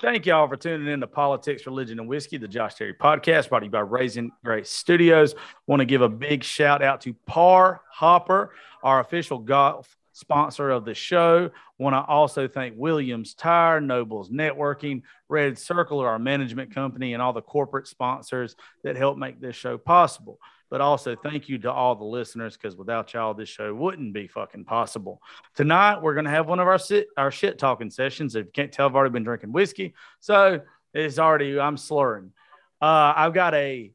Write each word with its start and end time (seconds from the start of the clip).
Thank 0.00 0.26
y'all 0.26 0.48
for 0.48 0.56
tuning 0.56 0.88
in 0.88 1.00
to 1.00 1.06
Politics, 1.06 1.66
Religion, 1.66 1.98
and 1.98 2.08
Whiskey, 2.08 2.36
the 2.36 2.48
Josh 2.48 2.74
Terry 2.74 2.92
podcast 2.92 3.48
brought 3.48 3.60
to 3.60 3.66
you 3.66 3.70
by 3.70 3.80
Raising 3.80 4.30
Grace 4.44 4.70
Studios. 4.70 5.34
Want 5.66 5.80
to 5.80 5.86
give 5.86 6.02
a 6.02 6.08
big 6.08 6.44
shout 6.44 6.82
out 6.82 7.00
to 7.02 7.14
Par 7.26 7.80
Hopper, 7.90 8.52
our 8.82 9.00
official 9.00 9.38
golf 9.38 9.96
sponsor 10.12 10.70
of 10.70 10.84
the 10.84 10.94
show. 10.94 11.50
Want 11.78 11.94
to 11.94 12.00
also 12.00 12.46
thank 12.46 12.74
Williams 12.76 13.34
Tire, 13.34 13.80
Nobles 13.80 14.28
Networking, 14.28 15.02
Red 15.28 15.58
Circle, 15.58 16.00
our 16.00 16.18
management 16.18 16.74
company, 16.74 17.14
and 17.14 17.22
all 17.22 17.32
the 17.32 17.40
corporate 17.40 17.86
sponsors 17.86 18.56
that 18.82 18.96
help 18.96 19.16
make 19.16 19.40
this 19.40 19.56
show 19.56 19.78
possible. 19.78 20.38
But 20.70 20.80
also 20.80 21.14
thank 21.14 21.48
you 21.48 21.58
to 21.58 21.72
all 21.72 21.94
the 21.94 22.04
listeners 22.04 22.56
because 22.56 22.76
without 22.76 23.12
y'all, 23.12 23.34
this 23.34 23.48
show 23.48 23.72
wouldn't 23.74 24.12
be 24.12 24.26
fucking 24.26 24.64
possible. 24.64 25.20
Tonight 25.54 26.02
we're 26.02 26.14
gonna 26.14 26.30
have 26.30 26.48
one 26.48 26.60
of 26.60 26.66
our 26.66 26.78
sit 26.78 27.08
our 27.16 27.30
shit 27.30 27.58
talking 27.58 27.90
sessions. 27.90 28.34
If 28.34 28.46
you 28.46 28.52
can't 28.52 28.72
tell, 28.72 28.86
I've 28.86 28.96
already 28.96 29.12
been 29.12 29.24
drinking 29.24 29.52
whiskey, 29.52 29.94
so 30.20 30.60
it's 30.92 31.18
already 31.18 31.58
I'm 31.58 31.76
slurring. 31.76 32.32
Uh, 32.80 33.12
I've 33.16 33.34
got 33.34 33.54
a 33.54 33.92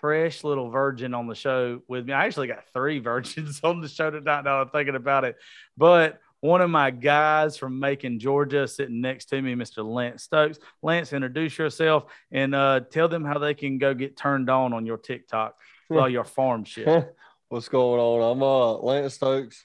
fresh 0.00 0.44
little 0.44 0.70
virgin 0.70 1.14
on 1.14 1.26
the 1.26 1.34
show 1.34 1.82
with 1.88 2.06
me. 2.06 2.12
I 2.12 2.26
actually 2.26 2.48
got 2.48 2.64
three 2.72 2.98
virgins 3.00 3.60
on 3.62 3.80
the 3.80 3.88
show 3.88 4.10
tonight. 4.10 4.44
Now 4.44 4.60
I'm 4.60 4.68
thinking 4.68 4.96
about 4.96 5.24
it, 5.24 5.36
but 5.76 6.20
one 6.40 6.60
of 6.60 6.70
my 6.70 6.90
guys 6.90 7.56
from 7.56 7.80
Macon, 7.80 8.20
Georgia, 8.20 8.68
sitting 8.68 9.00
next 9.00 9.26
to 9.26 9.42
me, 9.42 9.54
Mr. 9.54 9.84
Lance 9.84 10.22
Stokes. 10.22 10.58
Lance, 10.82 11.12
introduce 11.12 11.58
yourself 11.58 12.04
and 12.30 12.54
uh, 12.54 12.80
tell 12.90 13.08
them 13.08 13.24
how 13.24 13.38
they 13.38 13.54
can 13.54 13.78
go 13.78 13.92
get 13.92 14.16
turned 14.16 14.48
on 14.48 14.72
on 14.72 14.86
your 14.86 14.98
TikTok 14.98 15.56
all 15.90 16.08
your 16.08 16.24
farm 16.24 16.64
shit. 16.64 17.14
What's 17.48 17.68
going 17.68 18.00
on? 18.00 18.32
I'm 18.32 18.42
uh 18.42 18.72
Lance 18.74 19.14
Stokes. 19.14 19.64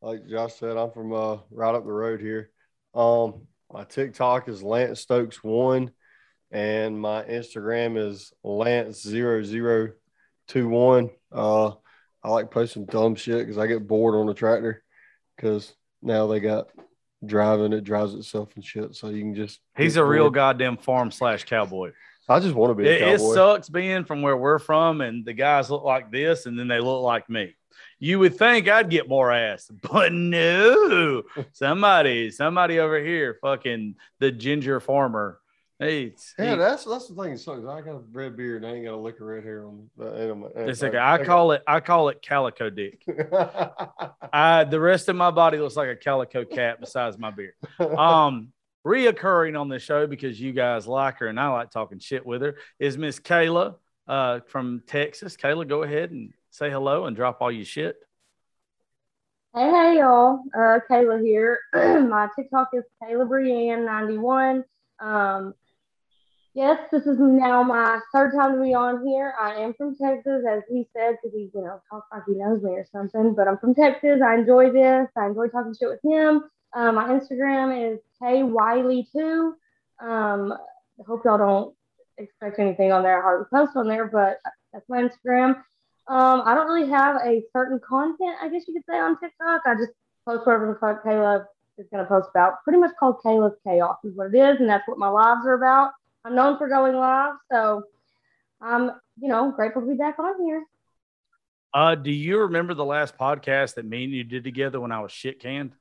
Like 0.00 0.26
Josh 0.28 0.54
said, 0.54 0.76
I'm 0.76 0.90
from 0.90 1.12
uh 1.12 1.38
right 1.50 1.74
up 1.74 1.84
the 1.84 1.92
road 1.92 2.20
here. 2.20 2.50
Um, 2.94 3.46
my 3.72 3.84
TikTok 3.84 4.48
is 4.48 4.62
Lance 4.62 5.00
Stokes 5.00 5.42
one, 5.42 5.90
and 6.50 6.98
my 6.98 7.22
Instagram 7.24 7.98
is 7.98 8.32
Lance 8.44 9.02
0021. 9.02 11.10
Uh, 11.32 11.70
I 12.22 12.30
like 12.30 12.50
posting 12.50 12.86
dumb 12.86 13.16
shit 13.16 13.40
because 13.40 13.58
I 13.58 13.66
get 13.66 13.86
bored 13.86 14.14
on 14.14 14.26
the 14.26 14.34
tractor 14.34 14.82
because 15.36 15.74
now 16.02 16.26
they 16.26 16.40
got 16.40 16.68
driving 17.24 17.72
it 17.72 17.84
drives 17.84 18.14
itself 18.14 18.50
and 18.54 18.64
shit. 18.64 18.94
So 18.94 19.08
you 19.08 19.22
can 19.22 19.34
just 19.34 19.60
He's 19.76 19.96
a 19.96 20.04
real 20.04 20.30
goddamn 20.30 20.76
farm 20.76 21.10
slash 21.10 21.44
cowboy. 21.44 21.92
I 22.28 22.40
just 22.40 22.54
want 22.54 22.70
to 22.70 22.74
be 22.74 22.88
a 22.88 22.92
It, 22.92 23.14
it 23.14 23.20
sucks 23.20 23.68
being 23.68 24.04
from 24.04 24.22
where 24.22 24.36
we're 24.36 24.58
from, 24.58 25.00
and 25.00 25.24
the 25.24 25.32
guys 25.32 25.70
look 25.70 25.84
like 25.84 26.10
this, 26.10 26.46
and 26.46 26.58
then 26.58 26.68
they 26.68 26.80
look 26.80 27.02
like 27.02 27.28
me. 27.30 27.54
You 27.98 28.18
would 28.18 28.36
think 28.36 28.68
I'd 28.68 28.90
get 28.90 29.08
more 29.08 29.32
ass, 29.32 29.70
but 29.90 30.12
no. 30.12 31.22
Somebody, 31.52 32.30
somebody 32.30 32.78
over 32.78 32.98
here, 33.02 33.38
fucking 33.40 33.94
the 34.18 34.32
ginger 34.32 34.80
farmer. 34.80 35.38
Hey, 35.78 36.14
yeah, 36.38 36.52
he- 36.52 36.56
that's 36.56 36.84
that's 36.84 37.06
the 37.08 37.14
thing. 37.14 37.34
It 37.34 37.38
sucks. 37.38 37.60
I 37.66 37.82
got 37.82 37.96
a 37.96 38.02
red 38.10 38.34
beard 38.34 38.64
and 38.64 38.72
I 38.72 38.76
ain't 38.76 38.86
got 38.86 38.94
a 38.94 38.96
lick 38.96 39.20
of 39.20 39.26
red 39.26 39.44
hair 39.44 39.66
on. 39.66 39.90
The, 39.98 40.06
and 40.06 40.44
I'm- 40.44 40.68
it's 40.68 40.82
uh, 40.82 40.86
okay. 40.86 40.96
Uh, 40.96 41.02
I 41.02 41.20
uh, 41.20 41.24
call 41.24 41.52
it, 41.52 41.62
I 41.66 41.80
call 41.80 42.08
it 42.08 42.22
calico 42.22 42.70
dick. 42.70 43.02
I, 44.32 44.64
the 44.64 44.80
rest 44.80 45.10
of 45.10 45.16
my 45.16 45.30
body 45.30 45.58
looks 45.58 45.76
like 45.76 45.90
a 45.90 45.96
calico 45.96 46.46
cat 46.46 46.80
besides 46.80 47.18
my 47.18 47.30
beard. 47.30 47.52
Um, 47.78 48.52
reoccurring 48.86 49.60
on 49.60 49.68
the 49.68 49.80
show 49.80 50.06
because 50.06 50.40
you 50.40 50.52
guys 50.52 50.86
like 50.86 51.18
her 51.18 51.26
and 51.26 51.40
I 51.40 51.48
like 51.48 51.70
talking 51.70 51.98
shit 51.98 52.24
with 52.24 52.42
her 52.42 52.56
is 52.78 52.96
Miss 52.96 53.18
Kayla 53.18 53.74
uh, 54.06 54.40
from 54.46 54.82
Texas. 54.86 55.36
Kayla, 55.36 55.66
go 55.66 55.82
ahead 55.82 56.12
and 56.12 56.32
say 56.50 56.70
hello 56.70 57.06
and 57.06 57.16
drop 57.16 57.38
all 57.40 57.50
your 57.50 57.64
shit. 57.64 57.96
Hey, 59.54 59.70
hey, 59.70 59.98
y'all. 59.98 60.40
Uh, 60.54 60.78
Kayla 60.88 61.20
here. 61.20 61.58
My 61.74 62.28
TikTok 62.36 62.68
is 62.74 62.84
Kayla 63.02 63.28
Brienne91. 63.28 64.62
Um, 65.00 65.54
yes, 66.54 66.78
this 66.92 67.06
is 67.06 67.18
now 67.18 67.62
my 67.62 68.00
third 68.14 68.32
time 68.34 68.54
to 68.54 68.62
be 68.62 68.72
on 68.72 69.04
here. 69.04 69.34
I 69.38 69.54
am 69.56 69.74
from 69.74 69.96
Texas, 69.96 70.44
as 70.48 70.62
he 70.70 70.86
said, 70.94 71.16
because 71.22 71.36
he, 71.36 71.50
you 71.54 71.64
know, 71.64 71.80
talks 71.90 72.06
like 72.12 72.22
he 72.26 72.34
knows 72.34 72.62
me 72.62 72.70
or 72.70 72.86
something. 72.92 73.34
But 73.34 73.48
I'm 73.48 73.58
from 73.58 73.74
Texas. 73.74 74.20
I 74.24 74.36
enjoy 74.36 74.70
this. 74.70 75.08
I 75.16 75.26
enjoy 75.26 75.48
talking 75.48 75.74
shit 75.74 75.88
with 75.88 76.00
him. 76.02 76.44
Uh, 76.72 76.92
my 76.92 77.08
Instagram 77.08 77.94
is 77.94 78.00
K 78.22 78.42
Wiley 78.42 79.06
too. 79.12 79.54
Um, 80.00 80.52
I 80.52 81.02
hope 81.06 81.22
y'all 81.24 81.38
don't 81.38 81.74
expect 82.18 82.58
anything 82.58 82.92
on 82.92 83.02
there. 83.02 83.18
I 83.18 83.22
hardly 83.22 83.46
post 83.52 83.76
on 83.76 83.88
there, 83.88 84.06
but 84.06 84.38
that's 84.72 84.88
my 84.88 85.02
Instagram. 85.02 85.56
Um, 86.08 86.42
I 86.44 86.54
don't 86.54 86.68
really 86.68 86.88
have 86.88 87.16
a 87.24 87.42
certain 87.52 87.80
content, 87.80 88.36
I 88.40 88.48
guess 88.48 88.62
you 88.68 88.74
could 88.74 88.84
say, 88.88 88.98
on 88.98 89.18
TikTok. 89.18 89.62
I 89.66 89.74
just 89.74 89.92
post 90.24 90.46
whatever 90.46 90.72
the 90.72 90.78
fuck 90.78 91.04
Kayla 91.04 91.46
is 91.78 91.86
going 91.90 92.04
to 92.04 92.08
post 92.08 92.28
about. 92.30 92.62
Pretty 92.64 92.78
much 92.78 92.92
called 92.98 93.16
Kayla's 93.24 93.56
Chaos 93.64 93.96
is 94.04 94.14
what 94.14 94.34
it 94.34 94.38
is, 94.38 94.60
and 94.60 94.68
that's 94.68 94.86
what 94.86 94.98
my 94.98 95.08
lives 95.08 95.46
are 95.46 95.54
about. 95.54 95.92
I'm 96.24 96.34
known 96.34 96.58
for 96.58 96.68
going 96.68 96.94
live, 96.94 97.34
so 97.50 97.84
I'm, 98.60 98.92
you 99.20 99.28
know, 99.28 99.50
grateful 99.50 99.82
to 99.82 99.88
be 99.88 99.94
back 99.94 100.18
on 100.18 100.42
here. 100.44 100.64
Uh, 101.74 101.94
do 101.94 102.10
you 102.10 102.38
remember 102.38 102.72
the 102.74 102.84
last 102.84 103.18
podcast 103.18 103.74
that 103.74 103.84
me 103.84 104.04
and 104.04 104.12
you 104.12 104.24
did 104.24 104.44
together 104.44 104.80
when 104.80 104.92
I 104.92 105.00
was 105.00 105.12
shit 105.12 105.40
canned? 105.40 105.72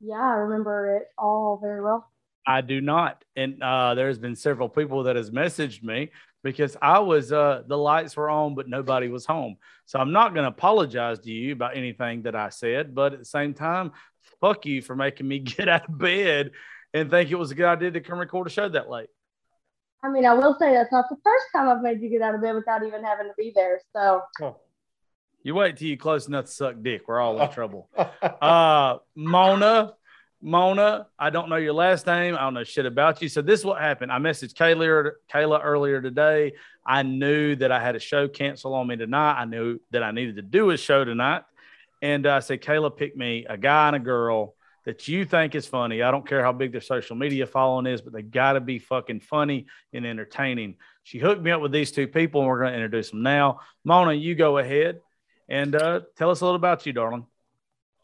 Yeah, 0.00 0.20
I 0.20 0.34
remember 0.34 0.96
it 0.96 1.08
all 1.16 1.58
very 1.60 1.82
well. 1.82 2.10
I 2.46 2.60
do 2.60 2.80
not. 2.80 3.24
And 3.36 3.62
uh, 3.62 3.94
there's 3.94 4.18
been 4.18 4.36
several 4.36 4.68
people 4.68 5.02
that 5.04 5.16
has 5.16 5.30
messaged 5.30 5.82
me 5.82 6.10
because 6.42 6.76
I 6.80 7.00
was 7.00 7.32
uh, 7.32 7.62
the 7.66 7.76
lights 7.76 8.16
were 8.16 8.30
on, 8.30 8.54
but 8.54 8.68
nobody 8.68 9.08
was 9.08 9.26
home. 9.26 9.56
So 9.86 9.98
I'm 9.98 10.12
not 10.12 10.34
going 10.34 10.44
to 10.44 10.48
apologize 10.48 11.18
to 11.20 11.30
you 11.30 11.52
about 11.52 11.76
anything 11.76 12.22
that 12.22 12.34
I 12.34 12.48
said, 12.48 12.94
but 12.94 13.12
at 13.12 13.18
the 13.18 13.24
same 13.24 13.54
time, 13.54 13.92
fuck 14.40 14.64
you 14.66 14.82
for 14.82 14.96
making 14.96 15.28
me 15.28 15.38
get 15.40 15.68
out 15.68 15.88
of 15.88 15.98
bed 15.98 16.52
and 16.94 17.10
think 17.10 17.30
it 17.30 17.36
was 17.36 17.50
a 17.50 17.54
good 17.54 17.66
idea 17.66 17.90
to 17.90 18.00
come 18.00 18.18
record 18.18 18.46
a 18.46 18.50
show 18.50 18.68
that 18.68 18.88
late. 18.88 19.08
I 20.02 20.08
mean, 20.10 20.24
I 20.24 20.32
will 20.32 20.56
say 20.58 20.72
that's 20.72 20.92
not 20.92 21.06
the 21.10 21.16
first 21.24 21.46
time 21.52 21.68
I've 21.68 21.82
made 21.82 22.00
you 22.00 22.08
get 22.08 22.22
out 22.22 22.34
of 22.34 22.40
bed 22.40 22.54
without 22.54 22.84
even 22.86 23.02
having 23.02 23.26
to 23.26 23.34
be 23.36 23.52
there. 23.54 23.80
So 23.92 24.22
You 25.48 25.54
wait 25.54 25.78
till 25.78 25.88
you 25.88 25.96
close 25.96 26.28
enough 26.28 26.44
to 26.44 26.50
suck 26.50 26.74
dick. 26.82 27.08
We're 27.08 27.20
all 27.20 27.40
in 27.40 27.50
trouble. 27.52 27.88
Uh, 27.96 28.98
Mona, 29.14 29.94
Mona, 30.42 31.06
I 31.18 31.30
don't 31.30 31.48
know 31.48 31.56
your 31.56 31.72
last 31.72 32.06
name. 32.06 32.34
I 32.34 32.40
don't 32.40 32.52
know 32.52 32.64
shit 32.64 32.84
about 32.84 33.22
you. 33.22 33.30
So 33.30 33.40
this 33.40 33.60
is 33.60 33.64
what 33.64 33.80
happened. 33.80 34.12
I 34.12 34.18
messaged 34.18 34.52
Kayla, 34.52 35.12
Kayla 35.32 35.60
earlier 35.64 36.02
today. 36.02 36.52
I 36.84 37.02
knew 37.02 37.56
that 37.56 37.72
I 37.72 37.80
had 37.80 37.96
a 37.96 37.98
show 37.98 38.28
cancel 38.28 38.74
on 38.74 38.88
me 38.88 38.96
tonight. 38.96 39.40
I 39.40 39.46
knew 39.46 39.80
that 39.90 40.02
I 40.02 40.10
needed 40.10 40.36
to 40.36 40.42
do 40.42 40.68
a 40.68 40.76
show 40.76 41.02
tonight. 41.02 41.44
And 42.02 42.26
I 42.26 42.40
said, 42.40 42.60
Kayla, 42.60 42.94
pick 42.94 43.16
me 43.16 43.46
a 43.48 43.56
guy 43.56 43.86
and 43.86 43.96
a 43.96 44.00
girl 44.00 44.54
that 44.84 45.08
you 45.08 45.24
think 45.24 45.54
is 45.54 45.64
funny. 45.64 46.02
I 46.02 46.10
don't 46.10 46.28
care 46.28 46.42
how 46.42 46.52
big 46.52 46.72
their 46.72 46.82
social 46.82 47.16
media 47.16 47.46
following 47.46 47.86
is, 47.86 48.02
but 48.02 48.12
they 48.12 48.20
got 48.20 48.52
to 48.52 48.60
be 48.60 48.80
fucking 48.80 49.20
funny 49.20 49.64
and 49.94 50.04
entertaining. 50.04 50.74
She 51.04 51.18
hooked 51.18 51.40
me 51.40 51.52
up 51.52 51.62
with 51.62 51.72
these 51.72 51.90
two 51.90 52.06
people, 52.06 52.42
and 52.42 52.50
we're 52.50 52.60
going 52.60 52.72
to 52.72 52.76
introduce 52.76 53.08
them 53.08 53.22
now. 53.22 53.60
Mona, 53.82 54.12
you 54.12 54.34
go 54.34 54.58
ahead 54.58 55.00
and 55.48 55.74
uh, 55.74 56.00
tell 56.16 56.30
us 56.30 56.40
a 56.40 56.44
little 56.44 56.56
about 56.56 56.86
you, 56.86 56.92
darling. 56.92 57.26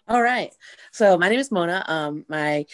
All 0.09 0.23
right. 0.23 0.53
So 0.93 1.17
my 1.17 1.29
name 1.29 1.41
is 1.41 1.51
Mona. 1.51 1.85
Um, 1.87 2.25
my 2.29 2.67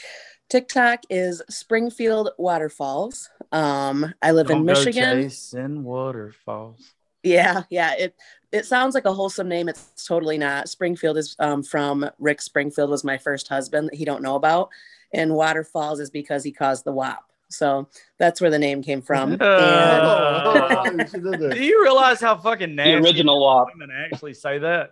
TikTok 0.49 1.03
is 1.09 1.43
Springfield 1.49 2.31
Waterfalls. 2.39 3.31
Um, 3.53 4.13
I 4.21 4.33
live 4.33 4.49
Don't 4.49 4.59
in 4.61 4.65
Michigan. 4.65 5.23
chasing 5.23 5.85
waterfalls. 5.85 6.95
Yeah, 7.23 7.63
yeah. 7.71 7.95
It 7.95 8.15
it 8.51 8.67
sounds 8.67 8.95
like 8.95 9.05
a 9.05 9.13
wholesome 9.13 9.49
name. 9.49 9.69
It's 9.69 10.05
totally 10.07 10.39
not. 10.39 10.69
Springfield 10.69 11.19
is 11.19 11.37
um, 11.39 11.63
from 11.63 12.09
Rick 12.19 12.43
Springfield 12.43 12.91
was 12.91 13.05
my 13.05 13.19
first 13.19 13.47
husband 13.47 13.89
that 13.89 13.95
he 13.95 14.05
don't 14.05 14.23
know 14.23 14.35
about, 14.35 14.71
and 15.13 15.35
Waterfalls 15.35 16.01
is 16.01 16.11
because 16.11 16.43
he 16.43 16.51
caused 16.51 16.85
the 16.85 16.93
WAP. 16.93 17.30
So 17.51 17.89
that's 18.19 18.41
where 18.41 18.51
the 18.51 18.59
name 18.59 18.83
came 18.83 19.03
from. 19.03 19.33
And- 19.41 19.43
Uh, 19.43 20.93
Do 21.51 21.63
you 21.63 21.83
realize 21.83 22.21
how 22.21 22.37
fucking 22.37 22.75
nasty 22.75 22.93
The 22.93 22.99
original 23.03 23.41
WAP. 23.45 23.69
women 23.75 23.91
actually 23.95 24.35
say 24.35 24.59
that? 24.59 24.91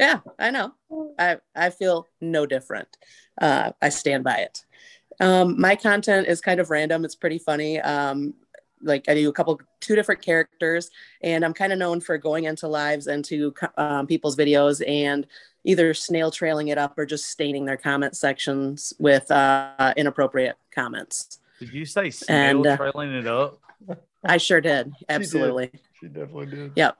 Yeah, 0.00 0.20
I 0.38 0.50
know. 0.50 0.72
I 1.18 1.38
I 1.54 1.70
feel 1.70 2.08
no 2.20 2.46
different. 2.46 2.88
Uh, 3.40 3.72
I 3.80 3.88
stand 3.90 4.24
by 4.24 4.38
it. 4.38 4.64
Um, 5.20 5.60
my 5.60 5.76
content 5.76 6.26
is 6.26 6.40
kind 6.40 6.58
of 6.58 6.70
random. 6.70 7.04
It's 7.04 7.14
pretty 7.14 7.38
funny. 7.38 7.80
Um, 7.80 8.34
like 8.82 9.08
I 9.08 9.14
do 9.14 9.28
a 9.28 9.32
couple, 9.32 9.60
two 9.80 9.94
different 9.94 10.20
characters, 10.20 10.90
and 11.22 11.44
I'm 11.44 11.54
kind 11.54 11.72
of 11.72 11.78
known 11.78 12.00
for 12.00 12.18
going 12.18 12.44
into 12.44 12.66
lives 12.66 13.06
into 13.06 13.54
um, 13.76 14.06
people's 14.08 14.36
videos 14.36 14.82
and 14.86 15.26
either 15.62 15.94
snail 15.94 16.30
trailing 16.30 16.68
it 16.68 16.76
up 16.76 16.98
or 16.98 17.06
just 17.06 17.26
staining 17.30 17.64
their 17.64 17.76
comment 17.78 18.16
sections 18.16 18.92
with 18.98 19.30
uh, 19.30 19.94
inappropriate 19.96 20.56
comments. 20.74 21.38
Did 21.60 21.72
you 21.72 21.84
say 21.84 22.10
snail 22.10 22.56
And, 22.58 22.66
uh, 22.66 22.76
trailing 22.76 23.12
it 23.14 23.26
up? 23.26 23.60
I 24.24 24.38
sure 24.38 24.60
did. 24.60 24.92
Absolutely. 25.08 25.70
She 26.00 26.08
definitely 26.08 26.46
did. 26.46 26.72
Yep. 26.76 26.96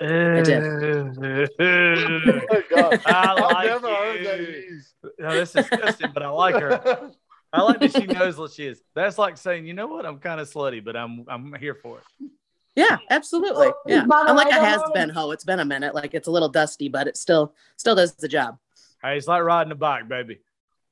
I 0.00 0.42
did. 0.42 0.62
Oh, 1.58 2.62
God. 2.70 3.00
I 3.06 3.32
I've 3.32 3.38
like 3.40 3.66
never 3.66 3.88
heard 3.88 4.26
that 4.26 4.40
you. 4.40 4.46
used. 4.46 4.94
No, 5.18 5.34
that's 5.34 5.52
disgusting, 5.52 6.10
but 6.12 6.22
I 6.22 6.28
like 6.28 6.54
her. 6.56 7.10
I 7.52 7.62
like 7.62 7.80
that 7.80 7.92
she 7.92 8.06
knows 8.06 8.36
what 8.36 8.52
she 8.52 8.66
is. 8.66 8.82
That's 8.94 9.16
like 9.18 9.36
saying, 9.38 9.66
you 9.66 9.72
know 9.72 9.86
what, 9.86 10.04
I'm 10.04 10.18
kind 10.18 10.40
of 10.40 10.50
slutty, 10.50 10.84
but 10.84 10.96
I'm 10.96 11.24
I'm 11.28 11.54
here 11.54 11.74
for 11.74 11.98
it. 11.98 12.30
Yeah, 12.74 12.98
absolutely. 13.08 13.68
Yeah. 13.86 14.04
I'm 14.12 14.36
like 14.36 14.50
a 14.50 14.60
has 14.60 14.82
been 14.92 15.08
hoe. 15.08 15.30
It's 15.30 15.44
been 15.44 15.60
a 15.60 15.64
minute. 15.64 15.94
Like 15.94 16.12
it's 16.12 16.28
a 16.28 16.30
little 16.30 16.50
dusty, 16.50 16.88
but 16.90 17.06
it 17.06 17.16
still 17.16 17.54
still 17.76 17.94
does 17.94 18.14
the 18.16 18.28
job. 18.28 18.58
Hey, 19.02 19.16
it's 19.16 19.26
like 19.26 19.42
riding 19.42 19.72
a 19.72 19.76
bike, 19.76 20.08
baby. 20.08 20.40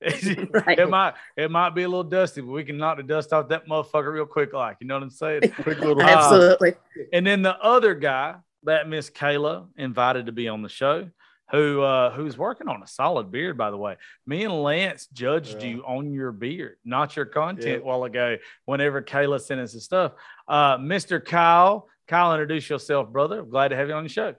Right. 0.53 0.79
It 0.79 0.89
might 0.89 1.15
it 1.37 1.51
might 1.51 1.71
be 1.71 1.83
a 1.83 1.89
little 1.89 2.05
dusty, 2.05 2.41
but 2.41 2.51
we 2.51 2.65
can 2.65 2.77
knock 2.77 2.97
the 2.99 3.03
dust 3.03 3.33
off 3.33 3.49
that 3.49 3.67
motherfucker 3.67 4.13
real 4.13 4.27
quick, 4.27 4.53
like 4.53 4.77
you 4.81 4.87
know 4.87 4.95
what 4.95 5.03
I'm 5.03 5.11
saying. 5.11 5.41
Quick 5.63 5.79
little 5.81 6.01
Uh, 6.01 6.05
Absolutely. 6.07 6.75
And 7.13 7.27
then 7.27 7.43
the 7.43 7.57
other 7.61 7.95
guy 7.95 8.37
that 8.65 8.89
Miss 8.89 9.11
Kayla 9.11 9.67
invited 9.77 10.27
to 10.27 10.33
be 10.33 10.49
on 10.49 10.63
the 10.63 10.69
show, 10.69 11.09
who 11.51 11.83
uh 11.83 12.11
who's 12.13 12.37
working 12.39 12.69
on 12.69 12.83
a 12.83 12.87
solid 12.87 13.31
beard, 13.31 13.57
by 13.59 13.71
the 13.71 13.77
way. 13.77 13.97
Me 14.27 14.45
and 14.45 14.63
Lance 14.63 15.07
judged 15.13 15.63
Yeah. 15.63 15.69
you 15.69 15.83
on 15.87 16.13
your 16.13 16.33
beard, 16.33 16.77
not 16.85 17.17
your 17.17 17.27
content 17.27 17.67
Yeah. 17.67 17.75
a 17.77 17.83
while 17.85 18.05
ago, 18.05 18.37
whenever 18.65 19.03
Kayla 19.03 19.41
sent 19.41 19.61
us 19.61 19.73
the 19.73 19.81
stuff. 19.81 20.13
Uh 20.49 20.79
Mr. 20.79 21.25
Kyle, 21.25 21.89
Kyle, 22.09 22.33
introduce 22.33 22.69
yourself, 22.71 23.11
brother. 23.11 23.43
Glad 23.43 23.69
to 23.69 23.77
have 23.77 23.89
you 23.89 23.95
on 23.95 24.03
the 24.05 24.09
show. 24.09 24.35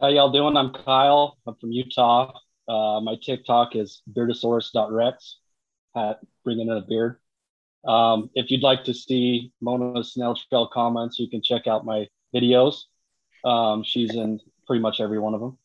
How 0.00 0.08
y'all 0.08 0.32
doing? 0.32 0.56
I'm 0.56 0.72
Kyle. 0.72 1.38
I'm 1.46 1.54
from 1.54 1.70
Utah. 1.72 2.32
Uh, 2.68 3.00
my 3.00 3.16
TikTok 3.22 3.76
is 3.76 4.02
beardosaurus.rex, 4.12 5.38
at 5.96 6.18
bringing 6.44 6.68
in 6.68 6.76
a 6.76 6.80
beard. 6.82 7.18
Um, 7.86 8.30
if 8.34 8.50
you'd 8.50 8.62
like 8.62 8.84
to 8.84 8.94
see 8.94 9.52
Mona's 9.60 10.12
snail 10.14 10.34
trail 10.48 10.66
comments, 10.72 11.18
you 11.18 11.28
can 11.28 11.42
check 11.42 11.66
out 11.66 11.84
my 11.84 12.08
videos. 12.34 12.82
Um, 13.44 13.82
she's 13.82 14.14
in 14.14 14.40
pretty 14.66 14.80
much 14.80 15.00
every 15.00 15.18
one 15.18 15.34
of 15.34 15.40
them. 15.40 15.58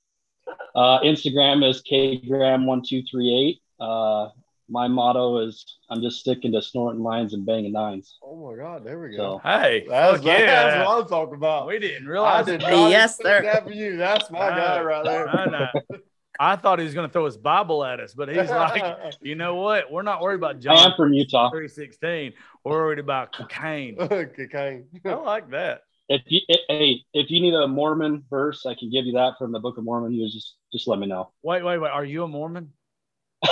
Uh, 0.76 1.00
Instagram 1.00 1.68
is 1.68 1.82
kgram1238. 1.90 3.60
Uh, 3.80 4.30
my 4.72 4.88
motto 4.88 5.40
is 5.40 5.78
I'm 5.90 6.02
just 6.02 6.20
sticking 6.20 6.52
to 6.52 6.62
snorting 6.62 7.02
lines 7.02 7.34
and 7.34 7.46
banging 7.46 7.72
nines. 7.72 8.18
Oh 8.22 8.52
my 8.52 8.58
God, 8.62 8.84
there 8.86 9.00
we 9.00 9.16
So 9.16 9.18
go. 9.18 9.42
Hey, 9.44 9.86
That's, 9.88 10.18
fuck 10.18 10.26
yeah. 10.28 10.46
that's 10.46 10.88
what 10.88 11.02
I'm 11.04 11.08
talking 11.10 11.36
about. 11.36 11.68
we 11.68 11.80
didn't 11.80 12.06
I 12.08 12.12
realize 12.12 12.46
did 12.46 12.62
that. 12.62 12.70
not 12.72 12.90
Yes, 12.92 13.18
sir. 13.18 13.42
that 13.44 13.64
for 13.64 13.72
you. 13.72 13.98
That's 13.98 14.30
my 14.30 14.50
guy 14.50 14.82
right 14.82 15.04
there. 15.06 15.72
I 16.42 16.56
thought 16.56 16.80
he 16.80 16.86
was 16.86 16.94
going 16.94 17.08
to 17.08 17.12
throw 17.12 17.26
his 17.26 17.36
Bible 17.36 17.84
at 17.84 18.00
us, 18.00 18.14
but 18.14 18.30
he's 18.30 18.50
like, 18.50 18.82
you 19.22 19.36
know 19.36 19.56
what? 19.56 19.92
We're 19.92 20.04
not 20.04 20.22
worried 20.22 20.36
about 20.36 20.52
I 20.52 20.54
am 20.56 20.62
John 20.62 20.94
from 20.96 21.14
Utah. 21.14 21.52
three 21.52 21.68
sixteen. 21.68 22.34
We're 22.64 22.72
worried 22.72 23.00
about 23.00 23.34
cocaine. 23.34 23.98
Cocaine. 23.98 24.86
I 25.06 25.14
like 25.16 25.50
that. 25.52 25.82
If 26.08 26.22
you, 26.28 26.40
eh, 26.50 26.56
hey, 26.70 27.04
if 27.14 27.30
you 27.30 27.42
need 27.42 27.54
a 27.54 27.68
Mormon 27.68 28.24
verse, 28.30 28.66
I 28.66 28.74
can 28.74 28.90
give 28.90 29.06
you 29.06 29.14
that 29.14 29.34
from 29.38 29.52
the 29.52 29.60
Book 29.60 29.78
of 29.78 29.84
Mormon. 29.84 30.14
You 30.14 30.30
just 30.30 30.56
just 30.72 30.88
let 30.88 30.98
me 30.98 31.08
know. 31.08 31.32
Wait, 31.44 31.64
wait, 31.64 31.78
wait. 31.78 31.90
Are 31.92 32.06
you 32.06 32.24
a 32.24 32.28
Mormon? 32.28 32.72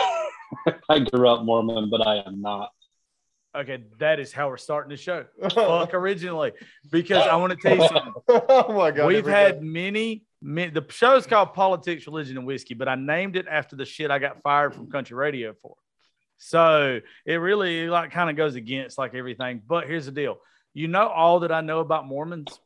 I 0.89 0.99
grew 0.99 1.27
up 1.29 1.43
Mormon, 1.43 1.89
but 1.89 2.07
I 2.07 2.23
am 2.25 2.41
not. 2.41 2.71
Okay, 3.55 3.83
that 3.99 4.19
is 4.19 4.31
how 4.31 4.49
we're 4.49 4.57
starting 4.57 4.89
the 4.89 4.97
show. 4.97 5.25
Fuck 5.53 5.93
originally, 5.93 6.51
because 6.91 7.27
I 7.27 7.35
want 7.35 7.53
to 7.53 7.57
tell 7.57 7.75
you 7.75 7.87
something. 7.87 8.13
oh 8.27 8.73
my 8.73 8.91
God. 8.91 9.07
We've 9.07 9.25
had 9.25 9.55
go. 9.55 9.65
many, 9.65 10.23
many. 10.41 10.71
The 10.71 10.85
show's 10.89 11.27
called 11.27 11.53
Politics, 11.53 12.07
Religion, 12.07 12.37
and 12.37 12.45
Whiskey, 12.45 12.73
but 12.73 12.87
I 12.87 12.95
named 12.95 13.35
it 13.35 13.45
after 13.49 13.75
the 13.75 13.85
shit 13.85 14.11
I 14.11 14.19
got 14.19 14.41
fired 14.41 14.73
from 14.73 14.89
country 14.89 15.15
radio 15.15 15.53
for. 15.61 15.75
So 16.37 16.99
it 17.25 17.35
really 17.35 17.87
like 17.87 18.11
kind 18.11 18.29
of 18.29 18.35
goes 18.35 18.55
against 18.55 18.97
like 18.97 19.15
everything. 19.15 19.61
But 19.65 19.87
here's 19.87 20.05
the 20.05 20.11
deal: 20.11 20.37
you 20.73 20.87
know 20.87 21.07
all 21.07 21.41
that 21.41 21.51
I 21.51 21.61
know 21.61 21.79
about 21.79 22.05
Mormons, 22.05 22.59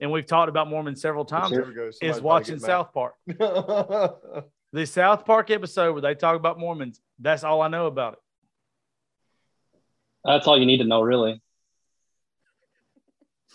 and 0.00 0.10
we've 0.10 0.26
talked 0.26 0.48
about 0.48 0.68
Mormons 0.68 1.00
several 1.00 1.24
times. 1.24 1.50
Here 1.50 1.92
we. 2.00 2.08
Is 2.08 2.20
watching 2.20 2.58
South 2.58 2.92
Park. 2.92 3.14
to 3.28 3.34
get 3.34 3.88
mad. 3.88 4.44
The 4.72 4.84
South 4.84 5.24
Park 5.24 5.50
episode 5.50 5.92
where 5.92 6.02
they 6.02 6.14
talk 6.14 6.36
about 6.36 6.58
Mormons. 6.58 7.00
That's 7.18 7.44
all 7.44 7.62
I 7.62 7.68
know 7.68 7.86
about 7.86 8.14
it. 8.14 8.18
That's 10.24 10.46
all 10.46 10.58
you 10.58 10.66
need 10.66 10.78
to 10.78 10.84
know, 10.84 11.00
really. 11.00 11.40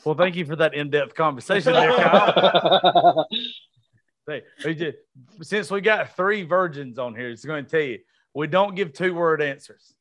Well, 0.05 0.15
thank 0.15 0.35
you 0.35 0.45
for 0.45 0.55
that 0.55 0.73
in-depth 0.73 1.13
conversation 1.15 1.73
there, 1.73 1.95
Kyle. 1.95 3.27
Hey, 4.27 4.43
we 4.63 4.75
just- 4.75 4.97
since 5.41 5.71
we 5.71 5.81
got 5.81 6.15
three 6.15 6.43
virgins 6.43 6.99
on 6.99 7.15
here, 7.15 7.29
it's 7.31 7.43
going 7.43 7.65
to 7.65 7.69
tell 7.69 7.81
you 7.81 7.99
we 8.35 8.45
don't 8.47 8.75
give 8.75 8.93
two 8.93 9.15
word 9.15 9.41
answers. 9.41 9.93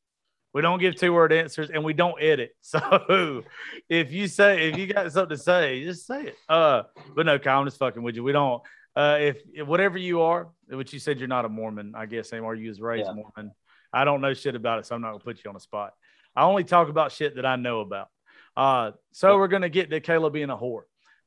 We 0.53 0.61
don't 0.61 0.79
give 0.79 0.95
two 0.95 1.13
word 1.15 1.33
answers 1.33 1.71
and 1.71 1.83
we 1.83 1.95
don't 1.95 2.21
edit. 2.23 2.51
So 2.61 3.43
if 3.89 4.13
you 4.13 4.29
say 4.29 4.69
if 4.69 4.77
you 4.79 4.87
got 4.93 5.11
something 5.11 5.37
to 5.37 5.43
say, 5.43 5.83
just 5.85 6.07
say 6.07 6.25
it. 6.27 6.37
Uh, 6.51 6.83
but 7.17 7.25
no, 7.25 7.39
Kyle, 7.39 7.61
I'm 7.61 7.67
just 7.67 7.79
fucking 7.79 8.03
with 8.03 8.15
you. 8.15 8.23
We 8.23 8.33
don't. 8.33 8.63
Uh, 8.95 9.17
if, 9.21 9.39
if 9.55 9.67
whatever 9.67 9.97
you 9.97 10.21
are, 10.21 10.49
which 10.69 10.93
you 10.93 10.99
said 10.99 11.19
you're 11.19 11.27
not 11.27 11.47
a 11.47 11.49
Mormon, 11.49 11.95
I 11.97 12.05
guess 12.07 12.33
anymore. 12.33 12.55
You 12.55 12.69
was 12.69 12.81
raised 12.81 13.07
Yeah. 13.07 13.15
Mormon. 13.15 13.53
I 13.93 14.05
don't 14.05 14.21
know 14.21 14.35
shit 14.35 14.55
about 14.55 14.81
it, 14.81 14.87
so 14.87 14.95
I'm 14.95 15.01
not 15.01 15.13
gonna 15.13 15.25
put 15.25 15.43
you 15.43 15.49
on 15.49 15.55
the 15.55 15.61
spot. 15.61 15.95
I 16.37 16.43
only 16.43 16.63
talk 16.65 16.89
about 16.91 17.11
shit 17.11 17.37
that 17.37 17.47
I 17.47 17.57
know 17.57 17.81
about. 17.81 18.09
Uh, 18.56 18.93
so 19.12 19.37
we're 19.38 19.49
gonna 19.49 19.69
get 19.69 19.91
to 19.91 20.00
Kayla 20.00 20.32
being 20.32 20.50
a 20.50 20.56
whore. 20.56 20.82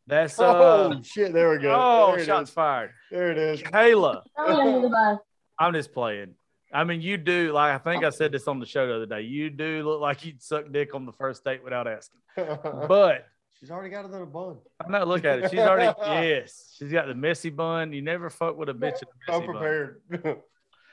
That's 0.07 0.37
uh, 0.39 0.45
oh 0.57 1.01
shit! 1.03 1.31
There 1.33 1.49
we 1.51 1.59
go. 1.59 1.73
oh, 1.77 2.11
there 2.11 2.19
it 2.19 2.25
shots 2.25 2.49
is. 2.49 2.53
fired. 2.53 2.91
There 3.11 3.31
it 3.31 3.37
is. 3.37 3.61
Kayla, 3.61 4.21
Throw 4.35 4.47
me 4.47 4.61
under 4.61 4.81
the 4.81 4.89
bus. 4.89 5.19
I'm 5.59 5.73
just 5.73 5.93
playing. 5.93 6.35
I 6.73 6.83
mean, 6.83 7.01
you 7.01 7.17
do 7.17 7.53
like 7.53 7.73
I 7.73 7.77
think 7.77 8.03
I 8.03 8.09
said 8.09 8.31
this 8.31 8.47
on 8.47 8.59
the 8.59 8.65
show 8.65 8.87
the 8.87 8.95
other 8.95 9.05
day. 9.05 9.21
You 9.21 9.49
do 9.49 9.83
look 9.83 10.01
like 10.01 10.25
you'd 10.25 10.41
suck 10.41 10.71
dick 10.71 10.93
on 10.95 11.05
the 11.05 11.13
first 11.13 11.43
date 11.43 11.63
without 11.63 11.87
asking. 11.87 12.19
But 12.87 13.27
She's 13.59 13.71
already 13.71 13.91
got 13.91 14.03
it 14.03 14.11
in 14.13 14.21
a 14.21 14.25
bun. 14.25 14.57
I 14.85 14.89
know, 14.89 15.05
look 15.05 15.23
at 15.23 15.39
it. 15.39 15.51
She's 15.51 15.59
already 15.61 15.93
yes. 16.01 16.75
She's 16.77 16.91
got 16.91 17.07
the 17.07 17.15
messy 17.15 17.49
bun. 17.49 17.93
You 17.93 18.01
never 18.01 18.29
fuck 18.29 18.57
with 18.57 18.67
a 18.67 18.73
bitch 18.73 19.01
in 19.01 19.07
a 19.29 19.33
I'm 19.33 19.39
messy 19.39 19.45
bun. 19.47 19.55
prepared. 19.55 20.41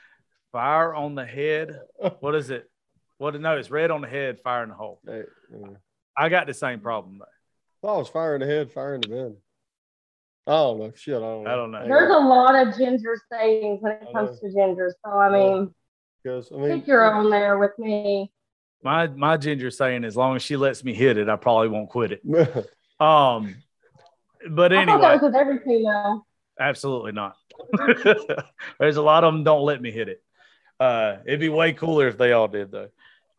Fire 0.53 0.95
on 0.95 1.17
the 1.17 1.25
head. 1.25 1.81
What 2.21 2.37
is 2.37 2.51
it? 2.51 2.71
What? 3.19 3.41
No, 3.41 3.57
it's 3.57 3.71
red 3.73 3.91
on 3.91 4.03
the 4.03 4.09
head, 4.09 4.39
fire 4.41 4.63
in 4.63 4.69
the 4.69 4.75
hole. 4.77 5.01
Hey, 5.05 5.23
yeah. 5.53 5.67
I 6.17 6.29
got 6.29 6.47
the 6.47 6.55
same 6.55 6.81
problem 6.81 7.19
though. 7.19 7.89
Oh, 7.89 8.01
it's 8.01 8.11
fire 8.11 8.35
in 8.35 8.41
the 8.41 8.47
head, 8.47 8.71
fire 8.71 8.95
in 8.95 9.01
the 9.01 9.09
bed. 9.09 9.37
I 10.47 10.53
don't 10.53 10.79
know. 10.79 10.93
Shit, 10.95 11.17
I 11.17 11.21
don't 11.21 11.45
know. 11.45 11.51
I 11.51 11.55
don't 11.57 11.71
know. 11.71 11.85
There's 11.87 12.11
a 12.11 12.19
lot 12.19 12.55
of 12.55 12.77
ginger 12.77 13.17
sayings 13.31 13.81
when 13.81 13.93
it 13.93 14.09
comes 14.13 14.41
to 14.41 14.47
ginger. 14.53 14.95
So, 15.05 15.13
I 15.13 15.31
mean, 15.31 15.75
Because 16.23 16.51
I 16.53 16.57
mean, 16.57 16.81
pick 16.81 16.87
your 16.89 17.13
own 17.15 17.31
there 17.31 17.59
with 17.59 17.79
me. 17.79 18.33
My 18.83 19.07
my 19.07 19.37
ginger 19.37 19.71
saying, 19.71 20.05
as 20.05 20.17
long 20.17 20.37
as 20.37 20.43
she 20.43 20.57
lets 20.57 20.83
me 20.83 20.95
hit 20.95 21.19
it, 21.19 21.29
I 21.29 21.37
probably 21.37 21.69
won't 21.69 21.91
quit 21.91 22.13
it. 22.13 22.23
Um, 23.01 23.57
but 24.51 24.75
I 24.75 24.85
thought 24.85 25.01
that 25.01 25.13
anyway, 25.13 25.13
was 25.15 25.23
with 25.23 25.35
every 25.35 25.59
female. 25.61 26.27
absolutely 26.61 27.13
not. 27.13 27.35
There's 28.79 28.97
a 28.99 29.03
lot 29.03 29.25
of 29.25 29.33
them 29.33 29.43
don't 29.43 29.63
let 29.63 29.81
me 29.81 29.91
hit 29.91 30.11
it. 30.11 30.23
Uh, 30.79 31.17
it'd 31.25 31.41
be 31.41 31.49
way 31.49 31.73
cooler 31.73 32.09
if 32.09 32.19
they 32.19 32.33
all 32.33 32.47
did 32.47 32.71
though. 32.71 32.89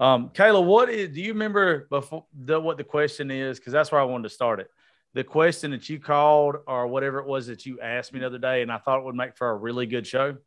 Um, 0.01 0.29
Kayla, 0.29 0.65
what 0.65 0.89
is? 0.89 1.13
Do 1.13 1.21
you 1.21 1.31
remember 1.33 1.85
before 1.91 2.25
the, 2.33 2.59
what 2.59 2.77
the 2.77 2.83
question 2.83 3.29
is? 3.29 3.59
Because 3.59 3.71
that's 3.71 3.91
where 3.91 4.01
I 4.01 4.03
wanted 4.03 4.23
to 4.23 4.33
start 4.33 4.59
it. 4.59 4.67
The 5.13 5.23
question 5.23 5.69
that 5.71 5.87
you 5.89 5.99
called 5.99 6.55
or 6.65 6.87
whatever 6.87 7.19
it 7.19 7.27
was 7.27 7.45
that 7.47 7.67
you 7.67 7.79
asked 7.79 8.11
me 8.11 8.19
the 8.19 8.25
other 8.25 8.39
day, 8.39 8.63
and 8.63 8.71
I 8.71 8.79
thought 8.79 8.97
it 8.97 9.05
would 9.05 9.13
make 9.13 9.37
for 9.37 9.51
a 9.51 9.55
really 9.55 9.85
good 9.85 10.07
show. 10.07 10.37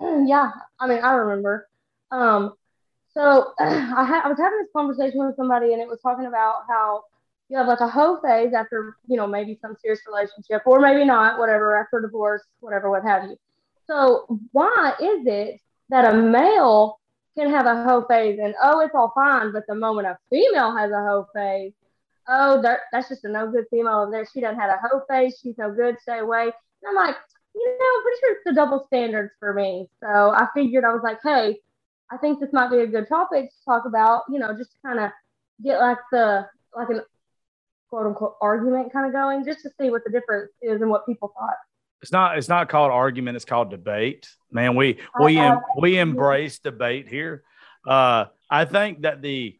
Yeah, 0.00 0.52
I 0.80 0.86
mean, 0.86 1.00
I 1.00 1.12
remember. 1.12 1.68
Um, 2.10 2.54
so 3.12 3.52
I, 3.60 4.04
ha- 4.04 4.22
I 4.24 4.28
was 4.28 4.38
having 4.38 4.58
this 4.60 4.70
conversation 4.74 5.26
with 5.26 5.36
somebody, 5.36 5.74
and 5.74 5.82
it 5.82 5.88
was 5.88 6.00
talking 6.00 6.24
about 6.24 6.62
how 6.66 7.02
you 7.50 7.58
have 7.58 7.66
like 7.66 7.80
a 7.80 7.88
whole 7.88 8.22
phase 8.22 8.54
after, 8.54 8.96
you 9.06 9.18
know, 9.18 9.26
maybe 9.26 9.58
some 9.60 9.76
serious 9.82 10.00
relationship, 10.06 10.62
or 10.64 10.80
maybe 10.80 11.04
not, 11.04 11.38
whatever, 11.38 11.76
after 11.76 12.00
divorce, 12.00 12.42
whatever, 12.60 12.88
what 12.88 13.02
have 13.02 13.24
you. 13.24 13.36
So 13.86 14.40
why 14.52 14.94
is 14.98 15.26
it 15.26 15.60
that 15.90 16.14
a 16.14 16.16
male 16.16 17.00
can 17.36 17.50
have 17.50 17.66
a 17.66 17.84
hoe 17.84 18.04
phase 18.08 18.38
and 18.42 18.54
oh, 18.62 18.80
it's 18.80 18.94
all 18.94 19.12
fine, 19.14 19.52
but 19.52 19.64
the 19.68 19.74
moment 19.74 20.06
a 20.06 20.18
female 20.30 20.76
has 20.76 20.90
a 20.90 20.96
hoe 20.96 21.26
phase, 21.34 21.72
oh, 22.28 22.62
that's 22.92 23.08
just 23.08 23.24
a 23.24 23.28
no 23.28 23.50
good 23.50 23.64
female 23.70 24.00
over 24.00 24.10
there. 24.10 24.26
She 24.32 24.40
doesn't 24.40 24.60
have 24.60 24.70
a 24.70 24.88
hoe 24.88 25.02
phase. 25.08 25.38
She's 25.42 25.58
no 25.58 25.72
good. 25.72 25.96
Stay 26.00 26.18
away. 26.18 26.44
And 26.44 26.52
I'm 26.88 26.94
like, 26.94 27.16
you 27.54 27.66
know, 27.66 28.02
pretty 28.02 28.20
sure 28.20 28.32
it's 28.32 28.44
the 28.44 28.54
double 28.54 28.84
standards 28.86 29.32
for 29.38 29.52
me. 29.52 29.88
So 30.00 30.08
I 30.08 30.46
figured 30.54 30.84
I 30.84 30.92
was 30.92 31.02
like, 31.02 31.18
hey, 31.22 31.58
I 32.10 32.16
think 32.18 32.40
this 32.40 32.52
might 32.52 32.70
be 32.70 32.78
a 32.78 32.86
good 32.86 33.08
topic 33.08 33.50
to 33.50 33.64
talk 33.64 33.84
about, 33.86 34.22
you 34.28 34.38
know, 34.38 34.56
just 34.56 34.72
to 34.72 34.76
kind 34.84 34.98
of 35.00 35.10
get 35.62 35.78
like 35.78 35.98
the 36.10 36.46
like 36.76 36.88
an 36.90 37.02
quote 37.88 38.06
unquote 38.06 38.36
argument 38.40 38.92
kind 38.92 39.06
of 39.06 39.12
going, 39.12 39.44
just 39.44 39.60
to 39.62 39.70
see 39.80 39.90
what 39.90 40.04
the 40.04 40.10
difference 40.10 40.50
is 40.62 40.80
and 40.80 40.90
what 40.90 41.06
people 41.06 41.32
thought. 41.38 41.56
It's 42.02 42.10
not. 42.10 42.36
It's 42.36 42.48
not 42.48 42.68
called 42.68 42.90
argument. 42.90 43.36
It's 43.36 43.44
called 43.44 43.70
debate. 43.70 44.28
Man, 44.50 44.74
we 44.74 44.98
we 45.20 45.38
em, 45.38 45.60
we 45.78 45.98
embrace 45.98 46.58
debate 46.58 47.08
here. 47.08 47.44
Uh, 47.86 48.26
I 48.50 48.64
think 48.64 49.02
that 49.02 49.22
the, 49.22 49.56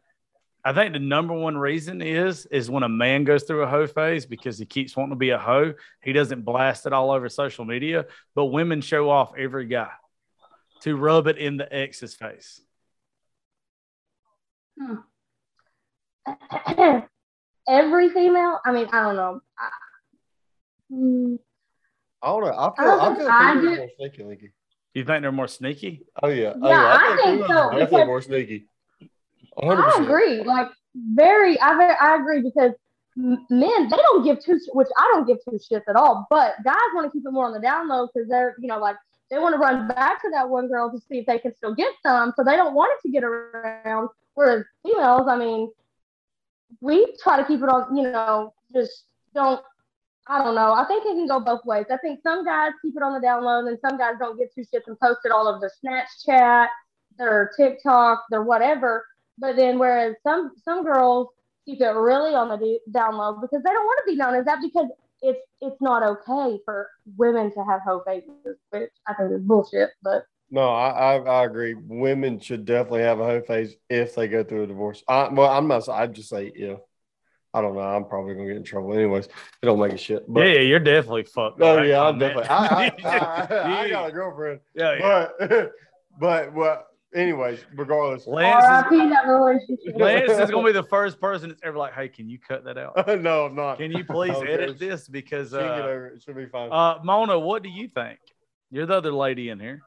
I 0.63 0.73
think 0.73 0.93
the 0.93 0.99
number 0.99 1.33
one 1.33 1.57
reason 1.57 2.01
is 2.01 2.45
is 2.47 2.69
when 2.69 2.83
a 2.83 2.89
man 2.89 3.23
goes 3.23 3.43
through 3.43 3.63
a 3.63 3.67
hoe 3.67 3.87
phase 3.87 4.25
because 4.25 4.59
he 4.59 4.65
keeps 4.65 4.95
wanting 4.95 5.11
to 5.11 5.15
be 5.15 5.29
a 5.29 5.37
hoe. 5.37 5.73
He 6.01 6.11
doesn't 6.11 6.41
blast 6.41 6.85
it 6.85 6.91
all 6.91 7.11
over 7.11 7.29
social 7.29 7.63
media, 7.63 8.07
but 8.35 8.45
women 8.45 8.81
show 8.81 9.09
off 9.09 9.31
every 9.37 9.65
guy 9.65 9.91
to 10.81 10.97
rub 10.97 11.27
it 11.27 11.37
in 11.37 11.55
the 11.55 11.73
ex's 11.73 12.13
face. 12.13 12.59
Every 17.65 18.09
female, 18.09 18.59
I 18.65 18.73
mean, 18.73 18.87
I 18.91 19.03
don't 19.03 19.15
know. 19.15 19.39
I, 19.57 19.69
Hmm, 20.93 21.35
I 22.23 22.27
don't 22.27 22.41
know. 22.45 22.51
I 22.51 22.67
I 22.67 22.75
feel, 22.75 22.85
don't 22.85 22.99
I 23.01 23.05
think 23.07 23.17
feel 23.19 23.27
I 23.29 23.51
oh, 23.51 23.61
females 23.61 23.75
do- 23.75 23.77
more 23.77 23.89
sneaky, 23.97 24.23
Linky. 24.23 24.51
You 24.93 25.03
think 25.05 25.21
they're 25.21 25.31
more 25.31 25.47
sneaky? 25.47 26.05
Oh 26.21 26.27
yeah. 26.29 26.53
Oh, 26.61 26.69
Yeah, 26.69 26.97
I 26.97 27.15
think 27.17 27.45
females 27.45 27.47
so, 27.71 27.77
definitely 27.79 28.05
more 28.05 28.21
sneaky. 28.21 28.67
I 29.61 29.65
100%. 29.65 30.03
agree. 30.03 30.43
Like 30.43 30.69
very, 30.95 31.59
I 31.59 31.95
I 31.99 32.15
agree 32.21 32.41
because 32.41 32.71
men 33.15 33.89
they 33.89 33.97
don't 33.97 34.23
give 34.23 34.39
two, 34.43 34.59
which 34.73 34.87
I 34.97 35.11
don't 35.13 35.27
give 35.27 35.37
two 35.43 35.57
shits 35.57 35.83
at 35.87 35.95
all. 35.95 36.25
But 36.29 36.55
guys 36.63 36.75
want 36.93 37.05
to 37.07 37.11
keep 37.11 37.25
it 37.25 37.31
more 37.31 37.45
on 37.45 37.53
the 37.53 37.59
down 37.59 37.87
low 37.87 38.07
because 38.13 38.27
they're, 38.29 38.55
you 38.59 38.67
know, 38.67 38.79
like 38.79 38.95
they 39.29 39.39
want 39.39 39.53
to 39.53 39.59
run 39.59 39.87
back 39.87 40.21
to 40.21 40.29
that 40.31 40.47
one 40.49 40.67
girl 40.67 40.91
to 40.91 40.99
see 41.09 41.19
if 41.19 41.25
they 41.25 41.39
can 41.39 41.55
still 41.55 41.73
get 41.75 41.91
some. 42.03 42.33
So 42.35 42.43
they 42.43 42.55
don't 42.55 42.73
want 42.75 42.91
it 42.97 43.07
to 43.07 43.11
get 43.11 43.23
around. 43.23 44.09
Whereas 44.35 44.63
females, 44.83 45.27
I 45.27 45.37
mean, 45.37 45.71
we 46.81 47.15
try 47.21 47.37
to 47.37 47.45
keep 47.45 47.61
it 47.61 47.69
on, 47.69 47.95
you 47.95 48.03
know, 48.03 48.53
just 48.73 49.05
don't. 49.35 49.61
I 50.27 50.41
don't 50.41 50.55
know. 50.55 50.73
I 50.73 50.85
think 50.85 51.05
it 51.05 51.15
can 51.15 51.27
go 51.27 51.39
both 51.39 51.65
ways. 51.65 51.85
I 51.91 51.97
think 51.97 52.21
some 52.23 52.45
guys 52.45 52.71
keep 52.81 52.95
it 52.95 53.03
on 53.03 53.13
the 53.13 53.25
download, 53.25 53.67
and 53.67 53.77
some 53.81 53.97
guys 53.97 54.13
don't 54.19 54.37
get 54.37 54.53
two 54.55 54.61
shits 54.61 54.87
and 54.87 54.99
post 54.99 55.19
it 55.25 55.31
all 55.31 55.47
over 55.47 55.59
their 55.59 55.71
Snapchat, 55.83 56.67
their 57.17 57.51
TikTok, 57.57 58.23
their 58.29 58.43
whatever. 58.43 59.05
But 59.37 59.55
then, 59.55 59.79
whereas 59.79 60.15
some 60.23 60.51
some 60.63 60.83
girls 60.83 61.27
keep 61.65 61.81
it 61.81 61.89
really 61.89 62.35
on 62.35 62.47
the 62.47 62.79
download 62.91 63.41
because 63.41 63.63
they 63.63 63.71
don't 63.71 63.85
want 63.85 63.99
to 64.05 64.11
be 64.11 64.17
known 64.17 64.35
as 64.35 64.45
that 64.45 64.59
because 64.61 64.87
it's 65.21 65.39
it's 65.61 65.81
not 65.81 66.03
okay 66.03 66.59
for 66.63 66.89
women 67.17 67.51
to 67.53 67.63
have 67.63 67.81
hoe 67.81 68.01
faces, 68.05 68.57
which 68.69 68.91
I 69.07 69.13
think 69.13 69.31
is 69.31 69.41
bullshit. 69.41 69.89
But 70.01 70.25
no, 70.51 70.69
I, 70.69 71.15
I, 71.15 71.17
I 71.17 71.45
agree. 71.45 71.73
Women 71.73 72.39
should 72.39 72.65
definitely 72.65 73.01
have 73.01 73.19
a 73.19 73.25
hoe 73.25 73.41
face 73.41 73.73
if 73.89 74.15
they 74.15 74.27
go 74.27 74.43
through 74.43 74.63
a 74.63 74.67
divorce. 74.67 75.03
I, 75.07 75.29
well, 75.29 75.49
I'm 75.49 75.67
not. 75.67 75.89
I'd 75.89 76.13
just 76.13 76.29
say 76.29 76.51
yeah. 76.55 76.75
I 77.53 77.61
don't 77.61 77.75
know. 77.75 77.81
I'm 77.81 78.05
probably 78.05 78.33
gonna 78.33 78.47
get 78.47 78.57
in 78.57 78.63
trouble 78.63 78.93
anyways. 78.93 79.25
It 79.25 79.65
don't 79.65 79.79
make 79.79 79.93
a 79.93 79.97
shit. 79.97 80.25
But, 80.27 80.41
yeah, 80.41 80.61
you're 80.61 80.79
definitely 80.79 81.23
fucked. 81.23 81.61
Oh 81.61 81.77
right 81.77 81.87
yeah, 81.87 82.01
I'm 82.01 82.17
definitely. 82.17 82.49
I, 82.49 82.65
I, 82.65 82.91
I, 83.03 83.83
I, 83.83 83.89
got 83.91 84.09
a 84.09 84.11
girlfriend. 84.11 84.59
Yeah, 84.73 84.95
yeah. 84.95 85.27
But 85.39 85.71
but 86.19 86.53
well, 86.53 86.87
anyways, 87.13 87.59
regardless. 87.75 88.27
Lance 88.27 88.91
is, 88.91 89.93
Lance 89.95 90.31
is 90.31 90.49
gonna 90.49 90.65
be 90.65 90.71
the 90.71 90.83
first 90.83 91.19
person 91.19 91.49
that's 91.49 91.61
ever 91.63 91.77
like, 91.77 91.93
hey, 91.93 92.07
can 92.07 92.29
you 92.29 92.39
cut 92.39 92.63
that 92.65 92.77
out? 92.77 93.07
no, 93.21 93.45
I'm 93.45 93.55
not. 93.55 93.77
Can 93.77 93.91
you 93.91 94.03
please 94.03 94.35
okay. 94.35 94.53
edit 94.53 94.79
this 94.79 95.07
because 95.07 95.53
uh, 95.53 96.09
it 96.15 96.21
should 96.23 96.35
be 96.35 96.45
fine. 96.45 96.71
Uh, 96.71 96.99
Mona, 97.03 97.37
what 97.37 97.63
do 97.63 97.69
you 97.69 97.87
think? 97.87 98.19
You're 98.71 98.85
the 98.85 98.95
other 98.95 99.11
lady 99.11 99.49
in 99.49 99.59
here. 99.59 99.81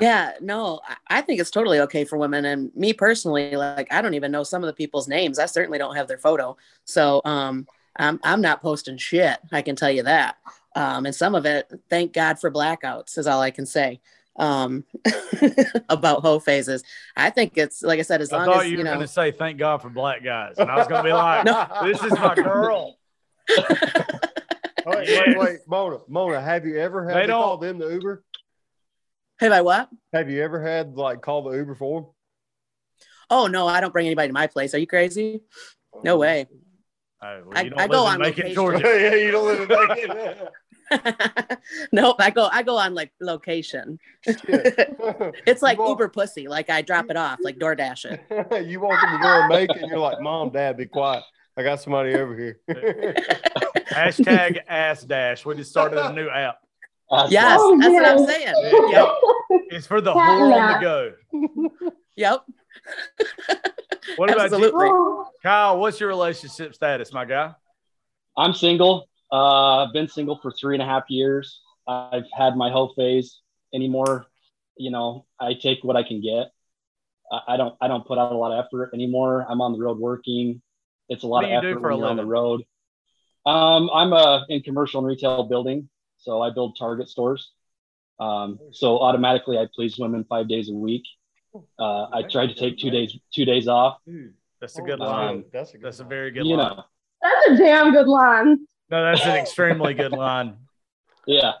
Yeah, 0.00 0.32
no, 0.40 0.80
I 1.08 1.22
think 1.22 1.40
it's 1.40 1.50
totally 1.50 1.80
okay 1.80 2.04
for 2.04 2.18
women. 2.18 2.44
And 2.44 2.74
me 2.74 2.92
personally, 2.92 3.56
like 3.56 3.92
I 3.92 4.02
don't 4.02 4.14
even 4.14 4.30
know 4.30 4.42
some 4.42 4.62
of 4.62 4.66
the 4.66 4.74
people's 4.74 5.08
names. 5.08 5.38
I 5.38 5.46
certainly 5.46 5.78
don't 5.78 5.96
have 5.96 6.08
their 6.08 6.18
photo. 6.18 6.56
So 6.84 7.22
um 7.24 7.66
I'm 7.98 8.20
I'm 8.22 8.40
not 8.40 8.62
posting 8.62 8.98
shit. 8.98 9.38
I 9.52 9.62
can 9.62 9.76
tell 9.76 9.90
you 9.90 10.02
that. 10.02 10.36
Um, 10.74 11.06
and 11.06 11.14
some 11.14 11.34
of 11.34 11.46
it, 11.46 11.72
thank 11.88 12.12
God 12.12 12.38
for 12.38 12.50
blackouts, 12.50 13.16
is 13.16 13.26
all 13.26 13.40
I 13.40 13.50
can 13.50 13.64
say. 13.64 14.00
Um, 14.38 14.84
about 15.88 16.20
hoe 16.20 16.38
phases. 16.38 16.84
I 17.16 17.30
think 17.30 17.56
it's 17.56 17.82
like 17.82 17.98
I 17.98 18.02
said, 18.02 18.20
as 18.20 18.30
I 18.30 18.44
long 18.44 18.60
as 18.60 18.66
you, 18.66 18.72
you 18.72 18.78
were 18.78 18.84
know, 18.84 18.90
going 18.90 19.06
to 19.06 19.08
say 19.08 19.30
thank 19.30 19.56
God 19.56 19.80
for 19.80 19.88
black 19.88 20.22
guys, 20.22 20.56
and 20.58 20.70
I 20.70 20.76
was 20.76 20.86
going 20.86 21.02
to 21.02 21.08
be 21.08 21.14
like, 21.14 21.44
no. 21.46 21.66
"This 21.82 22.02
is 22.02 22.12
my 22.12 22.34
girl." 22.34 22.98
wait, 23.48 25.08
wait, 25.08 25.38
wait, 25.38 25.58
Mona, 25.66 26.00
Mona, 26.06 26.42
have 26.42 26.66
you 26.66 26.78
ever 26.78 27.08
had 27.08 27.16
they 27.16 27.26
to 27.28 27.32
call 27.32 27.56
them 27.56 27.78
the 27.78 27.88
Uber? 27.88 28.22
Have 29.38 29.52
I 29.52 29.60
what? 29.60 29.88
Have 30.12 30.30
you 30.30 30.42
ever 30.42 30.62
had 30.62 30.96
like 30.96 31.20
call 31.20 31.42
the 31.42 31.56
Uber 31.56 31.74
for? 31.74 32.10
Oh 33.28 33.46
no, 33.46 33.66
I 33.66 33.80
don't 33.80 33.92
bring 33.92 34.06
anybody 34.06 34.28
to 34.28 34.34
my 34.34 34.46
place. 34.46 34.74
Are 34.74 34.78
you 34.78 34.86
crazy? 34.86 35.42
No 36.02 36.14
oh. 36.14 36.18
way. 36.18 36.46
well, 37.22 37.42
I, 37.52 37.70
I 37.76 37.88
go 37.88 38.04
on 38.06 38.20
Macon, 38.20 38.54
Georgia. 38.54 38.82
yeah, 38.84 39.14
you 39.14 39.30
don't 39.30 39.46
live 39.46 39.60
in 39.60 39.68
Macon. 39.68 40.48
nope, 41.92 42.16
I 42.18 42.30
go 42.30 42.48
I 42.50 42.62
go 42.62 42.76
on 42.76 42.94
like 42.94 43.12
location. 43.20 43.98
it's 44.24 45.62
like 45.62 45.78
want, 45.78 45.90
Uber 45.90 46.08
pussy. 46.08 46.48
Like 46.48 46.70
I 46.70 46.80
drop 46.82 47.06
it 47.10 47.16
off, 47.16 47.38
like 47.42 47.58
DoorDash 47.58 48.04
it. 48.04 48.66
you 48.66 48.80
want 48.80 49.00
them 49.02 49.12
to 49.12 49.22
go 49.22 49.40
and 49.40 49.48
make 49.48 49.70
it, 49.70 49.82
and 49.82 49.90
you're 49.90 49.98
like, 49.98 50.20
Mom, 50.20 50.50
Dad, 50.50 50.76
be 50.76 50.86
quiet. 50.86 51.24
I 51.58 51.62
got 51.62 51.80
somebody 51.80 52.14
over 52.14 52.36
here. 52.36 52.60
Hashtag 53.88 54.60
ass 54.68 55.02
dash. 55.02 55.44
We 55.44 55.56
just 55.56 55.70
started 55.70 55.98
a 55.98 56.12
new 56.12 56.28
app. 56.28 56.58
Yes, 57.28 57.58
oh, 57.60 57.78
that's 57.78 57.92
yes. 57.92 58.18
what 58.18 58.20
I'm 58.20 58.26
saying. 58.26 58.90
Yep. 58.90 59.08
It's 59.68 59.86
for 59.86 60.00
the 60.00 60.12
whole 60.12 60.52
on 60.52 60.72
the 60.72 60.78
go. 60.80 61.12
Yep. 62.16 62.44
What 64.14 64.30
about 64.30 64.46
Absolutely. 64.46 64.86
you? 64.86 65.26
Kyle, 65.42 65.78
what's 65.78 65.98
your 65.98 66.08
relationship 66.08 66.74
status, 66.74 67.12
my 67.12 67.24
guy? 67.24 67.52
I'm 68.36 68.54
single. 68.54 69.08
Uh, 69.32 69.84
I've 69.84 69.92
been 69.92 70.08
single 70.08 70.38
for 70.40 70.52
three 70.52 70.76
and 70.76 70.82
a 70.82 70.86
half 70.86 71.04
years. 71.08 71.60
I've 71.88 72.24
had 72.32 72.56
my 72.56 72.70
whole 72.70 72.94
phase 72.94 73.40
anymore. 73.74 74.26
You 74.76 74.90
know, 74.90 75.26
I 75.40 75.54
take 75.54 75.82
what 75.82 75.96
I 75.96 76.02
can 76.02 76.20
get. 76.20 76.52
I, 77.32 77.54
I 77.54 77.56
don't 77.56 77.74
I 77.80 77.88
don't 77.88 78.06
put 78.06 78.18
out 78.18 78.32
a 78.32 78.36
lot 78.36 78.56
of 78.56 78.64
effort 78.64 78.90
anymore. 78.94 79.44
I'm 79.48 79.60
on 79.60 79.72
the 79.72 79.78
road 79.78 79.98
working. 79.98 80.62
It's 81.08 81.24
a 81.24 81.26
lot 81.26 81.44
of 81.44 81.50
effort 81.50 81.80
when 81.80 81.98
you're 81.98 82.08
on 82.08 82.16
the 82.16 82.24
road. 82.24 82.62
Um, 83.44 83.90
I'm 83.92 84.12
uh, 84.12 84.44
in 84.48 84.62
commercial 84.62 85.00
and 85.00 85.08
retail 85.08 85.44
building. 85.44 85.88
So 86.18 86.42
I 86.42 86.50
build 86.50 86.76
Target 86.78 87.08
stores. 87.08 87.52
Um, 88.18 88.58
so 88.72 88.98
automatically 88.98 89.58
I 89.58 89.66
please 89.74 89.98
women 89.98 90.24
five 90.28 90.48
days 90.48 90.70
a 90.70 90.74
week. 90.74 91.02
Uh, 91.78 92.06
I 92.12 92.22
tried 92.22 92.48
to 92.48 92.54
take 92.54 92.78
two 92.78 92.90
days 92.90 93.16
two 93.32 93.44
days 93.44 93.68
off. 93.68 93.98
That's 94.60 94.78
a 94.78 94.82
good 94.82 95.00
um, 95.00 95.06
line. 95.06 95.44
That's 95.52 95.70
a, 95.70 95.78
good 95.78 95.86
that's 95.86 96.00
a 96.00 96.04
very 96.04 96.30
good 96.30 96.46
you 96.46 96.56
line. 96.56 96.76
Know. 96.76 96.84
That's 97.22 97.48
a 97.48 97.56
damn 97.56 97.92
good 97.92 98.08
line. 98.08 98.66
No, 98.90 99.04
that's 99.04 99.24
an 99.24 99.36
extremely 99.36 99.94
good 99.94 100.12
line. 100.12 100.56
Yeah. 101.28 101.54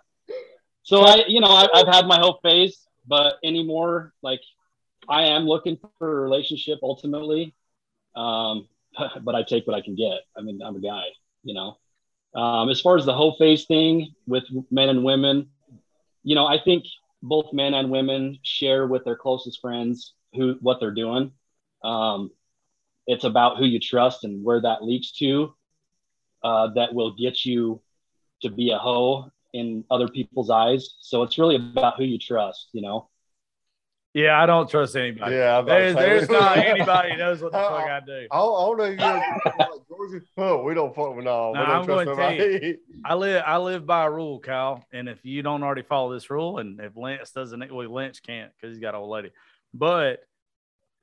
So 0.84 1.00
I, 1.00 1.24
you 1.26 1.40
know, 1.40 1.48
I, 1.48 1.66
have 1.78 1.88
had 1.88 2.06
my 2.06 2.20
whole 2.20 2.38
phase, 2.40 2.86
but 3.04 3.34
anymore, 3.42 4.12
like 4.22 4.38
I 5.08 5.22
am 5.22 5.42
looking 5.42 5.76
for 5.98 6.18
a 6.18 6.22
relationship 6.22 6.78
ultimately. 6.84 7.52
Um, 8.14 8.68
but 9.22 9.34
I 9.34 9.42
take 9.42 9.66
what 9.66 9.74
I 9.74 9.80
can 9.80 9.96
get. 9.96 10.20
I 10.36 10.42
mean, 10.42 10.60
I'm 10.64 10.76
a 10.76 10.80
guy, 10.80 11.02
you 11.42 11.54
know. 11.54 11.78
Um, 12.36 12.68
as 12.68 12.80
far 12.82 12.98
as 12.98 13.06
the 13.06 13.14
whole 13.14 13.34
phase 13.38 13.64
thing 13.64 14.14
with 14.26 14.44
men 14.70 14.90
and 14.90 15.02
women, 15.02 15.48
you 16.22 16.34
know, 16.34 16.46
I 16.46 16.58
think 16.62 16.84
both 17.22 17.52
men 17.52 17.72
and 17.72 17.90
women 17.90 18.38
share 18.42 18.86
with 18.86 19.04
their 19.04 19.16
closest 19.16 19.60
friends 19.60 20.12
who 20.34 20.56
what 20.60 20.78
they're 20.78 20.90
doing. 20.94 21.32
Um, 21.82 22.30
it's 23.06 23.24
about 23.24 23.56
who 23.56 23.64
you 23.64 23.80
trust 23.80 24.24
and 24.24 24.44
where 24.44 24.60
that 24.60 24.84
leads 24.84 25.12
to. 25.12 25.54
Uh, 26.44 26.68
that 26.74 26.94
will 26.94 27.14
get 27.14 27.44
you 27.44 27.80
to 28.42 28.50
be 28.50 28.70
a 28.70 28.78
hoe 28.78 29.30
in 29.54 29.84
other 29.90 30.06
people's 30.06 30.50
eyes. 30.50 30.94
So 31.00 31.22
it's 31.22 31.38
really 31.38 31.56
about 31.56 31.96
who 31.96 32.04
you 32.04 32.18
trust, 32.18 32.68
you 32.72 32.82
know. 32.82 33.08
Yeah, 34.16 34.42
I 34.42 34.46
don't 34.46 34.66
trust 34.66 34.96
anybody. 34.96 35.34
Yeah, 35.34 35.60
there's, 35.60 35.94
there's 35.94 36.30
not 36.30 36.56
anybody 36.56 37.16
knows 37.16 37.42
what 37.42 37.52
the 37.52 37.58
fuck 37.58 37.86
I 37.86 38.00
do. 38.00 38.26
I, 38.30 38.38
I 38.38 38.38
don't 38.38 38.78
know 38.78 38.84
you 38.84 38.96
like 38.96 39.22
Georgia. 39.90 40.24
Oh, 40.38 40.62
we 40.64 40.72
don't 40.72 40.94
fuck 40.94 41.14
with 41.14 41.26
no. 41.26 41.54
I'm 41.54 41.84
going 41.84 42.06
to 42.08 42.16
tell 42.16 42.32
you. 42.32 42.78
I 43.04 43.12
live 43.12 43.42
I 43.46 43.58
live 43.58 43.84
by 43.84 44.06
a 44.06 44.10
rule, 44.10 44.40
Kyle, 44.40 44.82
and 44.90 45.06
if 45.06 45.22
you 45.22 45.42
don't 45.42 45.62
already 45.62 45.82
follow 45.82 46.14
this 46.14 46.30
rule, 46.30 46.60
and 46.60 46.80
if 46.80 46.96
Lance 46.96 47.30
doesn't, 47.32 47.70
well, 47.70 47.92
Lance 47.92 48.18
can't 48.20 48.50
because 48.56 48.74
he's 48.74 48.80
got 48.80 48.94
an 48.94 49.02
old 49.02 49.10
lady. 49.10 49.32
But 49.74 50.20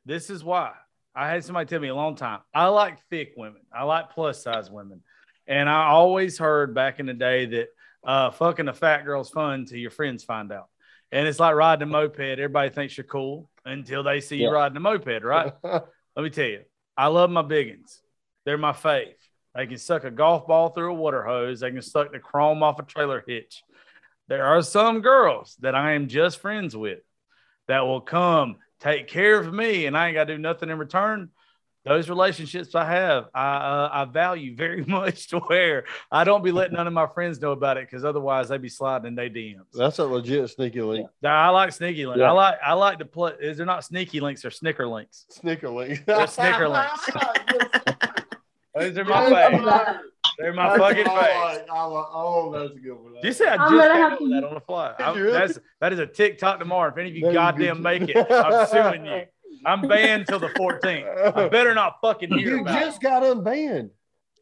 this 0.08 0.32
is 0.32 0.43
why 0.43 0.72
I 1.13 1.29
had 1.29 1.46
somebody 1.46 1.67
tell 1.67 1.82
me 1.82 1.89
a 1.89 1.96
long 1.96 2.15
time. 2.15 2.39
I 2.51 2.65
like 2.70 2.98
thick 3.12 3.34
women. 3.38 3.62
I 3.72 3.84
like 3.84 4.10
plus 4.10 4.41
size 4.41 4.72
women, 4.72 5.03
and 5.46 5.70
I 5.70 5.89
always 5.89 6.39
heard 6.39 6.74
back 6.74 7.00
in 7.00 7.05
the 7.05 7.13
day 7.13 7.46
that 7.46 7.67
uh, 8.03 8.32
fucking 8.32 8.70
a 8.70 8.74
fat 8.74 9.05
girl's 9.05 9.29
fun 9.29 9.65
till 9.65 9.77
your 9.77 9.91
friends 9.91 10.24
find 10.24 10.51
out. 10.51 10.70
And 11.13 11.27
it's 11.27 11.39
like 11.39 11.53
riding 11.55 11.84
a 11.84 11.86
moped. 11.91 12.20
Everybody 12.20 12.72
thinks 12.72 12.98
you're 12.98 13.05
cool 13.05 13.50
until 13.63 14.03
they 14.03 14.20
see 14.20 14.38
yeah. 14.38 14.48
you 14.48 14.53
riding 14.53 14.75
a 14.75 14.79
moped, 14.82 15.24
right? 15.24 15.53
Let 15.63 15.86
me 16.17 16.29
tell 16.32 16.46
you, 16.46 16.62
I 16.98 17.08
love 17.08 17.29
my 17.29 17.43
biggins. 17.43 18.00
They're 18.46 18.58
my 18.58 18.74
fave. 18.74 19.13
They 19.55 19.67
can 19.67 19.77
suck 19.77 20.03
a 20.03 20.12
golf 20.12 20.48
ball 20.48 20.70
through 20.70 20.91
a 20.91 20.96
water 20.96 21.24
hose. 21.24 21.60
They 21.60 21.72
can 21.72 21.84
suck 21.84 22.12
the 22.12 22.20
chrome 22.20 22.63
off 22.63 22.79
a 22.79 22.84
trailer 22.84 23.24
hitch. 23.25 23.63
There 24.27 24.43
are 24.43 24.63
some 24.63 25.01
girls 25.01 25.55
that 25.62 25.75
I 25.75 25.93
am 25.93 26.08
just 26.08 26.39
friends 26.39 26.75
with 26.75 27.00
that 27.67 27.86
will 27.86 28.01
come 28.01 28.58
take 28.79 29.08
care 29.08 29.39
of 29.39 29.53
me 29.53 29.86
and 29.86 29.96
I 29.96 30.08
ain't 30.08 30.15
got 30.15 30.25
to 30.25 30.36
do 30.36 30.41
nothing 30.41 30.70
in 30.70 30.79
return 30.79 31.29
those 31.85 32.07
relationships 32.07 32.75
I 32.75 32.85
have, 32.85 33.25
I 33.33 33.55
uh, 33.55 33.89
I 33.91 34.05
value 34.05 34.55
very 34.57 34.85
much 34.85 35.27
to 35.29 35.39
where 35.39 35.85
I 36.11 36.23
don't 36.23 36.43
be 36.43 36.51
letting 36.51 36.75
none 36.75 36.87
of 36.87 36.93
my 36.93 37.07
friends 37.07 37.41
know 37.41 37.51
about 37.51 37.77
it 37.77 37.89
because 37.89 38.05
otherwise 38.05 38.49
they'd 38.49 38.61
be 38.61 38.69
sliding 38.69 39.07
in 39.07 39.15
their 39.15 39.29
DMs. 39.29 39.65
That's 39.73 39.99
a 39.99 40.05
legit 40.05 40.49
sneaky 40.49 40.81
link. 40.81 41.09
Yeah. 41.21 41.33
I 41.33 41.49
like 41.49 41.73
sneaky 41.73 42.05
links. 42.05 42.19
Yeah. 42.19 42.29
I 42.29 42.31
like 42.31 42.55
I 42.65 42.73
like 42.73 42.99
to 42.99 43.05
play. 43.05 43.33
Is 43.39 43.57
there 43.57 43.65
not 43.65 43.83
sneaky 43.83 44.19
links 44.19 44.45
or 44.45 44.51
snicker 44.51 44.87
links? 44.87 45.25
Snicker 45.29 45.69
links. 45.69 46.01
They're 46.05 46.27
snicker 46.27 46.69
links. 46.69 47.09
Those 48.75 48.97
are 48.97 49.05
my 49.05 49.49
favorite. 49.51 49.99
They're 50.39 50.53
my 50.53 50.77
fucking 50.77 51.05
face. 51.05 51.67
Oh, 51.69 52.51
that's 52.51 52.75
a 52.75 52.79
good 52.79 52.95
one. 52.95 53.13
You 53.21 53.33
said 53.33 53.57
I 53.59 53.69
just 53.69 54.19
came 54.19 54.29
that 54.31 54.43
on 54.43 54.53
the 54.55 54.61
fly? 54.61 54.95
that's 54.97 55.59
that 55.79 55.93
is 55.93 55.99
a 55.99 56.07
TikTok 56.07 56.59
tomorrow. 56.59 56.91
If 56.91 56.97
any 56.97 57.09
of 57.09 57.15
you 57.15 57.31
goddamn 57.31 57.81
make 57.81 58.03
it, 58.09 58.31
I'm 58.31 58.67
suing 58.67 59.05
you. 59.05 59.23
I'm 59.65 59.88
banned 59.88 60.27
till 60.27 60.39
the 60.39 60.50
14th. 60.50 61.38
I 61.38 61.50
better 61.50 61.74
not 61.74 61.98
fucking 62.01 62.29
hear 62.38 62.58
You 62.58 62.62
about 62.62 62.79
just 62.79 63.01
got 63.01 63.24
unbanned. 63.24 63.91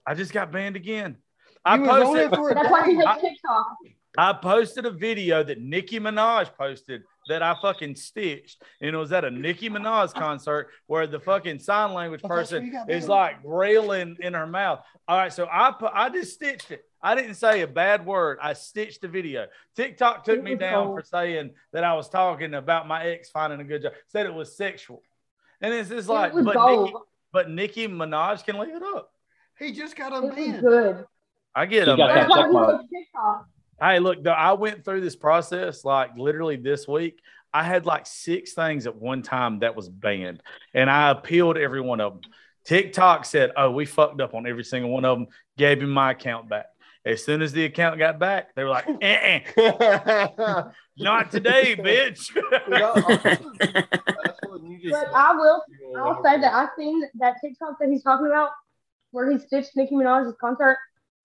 I 0.05 0.13
just 0.13 0.33
got 0.33 0.51
banned 0.51 0.75
again. 0.75 1.17
I 1.63 1.77
posted. 1.77 2.31
That's 2.31 2.69
why 2.69 2.85
you 2.87 2.99
hate 2.99 3.21
TikTok. 3.21 3.77
I 4.17 4.33
posted 4.33 4.85
a 4.85 4.91
video 4.91 5.41
that 5.43 5.61
Nicki 5.61 5.99
Minaj 5.99 6.49
posted 6.57 7.03
that 7.29 7.41
I 7.41 7.55
fucking 7.61 7.95
stitched. 7.95 8.61
And 8.81 8.93
it 8.93 8.97
was 8.97 9.11
at 9.13 9.23
a 9.23 9.31
Nicki 9.31 9.69
Minaj 9.69 10.13
concert 10.13 10.69
where 10.87 11.07
the 11.07 11.19
fucking 11.19 11.59
sign 11.59 11.93
language 11.93 12.21
person 12.23 12.73
is 12.89 13.07
like 13.07 13.37
railing 13.43 14.17
in 14.19 14.33
her 14.33 14.47
mouth. 14.47 14.81
All 15.07 15.17
right, 15.17 15.31
so 15.31 15.47
I 15.49 15.71
put, 15.71 15.91
I 15.93 16.09
just 16.09 16.33
stitched 16.33 16.71
it. 16.71 16.83
I 17.01 17.15
didn't 17.15 17.35
say 17.35 17.61
a 17.61 17.67
bad 17.67 18.05
word. 18.05 18.37
I 18.41 18.53
stitched 18.53 19.01
the 19.01 19.07
video. 19.07 19.47
TikTok 19.75 20.23
took 20.23 20.43
me 20.43 20.55
down 20.55 20.93
for 20.93 21.01
saying 21.03 21.51
that 21.73 21.83
I 21.83 21.93
was 21.93 22.09
talking 22.09 22.53
about 22.53 22.87
my 22.87 23.05
ex 23.05 23.29
finding 23.29 23.61
a 23.61 23.63
good 23.63 23.83
job. 23.83 23.93
Said 24.07 24.25
it 24.25 24.33
was 24.33 24.55
sexual, 24.55 25.01
and 25.61 25.73
it's 25.73 25.89
just 25.89 26.09
like, 26.09 26.33
it 26.33 26.43
but 26.43 26.53
gold. 26.55 26.85
Nicki, 26.87 26.95
but 27.31 27.49
Nicki 27.49 27.87
Minaj 27.87 28.43
can 28.45 28.57
leave 28.59 28.75
it 28.75 28.83
up. 28.83 29.11
He 29.59 29.71
just 29.71 29.95
got 29.95 30.11
a 30.11 30.27
It 30.27 30.35
man. 30.35 30.61
good. 30.61 31.05
I 31.55 31.65
get 31.65 31.81
You 31.81 31.85
them. 31.85 31.97
got 31.97 32.07
man. 32.07 32.15
That's 32.17 32.29
why 32.29 32.37
check 32.37 32.47
he 32.47 32.53
mark. 32.53 32.67
was 32.81 32.85
TikTok. 32.91 33.45
Hey, 33.79 33.99
look, 33.99 34.23
though, 34.23 34.31
I 34.31 34.53
went 34.53 34.85
through 34.85 35.01
this 35.01 35.15
process 35.15 35.83
like 35.83 36.11
literally 36.17 36.55
this 36.55 36.87
week. 36.87 37.19
I 37.53 37.63
had 37.63 37.85
like 37.85 38.05
six 38.05 38.53
things 38.53 38.87
at 38.87 38.95
one 38.95 39.21
time 39.23 39.59
that 39.59 39.75
was 39.75 39.89
banned, 39.89 40.41
and 40.73 40.89
I 40.89 41.09
appealed 41.11 41.57
every 41.57 41.81
one 41.81 41.99
of 41.99 42.13
them. 42.21 42.31
TikTok 42.65 43.25
said, 43.25 43.51
"Oh, 43.57 43.71
we 43.71 43.85
fucked 43.85 44.21
up 44.21 44.33
on 44.33 44.45
every 44.47 44.63
single 44.63 44.91
one 44.91 45.03
of 45.03 45.17
them." 45.17 45.27
Gave 45.57 45.81
him 45.81 45.89
my 45.89 46.11
account 46.11 46.47
back. 46.47 46.67
As 47.03 47.25
soon 47.25 47.41
as 47.41 47.51
the 47.51 47.65
account 47.65 47.97
got 47.99 48.19
back, 48.19 48.55
they 48.55 48.63
were 48.63 48.69
like, 48.69 48.85
"Eh-eh, 49.01 49.41
uh-uh. 49.57 50.71
"Not 50.97 51.31
today, 51.31 51.75
bitch." 51.75 52.29
Uh, 52.71 54.30
That's 54.83 54.93
what 54.93 54.99
you 55.01 55.05
just 55.07 55.11
But. 55.11 55.17
I 55.17 55.33
will 55.33 55.63
I'll 55.97 56.23
say 56.23 56.39
that 56.39 56.53
I've 56.53 56.69
seen 56.77 57.03
that 57.19 57.35
TikTok 57.43 57.77
that 57.79 57.89
he's 57.89 58.03
talking 58.03 58.27
about 58.27 58.49
where 59.11 59.29
he 59.29 59.37
stitched 59.39 59.75
Nicki 59.75 59.95
Minaj's 59.95 60.33
concert. 60.39 60.77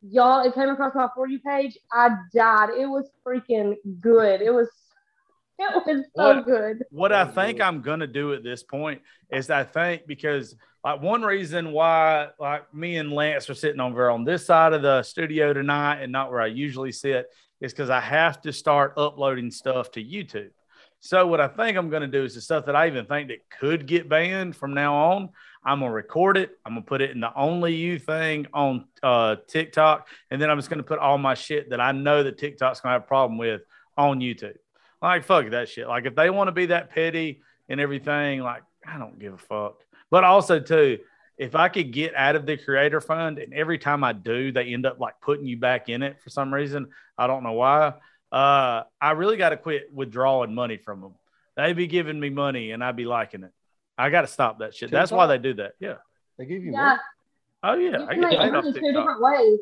Y'all, 0.02 0.46
it 0.46 0.54
came 0.54 0.68
across 0.68 0.94
my 0.94 1.08
For 1.14 1.28
You 1.28 1.38
page. 1.40 1.78
I 1.92 2.10
died. 2.34 2.70
It 2.78 2.86
was 2.86 3.08
freaking 3.26 3.74
good. 4.00 4.40
It 4.42 4.52
was, 4.52 4.68
it 5.58 5.86
was 5.86 6.04
so 6.16 6.34
What? 6.36 6.44
good. 6.44 6.84
what 6.90 7.12
I 7.12 7.24
think 7.24 7.60
I'm 7.60 7.80
gonna 7.82 8.06
do 8.06 8.34
at 8.34 8.42
this 8.42 8.62
point 8.62 9.00
is 9.32 9.50
I 9.50 9.64
think 9.64 10.06
because 10.06 10.54
like 10.84 11.00
one 11.00 11.22
reason 11.22 11.72
why 11.72 12.28
like 12.38 12.72
me 12.74 12.96
and 12.98 13.12
Lance 13.12 13.50
are 13.50 13.54
sitting 13.54 13.80
over 13.80 14.10
on 14.10 14.24
this 14.24 14.46
side 14.46 14.72
of 14.72 14.82
the 14.82 15.02
studio 15.02 15.52
tonight 15.52 16.02
and 16.02 16.12
not 16.12 16.30
where 16.30 16.40
I 16.40 16.46
usually 16.46 16.92
sit 16.92 17.26
is 17.60 17.72
because 17.72 17.90
I 17.90 18.00
have 18.00 18.40
to 18.42 18.52
start 18.52 18.94
uploading 18.96 19.50
stuff 19.50 19.90
to 19.92 20.04
YouTube. 20.04 20.50
So 21.06 21.24
what 21.24 21.40
I 21.40 21.46
think 21.46 21.78
I'm 21.78 21.88
gonna 21.88 22.08
do 22.08 22.24
is 22.24 22.34
the 22.34 22.40
stuff 22.40 22.66
that 22.66 22.74
I 22.74 22.88
even 22.88 23.06
think 23.06 23.28
that 23.28 23.48
could 23.48 23.86
get 23.86 24.08
banned 24.08 24.56
from 24.56 24.74
now 24.74 25.12
on. 25.12 25.28
I'm 25.64 25.78
gonna 25.78 25.92
record 25.92 26.36
it. 26.36 26.58
I'm 26.66 26.72
gonna 26.72 26.82
put 26.82 27.00
it 27.00 27.12
in 27.12 27.20
the 27.20 27.32
only 27.36 27.76
you 27.76 28.00
thing 28.00 28.48
on 28.52 28.86
uh, 29.04 29.36
TikTok, 29.46 30.08
and 30.32 30.42
then 30.42 30.50
I'm 30.50 30.58
just 30.58 30.68
gonna 30.68 30.82
put 30.82 30.98
all 30.98 31.16
my 31.16 31.34
shit 31.34 31.70
that 31.70 31.80
I 31.80 31.92
know 31.92 32.24
that 32.24 32.38
TikTok's 32.38 32.80
gonna 32.80 32.94
have 32.94 33.02
a 33.02 33.06
problem 33.06 33.38
with 33.38 33.60
on 33.96 34.18
YouTube. 34.18 34.56
Like 35.00 35.22
fuck 35.22 35.48
that 35.50 35.68
shit. 35.68 35.86
Like 35.86 36.06
if 36.06 36.16
they 36.16 36.28
want 36.28 36.48
to 36.48 36.52
be 36.52 36.66
that 36.66 36.90
petty 36.90 37.40
and 37.68 37.80
everything, 37.80 38.40
like 38.40 38.64
I 38.84 38.98
don't 38.98 39.16
give 39.20 39.34
a 39.34 39.38
fuck. 39.38 39.76
But 40.10 40.24
also 40.24 40.58
too, 40.58 40.98
if 41.38 41.54
I 41.54 41.68
could 41.68 41.92
get 41.92 42.16
out 42.16 42.34
of 42.34 42.46
the 42.46 42.56
creator 42.56 43.00
fund 43.00 43.38
and 43.38 43.54
every 43.54 43.78
time 43.78 44.02
I 44.02 44.12
do, 44.12 44.50
they 44.50 44.72
end 44.74 44.86
up 44.86 44.98
like 44.98 45.20
putting 45.20 45.46
you 45.46 45.56
back 45.56 45.88
in 45.88 46.02
it 46.02 46.20
for 46.20 46.30
some 46.30 46.52
reason. 46.52 46.88
I 47.16 47.28
don't 47.28 47.44
know 47.44 47.52
why. 47.52 47.94
Uh, 48.36 48.84
I 49.00 49.12
really 49.12 49.36
got 49.36 49.50
to 49.50 49.56
quit 49.56 49.92
withdrawing 49.92 50.54
money 50.54 50.76
from 50.76 51.00
them. 51.00 51.14
They'd 51.56 51.72
be 51.76 51.86
giving 51.86 52.20
me 52.20 52.28
money 52.28 52.72
and 52.72 52.84
I'd 52.84 52.96
be 52.96 53.06
liking 53.06 53.44
it. 53.44 53.52
I 53.96 54.10
got 54.10 54.22
to 54.22 54.26
stop 54.26 54.58
that 54.58 54.74
shit. 54.74 54.90
That's 54.90 55.10
why 55.10 55.26
they 55.26 55.38
do 55.38 55.54
that. 55.54 55.72
Yeah. 55.80 55.94
They 56.38 56.44
give 56.44 56.62
you 56.62 56.72
Yeah, 56.72 56.98
Oh 57.62 57.74
yeah. 57.74 57.98
you 57.98 58.04
I 58.06 58.12
can 58.14 58.20
get 58.20 58.38
make 58.38 58.52
money 58.52 58.72
two 58.72 58.80
TikTok. 58.80 58.92
different 58.94 59.22
ways. 59.22 59.58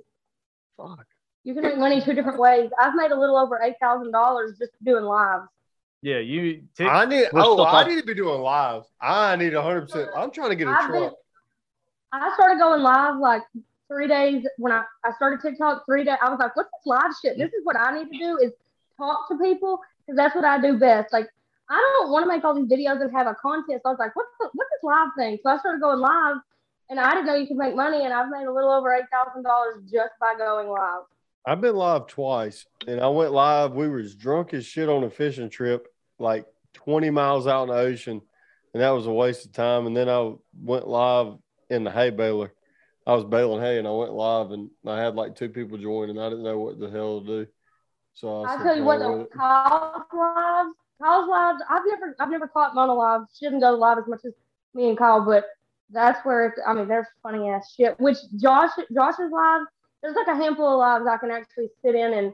Fuck. 0.77 1.07
You 1.45 1.55
can 1.55 1.63
make 1.63 1.79
money 1.79 2.01
two 2.01 2.15
different 2.15 2.39
ways. 2.41 2.71
I've 2.81 2.95
made 2.97 3.13
a 3.13 3.19
little 3.19 3.37
over 3.37 3.61
eight 3.63 3.77
thousand 3.81 4.11
dollars 4.11 4.57
just 4.59 4.73
doing 4.83 5.05
lives. 5.05 5.45
Yeah, 6.03 6.19
you. 6.19 6.65
Tik- 6.77 6.89
I 6.89 7.05
need. 7.05 7.29
We're 7.33 7.43
Oh, 7.45 7.65
I 7.65 7.87
need 7.87 8.01
to 8.01 8.07
be 8.07 8.15
doing 8.15 8.41
lives. 8.41 8.89
I 9.01 9.37
need 9.37 9.55
100. 9.55 9.83
percent 9.83 10.11
I'm 10.17 10.31
trying 10.33 10.51
to 10.51 10.57
get 10.57 10.67
a 10.67 10.71
I've 10.73 10.91
been, 10.91 11.01
truck. 11.03 11.15
I 12.13 12.33
started 12.35 12.59
going 12.59 12.83
live 12.83 13.19
like 13.19 13.43
three 13.89 14.09
days 14.09 14.45
when 14.59 14.73
I, 14.73 14.83
I 15.05 15.13
started 15.17 15.41
TikTok. 15.43 15.85
Three 15.87 16.03
days, 16.05 16.17
I 16.21 16.29
was 16.31 16.39
like, 16.41 16.57
"What's 16.57 16.71
this 16.73 16.87
live 16.87 17.13
shit? 17.23 17.39
This 17.39 17.53
is 17.53 17.61
what 17.65 17.77
I 17.79 17.97
need 17.97 18.11
to 18.11 18.19
do 18.19 18.39
is 18.43 18.53
talk 18.97 19.29
to 19.29 19.39
people 19.39 19.81
because 20.01 20.17
that's 20.17 20.35
what 20.35 20.45
I 20.45 20.61
do 20.61 20.79
best." 20.79 21.13
Like, 21.13 21.29
I 21.69 21.75
don't 21.75 22.11
want 22.11 22.25
to 22.25 22.29
make 22.29 22.45
all 22.45 22.55
these 22.55 22.71
videos 22.71 23.01
and 23.01 23.13
have 23.13 23.27
a 23.27 23.35
contest. 23.35 23.83
I 23.85 23.91
was 23.91 23.99
like, 23.99 24.15
"What's 24.17 24.31
the, 24.41 24.49
what's 24.53 24.71
this 24.71 24.83
live 24.83 25.09
thing?" 25.17 25.39
So 25.43 25.51
I 25.51 25.59
started 25.59 25.81
going 25.81 26.01
live, 26.01 26.37
and 26.91 27.01
I 27.01 27.15
didn't 27.15 27.27
know 27.27 27.35
you 27.35 27.47
could 27.47 27.57
make 27.57 27.75
money, 27.75 28.05
and 28.05 28.13
I've 28.13 28.31
made 28.31 28.47
a 28.47 28.53
little 28.53 28.71
over 28.71 28.93
eight 28.95 29.07
thousand 29.11 29.43
dollars 29.43 29.83
just 29.91 30.13
by 30.21 30.35
going 30.37 30.69
live. 30.69 31.03
I've 31.47 31.61
been 31.61 31.77
live 31.77 32.07
twice, 32.07 32.65
and 32.87 33.01
I 33.01 33.09
went 33.09 33.33
live. 33.33 33.73
We 33.73 33.89
were 33.89 33.99
as 33.99 34.15
drunk 34.15 34.55
as 34.55 34.65
shit 34.65 34.89
on 34.89 35.05
a 35.05 35.11
fishing 35.11 35.51
trip, 35.51 35.89
like 36.19 36.47
20 36.73 37.11
miles 37.11 37.47
out 37.47 37.65
in 37.65 37.69
the 37.69 37.75
ocean, 37.75 38.23
and 38.73 38.83
that 38.83 38.91
was 38.91 39.07
a 39.07 39.13
waste 39.13 39.45
of 39.45 39.53
time. 39.53 39.87
And 39.87 39.95
then 39.95 40.09
I 40.09 40.33
went 40.59 40.89
live 40.89 41.35
in 41.69 41.85
the 41.85 41.91
hay 41.91 42.09
baler. 42.11 42.53
I 43.07 43.15
was 43.15 43.25
baling 43.25 43.61
hay, 43.61 43.79
and 43.79 43.87
I 43.87 43.91
went 43.91 44.13
live, 44.15 44.53
and 44.53 44.71
I 44.87 44.99
had 44.99 45.17
like 45.17 45.37
two 45.37 45.51
people 45.51 45.77
join, 45.77 46.09
and 46.09 46.19
I 46.19 46.31
didn't 46.31 46.45
know 46.45 46.59
what 46.59 46.81
the 46.81 46.89
hell 46.89 47.21
to 47.21 47.27
do. 47.27 47.47
So 48.15 48.43
I 48.43 48.55
I 48.55 48.57
said, 48.59 48.65
tell 48.65 48.77
you 48.77 48.85
what, 48.85 48.99
though. 49.01 49.27
Kyle's 49.37 50.05
lives, 50.13 50.71
Kyle's 51.03 51.29
lives. 51.29 51.63
I've 51.69 51.83
never, 51.87 52.17
I've 52.21 52.31
never 52.31 52.47
caught 52.49 52.75
Mona 52.75 52.95
live. 52.95 53.23
She 53.39 53.45
doesn't 53.47 53.61
go 53.61 53.73
live 53.73 53.99
as 53.99 54.05
much 54.07 54.21
as 54.25 54.33
me 54.73 54.89
and 54.89 54.97
Kyle, 54.99 55.25
but 55.25 55.45
that's 55.91 56.25
where 56.25 56.47
it's. 56.47 56.61
I 56.67 56.75
mean, 56.75 56.89
there's 56.89 57.07
funny 57.23 57.49
ass 57.49 57.75
shit. 57.77 57.99
Which 58.01 58.17
Josh, 58.37 58.71
Josh's 58.95 59.31
live. 59.33 59.63
There's 60.03 60.15
like 60.17 60.29
a 60.29 60.37
handful 60.37 60.69
of 60.73 60.79
lives 60.79 61.07
I 61.11 61.17
can 61.17 61.31
actually 61.31 61.69
sit 61.85 61.95
in 61.95 62.13
and 62.13 62.33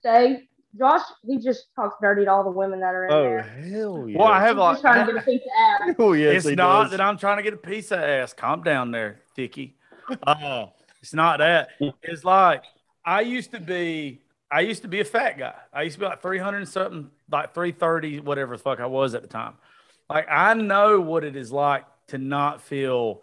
stay. 0.00 0.48
Josh, 0.78 1.00
he 1.26 1.38
just 1.38 1.66
talks 1.74 1.96
dirty 2.00 2.24
to 2.26 2.30
all 2.30 2.44
the 2.44 2.50
women 2.50 2.80
that 2.80 2.94
are 2.94 3.06
in 3.06 3.12
Oh 3.12 3.22
there. 3.22 3.40
Oh 3.40 3.68
hell 3.70 4.08
yeah! 4.08 4.18
Well, 4.18 4.28
I 4.28 4.40
have 4.40 4.56
He's 4.56 4.60
like. 4.60 4.72
just 4.74 4.82
trying 4.82 5.06
to 5.06 5.12
get 5.14 5.22
a 5.22 5.24
piece 5.24 5.40
of 5.40 5.88
ass. 5.88 5.94
Oh 5.98 6.12
yes, 6.12 6.34
it's 6.36 6.48
he 6.50 6.54
not 6.54 6.82
does. 6.84 6.90
that 6.92 7.00
I'm 7.00 7.16
trying 7.18 7.38
to 7.38 7.42
get 7.42 7.54
a 7.54 7.56
piece 7.56 7.90
of 7.90 8.00
ass. 8.00 8.32
Calm 8.34 8.62
down 8.62 8.90
there, 8.90 9.20
Dicky. 9.34 9.76
Uh, 10.22 10.66
it's 11.02 11.14
not 11.14 11.38
that. 11.38 11.70
It's 12.02 12.22
like 12.24 12.64
I 13.04 13.22
used 13.22 13.50
to 13.52 13.60
be. 13.60 14.20
I 14.50 14.60
used 14.60 14.82
to 14.82 14.88
be 14.88 15.00
a 15.00 15.04
fat 15.04 15.38
guy. 15.38 15.54
I 15.72 15.82
used 15.82 15.94
to 15.94 16.00
be 16.00 16.06
like 16.06 16.22
300 16.22 16.58
and 16.58 16.68
something, 16.68 17.10
like 17.30 17.54
330, 17.54 18.20
whatever 18.20 18.56
the 18.56 18.62
fuck 18.62 18.80
I 18.80 18.86
was 18.86 19.14
at 19.14 19.22
the 19.22 19.28
time. 19.28 19.54
Like 20.08 20.26
I 20.30 20.54
know 20.54 21.00
what 21.00 21.24
it 21.24 21.36
is 21.36 21.52
like 21.52 21.84
to 22.08 22.18
not 22.18 22.62
feel 22.62 23.22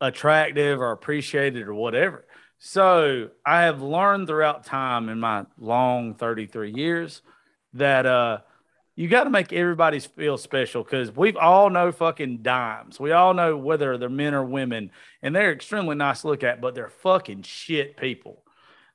attractive 0.00 0.80
or 0.80 0.92
appreciated 0.92 1.68
or 1.68 1.74
whatever. 1.74 2.24
So 2.58 3.30
I 3.44 3.62
have 3.62 3.82
learned 3.82 4.28
throughout 4.28 4.64
time 4.64 5.08
in 5.08 5.20
my 5.20 5.44
long 5.58 6.14
33 6.14 6.72
years 6.72 7.22
that 7.74 8.06
uh 8.06 8.38
you 8.96 9.08
got 9.08 9.24
to 9.24 9.30
make 9.30 9.50
everybody 9.50 9.98
feel 9.98 10.36
special 10.36 10.82
because 10.82 11.10
we've 11.16 11.36
all 11.36 11.70
know 11.70 11.90
fucking 11.90 12.42
dimes. 12.42 13.00
We 13.00 13.12
all 13.12 13.32
know 13.32 13.56
whether 13.56 13.96
they're 13.96 14.10
men 14.10 14.34
or 14.34 14.44
women, 14.44 14.90
and 15.22 15.34
they're 15.34 15.52
extremely 15.52 15.96
nice 15.96 16.20
to 16.20 16.26
look 16.26 16.44
at, 16.44 16.60
but 16.60 16.74
they're 16.74 16.90
fucking 16.90 17.44
shit 17.44 17.96
people. 17.96 18.42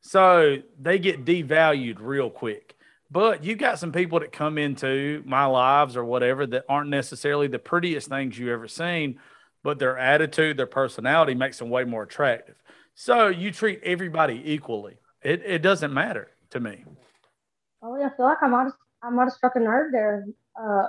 So 0.07 0.57
they 0.79 0.99
get 0.99 1.25
devalued 1.25 1.97
real 1.99 2.29
quick. 2.29 2.75
But 3.09 3.43
you 3.43 3.55
got 3.55 3.79
some 3.79 3.91
people 3.91 4.19
that 4.19 4.31
come 4.31 4.59
into 4.59 5.23
my 5.25 5.45
lives 5.45 5.97
or 5.97 6.05
whatever 6.05 6.45
that 6.45 6.65
aren't 6.69 6.91
necessarily 6.91 7.47
the 7.47 7.57
prettiest 7.57 8.07
things 8.07 8.37
you 8.37 8.53
ever 8.53 8.67
seen, 8.67 9.19
but 9.63 9.79
their 9.79 9.97
attitude, 9.97 10.57
their 10.57 10.67
personality 10.67 11.33
makes 11.33 11.57
them 11.57 11.71
way 11.71 11.85
more 11.85 12.03
attractive. 12.03 12.53
So 12.93 13.29
you 13.29 13.51
treat 13.51 13.81
everybody 13.83 14.43
equally. 14.45 14.97
It, 15.23 15.41
it 15.43 15.63
doesn't 15.63 15.91
matter 15.91 16.29
to 16.51 16.59
me. 16.59 16.85
Oh 17.81 17.97
yeah, 17.97 18.09
I 18.13 18.15
feel 18.15 18.27
like 18.27 18.43
I 18.43 18.47
might 18.47 18.65
have, 18.65 18.73
I 19.01 19.09
might 19.09 19.23
have 19.23 19.33
struck 19.33 19.55
a 19.55 19.59
nerve 19.59 19.91
there. 19.91 20.23
Uh, 20.55 20.83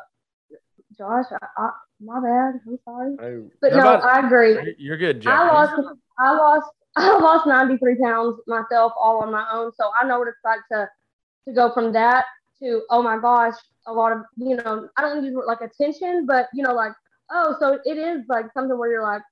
Josh, 0.98 1.24
I, 1.32 1.46
I, 1.56 1.70
my 2.00 2.20
bad. 2.20 2.60
I'm 2.66 2.78
sorry. 2.84 3.16
Oh, 3.18 3.50
But 3.62 3.72
no, 3.72 3.86
I 3.86 4.26
agree. 4.26 4.74
You're 4.78 4.98
good, 4.98 5.26
I 5.26 5.46
lost 5.48 5.72
I 6.18 6.36
lost 6.36 6.70
I 6.98 7.18
lost 7.18 7.46
93 7.46 7.96
pounds 7.96 8.40
myself 8.46 8.92
all 8.98 9.22
on 9.22 9.30
my 9.30 9.46
own. 9.52 9.70
So 9.78 9.90
I 10.00 10.06
know 10.06 10.18
what 10.18 10.28
it's 10.28 10.38
like 10.44 10.60
to 10.72 10.88
to 11.46 11.54
go 11.54 11.72
from 11.72 11.92
that 11.92 12.24
to 12.60 12.82
oh 12.90 13.02
my 13.02 13.18
gosh, 13.18 13.54
a 13.86 13.92
lot 13.92 14.12
of 14.12 14.22
you 14.36 14.56
know, 14.56 14.88
I 14.96 15.02
don't 15.02 15.24
use 15.24 15.36
like 15.46 15.60
attention, 15.60 16.26
but 16.26 16.48
you 16.54 16.62
know, 16.62 16.74
like, 16.74 16.92
oh, 17.30 17.54
so 17.60 17.78
it 17.84 17.98
is 17.98 18.22
like 18.28 18.46
something 18.54 18.78
where 18.78 18.90
you're 18.90 19.02
like 19.02 19.22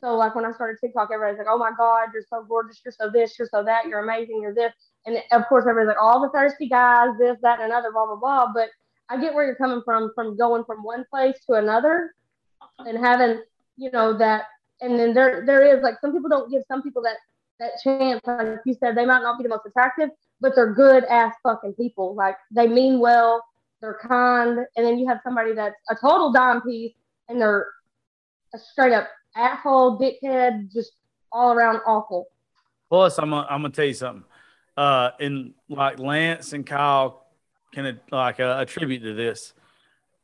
so 0.00 0.14
like 0.14 0.34
when 0.34 0.44
I 0.44 0.52
started 0.52 0.78
TikTok, 0.80 1.10
everybody's 1.12 1.38
like, 1.38 1.48
Oh 1.50 1.58
my 1.58 1.70
God, 1.76 2.08
you're 2.12 2.24
so 2.28 2.44
gorgeous, 2.48 2.80
you're 2.84 2.92
so 2.92 3.10
this, 3.10 3.38
you're 3.38 3.48
so 3.50 3.64
that, 3.64 3.86
you're 3.86 4.02
amazing, 4.02 4.40
you're 4.42 4.54
this. 4.54 4.72
And 5.06 5.18
of 5.32 5.46
course 5.48 5.64
everybody's 5.68 5.88
like, 5.88 6.02
all 6.02 6.20
the 6.20 6.30
thirsty 6.30 6.68
guys, 6.68 7.10
this, 7.18 7.36
that, 7.42 7.60
and 7.60 7.72
another, 7.72 7.90
blah, 7.92 8.06
blah, 8.06 8.16
blah. 8.16 8.52
But 8.52 8.68
I 9.08 9.20
get 9.20 9.34
where 9.34 9.44
you're 9.44 9.56
coming 9.56 9.82
from, 9.84 10.12
from 10.14 10.36
going 10.36 10.64
from 10.64 10.82
one 10.82 11.04
place 11.10 11.36
to 11.46 11.54
another 11.54 12.14
and 12.78 12.98
having, 12.98 13.42
you 13.76 13.90
know, 13.90 14.16
that 14.18 14.44
and 14.80 14.98
then 14.98 15.12
there 15.14 15.44
there 15.46 15.64
is 15.64 15.82
like 15.82 15.96
some 16.00 16.12
people 16.12 16.28
don't 16.28 16.50
give 16.50 16.62
some 16.68 16.82
people 16.82 17.02
that 17.02 17.16
that 17.58 17.72
chance 17.82 18.20
like 18.26 18.58
you 18.64 18.74
said 18.78 18.96
they 18.96 19.06
might 19.06 19.22
not 19.22 19.38
be 19.38 19.42
the 19.42 19.48
most 19.48 19.66
attractive 19.66 20.10
but 20.40 20.54
they're 20.54 20.72
good 20.72 21.04
ass 21.04 21.34
fucking 21.42 21.72
people 21.74 22.14
like 22.14 22.36
they 22.50 22.66
mean 22.66 23.00
well 23.00 23.44
they're 23.80 23.98
kind 24.06 24.58
and 24.76 24.86
then 24.86 24.98
you 24.98 25.06
have 25.06 25.18
somebody 25.24 25.52
that's 25.52 25.76
a 25.90 25.94
total 25.94 26.32
dime 26.32 26.60
piece 26.62 26.94
and 27.28 27.40
they're 27.40 27.66
a 28.54 28.58
straight 28.58 28.92
up 28.92 29.08
asshole 29.36 29.98
dickhead 29.98 30.72
just 30.72 30.92
all 31.32 31.52
around 31.52 31.80
awful 31.86 32.28
Plus, 32.88 33.18
I'm 33.18 33.30
gonna, 33.30 33.46
I'm 33.50 33.62
gonna 33.62 33.72
tell 33.72 33.84
you 33.84 33.94
something. 33.94 34.24
Uh, 34.76 35.10
and 35.20 35.52
like 35.68 35.98
Lance 35.98 36.52
and 36.52 36.64
Kyle 36.64 37.26
can 37.72 38.00
like 38.10 38.40
uh, 38.40 38.56
attribute 38.58 39.02
to 39.02 39.14
this. 39.14 39.52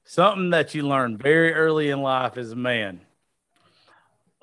Something 0.04 0.50
that 0.50 0.74
you 0.74 0.86
learn 0.86 1.16
very 1.16 1.52
early 1.52 1.90
in 1.90 2.00
life 2.00 2.36
as 2.36 2.52
a 2.52 2.56
man. 2.56 3.00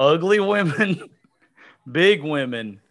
Ugly 0.02 0.40
women, 0.40 1.12
big 1.92 2.24
women, 2.24 2.82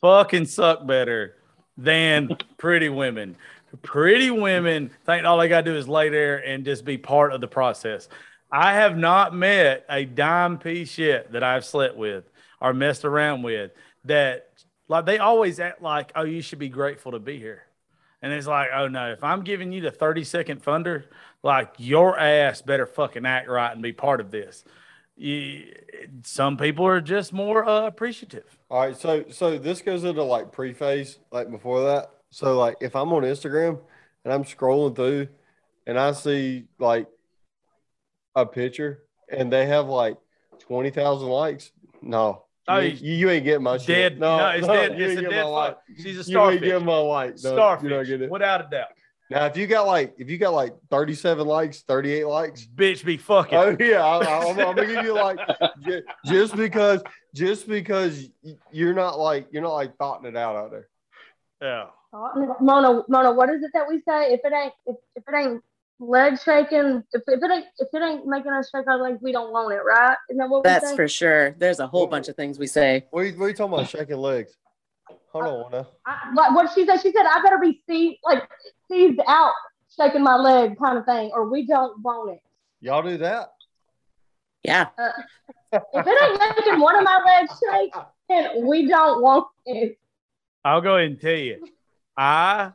fucking 0.00 0.46
suck 0.46 0.86
better 0.86 1.34
than 1.76 2.34
pretty 2.56 2.88
women. 2.88 3.36
Pretty 3.82 4.30
women 4.30 4.90
think 5.04 5.26
all 5.26 5.36
they 5.36 5.48
got 5.48 5.66
to 5.66 5.70
do 5.70 5.76
is 5.76 5.86
lay 5.86 6.08
there 6.08 6.38
and 6.38 6.64
just 6.64 6.86
be 6.86 6.96
part 6.96 7.34
of 7.34 7.42
the 7.42 7.46
process. 7.46 8.08
I 8.50 8.72
have 8.72 8.96
not 8.96 9.34
met 9.34 9.84
a 9.90 10.06
dime 10.06 10.56
piece 10.56 10.96
yet 10.96 11.30
that 11.32 11.44
I've 11.44 11.66
slept 11.66 11.94
with 11.94 12.24
or 12.58 12.72
messed 12.72 13.04
around 13.04 13.42
with 13.42 13.72
that 14.06 14.48
like 14.88 15.04
they 15.04 15.18
always 15.18 15.60
act 15.60 15.82
like, 15.82 16.10
oh, 16.16 16.24
you 16.24 16.40
should 16.40 16.58
be 16.58 16.70
grateful 16.70 17.12
to 17.12 17.18
be 17.18 17.38
here. 17.38 17.64
And 18.22 18.32
it's 18.32 18.46
like, 18.46 18.70
oh 18.74 18.88
no, 18.88 19.12
if 19.12 19.22
I'm 19.22 19.42
giving 19.44 19.72
you 19.72 19.82
the 19.82 19.90
30 19.90 20.24
second 20.24 20.62
thunder, 20.62 21.10
like 21.42 21.74
your 21.76 22.18
ass 22.18 22.62
better 22.62 22.86
fucking 22.86 23.26
act 23.26 23.46
right 23.46 23.72
and 23.72 23.82
be 23.82 23.92
part 23.92 24.22
of 24.22 24.30
this. 24.30 24.64
You, 25.16 25.72
some 26.24 26.58
people 26.58 26.86
are 26.86 27.00
just 27.00 27.32
more 27.32 27.66
uh, 27.66 27.86
appreciative. 27.86 28.58
All 28.70 28.80
right, 28.80 28.96
so 28.96 29.24
so 29.30 29.58
this 29.58 29.80
goes 29.80 30.04
into 30.04 30.22
like 30.22 30.52
pre-phase, 30.52 31.18
like 31.32 31.50
before 31.50 31.82
that. 31.84 32.10
So 32.30 32.58
like 32.58 32.76
if 32.80 32.94
I'm 32.94 33.12
on 33.12 33.22
Instagram 33.22 33.80
and 34.24 34.32
I'm 34.32 34.44
scrolling 34.44 34.94
through 34.94 35.28
and 35.86 35.98
I 35.98 36.12
see 36.12 36.66
like 36.78 37.06
a 38.34 38.44
picture 38.44 39.04
and 39.30 39.50
they 39.50 39.66
have 39.66 39.86
like 39.86 40.18
twenty 40.58 40.90
thousand 40.90 41.28
likes, 41.28 41.72
no. 42.02 42.42
Oh, 42.68 42.78
you, 42.78 43.14
you, 43.14 43.30
ain't 43.30 43.44
getting 43.44 43.62
my 43.62 43.78
shit. 43.78 43.86
Dead. 43.86 44.20
No, 44.20 44.38
No, 44.38 44.48
it's 44.48 44.66
no, 44.66 44.72
dead. 44.74 45.00
It's 45.00 45.20
a 45.20 45.30
dead. 45.30 45.76
She's 46.02 46.18
a 46.18 46.24
star. 46.24 46.46
You 46.46 46.54
ain't 46.54 46.62
getting 46.64 46.84
my 46.84 46.98
like. 46.98 47.30
No, 47.44 47.52
starfish. 47.52 47.84
You 47.84 47.90
don't 47.90 48.06
get 48.06 48.22
it. 48.22 48.30
Without 48.30 48.66
a 48.66 48.68
doubt. 48.68 48.88
Now, 49.30 49.46
if 49.46 49.56
you 49.56 49.66
got 49.66 49.86
like, 49.86 50.14
if 50.18 50.30
you 50.30 50.38
got 50.38 50.54
like 50.54 50.74
37 50.90 51.46
likes, 51.46 51.82
38 51.82 52.24
likes, 52.26 52.66
Bitch 52.66 53.04
be 53.04 53.16
fucking. 53.16 53.58
oh 53.58 53.76
yeah, 53.80 54.04
I, 54.04 54.18
I, 54.18 54.50
I'm, 54.50 54.58
I'm 54.60 54.76
gonna 54.76 54.86
give 54.86 55.04
you 55.04 55.14
like, 55.14 55.38
just 56.24 56.56
because, 56.56 57.02
just 57.34 57.66
because 57.66 58.28
you're 58.70 58.94
not 58.94 59.18
like, 59.18 59.48
you're 59.50 59.62
not 59.62 59.74
like 59.74 59.96
thoughting 59.96 60.28
it 60.28 60.36
out 60.36 60.56
out 60.56 60.70
there. 60.70 60.88
yeah. 61.60 61.86
Mona, 62.60 63.02
Mona, 63.08 63.32
what 63.32 63.50
is 63.50 63.62
it 63.62 63.72
that 63.74 63.86
we 63.88 64.00
say? 64.08 64.32
If 64.32 64.40
it 64.44 64.52
ain't, 64.52 64.72
if, 64.86 64.96
if 65.16 65.24
it 65.28 65.34
ain't 65.34 65.62
leg 65.98 66.38
shaking, 66.42 67.02
if, 67.12 67.22
if 67.26 67.42
it 67.42 67.50
ain't, 67.50 67.66
if 67.78 67.88
it 67.92 68.02
ain't 68.02 68.26
making 68.26 68.52
us 68.52 68.70
shake 68.74 68.86
our 68.86 69.02
legs, 69.02 69.18
we 69.20 69.32
don't 69.32 69.52
want 69.52 69.72
it, 69.72 69.82
right? 69.84 70.16
Isn't 70.30 70.38
that 70.38 70.48
what 70.48 70.64
we 70.64 70.70
That's 70.70 70.90
say? 70.90 70.96
for 70.96 71.08
sure. 71.08 71.50
There's 71.58 71.80
a 71.80 71.86
whole 71.86 72.06
bunch 72.06 72.28
of 72.28 72.36
things 72.36 72.58
we 72.58 72.68
say. 72.68 73.06
What 73.10 73.20
are 73.20 73.24
you, 73.26 73.38
what 73.38 73.46
are 73.46 73.48
you 73.48 73.54
talking 73.54 73.74
about? 73.74 73.88
Shaking 73.88 74.16
legs? 74.16 74.56
Hold 75.32 75.44
on 75.44 75.72
now. 75.72 75.88
I, 76.06 76.32
like 76.34 76.54
what 76.54 76.70
she 76.74 76.86
said, 76.86 76.98
she 76.98 77.12
said, 77.12 77.26
I 77.26 77.42
better 77.42 77.58
be 77.58 77.82
seized, 77.88 78.18
like 78.24 78.42
seized 78.88 79.20
out, 79.26 79.52
shaking 79.96 80.22
my 80.22 80.36
leg, 80.36 80.78
kind 80.78 80.98
of 80.98 81.04
thing, 81.04 81.30
or 81.32 81.50
we 81.50 81.66
don't 81.66 82.02
want 82.02 82.32
it. 82.32 82.40
Y'all 82.80 83.02
do 83.02 83.16
that? 83.18 83.52
Yeah. 84.62 84.88
Uh, 84.98 85.10
if 85.72 86.06
it 86.06 86.22
ain't 86.22 86.56
making 86.56 86.80
one 86.80 86.96
of 86.96 87.04
my 87.04 87.22
legs 87.24 87.52
shake, 87.60 87.94
then 88.28 88.66
we 88.66 88.86
don't 88.88 89.22
want 89.22 89.46
it. 89.64 89.98
I'll 90.64 90.80
go 90.80 90.96
ahead 90.96 91.10
and 91.10 91.20
tell 91.20 91.36
you, 91.36 91.64
I 92.16 92.72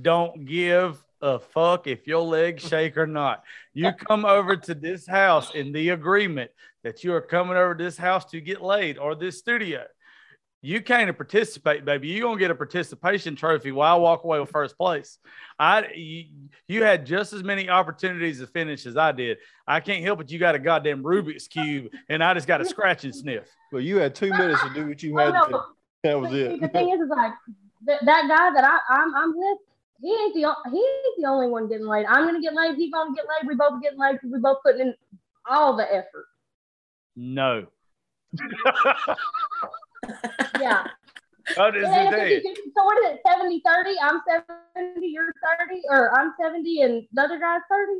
don't 0.00 0.46
give 0.46 1.02
a 1.20 1.38
fuck 1.38 1.86
if 1.86 2.06
your 2.06 2.22
legs 2.22 2.66
shake 2.66 2.96
or 2.96 3.06
not. 3.06 3.42
You 3.74 3.92
come 3.92 4.24
over 4.24 4.56
to 4.56 4.74
this 4.74 5.06
house 5.06 5.54
in 5.54 5.72
the 5.72 5.90
agreement 5.90 6.50
that 6.82 7.04
you 7.04 7.12
are 7.12 7.20
coming 7.20 7.56
over 7.56 7.74
to 7.74 7.84
this 7.84 7.98
house 7.98 8.24
to 8.26 8.40
get 8.40 8.62
laid 8.62 8.96
or 8.96 9.14
this 9.14 9.38
studio. 9.38 9.84
You 10.62 10.80
can't 10.80 11.14
participate, 11.16 11.84
baby. 11.84 12.08
You're 12.08 12.22
gonna 12.26 12.40
get 12.40 12.50
a 12.50 12.54
participation 12.54 13.36
trophy 13.36 13.72
while 13.72 13.94
I 13.94 13.98
walk 13.98 14.24
away 14.24 14.40
with 14.40 14.50
first 14.50 14.76
place. 14.76 15.18
I 15.58 15.86
you, 15.94 16.24
you 16.66 16.82
had 16.82 17.06
just 17.06 17.32
as 17.32 17.44
many 17.44 17.68
opportunities 17.68 18.40
to 18.40 18.46
finish 18.48 18.84
as 18.86 18.96
I 18.96 19.12
did. 19.12 19.38
I 19.66 19.80
can't 19.80 20.02
help 20.02 20.20
it. 20.22 20.30
You 20.30 20.38
got 20.38 20.54
a 20.54 20.58
goddamn 20.58 21.02
Rubik's 21.02 21.46
cube, 21.46 21.92
and 22.08 22.24
I 22.24 22.34
just 22.34 22.46
got 22.48 22.60
a 22.60 22.64
scratch 22.64 23.04
and 23.04 23.14
sniff. 23.14 23.44
Well, 23.70 23.82
you 23.82 23.98
had 23.98 24.14
two 24.14 24.30
minutes 24.30 24.60
to 24.62 24.70
do 24.74 24.88
what 24.88 25.02
you 25.02 25.14
Oh, 25.20 25.24
had 25.24 25.34
no, 25.34 25.44
to 25.44 25.52
do. 25.52 25.60
That 26.04 26.20
was 26.20 26.30
See, 26.30 26.40
it. 26.42 26.60
the 26.60 26.68
thing 26.68 26.88
is, 26.90 27.00
is 27.00 27.08
like 27.10 27.32
th- 27.86 28.00
that 28.04 28.26
guy 28.28 28.50
that 28.54 28.64
I, 28.64 28.78
I'm, 28.94 29.14
I'm 29.14 29.36
with. 29.36 29.58
He 30.00 30.10
ain't 30.12 30.34
the 30.34 30.46
o- 30.46 30.70
he 30.70 30.78
ain't 30.78 31.16
the 31.22 31.28
only 31.28 31.48
one 31.48 31.68
getting 31.68 31.86
laid. 31.86 32.06
I'm 32.06 32.26
gonna 32.26 32.40
get 32.40 32.54
laid. 32.54 32.76
He's 32.76 32.92
gonna 32.92 33.14
get 33.14 33.24
laid. 33.28 33.46
We 33.46 33.54
both 33.54 33.80
getting 33.82 33.98
laid 33.98 34.14
because 34.14 34.30
we 34.32 34.38
both 34.40 34.58
putting 34.64 34.80
in 34.80 34.94
all 35.48 35.76
the 35.76 35.84
effort. 35.94 36.26
No. 37.14 37.66
Yeah. 40.60 40.86
How 41.56 41.70
does 41.70 41.82
Yeah, 41.82 42.08
it 42.08 42.10
tell 42.10 42.26
you? 42.28 42.40
50, 42.42 42.60
so 42.76 42.84
what 42.84 42.98
is 43.04 43.10
it? 43.14 43.20
70, 43.28 43.62
30? 43.64 43.90
I'm 44.02 44.20
70, 44.74 45.06
you're 45.06 45.32
30, 45.58 45.82
or 45.90 46.18
I'm 46.18 46.32
70 46.42 46.82
and 46.82 47.06
the 47.12 47.22
other 47.22 47.38
guy's 47.38 47.60
30? 47.70 47.92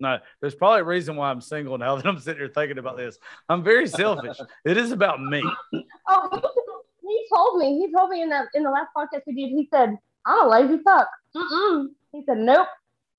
No, 0.00 0.18
there's 0.40 0.54
probably 0.54 0.80
a 0.80 0.84
reason 0.84 1.16
why 1.16 1.30
I'm 1.30 1.40
single 1.40 1.78
now 1.78 1.96
that 1.96 2.06
I'm 2.06 2.18
sitting 2.18 2.40
here 2.40 2.48
thinking 2.54 2.78
about 2.78 2.96
this. 2.96 3.18
I'm 3.48 3.62
very 3.64 3.86
selfish. 3.88 4.36
it 4.64 4.76
is 4.76 4.92
about 4.92 5.20
me. 5.22 5.42
Oh, 6.08 6.28
he, 6.32 7.08
he 7.08 7.26
told 7.32 7.58
me. 7.58 7.78
He 7.78 7.92
told 7.92 8.10
me 8.10 8.22
in 8.22 8.28
that 8.30 8.46
in 8.54 8.64
the 8.64 8.70
last 8.70 8.88
podcast 8.96 9.22
we 9.26 9.34
did. 9.34 9.50
He 9.50 9.68
said, 9.72 9.96
"I'm 10.26 10.46
a 10.46 10.48
lazy 10.48 10.82
fuck." 10.84 11.08
Mm-mm. 11.34 11.86
He 12.10 12.22
said, 12.26 12.38
"Nope." 12.38 12.66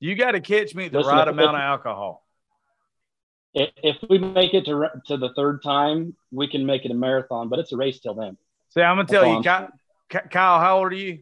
You 0.01 0.15
got 0.15 0.31
to 0.31 0.41
catch 0.41 0.75
me 0.75 0.87
at 0.87 0.91
the 0.91 0.97
Listen, 0.99 1.15
right 1.15 1.27
amount 1.27 1.55
of 1.55 1.61
alcohol. 1.61 2.22
If, 3.55 3.97
we 4.09 4.17
make 4.17 4.53
it 4.53 4.65
to 4.65 4.89
to 5.07 5.17
the 5.17 5.29
third 5.35 5.61
time, 5.61 6.15
we 6.31 6.47
can 6.47 6.65
make 6.65 6.85
it 6.85 6.91
a 6.91 6.95
marathon, 6.95 7.49
but 7.49 7.59
it's 7.59 7.71
a 7.71 7.77
race 7.77 7.99
till 7.99 8.15
then. 8.15 8.37
See, 8.69 8.81
I'm 8.81 8.97
gonna 8.97 9.07
tell 9.07 9.21
That's 9.21 9.45
you, 9.45 9.67
Kyle, 10.09 10.27
Kyle, 10.29 10.59
how 10.59 10.79
old 10.79 10.91
are 10.91 10.95
you? 10.95 11.19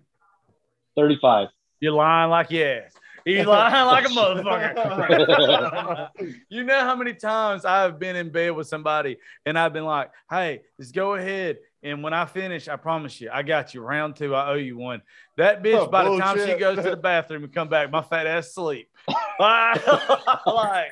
35. 0.95 1.49
You're 1.81 1.93
lying 1.93 2.29
like 2.29 2.51
yes. 2.51 2.93
He's 3.25 3.45
lying 3.45 3.85
like 3.85 4.05
a 4.05 4.09
motherfucker. 4.09 6.09
you 6.49 6.63
know 6.63 6.79
how 6.81 6.95
many 6.95 7.13
times 7.13 7.65
I've 7.65 7.99
been 7.99 8.15
in 8.15 8.29
bed 8.29 8.51
with 8.51 8.67
somebody 8.67 9.17
and 9.45 9.59
I've 9.59 9.73
been 9.73 9.85
like, 9.85 10.11
hey, 10.29 10.61
just 10.79 10.95
go 10.95 11.15
ahead. 11.15 11.57
And 11.83 12.03
when 12.03 12.13
I 12.13 12.25
finish, 12.25 12.67
I 12.67 12.75
promise 12.75 13.19
you, 13.19 13.29
I 13.31 13.43
got 13.43 13.73
you. 13.73 13.81
Round 13.81 14.15
two, 14.15 14.35
I 14.35 14.51
owe 14.51 14.55
you 14.55 14.77
one. 14.77 15.01
That 15.37 15.63
bitch, 15.63 15.79
Oh, 15.79 15.87
by 15.87 16.03
the 16.03 16.17
time 16.17 16.37
she 16.37 16.55
goes 16.55 16.77
to 16.77 16.91
the 16.91 16.95
bathroom 16.95 17.43
and 17.43 17.53
come 17.53 17.69
back, 17.69 17.91
my 17.91 18.01
fat 18.01 18.27
ass 18.27 18.53
sleep. 18.53 18.87
like, 20.45 20.91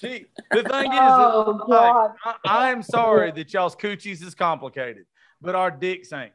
she, 0.00 0.26
the 0.50 0.62
thing 0.62 0.92
is, 0.92 1.00
Oh 1.00 1.64
like, 1.68 1.80
God. 1.80 2.10
I, 2.24 2.34
I 2.44 2.70
am 2.70 2.82
sorry 2.82 3.30
that 3.32 3.52
y'all's 3.52 3.76
coochies 3.76 4.22
is 4.22 4.34
complicated, 4.34 5.04
but 5.40 5.54
our 5.54 5.70
dicks 5.70 6.12
ain't. 6.12 6.32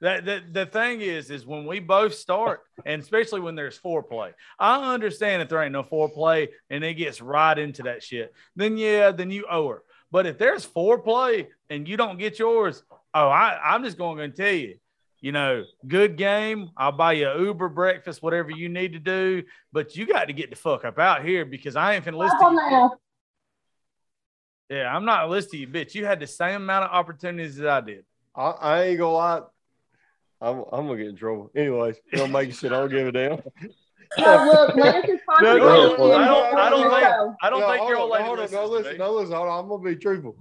That 0.00 0.24
the, 0.24 0.42
the 0.52 0.66
thing 0.66 1.00
is, 1.00 1.30
is 1.30 1.46
when 1.46 1.64
we 1.64 1.80
both 1.80 2.14
start, 2.14 2.60
and 2.84 3.00
especially 3.00 3.40
when 3.40 3.54
there's 3.54 3.78
foreplay. 3.78 4.32
I 4.58 4.92
understand 4.92 5.40
if 5.40 5.48
there 5.48 5.62
ain't 5.62 5.72
no 5.72 5.82
foreplay 5.82 6.48
and 6.68 6.84
it 6.84 6.94
gets 6.94 7.22
right 7.22 7.58
into 7.58 7.84
that 7.84 8.02
shit, 8.02 8.34
then 8.54 8.76
yeah, 8.76 9.12
then 9.12 9.30
you 9.30 9.46
owe 9.50 9.68
her. 9.68 9.82
But 10.10 10.26
if 10.26 10.36
there's 10.36 10.66
foreplay 10.66 11.48
and 11.70 11.88
you 11.88 11.96
don't 11.96 12.18
get 12.18 12.38
yours, 12.38 12.82
oh, 13.14 13.28
I, 13.28 13.58
I'm 13.64 13.82
just 13.82 13.96
going 13.96 14.18
to 14.18 14.28
tell 14.28 14.52
you, 14.52 14.76
you 15.24 15.32
know, 15.32 15.64
good 15.88 16.18
game. 16.18 16.68
I'll 16.76 16.92
buy 16.92 17.12
you 17.14 17.26
a 17.30 17.40
Uber 17.40 17.70
breakfast, 17.70 18.22
whatever 18.22 18.50
you 18.50 18.68
need 18.68 18.92
to 18.92 18.98
do. 18.98 19.42
But 19.72 19.96
you 19.96 20.04
got 20.06 20.26
to 20.26 20.34
get 20.34 20.50
the 20.50 20.56
fuck 20.56 20.84
up 20.84 20.98
out 20.98 21.24
here 21.24 21.46
because 21.46 21.76
I 21.76 21.94
ain't 21.94 22.04
finna 22.04 22.18
listen 22.18 22.38
to 22.38 22.44
on 22.44 22.90
you. 24.70 24.76
Yeah, 24.76 24.94
I'm 24.94 25.06
not 25.06 25.30
listening 25.30 25.50
to 25.52 25.58
you, 25.60 25.66
bitch. 25.86 25.94
You 25.94 26.04
had 26.04 26.20
the 26.20 26.26
same 26.26 26.56
amount 26.56 26.84
of 26.84 26.90
opportunities 26.90 27.58
as 27.58 27.64
I 27.64 27.80
did. 27.80 28.04
I, 28.36 28.42
I 28.50 28.82
ain't 28.82 28.98
gonna 28.98 29.12
lie. 29.14 29.40
I'm, 30.42 30.58
I'm 30.70 30.86
gonna 30.88 30.98
get 30.98 31.06
in 31.08 31.16
trouble. 31.16 31.50
Anyways, 31.56 31.96
don't 32.12 32.30
make 32.30 32.52
shit. 32.52 32.70
I 32.72 32.80
don't 32.80 32.90
give 32.90 33.06
a 33.06 33.12
damn. 33.12 33.38
Oh, 34.16 34.66
look, 34.68 34.76
Lance 34.76 35.08
is 35.08 35.18
No, 35.40 35.56
no, 35.56 35.66
I 35.66 36.26
don't- 36.26 36.52
it. 36.52 36.54
I 36.54 36.70
don't 36.70 36.90
think- 36.90 37.02
So, 37.02 37.34
I 37.42 37.50
don't 37.50 37.60
No, 37.60 37.66
think 37.66 37.78
hold 37.78 37.88
your 37.90 37.96
on, 37.96 38.02
old 38.02 38.10
lady 38.12 38.24
hold 38.24 38.38
on, 38.38 38.42
listens 38.44 38.60
no, 38.60 38.66
to 38.66 38.72
listen, 38.72 38.92
me. 38.92 38.98
no, 38.98 39.12
listen, 39.12 39.34
hold 39.34 39.48
on. 39.48 39.64
I'm 39.64 39.68
gonna 39.70 39.82
be 39.82 39.96
truthful. 39.96 40.36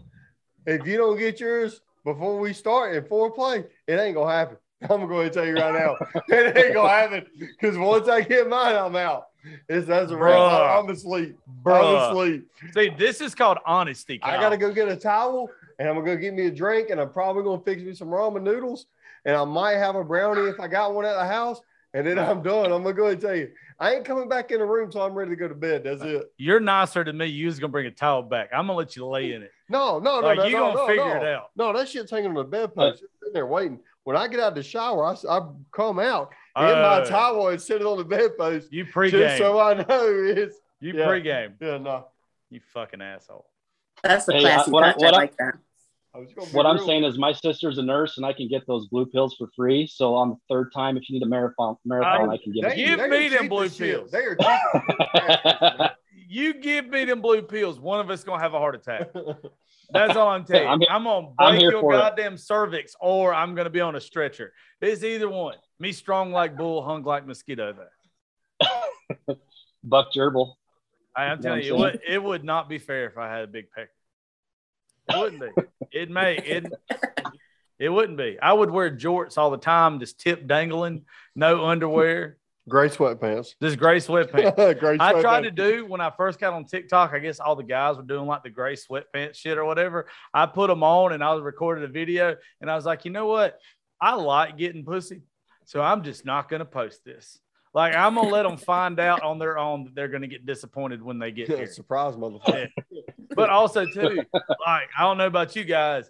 If 0.67 0.85
you 0.85 0.97
don't 0.97 1.17
get 1.17 1.39
yours 1.39 1.81
before 2.03 2.37
we 2.39 2.53
start 2.53 2.95
in 2.95 3.03
foreplay, 3.05 3.65
it 3.87 3.93
ain't 3.99 4.13
gonna 4.15 4.31
happen. 4.31 4.57
I'm 4.83 4.99
gonna 4.99 5.07
go 5.07 5.13
ahead 5.21 5.25
and 5.25 5.33
tell 5.33 5.45
you 5.45 5.55
right 5.55 5.73
now, 5.73 5.95
it 6.29 6.57
ain't 6.57 6.73
gonna 6.73 6.89
happen. 6.89 7.25
Because 7.39 7.77
once 7.77 8.07
I 8.07 8.21
get 8.21 8.47
mine, 8.49 8.75
I'm 8.75 8.95
out. 8.95 9.27
It's 9.67 9.87
that's 9.87 10.11
a 10.11 10.17
wrap. 10.17 10.33
Bruh. 10.35 10.49
I- 10.51 10.77
I'm 10.79 10.89
asleep. 10.89 11.37
I'm 11.65 11.95
asleep. 11.95 12.47
See, 12.73 12.89
this 12.97 13.21
is 13.21 13.35
called 13.35 13.57
honesty. 13.65 14.19
I 14.23 14.37
gotta 14.37 14.57
go 14.57 14.71
get 14.71 14.87
a 14.87 14.95
towel, 14.95 15.49
and 15.79 15.87
I'm 15.89 15.95
gonna 15.95 16.05
go 16.07 16.17
get 16.17 16.33
me 16.33 16.45
a 16.47 16.51
drink, 16.51 16.89
and 16.89 16.99
I'm 16.99 17.11
probably 17.11 17.43
gonna 17.43 17.61
fix 17.61 17.81
me 17.81 17.93
some 17.93 18.09
ramen 18.09 18.43
noodles, 18.43 18.85
and 19.25 19.35
I 19.35 19.43
might 19.43 19.73
have 19.77 19.95
a 19.95 20.03
brownie 20.03 20.47
if 20.49 20.59
I 20.59 20.67
got 20.67 20.93
one 20.93 21.05
at 21.05 21.15
the 21.15 21.25
house, 21.25 21.59
and 21.93 22.05
then 22.07 22.17
I'm 22.19 22.41
done. 22.41 22.71
I'm 22.71 22.83
gonna 22.83 22.93
go 22.93 23.03
ahead 23.03 23.13
and 23.13 23.21
tell 23.21 23.35
you, 23.35 23.51
I 23.79 23.95
ain't 23.95 24.05
coming 24.05 24.29
back 24.29 24.51
in 24.51 24.59
the 24.59 24.65
room 24.65 24.89
till 24.89 25.01
I'm 25.01 25.13
ready 25.13 25.31
to 25.31 25.35
go 25.35 25.47
to 25.49 25.55
bed. 25.55 25.83
That's 25.83 26.01
it. 26.03 26.31
You're 26.37 26.59
nicer 26.61 27.03
to 27.03 27.11
me. 27.11 27.25
You 27.25 27.47
was 27.47 27.59
gonna 27.59 27.71
bring 27.71 27.87
a 27.87 27.91
towel 27.91 28.21
back. 28.23 28.49
I'm 28.53 28.67
gonna 28.67 28.77
let 28.77 28.95
you 28.95 29.05
lay 29.05 29.33
in 29.33 29.43
it. 29.43 29.51
No, 29.69 29.99
no, 29.99 30.21
no, 30.21 30.27
Like 30.27 30.37
no, 30.37 30.45
you 30.45 30.53
no, 30.53 30.59
gonna 30.59 30.75
no, 30.75 30.87
figure 30.87 31.03
no. 31.05 31.21
it 31.21 31.27
out. 31.35 31.49
No, 31.55 31.73
that 31.73 31.89
shit's 31.89 32.11
hanging 32.11 32.29
on 32.29 32.35
the 32.35 32.43
bedpost. 32.43 33.01
It's 33.03 33.13
sitting 33.19 33.33
there 33.33 33.45
waiting. 33.47 33.79
When 34.03 34.17
I 34.17 34.27
get 34.27 34.39
out 34.39 34.49
of 34.49 34.55
the 34.55 34.63
shower, 34.63 35.05
I, 35.05 35.15
I 35.29 35.39
come 35.71 35.99
out 35.99 36.31
in 36.57 36.63
my 36.63 37.01
Oh, 37.01 37.05
towel 37.05 37.47
and 37.49 37.61
sit 37.61 37.81
it 37.81 37.85
on 37.87 37.97
the 37.97 38.03
bedpost 38.03 38.71
You 38.71 38.83
just 38.83 38.95
pregame. 38.95 39.37
so 39.37 39.59
I 39.59 39.73
know 39.75 39.85
it's 39.89 40.57
you 40.81 40.93
yeah. 40.93 41.05
pregame. 41.05 41.53
yeah 41.61 41.77
no. 41.77 42.07
You 42.49 42.59
fucking 42.73 43.01
asshole. 43.01 43.45
That's 44.03 44.25
the 44.25 44.33
Hey, 44.33 44.41
classy 44.41 44.69
I- 44.69 44.71
what 44.71 44.81
touch. 44.83 44.95
I, 44.95 44.97
what 45.05 45.13
I- 45.13 45.17
like 45.17 45.37
that. 45.37 45.53
I 46.15 46.19
was 46.19 46.31
gonna 46.33 46.45
be 46.47 46.53
What 46.55 46.67
I'm 46.67 46.77
saying 46.77 47.05
is, 47.05 47.17
my 47.17 47.31
sister's 47.31 47.79
a 47.79 47.81
nurse, 47.81 48.17
and 48.17 48.25
I 48.25 48.33
can 48.33 48.47
get 48.47 48.67
those 48.67 48.87
blue 48.87 49.07
pills 49.07 49.35
for 49.35 49.47
free. 49.55 49.87
So 49.87 50.13
on 50.13 50.29
the 50.29 50.35
third 50.47 50.71
time, 50.71 50.95
if 50.95 51.09
you 51.09 51.13
need 51.15 51.23
a 51.23 51.27
marathon, 51.27 51.75
marathon, 51.85 52.29
I 52.29 52.37
can 52.37 52.51
give 52.53 52.63
They- 52.65 52.83
it. 52.83 52.97
to 52.97 52.97
Give 52.97 53.09
me 53.09 53.29
them 53.29 53.47
blue 53.49 53.63
as 53.63 53.75
pills. 53.75 54.11
They 54.11 54.19
are 54.19 54.35
cheap. 54.35 55.91
as 56.33 56.39
shit. 56.39 56.43
You 56.43 56.43
you 56.43 56.53
give 56.53 56.87
me 56.87 57.05
them 57.05 57.21
blue 57.21 57.41
pills, 57.41 57.79
one 57.79 57.99
of 57.99 58.09
us 58.09 58.23
gonna 58.23 58.41
have 58.41 58.53
a 58.53 58.59
heart 58.59 58.75
attack. 58.75 59.09
That's 59.91 60.15
all 60.15 60.29
I'm 60.29 60.45
telling 60.45 60.81
you. 60.81 60.87
I'm 60.89 60.89
I'm, 60.89 61.03
gonna 61.03 61.27
I'm 61.39 61.55
break 61.55 61.61
your 61.61 61.81
for 61.81 61.93
it. 61.93 61.97
goddamn 61.97 62.37
cervix, 62.37 62.95
or 62.99 63.33
I'm 63.33 63.55
gonna 63.55 63.69
be 63.69 63.81
on 63.81 63.95
a 63.95 64.01
stretcher. 64.01 64.53
It's 64.81 65.03
either 65.03 65.29
one. 65.29 65.55
Me 65.79 65.91
strong 65.91 66.31
like 66.31 66.57
bull, 66.57 66.81
hung 66.81 67.03
like 67.03 67.27
mosquito. 67.27 67.73
Though 67.73 69.35
Buck 69.83 70.13
gerbil. 70.15 70.53
I, 71.15 71.25
am 71.25 71.37
You 71.37 71.43
know 71.43 71.43
telling 71.43 71.57
what 71.57 71.65
you, 71.65 71.75
it 71.75 71.79
would, 71.79 72.01
it 72.07 72.23
would 72.23 72.43
not 72.43 72.69
be 72.69 72.79
fair 72.79 73.05
if 73.05 73.17
I 73.17 73.29
had 73.31 73.43
a 73.43 73.47
big 73.47 73.69
pecker. 73.71 73.91
It 75.09 75.19
wouldn't 75.19 75.41
be. 75.41 75.63
It 75.91 76.09
may. 76.09 76.37
It 76.37 76.73
it 77.79 77.89
wouldn't 77.89 78.17
be. 78.17 78.39
I 78.41 78.53
would 78.53 78.71
wear 78.71 78.89
jorts 78.89 79.37
all 79.37 79.51
the 79.51 79.57
time, 79.57 79.99
just 79.99 80.19
tip 80.19 80.47
dangling, 80.47 81.05
no 81.35 81.65
underwear, 81.65 82.37
Gray 82.69 82.87
sweatpants. 82.87 83.55
This 83.59 83.75
gray 83.75 83.97
sweatpants. 83.97 84.79
Gray 84.79 84.97
I 84.99 85.19
tried 85.21 85.41
to 85.41 85.51
do 85.51 85.85
when 85.85 85.99
I 85.99 86.11
first 86.15 86.39
got 86.39 86.53
on 86.53 86.63
TikTok. 86.63 87.11
I 87.13 87.19
guess 87.19 87.41
all 87.41 87.57
the 87.57 87.63
guys 87.63 87.97
were 87.97 88.03
doing 88.03 88.25
like 88.25 88.43
the 88.43 88.49
gray 88.49 88.75
sweatpants 88.75 89.35
shit 89.35 89.57
or 89.57 89.65
whatever. 89.65 90.07
I 90.33 90.45
put 90.45 90.67
them 90.67 90.81
on 90.81 91.11
and 91.11 91.21
I 91.21 91.33
was 91.33 91.43
recording 91.43 91.83
a 91.83 91.87
video 91.87 92.37
and 92.61 92.71
I 92.71 92.75
was 92.75 92.85
like, 92.85 93.03
you 93.03 93.11
know 93.11 93.27
what? 93.27 93.59
I 93.99 94.15
like 94.15 94.57
getting 94.57 94.85
pussy, 94.85 95.23
so 95.65 95.81
I'm 95.81 96.03
just 96.03 96.25
not 96.25 96.49
gonna 96.49 96.65
post 96.65 97.03
this. 97.03 97.39
Like 97.73 97.95
I'm 97.95 98.15
gonna 98.15 98.29
let 98.29 98.43
them 98.43 98.57
find 98.57 98.97
out 98.99 99.23
on 99.23 99.39
their 99.39 99.57
own 99.57 99.83
that 99.85 99.95
they're 99.95 100.07
gonna 100.07 100.27
get 100.27 100.45
disappointed 100.45 101.01
when 101.01 101.19
they 101.19 101.31
get 101.31 101.49
here. 101.49 101.67
Surprise, 101.67 102.15
motherfucker. 102.15 102.69
But 103.35 103.49
also 103.49 103.85
too, 103.85 104.23
like 104.33 104.89
I 104.97 105.01
don't 105.01 105.17
know 105.17 105.27
about 105.27 105.55
you 105.55 105.65
guys, 105.65 106.09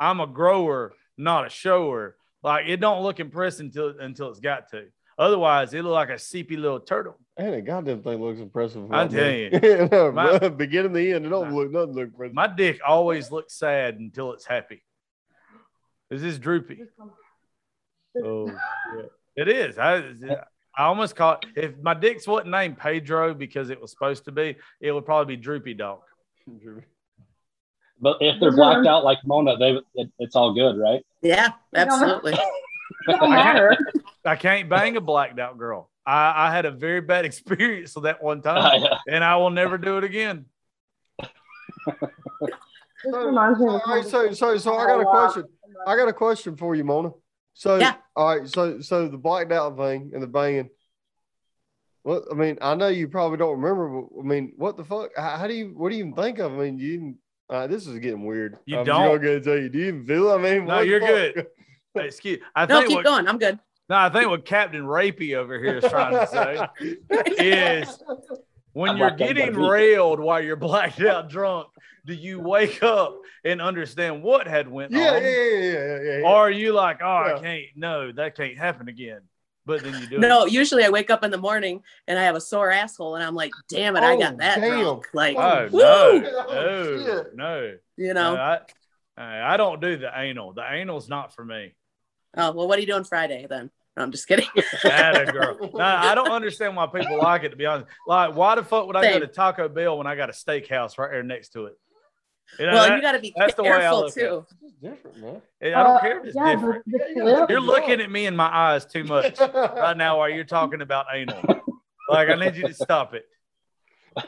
I'm 0.00 0.20
a 0.20 0.26
grower, 0.26 0.94
not 1.16 1.46
a 1.46 1.50
shower. 1.50 2.16
Like 2.42 2.66
it 2.66 2.78
don't 2.78 3.02
look 3.02 3.20
impressive 3.20 3.66
until 3.66 3.94
until 4.00 4.30
it's 4.30 4.40
got 4.40 4.70
to. 4.70 4.86
Otherwise, 5.22 5.72
it 5.72 5.82
look 5.84 5.92
like 5.92 6.10
a 6.10 6.18
seepy 6.18 6.56
little 6.56 6.80
turtle. 6.80 7.16
And 7.36 7.54
the 7.54 7.60
goddamn 7.60 8.02
thing 8.02 8.20
looks 8.20 8.40
impressive. 8.40 8.82
I'm 8.92 9.06
about 9.08 9.12
me. 9.12 9.50
telling 9.50 9.88
no, 9.92 10.10
My- 10.10 10.48
beginning 10.48 10.94
to 10.94 11.12
end, 11.12 11.26
it 11.26 11.28
don't 11.28 11.50
Nah. 11.50 11.56
look 11.56 11.70
nothing 11.70 11.94
look 11.94 12.04
impressive. 12.08 12.34
My 12.34 12.48
dick 12.48 12.80
always 12.86 13.30
looks 13.30 13.54
sad 13.54 14.00
until 14.00 14.32
it's 14.32 14.44
happy. 14.44 14.82
Is 16.10 16.22
this 16.22 16.38
droopy? 16.38 16.82
oh, 18.22 18.50
It 19.36 19.48
is. 19.48 19.78
I, 19.78 19.98
I 20.76 20.84
almost 20.84 21.14
caught 21.14 21.46
if 21.54 21.78
my 21.80 21.94
dick's 21.94 22.26
wasn't 22.26 22.50
named 22.50 22.78
Pedro 22.78 23.32
because 23.32 23.70
it 23.70 23.80
was 23.80 23.92
supposed 23.92 24.24
to 24.24 24.32
be, 24.32 24.56
it 24.80 24.90
would 24.92 25.04
probably 25.06 25.36
be 25.36 25.40
Droopy 25.42 25.74
Dog. 25.74 26.00
But 28.00 28.16
if 28.20 28.40
they're 28.40 28.50
blacked 28.50 28.86
out 28.86 29.04
like 29.04 29.18
Mona, 29.24 29.56
they 29.56 29.78
it, 29.94 30.10
it's 30.18 30.34
all 30.34 30.52
good, 30.52 30.76
right? 30.76 31.00
Yeah, 31.22 31.50
absolutely. 31.76 32.34
Don't 33.08 33.30
matter. 33.30 33.76
I 34.24 34.36
can't 34.36 34.68
bang 34.68 34.96
a 34.96 35.00
blacked 35.00 35.38
out 35.38 35.58
girl. 35.58 35.90
I, 36.06 36.48
I 36.48 36.54
had 36.54 36.64
a 36.64 36.70
very 36.70 37.00
bad 37.00 37.24
experience 37.30 37.94
with 37.94 38.04
that 38.04 38.22
one 38.22 38.40
Uh, 38.44 38.54
time, 38.70 38.82
yeah. 38.82 38.98
and 39.08 39.22
I 39.24 39.36
will 39.36 39.50
never 39.50 39.78
do 39.78 39.98
it 39.98 40.04
again. 40.04 40.46
This 43.04 43.12
reminds 43.14 43.58
me 43.58 43.66
of 43.66 43.74
a 43.74 43.78
All 43.84 43.94
right, 43.96 44.04
so 44.06 44.32
so 44.32 44.56
so 44.56 44.76
I 44.76 44.86
got 44.86 45.00
a 45.00 45.04
question. 45.04 45.44
I 45.86 45.96
got 45.96 46.08
a 46.08 46.12
question 46.12 46.56
for 46.56 46.74
you, 46.74 46.84
Mona. 46.84 47.10
So 47.54 47.76
Yeah. 47.78 47.94
all 48.14 48.38
right, 48.38 48.48
so 48.48 48.80
so 48.80 49.08
the 49.08 49.18
blacked 49.18 49.52
out 49.52 49.76
thing 49.76 50.12
and 50.14 50.22
the 50.22 50.26
banging. 50.28 50.70
Well, 52.04 52.24
I 52.30 52.34
mean, 52.34 52.58
I 52.60 52.74
know 52.74 52.88
you 52.88 53.08
probably 53.08 53.38
don't 53.38 53.60
remember, 53.60 53.88
but 54.02 54.20
I 54.20 54.22
mean, 54.22 54.52
what 54.56 54.76
the 54.76 54.84
fuck? 54.84 55.10
How, 55.16 55.36
how 55.38 55.46
do 55.46 55.54
you? 55.54 55.72
What 55.76 55.90
do 55.90 55.96
you 55.96 56.04
even 56.04 56.14
think 56.14 56.38
of? 56.38 56.52
I 56.52 56.56
mean, 56.56 56.78
you 56.78 56.92
even. 56.92 57.18
Uh, 57.50 57.66
this 57.66 57.86
is 57.86 57.98
getting 57.98 58.24
weird. 58.24 58.58
You 58.64 58.78
I'm 58.78 58.84
don't? 58.86 59.10
just 59.20 59.22
gonna 59.22 59.40
tell 59.40 59.62
you. 59.62 59.68
Do 59.68 59.78
you 59.78 59.86
even 59.88 60.06
feel? 60.06 60.30
it? 60.30 60.34
I 60.34 60.38
mean, 60.38 60.64
No, 60.66 60.76
what 60.76 60.86
you're 60.86 61.00
fuck? 61.00 61.08
good. 61.10 61.46
Excuse. 61.96 62.40
I 62.54 62.66
No, 62.66 62.76
think 62.78 62.88
keep 62.88 62.96
what, 62.98 63.04
going. 63.04 63.28
I'm 63.28 63.38
good. 63.38 63.58
No, 63.92 63.98
I 63.98 64.08
think 64.08 64.30
what 64.30 64.46
Captain 64.46 64.82
Rapey 64.84 65.36
over 65.36 65.58
here 65.58 65.76
is 65.76 65.84
trying 65.84 66.14
to 66.14 66.26
say 66.26 66.96
is 67.38 68.02
when 68.72 68.92
I'm 68.92 68.96
you're 68.96 69.10
blacked 69.10 69.20
out 69.20 69.28
by 69.28 69.32
getting 69.34 69.54
railed 69.60 70.18
while 70.18 70.40
you're 70.42 70.56
blacked 70.56 71.02
out 71.02 71.28
drunk, 71.28 71.68
do 72.06 72.14
you 72.14 72.40
wake 72.40 72.82
up 72.82 73.18
and 73.44 73.60
understand 73.60 74.22
what 74.22 74.48
had 74.48 74.66
went 74.66 74.92
Yeah, 74.92 74.98
yeah, 74.98 75.16
on? 75.16 75.22
yeah, 75.22 75.30
yeah, 75.30 75.60
yeah, 75.60 76.00
yeah. 76.20 76.26
Or 76.26 76.36
are 76.36 76.50
you 76.50 76.72
like, 76.72 77.00
oh, 77.02 77.26
Yeah. 77.26 77.34
I 77.36 77.40
can't, 77.40 77.64
no, 77.76 78.12
that 78.12 78.34
can't 78.34 78.56
happen 78.56 78.88
again. 78.88 79.20
But 79.66 79.82
then 79.82 79.92
you 80.00 80.06
do 80.06 80.16
it. 80.16 80.20
No, 80.20 80.46
it. 80.46 80.52
usually 80.52 80.84
I 80.84 80.88
wake 80.88 81.10
up 81.10 81.22
in 81.22 81.30
the 81.30 81.36
morning 81.36 81.82
and 82.08 82.18
I 82.18 82.22
have 82.22 82.34
a 82.34 82.40
sore 82.40 82.72
asshole 82.72 83.16
and 83.16 83.22
I'm 83.22 83.34
like, 83.34 83.52
damn 83.68 83.94
it, 83.94 84.02
I 84.02 84.14
Oh, 84.14 84.18
got 84.18 84.38
that 84.38 84.58
damn. 84.58 84.80
drunk. 84.80 85.08
Like, 85.12 85.36
Oh, 85.36 85.68
oh 85.70 85.70
Woo! 85.70 86.20
no, 86.22 86.44
Oh, 86.48 87.04
no, 87.04 87.24
no. 87.34 87.74
you 87.98 88.14
know. 88.14 88.36
I, 88.36 88.60
I 89.18 89.52
I 89.52 89.56
don't 89.58 89.82
do 89.82 89.98
the 89.98 90.10
anal. 90.18 90.54
The 90.54 90.62
anal's 90.62 91.10
not 91.10 91.34
for 91.34 91.44
me. 91.44 91.74
Oh, 92.34 92.52
well, 92.52 92.66
what 92.66 92.78
are 92.78 92.80
you 92.80 92.86
doing 92.86 93.04
Friday 93.04 93.46
then? 93.48 93.70
No, 93.96 94.02
I'm 94.04 94.10
just 94.10 94.26
kidding. 94.26 94.46
That 94.82 95.28
a 95.28 95.32
girl. 95.32 95.58
No, 95.74 95.80
I 95.84 96.14
don't 96.14 96.30
understand 96.30 96.76
why 96.76 96.86
people 96.86 97.18
like 97.18 97.42
it, 97.44 97.50
to 97.50 97.56
be 97.56 97.66
honest. 97.66 97.88
Like, 98.06 98.34
why 98.34 98.54
the 98.54 98.64
fuck 98.64 98.86
would 98.86 98.96
I 98.96 99.12
go 99.12 99.18
to 99.20 99.26
Taco 99.26 99.68
Bell 99.68 99.98
when 99.98 100.06
I 100.06 100.14
got 100.16 100.30
a 100.30 100.32
steakhouse 100.32 100.96
right 100.98 101.10
there 101.10 101.22
next 101.22 101.50
to 101.50 101.66
it? 101.66 101.74
You 102.58 102.66
know, 102.66 102.72
well, 102.72 102.88
that- 102.88 102.96
you 102.96 103.02
got 103.02 103.12
to 103.12 103.18
be 103.18 103.32
that's 103.36 103.54
the 103.54 103.62
way 103.62 103.70
I 103.70 103.80
careful 103.80 104.00
look 104.00 104.14
too. 104.14 104.46
It's 104.62 104.72
different, 104.80 105.16
man. 105.18 105.42
I 105.62 105.68
don't 105.68 105.96
Uh, 105.96 106.00
care 106.00 106.18
if 106.20 106.24
it's 106.26 106.36
yeah, 106.36 106.54
different. 106.54 106.84
The, 106.86 106.98
the. 106.98 107.46
You're 107.50 107.60
looking 107.60 108.00
at 108.00 108.10
me 108.10 108.26
in 108.26 108.34
my 108.36 108.46
eyes 108.46 108.84
too 108.86 109.04
much 109.04 109.38
right 109.40 109.96
now 109.96 110.18
while 110.18 110.28
you're 110.30 110.44
talking 110.44 110.80
about 110.82 111.06
anal. 111.12 111.42
Like, 112.08 112.28
I 112.28 112.34
need 112.34 112.56
you 112.56 112.66
to 112.68 112.74
stop 112.74 113.14
it. 113.14 113.24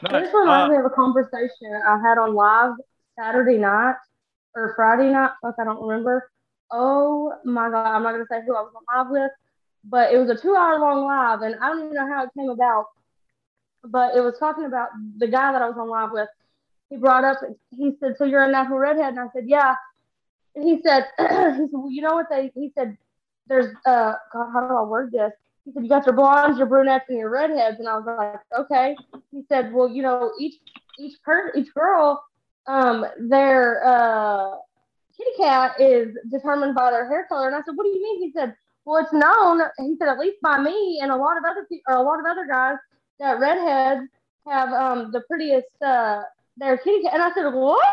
No, 0.01 0.19
This 0.19 0.33
reminds 0.33 0.69
uh, 0.69 0.73
me 0.73 0.77
of 0.77 0.85
a 0.85 0.89
conversation 0.89 1.71
I 1.87 1.99
had 1.99 2.17
on 2.17 2.33
live 2.33 2.71
Saturday 3.19 3.57
night 3.57 3.95
or 4.55 4.73
Friday 4.75 5.11
night. 5.11 5.31
Fuck, 5.43 5.55
I 5.59 5.63
don't 5.63 5.81
remember. 5.85 6.31
Oh 6.71 7.33
my 7.45 7.69
god, 7.69 7.85
I'm 7.95 8.01
not 8.01 8.13
gonna 8.13 8.25
say 8.29 8.39
who 8.47 8.55
I 8.55 8.61
was 8.61 8.73
on 8.75 9.05
live 9.05 9.11
with, 9.11 9.31
but 9.89 10.13
it 10.13 10.17
was 10.17 10.29
a 10.29 10.35
two 10.35 10.55
hour 10.55 10.79
long 10.79 11.05
live, 11.05 11.41
and 11.41 11.55
I 11.61 11.69
don't 11.69 11.79
even 11.79 11.93
know 11.93 12.07
how 12.07 12.23
it 12.23 12.29
came 12.37 12.49
about. 12.49 12.85
But 13.83 14.15
it 14.15 14.21
was 14.21 14.37
talking 14.39 14.65
about 14.65 14.89
the 15.17 15.27
guy 15.27 15.51
that 15.51 15.61
I 15.61 15.67
was 15.67 15.77
on 15.77 15.89
live 15.89 16.11
with. 16.11 16.27
He 16.89 16.97
brought 16.97 17.23
up, 17.23 17.37
he 17.71 17.95
said, 17.99 18.15
"So 18.17 18.25
you're 18.25 18.43
a 18.43 18.51
natural 18.51 18.79
redhead?" 18.79 19.09
And 19.09 19.19
I 19.19 19.27
said, 19.33 19.43
"Yeah." 19.47 19.75
And 20.55 20.63
he 20.63 20.81
said, 20.81 21.05
"He 21.19 21.25
said, 21.25 21.69
well, 21.71 21.91
you 21.91 22.01
know 22.01 22.15
what 22.15 22.27
they?" 22.29 22.51
He 22.55 22.71
said, 22.75 22.97
"There's 23.47 23.67
uh, 23.85 24.13
God, 24.33 24.51
how 24.53 24.67
do 24.67 24.75
I 24.75 24.83
word 24.83 25.11
this?" 25.11 25.31
He 25.65 25.71
said, 25.71 25.83
"You 25.83 25.89
got 25.89 26.05
your 26.05 26.15
blondes, 26.15 26.57
your 26.57 26.67
brunettes, 26.67 27.05
and 27.09 27.19
your 27.19 27.29
redheads." 27.29 27.79
And 27.79 27.87
I 27.87 27.97
was 27.97 28.05
like, 28.05 28.59
"Okay." 28.59 28.95
He 29.31 29.43
said, 29.49 29.71
"Well, 29.73 29.89
you 29.89 30.01
know, 30.01 30.31
each 30.39 30.55
each 30.97 31.21
per 31.23 31.51
each 31.55 31.73
girl, 31.73 32.23
um, 32.67 33.05
their 33.19 33.85
uh, 33.85 34.55
kitty 35.15 35.31
cat 35.37 35.79
is 35.79 36.15
determined 36.31 36.73
by 36.73 36.89
their 36.89 37.07
hair 37.07 37.25
color." 37.27 37.47
And 37.47 37.55
I 37.55 37.59
said, 37.59 37.75
"What 37.75 37.83
do 37.83 37.89
you 37.89 38.01
mean?" 38.01 38.21
He 38.23 38.31
said, 38.31 38.55
"Well, 38.85 39.03
it's 39.03 39.13
known." 39.13 39.61
He 39.77 39.95
said, 39.97 40.09
"At 40.09 40.19
least 40.19 40.37
by 40.41 40.59
me 40.59 40.99
and 41.01 41.11
a 41.11 41.15
lot 41.15 41.37
of 41.37 41.43
other 41.43 41.65
people, 41.65 41.93
or 41.93 41.97
a 41.97 42.03
lot 42.03 42.19
of 42.19 42.25
other 42.25 42.45
guys, 42.45 42.77
that 43.19 43.39
redheads 43.39 44.07
have 44.47 44.69
um 44.71 45.11
the 45.11 45.21
prettiest 45.21 45.81
uh 45.81 46.21
their 46.57 46.77
kitty 46.77 47.03
cat." 47.03 47.13
And 47.13 47.23
I 47.23 47.33
said, 47.33 47.49
"What?" 47.53 47.85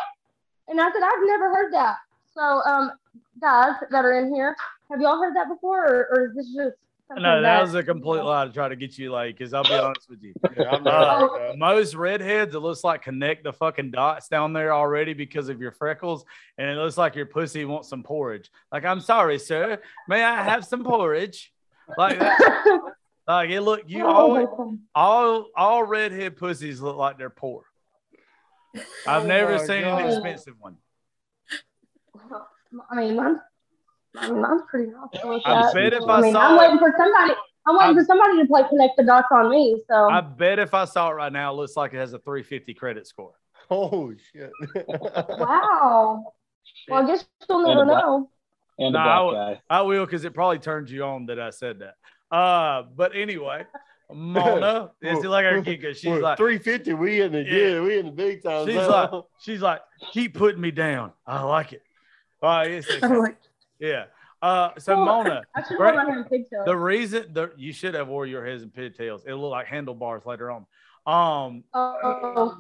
And 0.69 0.81
I 0.81 0.93
said, 0.93 1.03
"I've 1.03 1.27
never 1.27 1.55
heard 1.55 1.73
that." 1.73 1.97
So, 2.35 2.43
um, 2.43 2.93
guys 3.41 3.75
that 3.91 4.05
are 4.05 4.19
in 4.19 4.35
here, 4.35 4.57
have 4.91 5.01
y'all 5.01 5.19
heard 5.21 5.37
that 5.37 5.49
before, 5.49 5.85
or, 5.87 6.09
or 6.11 6.27
is 6.27 6.37
this 6.37 6.55
just 6.55 6.77
no, 7.19 7.43
that 7.43 7.61
was 7.63 7.75
a 7.75 7.83
complete 7.83 8.23
lie 8.23 8.47
to 8.47 8.53
try 8.53 8.69
to 8.69 8.77
get 8.77 8.97
you 8.99 9.11
like, 9.11 9.37
because 9.37 9.53
I'll 9.55 9.65
be 9.65 9.71
honest 9.79 10.09
with 10.09 10.23
you. 10.23 10.35
Yeah, 10.57 10.71
Uh, 10.75 10.79
not 10.81 11.59
most 11.59 11.95
redheads, 11.95 12.55
it 12.55 12.61
looks 12.61 12.85
like 12.85 13.03
connect 13.03 13.45
the 13.45 13.53
fucking 13.53 13.91
dots 13.91 14.29
down 14.29 14.53
there 14.53 14.73
already 14.73 15.13
because 15.15 15.49
of 15.49 15.61
your 15.61 15.73
freckles, 15.73 16.25
and 16.59 16.69
it 16.71 16.75
looks 16.75 16.97
like 16.99 17.15
your 17.15 17.27
pussy 17.27 17.65
wants 17.65 17.89
some 17.89 18.03
porridge. 18.03 18.51
Like, 18.71 18.85
I'm 18.85 19.01
sorry, 19.01 19.39
sir. 19.39 19.81
May 20.09 20.23
I 20.23 20.43
have 20.43 20.65
some 20.65 20.85
porridge? 20.85 21.53
Like 21.99 22.19
that. 22.19 22.81
Like 23.25 23.51
it 23.51 23.61
look 23.61 23.83
you 23.87 24.05
always 24.05 24.49
all 24.97 25.47
all 25.57 25.85
redhead 25.85 26.37
pussies 26.37 26.81
look 26.81 26.97
like 26.97 27.19
they're 27.19 27.31
poor. 27.31 27.63
I've 29.07 29.23
Oh 29.23 29.27
never 29.27 29.59
seen 29.61 29.83
God. 29.83 30.03
an 30.03 30.09
expensive 30.11 30.55
one. 30.59 30.77
I 32.91 32.97
mean, 32.97 33.15
mine's, 33.15 33.39
I 34.17 34.31
mean, 34.31 34.41
mine's 34.43 34.63
pretty 34.71 34.91
nice. 34.93 35.21
to 35.23 35.29
look 35.29 35.43
I 35.47 35.69
at. 35.69 35.75
bet 35.75 35.93
if 35.95 36.03
I 36.03 36.19
I 36.19 36.21
mean, 36.21 36.33
saw 36.33 36.41
I'm 36.41 36.55
it- 36.55 36.59
waiting 36.59 36.79
for 36.79 36.95
somebody. 36.99 37.35
I'm 37.67 37.77
waiting 37.77 37.87
I'm- 37.87 37.95
for 37.97 38.05
somebody 38.05 38.39
to 38.43 38.47
play 38.47 38.63
connect 38.69 38.97
the 38.97 39.05
dots 39.05 39.29
on 39.31 39.51
me. 39.51 39.83
So 39.89 40.11
I 40.11 40.21
bet 40.21 40.59
if 40.59 40.75
I 40.75 40.85
saw 40.85 41.11
it 41.11 41.15
right 41.15 41.33
now, 41.33 41.53
it 41.53 41.57
looks 41.57 41.77
like 41.77 41.95
it 41.95 41.99
has 41.99 42.13
a 42.13 42.19
350 42.19 42.75
credit 42.75 43.07
score. 43.07 43.33
Oh 43.71 44.13
shit. 44.35 44.51
wow. 45.29 46.25
Well, 46.89 47.03
I 47.03 47.07
guess 47.07 47.25
you'll 47.49 47.63
never 47.67 47.83
a 47.83 47.87
know. 47.87 48.31
And 48.79 48.93
No, 48.95 48.99
a 48.99 49.03
I 49.03 49.05
black 49.05 49.25
would- 49.27 49.35
guy. 49.35 49.61
I 49.71 49.83
will 49.83 50.05
because 50.07 50.25
it 50.25 50.35
probably 50.35 50.59
turns 50.59 50.91
you 50.91 51.05
on 51.05 51.27
that 51.27 51.39
I 51.41 51.51
said 51.51 51.79
that. 51.81 51.95
Uh, 52.35 52.85
but 52.97 53.15
anyway, 53.15 53.65
Mona, 54.13 54.91
it's 55.03 55.25
like 55.25 55.45
her 55.45 55.63
Kika. 55.63 55.95
She's 55.95 56.19
like, 56.21 56.37
350. 56.39 56.95
We 56.95 57.21
in 57.21 57.33
the 57.33 57.39
Yeah. 57.39 57.45
good. 57.51 57.83
We 57.85 57.99
in 57.99 58.07
the 58.07 58.13
big 58.13 58.43
time. 58.43 58.67
she's 58.67 58.77
now. 58.77 58.89
like, 59.13 59.25
she's 59.41 59.63
like, 59.63 59.81
keep 60.13 60.35
putting 60.35 60.61
me 60.61 60.71
down. 60.71 61.13
I 61.27 61.43
like 61.43 61.73
it. 61.73 61.83
All 62.43 62.51
right, 62.51 62.71
it's 62.73 62.91
okay. 62.91 63.01
I'm 63.07 63.19
like, 63.19 63.37
yeah. 63.83 64.05
Uh, 64.41 64.71
so 64.79 64.97
Mona, 64.97 65.43
I 65.55 65.63
Right. 65.79 65.95
have 65.95 66.07
my 66.07 66.11
hair 66.13 66.19
in 66.21 66.25
pigtails. 66.25 66.65
the 66.67 66.77
reason 66.77 67.33
the 67.33 67.53
you 67.57 67.73
should 67.73 67.95
have 67.95 68.09
wore 68.09 68.27
your 68.27 68.45
heads 68.45 68.63
and 68.63 68.73
pigtails. 68.75 69.23
It'll 69.27 69.41
look 69.41 69.51
like 69.53 69.67
handlebars 69.67 70.25
later 70.27 70.51
on. 70.51 70.67
Um, 71.07 71.65
Oh, 71.75 72.57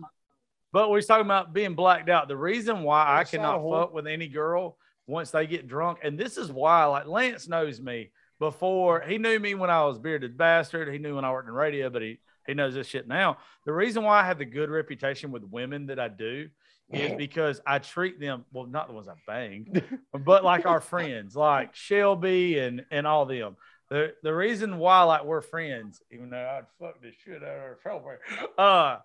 But 0.72 0.90
we're 0.90 1.00
talking 1.02 1.26
about 1.26 1.52
being 1.52 1.74
blacked 1.74 2.08
out. 2.08 2.28
The 2.28 2.36
reason 2.36 2.82
why 2.82 3.04
I 3.04 3.20
I 3.20 3.24
cannot 3.24 3.68
fuck 3.68 3.92
with 3.94 4.06
any 4.06 4.28
girl 4.28 4.76
once 5.06 5.30
they 5.30 5.46
get 5.46 5.66
drunk, 5.66 5.98
and 6.02 6.18
this 6.18 6.36
is 6.36 6.50
why, 6.52 6.84
like 6.84 7.06
Lance 7.06 7.48
knows 7.48 7.80
me 7.80 8.10
before. 8.38 9.00
He 9.00 9.18
knew 9.18 9.38
me 9.40 9.54
when 9.54 9.70
I 9.70 9.84
was 9.84 9.98
bearded 9.98 10.36
bastard. 10.38 10.88
He 10.92 10.98
knew 10.98 11.16
when 11.16 11.24
I 11.24 11.32
worked 11.32 11.48
in 11.48 11.54
radio, 11.54 11.90
but 11.90 12.02
he 12.02 12.20
He 12.46 12.54
knows 12.54 12.74
this 12.74 12.86
shit 12.88 13.06
now. 13.08 13.38
The 13.66 13.72
reason 13.72 14.02
why 14.04 14.20
I 14.20 14.24
have 14.26 14.38
the 14.38 14.44
good 14.44 14.70
reputation 14.70 15.30
with 15.32 15.42
women 15.44 15.86
that 15.86 15.98
I 16.00 16.08
do 16.08 16.48
is 16.92 17.12
because 17.16 17.60
I 17.66 17.78
treat 17.78 18.20
them 18.20 18.44
well, 18.52 18.66
not 18.66 18.88
the 18.88 18.94
ones 18.94 19.08
I 19.08 19.14
bang, 19.26 19.82
but 20.24 20.44
like 20.44 20.66
our 20.66 20.80
friends, 20.80 21.36
like 21.36 21.74
Shelby 21.74 22.58
and 22.58 22.84
and 22.90 23.06
all 23.06 23.26
them. 23.26 23.56
The 23.90 24.14
the 24.22 24.34
reason 24.34 24.78
why 24.78 25.02
like 25.02 25.24
we're 25.24 25.42
friends, 25.42 26.00
even 26.10 26.30
though 26.30 26.38
I'd 26.38 26.66
fuck 26.80 27.00
the 27.02 27.12
shit 27.24 27.42
out 27.42 27.48
of 27.48 27.60
her 27.60 27.78
girlfriend, 27.84 28.20
uh, 28.56 28.98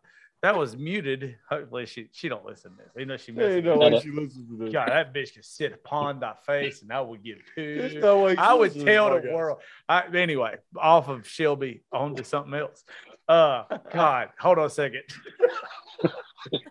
that 0.44 0.56
was 0.56 0.78
muted. 0.78 1.36
Hopefully 1.50 1.86
she 1.88 2.10
she 2.14 2.30
don't 2.30 2.46
listen 2.46 2.72
to 2.72 2.78
this. 2.78 2.92
Even 2.96 3.08
though 3.10 3.18
she 3.18 3.32
misses 3.32 3.64
no 3.64 3.78
way 3.78 4.00
she 4.00 4.12
listens 4.12 4.48
to 4.50 4.58
this. 4.58 4.72
God, 4.72 4.90
that 4.90 5.14
bitch 5.14 5.34
could 5.34 5.44
sit 5.44 5.74
upon 5.74 6.20
thy 6.20 6.34
face 6.46 6.84
and 6.84 6.94
I 6.94 7.02
would 7.02 7.24
give 7.24 7.40
There's 7.56 7.94
two. 7.94 8.00
no 8.00 8.24
way 8.24 8.36
I 8.38 8.54
would 8.54 8.74
tell 8.74 9.10
the 9.10 9.20
podcast. 9.20 9.34
world. 9.34 9.58
I, 9.90 10.04
anyway, 10.16 10.56
off 10.78 11.10
of 11.10 11.28
Shelby 11.28 11.82
on 11.92 12.16
to 12.16 12.24
something 12.24 12.54
else. 12.54 12.84
Uh, 13.28 13.64
God, 13.92 14.30
hold 14.40 14.60
on 14.60 14.68
a 14.68 14.70
second. 14.70 15.04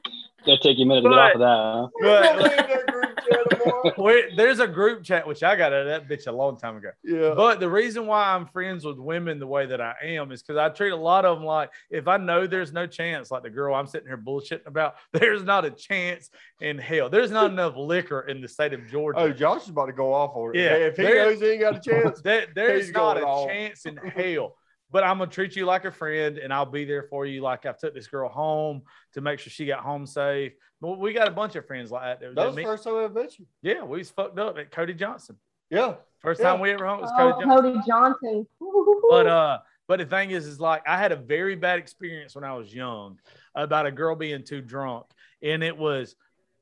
It'll 0.47 0.59
take 0.59 0.79
you 0.79 0.85
a 0.85 0.89
minute 0.89 1.03
to 1.03 1.09
get 1.09 1.19
off 1.19 1.35
of 1.35 1.41
that. 1.41 1.91
Huh? 2.03 2.33
But, 2.37 2.39
be 2.39 2.45
in 2.45 2.57
that 2.69 2.87
group 2.87 3.17
chat 3.17 3.51
tomorrow. 3.59 3.93
wait, 3.99 4.37
there's 4.37 4.61
a 4.61 4.67
group 4.69 5.03
chat 5.03 5.27
which 5.27 5.43
I 5.43 5.57
got 5.57 5.73
out 5.73 5.87
of 5.87 5.87
that 5.89 6.09
bitch 6.09 6.29
a 6.29 6.33
long 6.33 6.57
time 6.57 6.77
ago. 6.77 6.91
Yeah. 7.03 7.35
But 7.35 7.59
the 7.59 7.69
reason 7.69 8.07
why 8.07 8.33
I'm 8.33 8.47
friends 8.47 8.85
with 8.85 8.99
women 8.99 9.41
the 9.41 9.47
way 9.47 9.67
that 9.67 9.81
I 9.81 9.95
am 10.03 10.31
is 10.31 10.43
because 10.43 10.57
I 10.57 10.69
treat 10.69 10.91
a 10.91 10.97
lot 10.97 11.25
of 11.25 11.39
them 11.39 11.45
like 11.47 11.71
if 11.91 12.07
I 12.07 12.17
know 12.17 12.47
there's 12.47 12.73
no 12.73 12.87
chance, 12.87 13.31
like 13.33 13.43
the 13.43 13.51
girl 13.51 13.75
I'm 13.75 13.87
sitting 13.89 14.07
here 14.07 14.17
bullshitting 14.17 14.67
about, 14.67 14.95
there's 15.13 15.43
not 15.43 15.65
a 15.65 15.71
chance 15.71 16.31
in 16.61 16.79
hell. 16.79 17.09
There's 17.11 17.31
not 17.33 17.51
enough 17.51 17.75
liquor 17.77 18.21
in 18.23 18.41
the 18.41 18.49
state 18.49 18.73
of 18.73 18.87
Georgia. 18.89 19.19
Oh, 19.19 19.33
Josh 19.33 19.65
is 19.65 19.71
about 19.71 19.87
to 19.87 19.93
go 19.93 20.13
off 20.13 20.37
on 20.37 20.55
it. 20.55 20.61
Yeah, 20.61 20.75
if 20.75 20.97
he 20.97 21.03
there- 21.03 21.25
knows 21.31 21.41
he 21.41 21.47
ain't 21.49 21.61
got 21.61 21.77
a 21.77 21.81
chance, 21.81 22.21
There- 22.21 22.47
there's 22.55 22.87
He's 22.87 22.95
not 22.95 23.19
a 23.19 23.27
all- 23.27 23.47
chance 23.49 23.87
in 23.87 23.97
hell. 23.97 24.55
But 24.91 25.03
I'm 25.05 25.19
gonna 25.19 25.31
treat 25.31 25.57
you 25.57 25.67
like 25.67 25.85
a 25.85 25.91
friend, 25.91 26.39
and 26.39 26.53
I'll 26.53 26.65
be 26.65 26.85
there 26.85 27.03
for 27.05 27.27
you. 27.27 27.41
Like 27.43 27.67
I 27.67 27.73
took 27.73 27.93
this 27.95 28.07
girl 28.07 28.29
home 28.29 28.83
to 29.15 29.21
make 29.21 29.39
sure 29.41 29.51
she 29.51 29.67
got 29.67 29.81
home 29.81 30.07
safe. 30.07 30.53
But 30.81 30.99
we 31.01 31.13
got 31.13 31.27
a 31.29 31.33
bunch 31.33 31.57
of 31.57 31.67
friends 31.67 31.91
like 31.91 32.03
that. 32.03 32.21
that 32.21 32.35
that 32.37 32.47
was 32.47 32.57
me- 32.57 32.63
the 32.63 32.69
first 32.69 32.85
time 32.85 32.95
I 32.97 33.05
ever 33.05 33.15
met 33.23 33.39
you. 33.39 33.47
yeah, 33.63 33.83
we 33.83 33.99
was 33.99 34.11
fucked 34.11 34.39
up 34.39 34.59
at 34.59 34.71
Cody 34.71 34.95
Johnson. 34.95 35.37
Yeah. 35.71 35.95
First 36.21 36.41
Yeah. 36.41 36.53
time 36.53 36.61
we 36.61 36.71
ever 36.71 36.87
hung 36.87 37.01
was 37.01 37.11
Oh, 37.19 37.33
Cody 37.33 37.45
Johnson. 37.47 37.73
Cody 37.73 37.87
Johnson. 37.87 38.47
But 39.11 39.27
uh, 39.27 39.59
but 39.89 39.99
the 40.01 40.07
thing 40.07 40.31
is, 40.33 40.47
is 40.47 40.61
like 40.61 40.83
I 40.87 40.99
had 40.99 41.13
a 41.13 41.17
very 41.17 41.55
bad 41.57 41.79
experience 41.79 42.35
when 42.35 42.45
I 42.45 42.55
was 42.55 42.73
young 42.75 43.19
about 43.55 43.87
a 43.87 43.91
girl 43.93 44.15
being 44.17 44.45
too 44.45 44.61
drunk, 44.61 45.07
and 45.43 45.63
it 45.63 45.77
was 45.77 46.15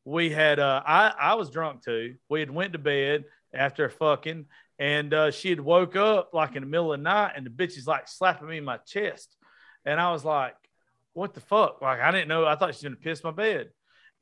we 0.05 0.31
had 0.31 0.59
uh 0.59 0.83
I 0.87 1.09
I 1.19 1.35
was 1.35 1.51
drunk 1.51 1.83
too. 1.83 2.17
We 2.29 2.41
had 2.41 2.51
went 2.51 2.73
to 2.75 2.79
bed 2.79 3.25
after 3.55 3.89
fucking, 3.89 4.47
and 4.79 5.13
uh, 5.15 5.31
she 5.31 5.51
had 5.51 5.61
woke 5.61 5.97
up 5.97 6.31
like 6.33 6.57
in 6.57 6.63
the 6.63 6.69
middle 6.69 6.93
of 6.93 6.99
the 6.99 7.05
night, 7.05 7.33
and 7.37 7.47
the 7.47 7.51
bitch 7.51 7.77
is 7.79 7.87
like 7.87 8.09
slapping 8.09 8.49
me 8.49 8.59
in 8.59 8.65
my 8.65 8.79
chest, 8.79 9.37
and 9.85 10.01
I 10.01 10.13
was 10.13 10.25
like, 10.25 10.55
what 11.15 11.33
the 11.33 11.41
fuck? 11.41 11.81
Like 11.81 12.01
I 12.01 12.11
didn't 12.11 12.29
know. 12.29 12.45
I 12.45 12.57
thought 12.57 12.75
she 12.75 12.87
was 12.87 12.95
gonna 12.95 12.97
piss 12.97 13.25
my 13.25 13.31
bed. 13.31 13.71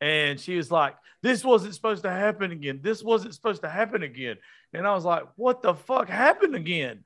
And 0.03 0.41
she 0.41 0.57
was 0.57 0.71
like, 0.71 0.97
This 1.23 1.45
wasn't 1.45 1.75
supposed 1.75 2.03
to 2.03 2.11
happen 2.11 2.51
again. 2.51 2.81
This 2.83 3.05
wasn't 3.05 3.35
supposed 3.35 3.62
to 3.62 3.69
happen 3.69 4.03
again. 4.03 4.37
And 4.75 4.85
I 4.85 4.95
was 4.95 5.05
like, 5.05 5.23
What 5.37 5.62
the 5.62 5.75
fuck 5.75 6.09
happened 6.09 6.57
again? 6.57 7.05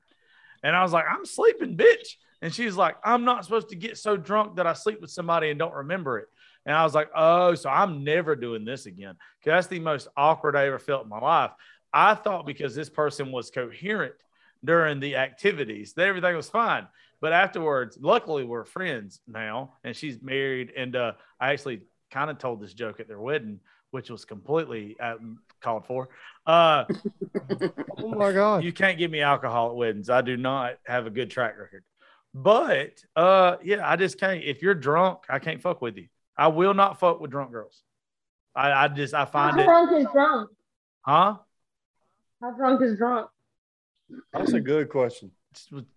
And 0.63 0.75
I 0.75 0.81
was 0.81 0.93
like, 0.93 1.05
I'm 1.07 1.23
sleeping, 1.23 1.77
bitch. 1.77 2.15
And 2.41 2.53
she's 2.53 2.75
like, 2.75 2.97
I'm 3.03 3.23
not 3.23 3.43
supposed 3.43 3.69
to 3.69 3.75
get 3.75 3.97
so 3.97 4.17
drunk 4.17 4.55
that 4.55 4.65
I 4.65 4.73
sleep 4.73 4.99
with 4.99 5.11
somebody 5.11 5.51
and 5.51 5.59
don't 5.59 5.75
remember 5.75 6.17
it. 6.17 6.27
And 6.65 6.75
I 6.75 6.83
was 6.83 6.95
like, 6.95 7.09
Oh, 7.15 7.53
so 7.53 7.69
I'm 7.69 8.03
never 8.03 8.35
doing 8.35 8.65
this 8.65 8.87
again. 8.87 9.15
Because 9.39 9.57
that's 9.57 9.67
the 9.67 9.79
most 9.79 10.07
awkward 10.17 10.55
I 10.55 10.65
ever 10.65 10.79
felt 10.79 11.03
in 11.03 11.09
my 11.09 11.19
life. 11.19 11.51
I 11.97 12.13
thought 12.13 12.45
because 12.45 12.75
this 12.75 12.89
person 12.89 13.31
was 13.31 13.49
coherent 13.49 14.13
during 14.63 14.99
the 14.99 15.15
activities 15.15 15.93
that 15.93 16.07
everything 16.07 16.35
was 16.35 16.47
fine. 16.49 16.87
But 17.21 17.33
afterwards, 17.33 17.97
luckily 17.99 18.43
we're 18.43 18.65
friends 18.65 19.19
now, 19.27 19.73
and 19.83 19.95
she's 19.95 20.21
married. 20.21 20.71
And 20.77 20.95
uh, 20.95 21.13
I 21.39 21.53
actually 21.53 21.81
kind 22.11 22.29
of 22.29 22.37
told 22.37 22.61
this 22.61 22.73
joke 22.75 22.99
at 22.99 23.07
their 23.07 23.19
wedding, 23.19 23.59
which 23.89 24.11
was 24.11 24.25
completely 24.25 24.95
um, 24.99 25.39
called 25.59 25.85
for. 25.87 26.09
Uh, 26.45 26.85
Oh 27.99 28.09
my 28.09 28.31
God. 28.31 28.63
you 28.63 28.71
can't 28.71 28.99
give 28.99 29.09
me 29.09 29.21
alcohol 29.21 29.71
at 29.71 29.75
weddings. 29.75 30.09
I 30.11 30.21
do 30.21 30.37
not 30.37 30.75
have 30.85 31.07
a 31.07 31.09
good 31.09 31.31
track 31.31 31.57
record. 31.57 31.83
But 32.35 33.03
uh, 33.15 33.55
yeah, 33.63 33.89
I 33.89 33.95
just 33.95 34.19
can't. 34.19 34.43
If 34.43 34.61
you're 34.61 34.75
drunk, 34.75 35.19
I 35.29 35.39
can't 35.39 35.59
fuck 35.61 35.81
with 35.81 35.97
you. 35.97 36.07
I 36.37 36.49
will 36.49 36.75
not 36.75 36.99
fuck 36.99 37.19
with 37.19 37.31
drunk 37.31 37.51
girls. 37.51 37.81
I, 38.55 38.71
I 38.71 38.87
just 38.89 39.15
I 39.15 39.19
How 39.21 39.25
find 39.25 39.59
it, 39.59 39.65
drunk 39.65 39.91
is 39.99 40.05
drunk? 40.13 40.51
huh? 41.01 41.37
How 42.41 42.51
drunk 42.51 42.81
is 42.81 42.97
drunk? 42.97 43.29
That's 44.33 44.53
a 44.53 44.59
good 44.59 44.89
question. 44.89 45.31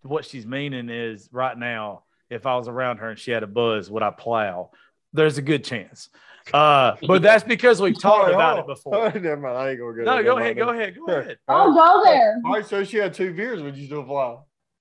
What 0.02 0.24
she's 0.24 0.46
meaning 0.46 0.88
is 0.88 1.28
right 1.32 1.56
now, 1.56 2.04
if 2.30 2.46
I 2.46 2.56
was 2.56 2.68
around 2.68 2.98
her 2.98 3.10
and 3.10 3.18
she 3.18 3.30
had 3.30 3.42
a 3.42 3.46
buzz, 3.46 3.90
would 3.90 4.02
I 4.02 4.10
plow? 4.10 4.70
There's 5.12 5.38
a 5.38 5.42
good 5.42 5.64
chance. 5.64 6.08
Uh, 6.54 6.96
but 7.06 7.20
that's 7.22 7.44
because 7.44 7.80
we've 7.80 7.98
talked 8.00 8.24
Hold 8.24 8.34
about 8.34 8.58
on. 8.58 8.64
it 8.64 8.66
before. 8.66 9.12
Never 9.12 9.36
mind. 9.36 9.58
I 9.58 9.70
ain't 9.70 9.78
gonna 9.80 9.96
go. 9.96 10.02
No, 10.02 10.14
there. 10.14 10.22
go 10.22 10.38
ahead, 10.38 10.56
go 10.56 10.68
ahead, 10.70 10.96
go 11.06 11.12
ahead. 11.12 11.38
Oh, 11.48 11.74
go 11.74 12.02
there. 12.10 12.40
All 12.44 12.52
right, 12.54 12.66
so 12.66 12.82
she 12.84 12.96
had 12.96 13.12
two 13.12 13.34
beers. 13.34 13.62
Would 13.62 13.76
you 13.76 13.86
still 13.86 14.04
fly? 14.04 14.36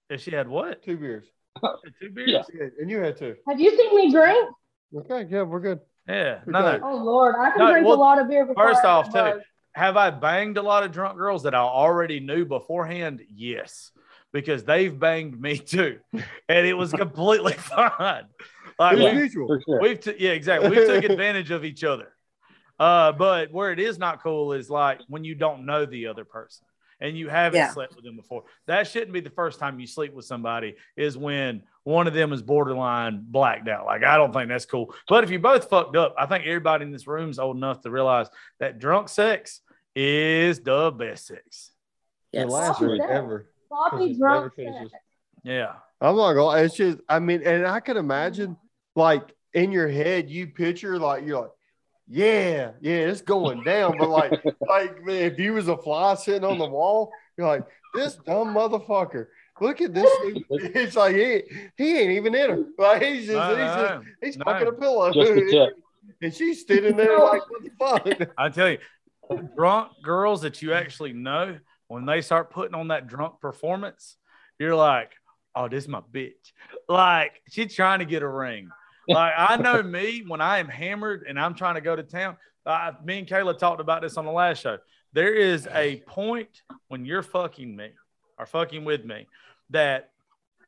If 0.09 0.21
she 0.21 0.31
had 0.31 0.47
what? 0.47 0.81
Two 0.83 0.97
beers. 0.97 1.25
Two 2.01 2.09
beers? 2.11 2.29
Yeah. 2.29 2.41
Yeah, 2.53 2.67
and 2.79 2.89
you 2.89 2.99
had 2.99 3.17
two. 3.17 3.35
Have 3.47 3.59
you 3.59 3.75
seen 3.75 3.95
me 3.95 4.11
drink? 4.11 4.49
Okay, 4.95 5.27
yeah, 5.29 5.41
we're 5.43 5.59
good. 5.59 5.79
Yeah. 6.07 6.39
No, 6.47 6.61
no. 6.61 6.79
Oh 6.83 6.95
Lord, 7.03 7.35
I 7.39 7.51
can 7.51 7.59
No, 7.59 7.71
drink 7.71 7.85
well, 7.85 7.95
a 7.95 7.99
lot 7.99 8.19
of 8.19 8.27
beer. 8.29 8.45
Before 8.45 8.69
first 8.69 8.83
off, 8.85 9.11
get 9.13 9.25
too, 9.25 9.31
buzzed. 9.33 9.45
Have 9.79 9.95
I 9.95 10.09
banged 10.09 10.57
a 10.57 10.61
lot 10.61 10.83
of 10.83 10.91
drunk 10.91 11.17
girls 11.17 11.43
that 11.43 11.55
I 11.55 11.59
already 11.59 12.19
knew 12.19 12.43
beforehand? 12.43 13.21
Yes, 13.33 13.91
because 14.33 14.65
they've 14.65 14.97
banged 14.99 15.39
me 15.39 15.57
too, 15.73 15.99
and 16.13 16.67
it 16.67 16.73
was 16.73 16.91
completely 16.91 17.53
fine. 17.57 18.25
Like 18.77 18.97
It's 18.97 19.33
Yeah. 19.35 19.45
we, 19.47 19.61
sure. 19.61 19.81
we've 19.81 19.99
t- 20.01 20.15
yeah, 20.19 20.31
exactly. 20.31 20.69
We 20.69 20.75
took 20.75 21.05
advantage 21.05 21.49
of 21.51 21.63
each 21.63 21.85
other. 21.85 22.09
Uh, 22.77 23.13
but 23.13 23.53
where 23.53 23.71
it 23.71 23.79
is 23.79 23.97
not 23.97 24.21
cool 24.21 24.51
is 24.51 24.69
like 24.69 24.99
when 25.07 25.23
you 25.23 25.33
don't 25.33 25.65
know 25.65 25.85
the 25.85 26.07
other 26.07 26.25
person 26.25 26.65
and 26.99 27.17
you 27.17 27.29
haven't 27.29 27.57
Yeah. 27.59 27.71
slept 27.71 27.95
with 27.95 28.03
them 28.03 28.17
before. 28.17 28.43
That 28.67 28.85
shouldn't 28.85 29.13
be 29.13 29.21
the 29.21 29.29
first 29.29 29.59
time 29.59 29.79
you 29.79 29.87
sleep 29.87 30.13
with 30.13 30.25
somebody. 30.25 30.75
Is 30.97 31.17
when 31.17 31.63
one 31.83 32.05
of 32.05 32.13
them 32.13 32.33
is 32.33 32.41
borderline 32.41 33.21
blacked 33.23 33.69
out. 33.69 33.85
Like 33.85 34.03
I 34.03 34.17
don't 34.17 34.33
think 34.33 34.49
that's 34.49 34.65
cool. 34.65 34.93
But 35.07 35.23
if 35.23 35.29
you 35.29 35.39
both 35.39 35.69
fucked 35.69 35.95
up, 35.95 36.15
I 36.17 36.25
think 36.25 36.45
everybody 36.45 36.83
in 36.83 36.91
this 36.91 37.07
room 37.07 37.29
is 37.29 37.39
old 37.39 37.55
enough 37.55 37.79
to 37.83 37.89
realize 37.91 38.27
that 38.59 38.77
drunk 38.79 39.07
sex 39.07 39.61
is 39.99 40.59
the 40.61 40.91
best 40.91 41.27
sex. 41.27 41.71
The 42.33 42.39
Yes. 42.39 42.49
last 42.51 42.81
Oh, 42.81 42.87
one 42.87 42.97
yeah. 42.97 43.27
sloppy 43.67 44.11
it 44.11 44.17
drunk. 44.17 44.57
never 44.57 44.79
sex. 44.79 44.93
Yeah. 45.43 45.73
I'm 46.01 46.15
not 46.15 46.33
going. 46.33 46.63
It's 46.63 46.75
just. 46.75 46.99
I 47.09 47.19
mean, 47.19 47.41
and 47.43 47.67
I 47.67 47.79
can 47.81 47.97
imagine, 47.97 48.55
like 48.95 49.35
in 49.53 49.71
your 49.71 49.87
head, 49.89 50.29
you 50.29 50.47
picture 50.47 50.97
like 50.97 51.25
you're 51.25 51.41
like, 51.41 51.51
yeah, 52.07 52.71
yeah, 52.81 52.93
it's 53.09 53.21
going 53.21 53.63
down. 53.63 53.97
But 53.97 54.09
like, 54.09 54.31
like 54.67 55.03
man, 55.03 55.15
if 55.31 55.37
you 55.39 55.53
was 55.53 55.67
a 55.67 55.75
fly 55.77 56.15
sitting 56.15 56.45
on 56.45 56.57
the 56.57 56.67
wall, 56.69 57.11
you're 57.37 57.47
like, 57.47 57.65
this 57.93 58.15
dumb 58.25 58.53
motherfucker. 58.53 59.27
Look 59.61 59.81
at 59.81 59.93
this. 59.93 60.09
It's 60.49 60.95
like 60.95 61.15
he, 61.15 61.41
he 61.75 61.97
ain't 61.99 62.11
even 62.11 62.33
in 62.33 62.49
her. 62.49 62.63
Like 62.77 63.01
he's 63.01 63.25
just 63.25 63.33
No, 63.35 63.49
he's 63.49 63.57
no, 63.57 63.87
just 63.87 64.07
he's 64.23 64.37
no. 64.37 64.45
fucking 64.45 64.67
a 64.69 64.71
pillow. 64.71 65.11
Just 65.11 65.33
the 65.33 65.51
tip. 65.51 65.73
and 66.21 66.33
she's 66.33 66.65
sitting 66.65 66.95
there 66.95 67.19
like, 67.19 67.41
what 67.49 67.63
the 68.05 68.17
fuck? 68.17 68.29
I 68.37 68.47
tell 68.49 68.69
you, 68.69 68.77
drunk 69.55 69.91
girls 70.03 70.41
that 70.41 70.61
you 70.61 70.73
actually 70.73 71.13
know, 71.13 71.57
when 71.87 72.05
they 72.05 72.21
start 72.21 72.51
putting 72.51 72.75
on 72.75 72.89
that 72.89 73.07
drunk 73.07 73.39
performance, 73.41 74.17
you're 74.59 74.75
like, 74.75 75.11
oh, 75.55 75.67
this 75.67 75.83
is 75.83 75.89
my 75.89 76.01
bitch. 76.01 76.53
Like, 76.87 77.41
she's 77.49 77.73
trying 77.73 77.99
to 77.99 78.05
get 78.05 78.21
a 78.21 78.27
ring. 78.27 78.69
Like, 79.07 79.33
I 79.37 79.57
know 79.57 79.81
me 79.83 80.23
when 80.25 80.41
I 80.41 80.59
am 80.59 80.67
hammered 80.67 81.25
and 81.27 81.39
I'm 81.39 81.55
trying 81.55 81.75
to 81.75 81.81
go 81.81 81.95
to 81.95 82.03
town. 82.03 82.37
Uh, 82.65 82.91
me 83.03 83.19
and 83.19 83.27
Kayla 83.27 83.57
talked 83.57 83.81
about 83.81 84.01
this 84.01 84.17
on 84.17 84.25
the 84.25 84.31
last 84.31 84.61
show. 84.61 84.77
There 85.13 85.33
is 85.33 85.67
a 85.73 85.97
point 86.07 86.61
when 86.87 87.05
you're 87.05 87.23
fucking 87.23 87.75
me 87.75 87.89
or 88.37 88.45
fucking 88.45 88.85
with 88.85 89.05
me 89.05 89.27
that 89.71 90.11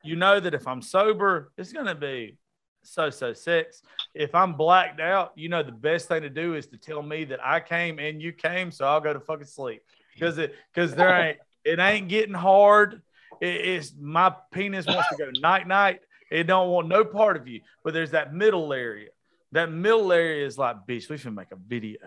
you 0.03 0.15
know 0.15 0.39
that 0.39 0.53
if 0.53 0.67
I'm 0.67 0.81
sober, 0.81 1.51
it's 1.57 1.71
going 1.71 1.85
to 1.85 1.95
be 1.95 2.37
so 2.83 3.09
so 3.09 3.33
sex. 3.33 3.81
If 4.13 4.35
I'm 4.35 4.53
blacked 4.53 4.99
out, 4.99 5.31
you 5.35 5.49
know 5.49 5.63
the 5.63 5.71
best 5.71 6.07
thing 6.07 6.21
to 6.23 6.29
do 6.29 6.55
is 6.55 6.67
to 6.67 6.77
tell 6.77 7.01
me 7.01 7.23
that 7.25 7.39
I 7.45 7.59
came 7.59 7.99
and 7.99 8.21
you 8.21 8.31
came, 8.33 8.71
so 8.71 8.85
I'll 8.85 9.01
go 9.01 9.13
to 9.13 9.19
fucking 9.19 9.45
sleep 9.45 9.83
because 10.13 10.37
it 10.37 10.55
because 10.73 10.95
there 10.95 11.13
ain't 11.15 11.37
it 11.63 11.79
ain't 11.79 12.07
getting 12.07 12.33
hard. 12.35 13.01
It, 13.39 13.47
it's 13.65 13.93
my 13.99 14.33
penis 14.51 14.85
wants 14.85 15.09
to 15.09 15.15
go 15.17 15.29
night 15.39 15.67
night. 15.67 16.01
It 16.29 16.43
don't 16.43 16.69
want 16.69 16.87
no 16.87 17.03
part 17.03 17.37
of 17.37 17.47
you, 17.47 17.61
but 17.83 17.93
there's 17.93 18.11
that 18.11 18.33
middle 18.33 18.71
area. 18.73 19.09
That 19.53 19.71
middle 19.71 20.11
area 20.13 20.45
is 20.45 20.57
like, 20.57 20.77
bitch, 20.87 21.09
we 21.09 21.17
should 21.17 21.35
make 21.35 21.51
a 21.51 21.57
video. 21.57 21.99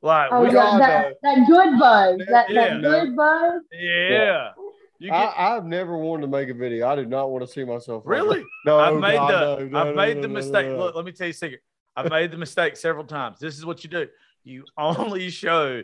Like, 0.00 0.30
Oh, 0.32 0.40
we, 0.40 0.46
that, 0.46 0.54
God, 0.54 0.80
that, 0.80 1.14
that 1.22 1.46
good 1.46 1.78
buzz. 1.78 2.20
That, 2.30 2.48
Yeah. 2.48 2.78
that 2.78 2.80
good 2.82 3.16
buzz. 3.16 3.62
yeah. 3.72 4.52
You 4.56 4.67
get, 5.00 5.12
I, 5.12 5.56
I've 5.56 5.64
never 5.64 5.96
wanted 5.96 6.22
to 6.22 6.28
make 6.28 6.48
a 6.48 6.54
video. 6.54 6.88
I 6.88 6.96
do 6.96 7.06
not 7.06 7.30
want 7.30 7.46
to 7.46 7.52
see 7.52 7.64
myself. 7.64 8.02
really? 8.06 8.44
No, 8.66 8.78
I've 8.78 9.00
made 9.00 9.16
God, 9.16 9.58
the 9.60 9.64
no, 9.66 9.80
I've 9.80 9.86
no, 9.88 9.94
made 9.94 10.16
no, 10.16 10.22
the 10.22 10.28
mistake. 10.28 10.68
Look, 10.68 10.94
let 10.94 11.04
me 11.04 11.12
tell 11.12 11.26
you 11.26 11.30
a 11.30 11.34
secret. 11.34 11.60
I've 11.96 12.10
made 12.10 12.30
the 12.30 12.36
mistake 12.36 12.76
several 12.76 13.04
times. 13.04 13.38
This 13.38 13.56
is 13.56 13.64
what 13.64 13.82
you 13.82 13.90
do. 13.90 14.08
You 14.44 14.64
only 14.78 15.30
show 15.30 15.82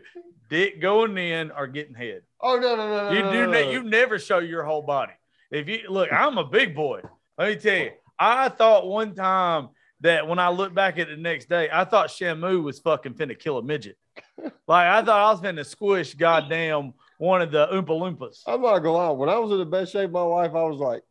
dick 0.49 0.81
going 0.81 1.17
in 1.17 1.51
or 1.51 1.67
getting 1.67 1.95
head. 1.95 2.23
Oh 2.41 2.57
no 2.57 2.77
no 2.77 2.89
no 2.89 3.11
no! 3.11 3.13
You 3.13 3.33
do 3.33 3.51
no, 3.51 3.71
you 3.71 3.83
never 3.83 4.19
show 4.19 4.39
your 4.39 4.65
whole 4.65 4.83
body. 4.83 5.13
If 5.51 5.69
you 5.69 5.81
look, 5.89 6.13
I'm 6.13 6.39
a 6.39 6.45
big 6.45 6.75
boy. 6.75 7.01
Let 7.39 7.49
me 7.49 7.57
tell 7.57 7.79
you, 7.79 7.91
I 8.19 8.49
thought 8.49 8.87
one 8.87 9.15
time 9.15 9.69
that 10.01 10.29
when 10.29 10.39
I 10.39 10.51
looked 10.51 10.75
back 10.75 10.99
at 10.99 11.09
the 11.09 11.17
next 11.17 11.49
day, 11.49 11.69
I 11.73 11.85
thought 11.85 12.09
Shamu 12.09 12.63
was 12.63 12.79
fucking 12.81 13.15
finna 13.15 13.39
kill 13.39 13.59
a 13.59 13.63
midget. 13.63 13.97
like 14.69 14.87
I 14.87 15.03
thought 15.03 15.21
I 15.21 15.31
was 15.31 15.41
finna 15.41 15.65
squish 15.65 16.15
goddamn 16.15 16.93
one 17.19 17.43
of 17.43 17.51
the 17.53 17.67
Oompa 17.69 17.87
Loompas. 17.89 18.43
I'm 18.47 18.63
not 18.63 18.79
gonna 18.79 18.93
lie. 18.93 19.11
When 19.11 19.29
I 19.29 19.39
was 19.39 19.53
in 19.53 19.59
the 19.59 19.65
best 19.67 19.93
shape 19.93 20.07
of 20.07 20.13
my 20.13 20.23
life, 20.23 20.51
I 20.55 20.63
was 20.65 20.79
like 20.79 21.03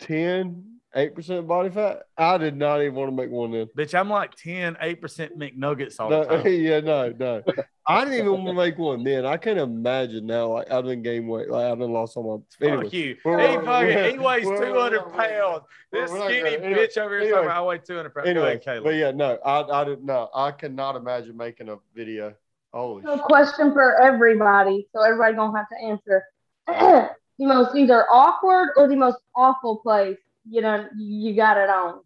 10, 0.00 0.64
8% 0.96 1.46
body 1.46 1.70
fat. 1.70 2.02
I 2.16 2.38
did 2.38 2.56
not 2.56 2.80
even 2.80 2.94
want 2.94 3.10
to 3.10 3.16
make 3.16 3.30
one 3.30 3.50
then. 3.52 3.66
Bitch, 3.76 3.98
I'm 3.98 4.08
like 4.08 4.34
10, 4.36 4.76
8% 4.76 5.36
McNuggets 5.36 5.96
all 6.00 6.08
No, 6.10 6.24
the 6.24 6.42
time. 6.42 6.46
yeah, 6.52 6.80
no, 6.80 7.12
no. 7.18 7.42
I 7.86 8.04
didn't 8.04 8.18
even 8.18 8.32
want 8.32 8.46
to 8.48 8.52
make 8.54 8.78
one 8.78 9.02
then. 9.04 9.24
I 9.26 9.36
can't 9.38 9.58
imagine 9.58 10.26
now. 10.26 10.48
Like 10.54 10.70
I've 10.70 10.84
been 10.84 11.02
gained 11.02 11.28
weight. 11.28 11.48
Like 11.48 11.70
I've 11.72 11.78
been 11.78 11.92
lost 11.92 12.16
on 12.16 12.26
my. 12.60 12.66
Anyway, 12.66 12.84
Fuck 12.84 12.92
you. 12.92 13.14
He 13.14 13.20
fucking 13.22 14.12
he 14.12 14.18
weighs 14.24 14.44
200 14.44 15.12
pounds. 15.12 15.62
This 15.92 16.10
skinny 16.10 16.38
gonna- 16.42 16.50
anyway, 16.66 16.86
bitch 16.86 16.98
over 16.98 17.14
here 17.14 17.20
anyway. 17.20 17.30
talking 17.30 17.46
about 17.46 17.56
I 17.56 17.66
weigh 17.66 17.78
200 17.78 18.14
pounds. 18.14 18.28
Anyway, 18.28 18.58
Caleb. 18.62 18.84
but 18.84 18.94
yeah, 18.94 19.10
no, 19.10 19.38
I, 19.44 19.62
I 19.62 19.84
didn't 19.84 20.04
know. 20.04 20.28
I 20.34 20.50
cannot 20.52 20.96
imagine 20.96 21.36
making 21.36 21.68
a 21.70 21.76
video. 21.94 22.34
Holy 22.72 23.02
So, 23.02 23.16
shit. 23.16 23.24
question 23.24 23.72
for 23.72 24.00
everybody. 24.00 24.88
So 24.94 25.02
everybody 25.02 25.34
gonna 25.34 25.56
have 25.56 25.68
to 25.68 25.84
answer. 25.84 26.24
the 27.38 27.46
most 27.46 27.74
either 27.74 28.04
awkward 28.10 28.70
or 28.76 28.88
the 28.88 28.96
most 28.96 29.18
awful 29.34 29.78
place 29.78 30.18
you 30.50 30.60
know 30.60 30.86
you 30.96 31.34
got 31.34 31.56
it 31.56 31.68
on. 31.68 32.00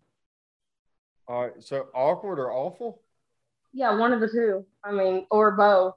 All 1.28 1.42
right, 1.42 1.52
so 1.60 1.86
awkward 1.94 2.38
or 2.38 2.52
awful? 2.52 3.00
Yeah, 3.72 3.96
one 3.96 4.12
of 4.12 4.20
the 4.20 4.28
two. 4.28 4.66
I 4.84 4.92
mean, 4.92 5.26
or 5.30 5.52
both. 5.52 5.94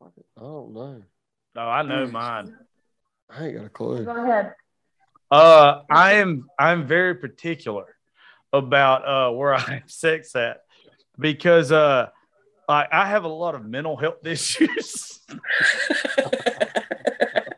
I 0.00 0.40
don't 0.40 0.72
know. 0.72 1.02
No, 1.54 1.60
I 1.62 1.82
know 1.82 2.06
mine. 2.06 2.54
I 3.28 3.46
ain't 3.46 3.56
got 3.56 3.66
a 3.66 3.68
clue. 3.68 4.04
Go 4.04 4.24
ahead. 4.24 4.54
Uh, 5.30 5.82
I 5.90 6.14
am 6.14 6.48
I'm 6.58 6.86
very 6.86 7.14
particular 7.14 7.96
about 8.52 9.06
uh 9.06 9.34
where 9.34 9.54
I 9.54 9.60
have 9.60 9.90
sex 9.90 10.34
at 10.36 10.60
because 11.18 11.72
uh 11.72 12.08
I, 12.68 12.86
I 12.90 13.06
have 13.06 13.24
a 13.24 13.28
lot 13.28 13.54
of 13.54 13.64
mental 13.64 13.96
health 13.96 14.24
issues. 14.26 15.20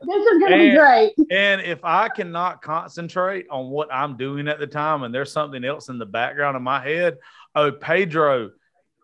This 0.07 0.27
is 0.27 0.41
gonna 0.41 0.57
be 0.59 0.69
And- 0.71 0.79
great. 0.79 1.13
and 1.31 1.61
if 1.63 1.81
I 1.85 2.09
cannot 2.09 2.63
concentrate 2.63 3.47
on 3.51 3.71
what 3.71 3.93
I'm 3.93 4.17
doing 4.17 4.49
at 4.49 4.59
the 4.59 4.67
time 4.67 5.03
and 5.03 5.15
there's 5.15 5.33
something 5.33 5.65
else 5.65 5.89
in 5.89 5.99
the 5.99 6.07
background 6.07 6.57
of 6.57 6.63
my 6.63 6.81
head, 6.81 7.19
oh 7.55 7.73
Pedro, 7.73 8.51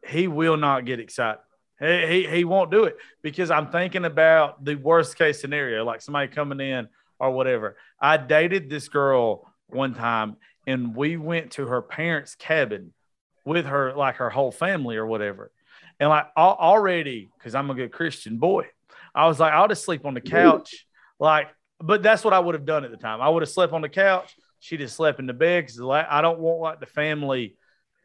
he 0.06 0.28
will 0.28 0.56
not 0.56 0.84
get 0.84 1.00
excited. 1.00 1.40
He, 1.80 2.06
he, 2.06 2.26
he 2.28 2.44
won't 2.44 2.70
do 2.70 2.84
it 2.84 2.96
because 3.22 3.50
I'm 3.50 3.68
thinking 3.70 4.04
about 4.04 4.62
the 4.64 4.74
worst 4.74 5.16
case 5.16 5.40
scenario, 5.40 5.84
like 5.84 6.02
somebody 6.02 6.28
coming 6.28 6.60
in 6.60 6.88
or 7.18 7.30
whatever. 7.30 7.76
I 8.00 8.18
dated 8.18 8.68
this 8.68 8.88
girl 8.88 9.50
one 9.68 9.94
time 9.94 10.36
and 10.66 10.94
we 10.94 11.16
went 11.16 11.52
to 11.52 11.66
her 11.66 11.80
parents' 11.80 12.34
cabin 12.34 12.92
with 13.46 13.64
her, 13.66 13.94
like 13.94 14.16
her 14.16 14.28
whole 14.30 14.52
family 14.52 14.96
or 14.96 15.06
whatever. 15.06 15.50
And 16.00 16.08
like 16.08 16.26
already, 16.36 17.30
because 17.38 17.54
I'm 17.54 17.70
a 17.70 17.74
good 17.74 17.92
Christian 17.92 18.38
boy, 18.38 18.66
I 19.14 19.26
was 19.28 19.38
like, 19.38 19.52
I'll 19.52 19.68
just 19.68 19.84
sleep 19.84 20.06
on 20.06 20.14
the 20.14 20.20
couch. 20.20 20.86
Like, 21.18 21.48
but 21.78 22.02
that's 22.02 22.24
what 22.24 22.32
I 22.32 22.40
would 22.40 22.54
have 22.54 22.64
done 22.64 22.84
at 22.84 22.90
the 22.90 22.96
time. 22.96 23.20
I 23.20 23.28
would 23.28 23.42
have 23.42 23.50
slept 23.50 23.72
on 23.72 23.82
the 23.82 23.88
couch. 23.88 24.34
She 24.60 24.76
just 24.76 24.96
slept 24.96 25.20
in 25.20 25.26
the 25.26 25.32
bed 25.34 25.66
because 25.66 25.80
I 25.80 26.20
don't 26.20 26.38
want 26.40 26.60
like 26.60 26.80
the 26.80 26.86
family 26.86 27.56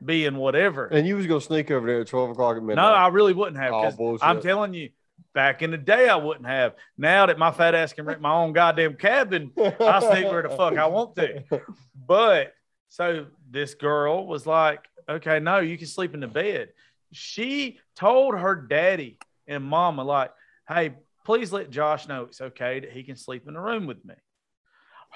being 0.04 0.36
whatever. 0.36 0.88
And 0.88 1.08
you 1.08 1.16
was 1.16 1.26
gonna 1.26 1.42
sneak 1.42 1.72
over 1.72 1.88
there 1.88 2.02
at 2.02 2.08
twelve 2.08 2.30
o'clock 2.30 2.58
at 2.58 2.64
midnight. 2.64 2.82
No, 2.84 2.94
I 2.94 3.08
really 3.08 3.34
wouldn't 3.34 3.58
have. 3.58 3.74
Oh. 3.74 4.18
I'm 4.22 4.42
telling 4.42 4.74
you, 4.74 4.90
back 5.34 5.62
in 5.62 5.72
the 5.72 5.78
day, 5.78 6.10
I 6.10 6.16
wouldn't 6.16 6.46
have. 6.48 6.76
Now 6.98 7.26
that 7.26 7.38
my 7.38 7.52
fat 7.52 7.76
ass 7.76 7.94
can 7.94 8.06
rent 8.06 8.22
my 8.22 8.34
own 8.34 8.54
goddamn 8.54 8.96
cabin, 8.96 9.52
I'll 9.80 10.02
sneak 10.02 10.30
where 10.30 10.44
the 10.44 10.50
fuck 10.50 10.78
I 10.78 10.88
want 10.88 11.16
to. 11.16 11.44
But 12.08 12.54
so 12.90 13.26
this 13.50 13.74
girl 13.74 14.28
was 14.28 14.46
like, 14.46 14.82
okay, 15.10 15.40
no, 15.40 15.58
you 15.58 15.76
can 15.76 15.88
sleep 15.88 16.14
in 16.14 16.20
the 16.20 16.28
bed. 16.28 16.70
She 17.16 17.80
told 17.96 18.38
her 18.38 18.56
daddy 18.56 19.18
and 19.48 19.64
mama, 19.64 20.04
like, 20.04 20.32
hey, 20.68 20.96
please 21.26 21.52
let 21.52 21.70
Josh 21.70 22.08
know 22.08 22.24
it's 22.24 22.42
okay 22.42 22.80
that 22.82 22.92
he 22.92 23.04
can 23.04 23.16
sleep 23.16 23.48
in 23.48 23.54
the 23.54 23.60
room 23.60 23.88
with 23.88 24.04
me. 24.06 24.16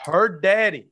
Her 0.05 0.29
daddy, 0.39 0.89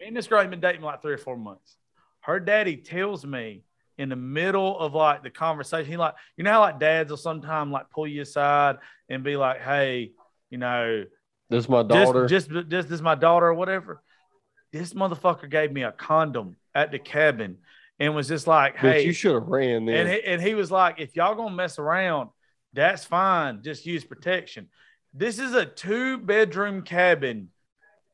me 0.00 0.06
and 0.06 0.16
this 0.16 0.26
girl 0.26 0.40
had 0.40 0.50
been 0.50 0.60
dating 0.60 0.82
like 0.82 1.02
three 1.02 1.12
or 1.12 1.18
four 1.18 1.36
months. 1.36 1.76
Her 2.20 2.40
daddy 2.40 2.76
tells 2.76 3.24
me 3.24 3.62
in 3.98 4.08
the 4.08 4.16
middle 4.16 4.78
of 4.78 4.94
like 4.94 5.22
the 5.22 5.30
conversation, 5.30 5.90
he 5.90 5.96
like, 5.96 6.14
you 6.36 6.44
know 6.44 6.52
how 6.52 6.60
like 6.60 6.80
dads 6.80 7.10
will 7.10 7.16
sometimes 7.16 7.72
like 7.72 7.90
pull 7.90 8.06
you 8.06 8.22
aside 8.22 8.76
and 9.08 9.22
be 9.22 9.36
like, 9.36 9.60
hey, 9.60 10.12
you 10.50 10.58
know, 10.58 11.04
This 11.50 11.64
is 11.64 11.68
my 11.68 11.82
daughter. 11.82 12.26
just, 12.26 12.50
just, 12.50 12.68
just 12.68 12.88
this 12.88 12.96
is 12.96 13.02
my 13.02 13.14
daughter 13.14 13.46
or 13.46 13.54
whatever. 13.54 14.02
This 14.72 14.94
motherfucker 14.94 15.50
gave 15.50 15.72
me 15.72 15.82
a 15.82 15.92
condom 15.92 16.56
at 16.74 16.90
the 16.90 16.98
cabin 16.98 17.58
and 17.98 18.14
was 18.14 18.28
just 18.28 18.46
like, 18.46 18.76
Bitch, 18.76 18.92
hey, 18.92 19.06
you 19.06 19.12
should 19.12 19.34
have 19.34 19.46
ran 19.46 19.86
then. 19.86 19.96
and 19.96 20.08
he, 20.08 20.24
and 20.24 20.42
he 20.42 20.54
was 20.54 20.70
like, 20.70 21.00
if 21.00 21.16
y'all 21.16 21.34
gonna 21.34 21.54
mess 21.54 21.78
around, 21.78 22.30
that's 22.72 23.04
fine. 23.04 23.62
Just 23.62 23.86
use 23.86 24.04
protection. 24.04 24.68
This 25.14 25.38
is 25.38 25.54
a 25.54 25.64
two 25.64 26.18
bedroom 26.18 26.82
cabin 26.82 27.48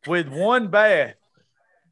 with 0.07 0.29
one 0.29 0.69
bath, 0.69 1.17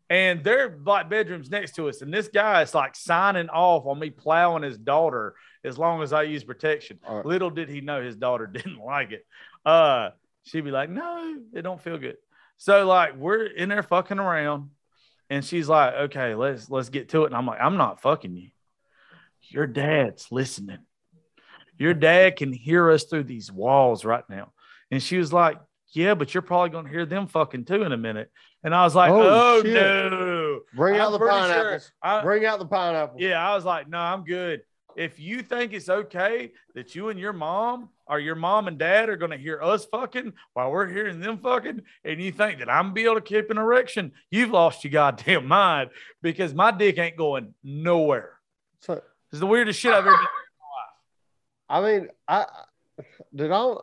and 0.09 0.45
they're 0.45 0.79
like 0.85 1.09
bedrooms 1.11 1.51
next 1.51 1.75
to 1.77 1.89
us. 1.89 2.01
And 2.03 2.13
this 2.15 2.29
guy 2.29 2.63
is 2.63 2.75
like 2.75 2.95
signing 2.95 3.49
off 3.49 3.87
on 3.87 3.99
me 3.99 4.11
plowing 4.11 4.63
his 4.63 4.79
daughter 4.79 5.35
as 5.65 5.79
long 5.79 6.03
as 6.03 6.13
I 6.13 6.23
use 6.23 6.45
protection. 6.45 7.01
Right. 7.09 7.27
Little 7.27 7.51
did 7.51 7.69
he 7.69 7.81
know 7.81 8.03
his 8.03 8.17
daughter 8.17 8.47
didn't 8.53 8.79
like 8.79 9.11
it. 9.13 9.27
Uh, 9.65 10.11
she'd 10.45 10.65
be 10.65 10.71
like, 10.71 10.91
no, 10.91 11.37
it 11.53 11.63
don't 11.63 11.81
feel 11.83 11.99
good. 11.99 12.17
So 12.57 12.87
like 12.87 13.17
we're 13.17 13.47
in 13.47 13.69
there 13.69 13.83
fucking 13.83 14.19
around, 14.19 14.71
and 15.31 15.45
she's 15.45 15.69
like, 15.69 15.95
okay, 15.95 16.35
let's 16.35 16.69
let's 16.69 16.89
get 16.91 17.09
to 17.11 17.23
it. 17.23 17.27
And 17.27 17.37
I'm 17.37 17.47
like, 17.47 17.61
I'm 17.61 17.77
not 17.79 18.03
fucking 18.03 18.37
you. 18.37 18.51
Your 19.43 19.67
dad's 19.67 20.31
listening. 20.31 20.79
Your 21.79 21.95
dad 21.95 22.37
can 22.37 22.53
hear 22.53 22.91
us 22.91 23.05
through 23.05 23.25
these 23.25 23.51
walls 23.51 24.05
right 24.05 24.25
now. 24.29 24.53
And 24.91 25.03
she 25.03 25.17
was 25.17 25.33
like, 25.33 25.59
yeah, 25.93 26.15
but 26.15 26.35
you're 26.35 26.43
probably 26.43 26.69
gonna 26.71 26.89
hear 26.91 27.07
them 27.07 27.27
fucking 27.27 27.65
too 27.65 27.83
in 27.85 27.93
a 27.93 27.97
minute. 27.97 28.31
And 28.63 28.75
I 28.75 28.85
was 28.85 28.95
like, 28.95 29.11
Oh, 29.11 29.23
oh, 29.23 29.63
no. 29.65 30.61
Bring 30.75 30.99
out 30.99 31.07
I'm 31.07 31.13
the 31.13 31.19
pretty 31.19 31.53
sure- 31.53 31.81
I- 32.03 32.23
Bring 32.23 32.45
out 32.45 32.59
the 32.59 32.67
pineapples. 32.67 33.21
yeah, 33.21 33.41
I 33.49 33.55
was 33.55 33.65
like, 33.65 33.89
no, 33.89 33.99
I'm 33.99 34.25
good. 34.25 34.61
If 35.01 35.19
you 35.19 35.41
think 35.41 35.73
it's 35.73 35.89
okay 35.89 36.53
that 36.75 36.95
you 36.95 37.09
and 37.09 37.19
your 37.19 37.33
mom 37.33 37.89
or 38.07 38.21
your 38.21 38.35
mom 38.35 38.69
and 38.69 38.77
dad 38.77 39.09
are 39.09 39.17
going 39.17 39.31
to 39.31 39.39
hear 39.39 39.59
us 39.63 39.87
fucking 39.87 40.35
while 40.53 40.71
we're 40.71 40.89
hearing 40.89 41.21
them 41.21 41.39
fucking, 41.39 41.81
and 42.05 42.21
you 42.21 42.31
think 42.31 42.59
that 42.59 42.69
I'm 42.69 42.89
gonna 42.89 42.93
be 42.93 43.05
able 43.05 43.15
to 43.15 43.23
keep 43.23 43.51
an 43.51 43.57
erection, 43.57 44.13
you've 44.31 44.51
lost 44.51 44.85
your 44.85 44.91
goddamn 44.91 45.49
mind 45.49 45.89
because 46.21 46.53
my 46.53 46.71
dick 46.71 46.99
ain't 46.99 47.17
going 47.17 47.55
nowhere. 47.65 48.33
So 48.81 49.01
is 49.33 49.41
the 49.41 49.47
weirdest 49.47 49.81
shit 49.81 49.95
I've 49.95 50.07
ever. 50.07 50.19
I 51.71 51.81
mean, 51.81 52.09
I 52.29 52.45
did. 53.35 53.51
I, 53.51 53.77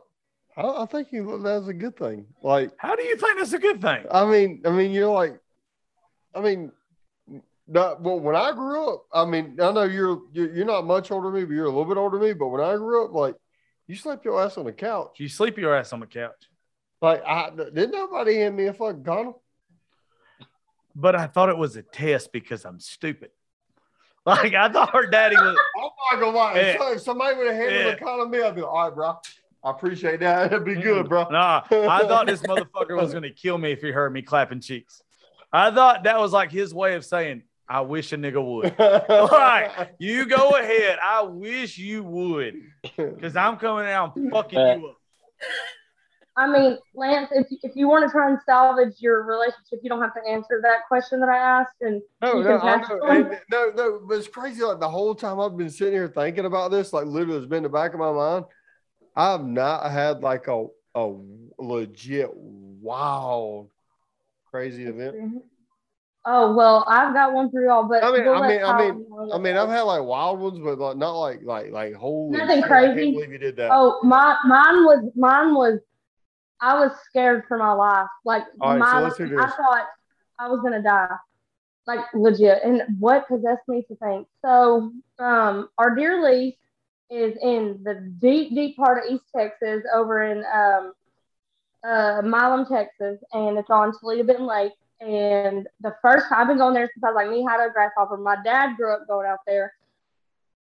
I 0.55 0.85
think 0.85 1.07
you 1.11 1.41
that's 1.43 1.67
a 1.67 1.73
good 1.73 1.97
thing. 1.97 2.27
Like, 2.43 2.73
How 2.77 2.95
do 2.95 3.01
you 3.01 3.17
think 3.17 3.39
that's 3.39 3.53
a 3.53 3.59
good 3.59 3.81
thing? 3.81 4.05
I 4.11 4.23
mean, 4.23 4.61
I 4.65 4.69
mean, 4.69 4.91
you're 4.91 5.11
like, 5.11 5.39
I 6.35 6.41
mean, 6.41 6.71
not, 7.67 8.01
well, 8.01 8.19
when 8.19 8.35
I 8.35 8.51
grew 8.53 8.93
up, 8.93 9.05
I 9.13 9.25
mean, 9.25 9.57
I 9.61 9.71
know 9.71 9.83
you're 9.83 10.21
you're 10.31 10.53
you're 10.55 10.65
not 10.65 10.85
much 10.85 11.11
older 11.11 11.29
than 11.31 11.41
me, 11.41 11.45
but 11.45 11.53
you're 11.53 11.65
a 11.65 11.69
little 11.69 11.85
bit 11.85 11.97
older 11.97 12.17
than 12.17 12.27
me. 12.27 12.33
But 12.33 12.47
when 12.47 12.61
I 12.61 12.75
grew 12.75 13.05
up, 13.05 13.13
like, 13.13 13.35
you 13.87 13.95
slept 13.95 14.23
your 14.25 14.41
ass 14.41 14.57
on 14.57 14.65
the 14.65 14.71
couch. 14.73 15.17
You 15.17 15.27
sleep 15.29 15.57
your 15.57 15.75
ass 15.75 15.91
on 15.93 15.99
the 15.99 16.07
couch. 16.07 16.49
Like, 17.01 17.23
I 17.25 17.49
didn't 17.51 17.91
nobody 17.91 18.35
hand 18.37 18.55
me 18.55 18.65
a 18.65 18.73
fucking 18.73 19.03
condom. 19.03 19.35
But 20.95 21.15
I 21.15 21.27
thought 21.27 21.49
it 21.49 21.57
was 21.57 21.75
a 21.75 21.83
test 21.83 22.31
because 22.31 22.65
I'm 22.65 22.79
stupid. 22.79 23.31
Like 24.25 24.53
I 24.55 24.67
thought 24.67 24.89
her 24.93 25.07
daddy 25.07 25.37
was. 25.37 25.57
I'm 25.79 26.19
not 26.19 26.19
gonna 26.25 26.37
lie. 26.37 26.55
Yeah. 26.59 26.77
so- 26.77 26.91
If 26.91 27.01
somebody 27.01 27.37
would 27.37 27.47
have 27.47 27.55
handed 27.55 27.79
me 27.79 27.85
Yeah. 27.85 27.93
a 27.93 27.97
condom, 27.97 28.29
me, 28.29 28.41
I'd 28.41 28.55
be 28.55 28.61
like, 28.61 28.69
all 28.69 28.83
right, 28.89 28.93
bro. 28.93 29.15
I 29.63 29.71
appreciate 29.71 30.19
that. 30.19 30.47
It'd 30.51 30.65
be 30.65 30.75
good, 30.75 31.07
bro. 31.07 31.29
Nah, 31.29 31.61
I 31.71 31.99
thought 32.05 32.27
this 32.27 32.41
motherfucker 32.41 32.97
was 32.99 33.13
gonna 33.13 33.29
kill 33.29 33.57
me 33.57 33.71
if 33.71 33.79
he 33.81 33.89
heard 33.89 34.11
me 34.11 34.21
clapping 34.21 34.59
cheeks. 34.59 35.01
I 35.53 35.71
thought 35.71 36.03
that 36.03 36.19
was 36.19 36.33
like 36.33 36.51
his 36.51 36.73
way 36.73 36.95
of 36.95 37.05
saying, 37.05 37.43
"I 37.69 37.81
wish 37.81 38.11
a 38.13 38.17
nigga 38.17 38.43
would." 38.43 38.75
All 39.09 39.27
right, 39.27 39.89
you 39.99 40.25
go 40.25 40.49
ahead. 40.51 40.97
I 41.03 41.21
wish 41.23 41.77
you 41.77 42.03
would, 42.03 42.55
because 42.95 43.35
I'm 43.35 43.57
coming 43.57 43.87
out 43.87 44.17
fucking 44.31 44.59
you 44.59 44.87
up. 44.89 44.97
I 46.39 46.45
mean, 46.47 46.77
Lance, 46.93 47.29
if 47.31 47.47
if 47.63 47.75
you 47.75 47.87
want 47.87 48.05
to 48.05 48.11
try 48.11 48.29
and 48.29 48.37
salvage 48.45 48.93
your 48.99 49.23
relationship, 49.23 49.79
you 49.81 49.89
don't 49.89 50.01
have 50.01 50.13
to 50.13 50.21
answer 50.29 50.59
that 50.61 50.81
question 50.87 51.19
that 51.21 51.29
I 51.29 51.37
asked. 51.37 51.73
And 51.81 51.99
No, 52.21 52.37
You 52.37 52.43
no, 52.43 52.59
can 52.59 52.79
pass 52.79 52.89
know. 52.89 52.95
it 52.95 52.99
on. 53.01 53.15
And- 53.17 53.41
no, 53.51 53.71
no, 53.75 54.01
but 54.07 54.19
it's 54.19 54.27
crazy. 54.27 54.61
Like 54.61 54.79
the 54.79 54.87
whole 54.89 55.15
time 55.15 55.39
I've 55.39 55.57
been 55.57 55.71
sitting 55.71 55.93
here 55.93 56.07
thinking 56.07 56.45
about 56.45 56.69
this, 56.69 56.93
like 56.93 57.07
literally, 57.07 57.37
it's 57.39 57.47
been 57.47 57.57
in 57.57 57.63
the 57.63 57.69
back 57.69 57.93
of 57.93 57.99
my 57.99 58.11
mind. 58.11 58.45
I've 59.15 59.45
not 59.45 59.91
had 59.91 60.21
like 60.21 60.47
a 60.47 60.67
a 60.93 61.11
legit 61.57 62.29
wild, 62.35 63.69
crazy 64.51 64.83
event. 64.85 65.15
Mm-hmm. 65.15 65.37
Oh 66.29 66.53
well, 66.53 66.83
I've 66.89 67.13
got 67.13 67.31
one 67.31 67.49
for 67.49 67.63
y'all, 67.63 67.87
but 67.87 68.03
I 68.03 68.11
mean, 68.11 68.25
we'll 68.25 68.43
I 68.43 68.47
mean, 68.49 68.61
I 68.61 68.77
mean, 68.77 69.07
I 69.33 69.37
mean, 69.37 69.55
I've 69.55 69.69
had 69.69 69.83
like 69.83 70.03
wild 70.03 70.39
ones, 70.41 70.59
but 70.61 70.77
like 70.77 70.97
not 70.97 71.13
like 71.13 71.39
like 71.43 71.71
like 71.71 71.93
holy. 71.93 72.37
Nothing 72.37 72.63
shit, 72.63 72.65
I 72.65 72.83
can't 72.83 72.93
crazy. 72.95 73.11
believe 73.13 73.31
you 73.31 73.37
did 73.37 73.55
that. 73.55 73.69
Oh, 73.71 74.01
my 74.03 74.35
mine 74.45 74.83
was 74.83 75.09
mine 75.15 75.53
was 75.53 75.79
I 76.59 76.77
was 76.79 76.91
scared 77.05 77.45
for 77.47 77.57
my 77.57 77.71
life. 77.71 78.09
Like 78.25 78.43
right, 78.59 78.91
so 78.91 78.99
let's 78.99 79.15
do 79.15 79.39
I 79.39 79.47
thought 79.47 79.85
I 80.37 80.49
was 80.49 80.59
gonna 80.61 80.83
die. 80.83 81.15
like 81.85 82.01
legit. 82.13 82.59
And 82.61 82.81
what 82.99 83.25
possessed 83.29 83.65
me 83.69 83.83
to 83.87 83.95
think? 83.95 84.27
So, 84.43 84.91
um, 85.19 85.69
our 85.77 85.95
deer 85.95 86.21
lease 86.21 86.57
is 87.09 87.37
in 87.41 87.79
the 87.85 88.13
deep, 88.19 88.49
deep 88.49 88.75
part 88.75 89.01
of 89.01 89.09
East 89.09 89.23
Texas, 89.33 89.81
over 89.95 90.23
in 90.23 90.39
um, 90.53 90.91
uh, 91.89 92.21
Milam, 92.21 92.65
Texas, 92.65 93.17
and 93.31 93.57
it's 93.57 93.69
on 93.69 93.97
Toledo 93.97 94.23
Bend 94.23 94.45
Lake. 94.45 94.73
And 94.99 95.67
the 95.81 95.95
first 96.01 96.27
time 96.29 96.41
I've 96.41 96.47
been 96.47 96.57
going 96.57 96.73
there 96.73 96.89
since 96.93 97.03
I 97.03 97.11
was 97.11 97.15
like 97.15 97.29
knee 97.29 97.45
high 97.47 97.57
to 97.57 97.69
a 97.69 97.71
grasshopper. 97.71 98.17
My 98.17 98.37
dad 98.43 98.75
grew 98.77 98.93
up 98.93 99.07
going 99.07 99.27
out 99.27 99.39
there. 99.45 99.73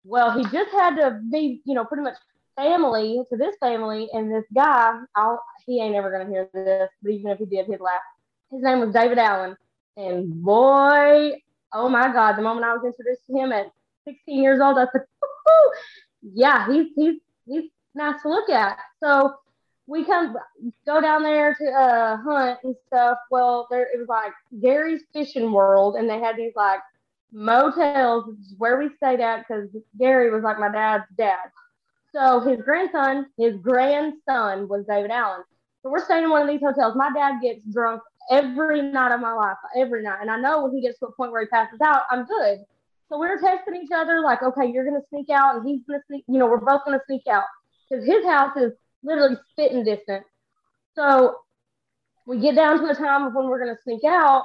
Well, 0.05 0.37
he 0.37 0.45
just 0.45 0.71
had 0.73 0.97
to 0.97 1.21
be, 1.31 1.61
you 1.65 1.75
know, 1.75 1.85
pretty 1.85 2.03
much 2.03 2.17
family 2.57 3.23
to 3.31 3.37
this 3.37 3.57
family, 3.61 4.09
and 4.13 4.31
this 4.31 4.45
guy, 4.55 4.93
I'll, 5.17 5.43
he 5.67 5.81
ain't 5.81 5.95
ever 5.95 6.11
gonna 6.11 6.31
hear 6.31 6.49
this, 6.53 6.91
but 7.03 7.11
even 7.11 7.31
if 7.31 7.39
he 7.39 7.47
did, 7.47 7.67
he'd 7.67 7.81
laugh. 7.81 8.01
His 8.51 8.63
name 8.63 8.81
was 8.81 8.93
David 8.93 9.19
Allen, 9.19 9.57
and 9.97 10.43
boy, 10.43 11.33
oh 11.73 11.89
my 11.89 12.13
God, 12.13 12.37
the 12.37 12.43
moment 12.43 12.67
I 12.67 12.75
was 12.75 12.85
introduced 12.85 13.27
to 13.27 13.37
him 13.37 13.53
at 13.53 13.67
16 14.07 14.43
years 14.43 14.61
old, 14.61 14.79
I 14.79 14.87
said, 14.93 15.03
yeah, 16.23 16.71
he's 16.71 16.87
he's 16.95 17.17
he's 17.47 17.71
nice 17.95 18.23
to 18.23 18.29
look 18.29 18.49
at. 18.51 18.79
So 19.03 19.35
we 19.87 20.05
come 20.05 20.37
go 20.87 21.01
down 21.01 21.23
there 21.23 21.55
to 21.55 21.71
uh, 21.71 22.17
hunt 22.17 22.59
and 22.65 22.75
stuff. 22.87 23.19
Well, 23.31 23.67
there 23.71 23.83
it 23.83 23.99
was 23.99 24.09
like 24.09 24.33
Gary's 24.61 25.03
Fishing 25.13 25.53
World, 25.53 25.97
and 25.97 26.09
they 26.09 26.19
had 26.19 26.37
these 26.37 26.53
like 26.57 26.81
motels, 27.33 28.27
which 28.27 28.39
is 28.39 28.55
where 28.59 28.79
we 28.79 28.89
stayed 28.97 29.21
at 29.21 29.47
because 29.47 29.69
Gary 29.99 30.31
was 30.31 30.43
like 30.43 30.59
my 30.59 30.71
dad's 30.71 31.05
dad. 31.19 31.51
So 32.15 32.41
his 32.41 32.61
grandson, 32.63 33.27
his 33.37 33.57
grandson 33.57 34.69
was 34.69 34.85
David 34.89 35.11
Allen. 35.11 35.43
So 35.83 35.91
we're 35.91 36.05
staying 36.05 36.25
in 36.25 36.31
one 36.31 36.43
of 36.43 36.49
these 36.49 36.61
hotels. 36.61 36.95
My 36.97 37.11
dad 37.13 37.41
gets 37.43 37.65
drunk 37.67 38.01
every 38.31 38.81
night 38.81 39.13
of 39.13 39.21
my 39.21 39.33
life, 39.33 39.57
every 39.77 40.03
night. 40.03 40.19
And 40.23 40.31
I 40.31 40.41
know 40.41 40.63
when 40.63 40.75
he 40.75 40.81
gets 40.81 40.99
to 41.01 41.07
a 41.07 41.13
point 41.13 41.33
where 41.33 41.43
he 41.43 41.49
passes 41.49 41.81
out, 41.85 42.03
I'm 42.11 42.25
good. 42.25 42.61
So 43.11 43.19
we 43.19 43.27
are 43.27 43.37
texting 43.37 43.83
each 43.83 43.91
other 43.95 44.21
like, 44.23 44.43
okay, 44.43 44.71
you're 44.73 44.85
gonna 44.85 45.05
sneak 45.11 45.29
out, 45.29 45.57
and 45.57 45.69
he's 45.69 45.83
gonna 45.87 46.03
sneak. 46.07 46.25
You 46.27 46.39
know, 46.39 46.47
we're 46.47 46.59
both 46.59 46.85
gonna 46.87 47.03
sneak 47.07 47.27
out 47.31 47.45
because 47.91 48.07
his 48.07 48.25
house 48.25 48.57
is 48.57 48.73
literally 49.05 49.37
spitting 49.51 49.85
distance. 49.85 50.25
So 50.95 51.37
we 52.27 52.41
get 52.41 52.55
down 52.55 52.81
to 52.81 52.87
the 52.87 52.95
time 52.95 53.25
of 53.25 53.35
when 53.35 53.47
we're 53.47 53.59
gonna 53.59 53.79
sneak 53.85 54.05
out, 54.05 54.45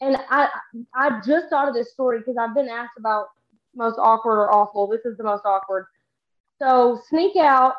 and 0.00 0.16
I 0.30 0.48
I 0.94 1.20
just 1.24 1.48
thought 1.48 1.68
of 1.68 1.74
this 1.74 1.92
story 1.92 2.18
because 2.18 2.36
I've 2.38 2.54
been 2.54 2.68
asked 2.68 2.98
about 2.98 3.28
most 3.74 3.98
awkward 3.98 4.38
or 4.38 4.52
awful. 4.52 4.86
This 4.86 5.04
is 5.04 5.16
the 5.16 5.24
most 5.24 5.44
awkward. 5.44 5.86
So 6.58 7.00
sneak 7.08 7.36
out, 7.36 7.74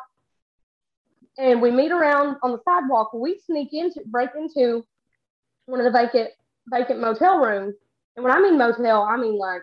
and 1.38 1.60
we 1.60 1.70
meet 1.70 1.92
around 1.92 2.36
on 2.42 2.52
the 2.52 2.60
sidewalk. 2.64 3.12
We 3.12 3.38
sneak 3.44 3.72
into 3.72 4.02
break 4.06 4.30
into 4.36 4.86
one 5.66 5.80
of 5.80 5.84
the 5.84 5.98
vacant 5.98 6.30
vacant 6.68 7.00
motel 7.00 7.38
rooms. 7.38 7.74
And 8.16 8.24
when 8.24 8.32
I 8.32 8.40
mean 8.40 8.58
motel, 8.58 9.02
I 9.02 9.16
mean 9.16 9.38
like 9.38 9.62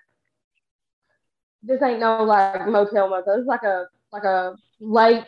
this 1.64 1.82
ain't 1.82 2.00
no 2.00 2.24
like 2.24 2.68
motel 2.68 3.10
motel. 3.10 3.40
It's 3.40 3.48
like 3.48 3.64
a 3.64 3.88
like 4.12 4.24
a 4.24 4.56
lake 4.80 5.26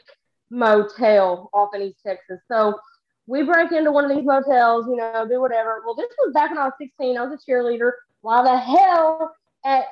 motel 0.49 1.49
off 1.53 1.69
in 1.73 1.81
East 1.81 1.99
Texas. 2.05 2.39
So 2.47 2.79
we 3.27 3.43
break 3.43 3.71
into 3.71 3.91
one 3.91 4.09
of 4.09 4.15
these 4.15 4.25
motels, 4.25 4.87
you 4.87 4.95
know, 4.95 5.25
do 5.29 5.39
whatever. 5.39 5.81
Well, 5.85 5.95
this 5.95 6.09
was 6.17 6.33
back 6.33 6.49
when 6.49 6.57
I 6.57 6.65
was 6.65 6.73
16. 6.79 7.17
I 7.17 7.25
was 7.25 7.39
a 7.39 7.51
cheerleader. 7.51 7.91
Why 8.21 8.41
the 8.43 8.57
hell 8.57 9.35
at 9.65 9.85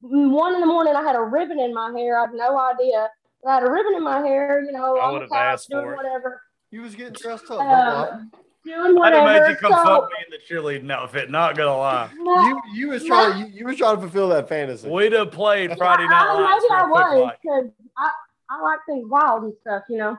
one 0.00 0.54
in 0.54 0.60
the 0.60 0.66
morning 0.66 0.94
I 0.96 1.02
had 1.02 1.16
a 1.16 1.22
ribbon 1.22 1.60
in 1.60 1.72
my 1.72 1.90
hair? 1.92 2.18
I 2.18 2.22
had 2.22 2.34
no 2.34 2.58
idea. 2.58 3.08
I 3.46 3.54
had 3.54 3.62
a 3.62 3.70
ribbon 3.70 3.94
in 3.94 4.02
my 4.02 4.20
hair, 4.20 4.62
you 4.64 4.72
know, 4.72 4.96
I 4.96 5.06
on 5.06 5.12
would 5.14 5.22
the 5.22 5.24
have 5.26 5.30
couch 5.30 5.54
asked 5.54 5.70
doing 5.70 5.84
for 5.84 5.92
it. 5.92 5.96
whatever. 5.96 6.42
You 6.70 6.82
was 6.82 6.94
getting 6.94 7.12
dressed 7.12 7.50
up. 7.50 7.60
Uh, 7.60 8.18
doing 8.64 8.98
I'd 9.02 9.12
have 9.12 9.24
made 9.26 9.32
whatever. 9.34 9.50
you 9.50 9.56
come 9.56 9.72
so, 9.72 9.84
fuck 9.84 10.08
me 10.10 10.16
in 10.24 10.30
the 10.30 10.38
cheerleading 10.48 10.90
outfit. 10.90 11.30
Not 11.30 11.56
gonna 11.56 11.76
lie, 11.76 12.08
no, 12.18 12.48
you 12.48 12.60
you 12.74 12.88
was 12.88 13.04
trying 13.04 13.38
you, 13.38 13.46
you 13.52 13.66
was 13.66 13.76
trying 13.76 13.96
to 13.96 14.00
fulfill 14.00 14.30
that 14.30 14.48
fantasy. 14.48 14.88
we'd 14.88 15.12
have 15.12 15.30
played 15.30 15.76
Friday 15.76 16.04
Night 16.08 16.26
I, 16.26 16.40
Lights 16.40 16.64
maybe 16.64 16.68
for 16.68 16.74
I 16.74 16.80
a 16.80 16.88
quick 16.88 17.26
was 17.26 17.32
because 17.42 17.70
I, 17.98 18.10
I 18.54 18.62
like 18.62 18.80
things 18.86 19.08
wild 19.08 19.44
and 19.44 19.54
stuff, 19.60 19.84
you 19.88 19.98
know. 19.98 20.18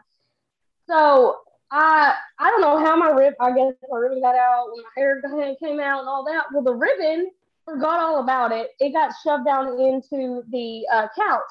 So 0.87 1.37
I 1.71 2.13
I 2.39 2.49
don't 2.51 2.61
know 2.61 2.77
how 2.77 2.95
my 2.95 3.09
rib 3.09 3.33
I 3.39 3.49
guess 3.49 3.73
my 3.89 3.97
ribbon 3.97 4.21
got 4.21 4.35
out 4.35 4.67
when 4.71 4.83
my 4.83 4.89
hair 4.95 5.21
came 5.63 5.79
out 5.79 5.99
and 5.99 6.09
all 6.09 6.25
that. 6.25 6.45
Well, 6.53 6.63
the 6.63 6.73
ribbon 6.73 7.31
forgot 7.65 7.99
all 7.99 8.19
about 8.21 8.51
it. 8.51 8.71
It 8.79 8.93
got 8.93 9.13
shoved 9.23 9.45
down 9.45 9.79
into 9.79 10.43
the 10.51 10.85
uh, 10.93 11.07
couch. 11.17 11.41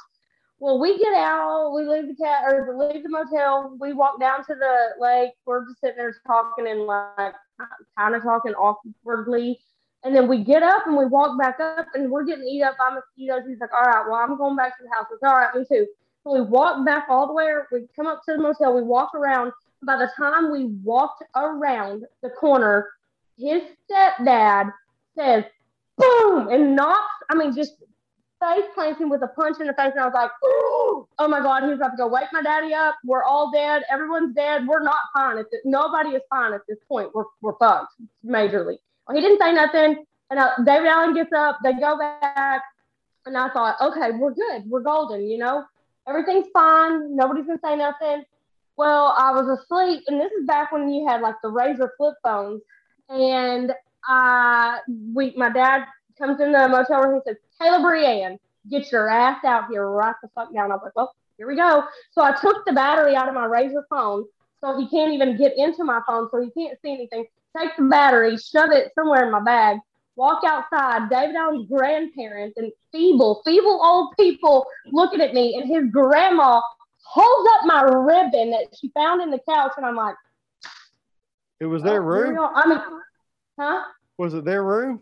Well, 0.60 0.78
we 0.78 0.96
get 0.96 1.12
out, 1.14 1.72
we 1.74 1.86
leave 1.86 2.06
the 2.06 2.14
cat 2.14 2.44
or 2.46 2.76
leave 2.78 3.02
the 3.02 3.08
motel. 3.08 3.76
We 3.80 3.92
walk 3.92 4.20
down 4.20 4.44
to 4.46 4.54
the 4.54 4.90
lake. 5.00 5.32
We're 5.44 5.66
just 5.66 5.80
sitting 5.80 5.96
there 5.96 6.14
talking 6.26 6.68
and 6.68 6.82
like 6.82 7.34
kind 7.98 8.14
of 8.14 8.22
talking 8.22 8.54
awkwardly. 8.54 9.58
And 10.04 10.14
then 10.14 10.28
we 10.28 10.44
get 10.44 10.62
up 10.62 10.86
and 10.86 10.96
we 10.96 11.06
walk 11.06 11.38
back 11.38 11.58
up 11.60 11.86
and 11.94 12.10
we're 12.10 12.24
getting 12.24 12.46
eat 12.46 12.62
up 12.62 12.76
by 12.78 12.94
mosquitoes. 12.94 13.48
He's 13.48 13.58
like, 13.60 13.72
all 13.72 13.82
right, 13.82 14.04
well, 14.08 14.20
I'm 14.20 14.36
going 14.36 14.56
back 14.56 14.76
to 14.78 14.84
the 14.84 14.90
house. 14.94 15.06
It's 15.12 15.22
all 15.22 15.34
right, 15.34 15.54
me 15.54 15.64
too. 15.68 15.86
So 16.24 16.32
we 16.32 16.40
walk 16.40 16.84
back 16.84 17.06
all 17.08 17.26
the 17.26 17.34
way. 17.34 17.52
We 17.70 17.86
come 17.94 18.06
up 18.06 18.22
to 18.24 18.32
the 18.32 18.42
motel. 18.42 18.74
We 18.74 18.82
walk 18.82 19.14
around. 19.14 19.52
By 19.82 19.96
the 19.96 20.10
time 20.16 20.50
we 20.50 20.64
walked 20.82 21.22
around 21.36 22.04
the 22.22 22.30
corner, 22.30 22.88
his 23.36 23.62
stepdad 23.90 24.72
says, 25.16 25.44
boom, 25.98 26.48
and 26.48 26.74
knocks, 26.74 27.12
I 27.30 27.34
mean, 27.34 27.54
just 27.54 27.74
face 28.40 28.64
plants 28.74 29.00
him 29.00 29.10
with 29.10 29.22
a 29.22 29.28
punch 29.28 29.60
in 29.60 29.66
the 29.66 29.74
face. 29.74 29.92
And 29.92 30.00
I 30.00 30.06
was 30.06 30.14
like, 30.14 30.30
Ooh, 30.44 31.06
oh 31.18 31.28
my 31.28 31.40
God, 31.40 31.64
he's 31.64 31.74
about 31.74 31.90
to 31.90 31.96
go 31.96 32.06
wake 32.06 32.28
my 32.32 32.42
daddy 32.42 32.74
up. 32.74 32.94
We're 33.04 33.24
all 33.24 33.50
dead. 33.50 33.82
Everyone's 33.90 34.34
dead. 34.34 34.66
We're 34.66 34.82
not 34.82 34.98
fine. 35.14 35.38
At 35.38 35.50
this, 35.50 35.60
nobody 35.64 36.10
is 36.10 36.22
fine 36.30 36.52
at 36.52 36.62
this 36.68 36.78
point. 36.88 37.10
We're, 37.14 37.24
we're 37.40 37.56
fucked 37.58 37.94
majorly. 38.24 38.78
He 39.12 39.20
didn't 39.20 39.40
say 39.40 39.52
nothing. 39.52 40.04
And 40.30 40.38
uh, 40.38 40.50
David 40.64 40.88
Allen 40.88 41.14
gets 41.14 41.32
up. 41.32 41.58
They 41.62 41.74
go 41.74 41.98
back. 41.98 42.62
And 43.26 43.36
I 43.36 43.48
thought, 43.50 43.76
okay, 43.80 44.10
we're 44.12 44.34
good. 44.34 44.64
We're 44.66 44.82
golden, 44.82 45.26
you 45.28 45.38
know? 45.38 45.64
Everything's 46.08 46.48
fine. 46.52 47.16
Nobody's 47.16 47.46
to 47.46 47.58
say 47.62 47.76
nothing. 47.76 48.24
Well, 48.76 49.14
I 49.16 49.32
was 49.32 49.58
asleep. 49.58 50.02
And 50.08 50.20
this 50.20 50.32
is 50.32 50.46
back 50.46 50.72
when 50.72 50.92
you 50.92 51.06
had 51.06 51.20
like 51.20 51.36
the 51.42 51.50
Razr 51.50 51.88
flip 51.96 52.14
phones. 52.22 52.62
And 53.08 53.72
I, 54.06 54.80
we, 55.12 55.32
my 55.36 55.50
dad 55.50 55.84
comes 56.18 56.40
in 56.40 56.52
the 56.52 56.68
motel 56.68 57.02
room. 57.02 57.20
He 57.24 57.30
says, 57.30 57.38
Taylor 57.60 57.80
Brienne, 57.80 58.38
get 58.70 58.90
your 58.92 59.08
ass 59.08 59.44
out 59.44 59.64
here 59.70 59.88
right 59.88 60.14
the 60.22 60.28
fuck 60.34 60.52
down. 60.52 60.70
I 60.72 60.74
was 60.74 60.82
like, 60.84 60.96
well, 60.96 61.14
here 61.38 61.48
we 61.48 61.56
go. 61.56 61.84
So 62.12 62.22
I 62.22 62.32
took 62.32 62.64
the 62.66 62.72
battery 62.72 63.16
out 63.16 63.28
of 63.28 63.34
my 63.34 63.46
Razr 63.46 63.82
phone 63.88 64.24
so 64.64 64.78
he 64.78 64.88
can't 64.88 65.12
even 65.12 65.36
get 65.36 65.56
into 65.58 65.84
my 65.84 66.00
phone, 66.06 66.28
so 66.30 66.40
he 66.40 66.50
can't 66.50 66.78
see 66.80 66.92
anything. 66.92 67.26
Take 67.56 67.76
the 67.76 67.84
battery, 67.84 68.36
shove 68.38 68.70
it 68.70 68.92
somewhere 68.94 69.26
in 69.26 69.30
my 69.30 69.40
bag, 69.40 69.78
walk 70.16 70.42
outside. 70.44 71.08
David 71.10 71.36
Allen's 71.36 71.68
grandparents 71.68 72.56
and 72.56 72.72
feeble, 72.92 73.42
feeble 73.44 73.80
old 73.82 74.14
people 74.18 74.66
looking 74.92 75.20
at 75.20 75.34
me, 75.34 75.56
and 75.56 75.68
his 75.68 75.90
grandma 75.90 76.60
holds 77.04 77.50
up 77.54 77.66
my 77.66 77.82
ribbon 77.82 78.50
that 78.50 78.66
she 78.78 78.88
found 78.90 79.22
in 79.22 79.30
the 79.30 79.40
couch, 79.48 79.72
and 79.76 79.84
I'm 79.86 79.96
like, 79.96 80.16
It 81.60 81.66
was 81.66 81.82
their 81.82 82.02
"Oh, 82.02 82.06
room. 82.06 82.34
go." 82.36 82.50
I 82.54 82.68
mean, 82.68 82.80
huh? 83.58 83.82
Was 84.18 84.34
it 84.34 84.44
their 84.44 84.62
room? 84.62 85.00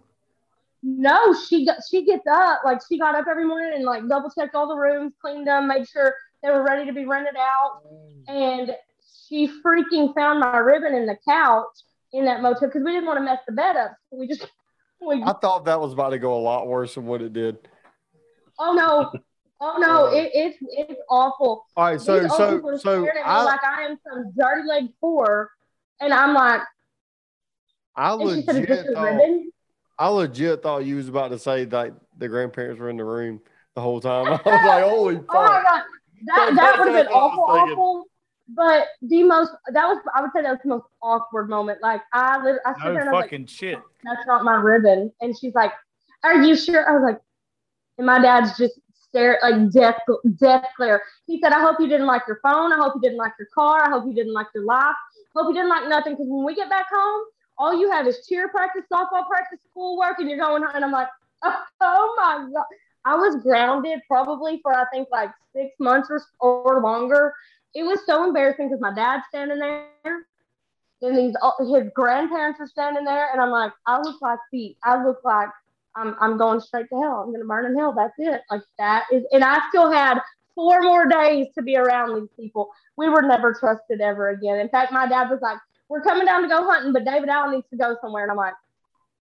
No, 0.82 1.32
she 1.34 1.64
got 1.64 1.76
she 1.88 2.04
gets 2.04 2.26
up 2.26 2.62
like 2.64 2.80
she 2.88 2.98
got 2.98 3.14
up 3.14 3.26
every 3.30 3.44
morning 3.46 3.72
and 3.74 3.84
like 3.84 4.08
double 4.08 4.30
checked 4.30 4.54
all 4.54 4.66
the 4.66 4.74
rooms, 4.76 5.12
cleaned 5.20 5.46
them, 5.46 5.68
made 5.68 5.88
sure 5.88 6.14
they 6.42 6.50
were 6.50 6.64
ready 6.64 6.84
to 6.86 6.92
be 6.92 7.04
rented 7.04 7.36
out, 7.36 7.82
and 8.26 8.74
she 9.28 9.48
freaking 9.64 10.12
found 10.14 10.40
my 10.40 10.56
ribbon 10.58 10.94
in 10.94 11.06
the 11.06 11.16
couch 11.26 11.68
in 12.12 12.24
that 12.24 12.42
motel 12.42 12.68
because 12.68 12.82
we 12.82 12.90
didn't 12.92 13.06
want 13.06 13.18
to 13.18 13.24
mess 13.24 13.38
the 13.46 13.52
bed 13.52 13.76
up. 13.76 13.96
So 14.10 14.18
we 14.18 14.26
just 14.26 14.44
we 15.06 15.22
I 15.22 15.32
thought 15.32 15.64
that 15.66 15.80
was 15.80 15.92
about 15.92 16.10
to 16.10 16.18
go 16.18 16.36
a 16.36 16.40
lot 16.40 16.66
worse 16.66 16.94
than 16.94 17.06
what 17.06 17.22
it 17.22 17.32
did. 17.32 17.56
oh 18.58 18.74
no, 18.74 19.12
oh 19.60 19.78
no, 19.78 20.06
it, 20.14 20.30
it's 20.34 20.58
it's 20.70 21.00
awful. 21.08 21.66
All 21.76 21.84
right, 21.84 22.00
so 22.00 22.20
These 22.20 22.30
so 22.32 22.76
so 22.78 23.08
I 23.24 23.42
like 23.42 23.64
I 23.64 23.82
am 23.82 23.98
some 24.08 24.32
dirty 24.38 24.66
leg 24.68 24.88
four, 25.00 25.50
and 26.00 26.12
I'm 26.12 26.34
like, 26.34 26.62
I 27.96 28.14
and 28.14 28.30
she 28.30 28.42
said, 28.42 28.56
"Is 28.56 28.68
this 28.68 28.78
legit 28.78 28.94
thought? 28.94 29.20
I 29.98 30.08
legit 30.08 30.62
thought 30.62 30.84
you 30.84 30.96
was 30.96 31.08
about 31.08 31.28
to 31.28 31.38
say 31.38 31.64
that 31.66 31.92
the 32.18 32.28
grandparents 32.28 32.80
were 32.80 32.90
in 32.90 32.96
the 32.96 33.04
room 33.04 33.40
the 33.74 33.80
whole 33.80 34.00
time. 34.00 34.26
I 34.26 34.30
was 34.30 34.40
like, 34.44 34.84
holy 34.84 35.16
Oh 35.16 35.24
my 35.28 35.62
god, 35.62 35.82
that 36.26 36.54
that 36.56 36.78
would 36.78 36.88
have 36.88 37.06
been 37.06 37.12
awful, 37.12 37.44
awful. 37.44 38.06
But 38.54 38.86
the 39.00 39.22
most 39.22 39.52
that 39.68 39.86
was 39.86 39.98
I 40.14 40.20
would 40.20 40.30
say 40.34 40.42
that 40.42 40.50
was 40.50 40.58
the 40.62 40.70
most 40.70 40.86
awkward 41.02 41.48
moment. 41.48 41.80
Like 41.82 42.02
I 42.12 42.42
live, 42.42 42.56
I 42.66 42.72
sit 42.74 42.84
No 42.84 42.92
there 42.92 43.00
and 43.00 43.08
I 43.08 43.12
was 43.12 43.20
like, 43.20 43.30
fucking 43.30 43.46
shit. 43.46 43.78
that's 44.04 44.26
not 44.26 44.44
my 44.44 44.56
ribbon. 44.56 45.12
And 45.20 45.36
she's 45.38 45.54
like, 45.54 45.72
Are 46.24 46.42
you 46.42 46.56
sure? 46.56 46.88
I 46.88 46.92
was 46.92 47.02
like, 47.02 47.20
and 47.98 48.06
my 48.06 48.20
dad's 48.20 48.56
just 48.58 48.78
stare 49.12 49.38
like 49.42 49.70
death 49.70 49.98
death 50.38 50.66
glare. 50.76 51.02
He 51.26 51.40
said, 51.40 51.52
I 51.52 51.60
hope 51.60 51.76
you 51.78 51.86
didn't 51.86 52.06
like 52.06 52.22
your 52.26 52.40
phone. 52.42 52.72
I 52.72 52.76
hope 52.76 52.94
you 52.96 53.00
didn't 53.00 53.18
like 53.18 53.32
your 53.38 53.48
car. 53.54 53.84
I 53.84 53.90
hope 53.90 54.04
you 54.06 54.14
didn't 54.14 54.32
like 54.32 54.48
your 54.54 54.64
life. 54.64 54.96
Hope 55.36 55.48
you 55.48 55.54
didn't 55.54 55.68
like 55.68 55.88
nothing. 55.88 56.14
Because 56.14 56.26
when 56.28 56.44
we 56.44 56.54
get 56.54 56.68
back 56.68 56.86
home, 56.92 57.24
all 57.58 57.78
you 57.78 57.90
have 57.90 58.06
is 58.06 58.26
cheer 58.26 58.48
practice, 58.48 58.84
softball 58.92 59.26
practice, 59.26 59.60
schoolwork, 59.70 60.18
and 60.18 60.28
you're 60.28 60.38
going 60.38 60.62
home. 60.62 60.72
And 60.74 60.84
I'm 60.84 60.92
like, 60.92 61.08
oh 61.80 62.14
my 62.16 62.48
God. 62.52 62.64
I 63.04 63.16
was 63.16 63.36
grounded 63.42 63.98
probably 64.06 64.60
for 64.62 64.72
I 64.72 64.84
think 64.92 65.08
like 65.10 65.30
six 65.54 65.74
months 65.78 66.08
or, 66.10 66.22
or 66.40 66.80
longer. 66.80 67.34
It 67.74 67.84
was 67.84 68.00
so 68.06 68.24
embarrassing 68.24 68.68
because 68.68 68.80
my 68.80 68.94
dad's 68.94 69.24
standing 69.28 69.58
there 69.58 70.26
and 71.02 71.18
these 71.18 71.34
his 71.58 71.90
grandparents 71.94 72.60
are 72.60 72.66
standing 72.66 73.04
there, 73.04 73.32
and 73.32 73.40
I'm 73.40 73.50
like, 73.50 73.72
I 73.86 74.00
look 74.00 74.20
like 74.22 74.38
feet. 74.50 74.76
I 74.84 75.04
look 75.04 75.20
like 75.24 75.48
I'm 75.96 76.14
I'm 76.20 76.38
going 76.38 76.60
straight 76.60 76.88
to 76.90 77.00
hell. 77.00 77.22
I'm 77.24 77.32
gonna 77.32 77.44
burn 77.44 77.66
in 77.66 77.76
hell. 77.76 77.92
That's 77.92 78.14
it. 78.18 78.42
Like 78.50 78.62
that 78.78 79.06
is, 79.12 79.24
and 79.32 79.44
I 79.44 79.60
still 79.68 79.90
had 79.90 80.18
four 80.54 80.82
more 80.82 81.06
days 81.08 81.48
to 81.54 81.62
be 81.62 81.76
around 81.76 82.14
these 82.14 82.28
people. 82.38 82.70
We 82.96 83.08
were 83.08 83.22
never 83.22 83.54
trusted 83.54 84.00
ever 84.00 84.30
again. 84.30 84.58
In 84.60 84.68
fact, 84.68 84.92
my 84.92 85.08
dad 85.08 85.28
was 85.28 85.40
like, 85.42 85.58
"We're 85.88 86.02
coming 86.02 86.26
down 86.26 86.42
to 86.42 86.48
go 86.48 86.64
hunting, 86.64 86.92
but 86.92 87.04
David 87.04 87.28
Allen 87.28 87.52
needs 87.52 87.68
to 87.70 87.76
go 87.76 87.96
somewhere." 88.00 88.22
And 88.22 88.30
I'm 88.30 88.36
like, 88.36 88.54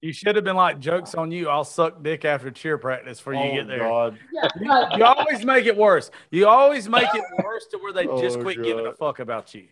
You 0.02 0.12
should 0.12 0.36
have 0.36 0.44
been 0.44 0.56
like, 0.56 0.78
jokes 0.78 1.14
on 1.14 1.32
you. 1.32 1.48
I'll 1.48 1.64
suck 1.64 2.02
dick 2.02 2.24
after 2.24 2.50
cheer 2.50 2.76
practice 2.78 3.18
before 3.18 3.34
you 3.34 3.40
oh, 3.50 3.54
get 3.54 3.66
there. 3.66 3.78
God. 3.80 4.18
You, 4.60 4.70
you 4.98 5.04
always 5.04 5.44
make 5.44 5.64
it 5.66 5.76
worse. 5.76 6.10
You 6.30 6.46
always 6.46 6.88
make 6.88 7.08
it 7.14 7.24
worse 7.42 7.66
to 7.70 7.78
where 7.78 7.92
they 7.92 8.04
just 8.20 8.38
Oh, 8.38 8.42
quit 8.42 8.62
giving 8.62 8.86
a 8.86 8.92
fuck 8.92 9.18
about 9.20 9.54
you. 9.54 9.66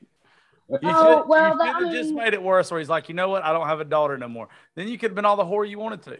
You 0.70 0.78
Oh, 0.82 1.20
should, 1.20 1.28
well, 1.28 1.52
you 1.52 1.58
that- 1.58 1.76
should 1.78 1.86
have 1.88 1.94
just 1.94 2.08
mean- 2.10 2.18
made 2.18 2.32
it 2.34 2.42
worse 2.42 2.70
where 2.70 2.80
he's 2.80 2.88
like, 2.88 3.08
you 3.08 3.14
know 3.14 3.28
what? 3.28 3.44
I 3.44 3.52
don't 3.52 3.66
have 3.66 3.80
a 3.80 3.84
daughter 3.84 4.16
no 4.16 4.28
more. 4.28 4.48
Then 4.74 4.88
you 4.88 4.96
could 4.98 5.10
have 5.10 5.14
been 5.14 5.26
all 5.26 5.36
the 5.36 5.44
whore 5.44 5.68
you 5.68 5.78
wanted 5.78 6.02
to. 6.04 6.18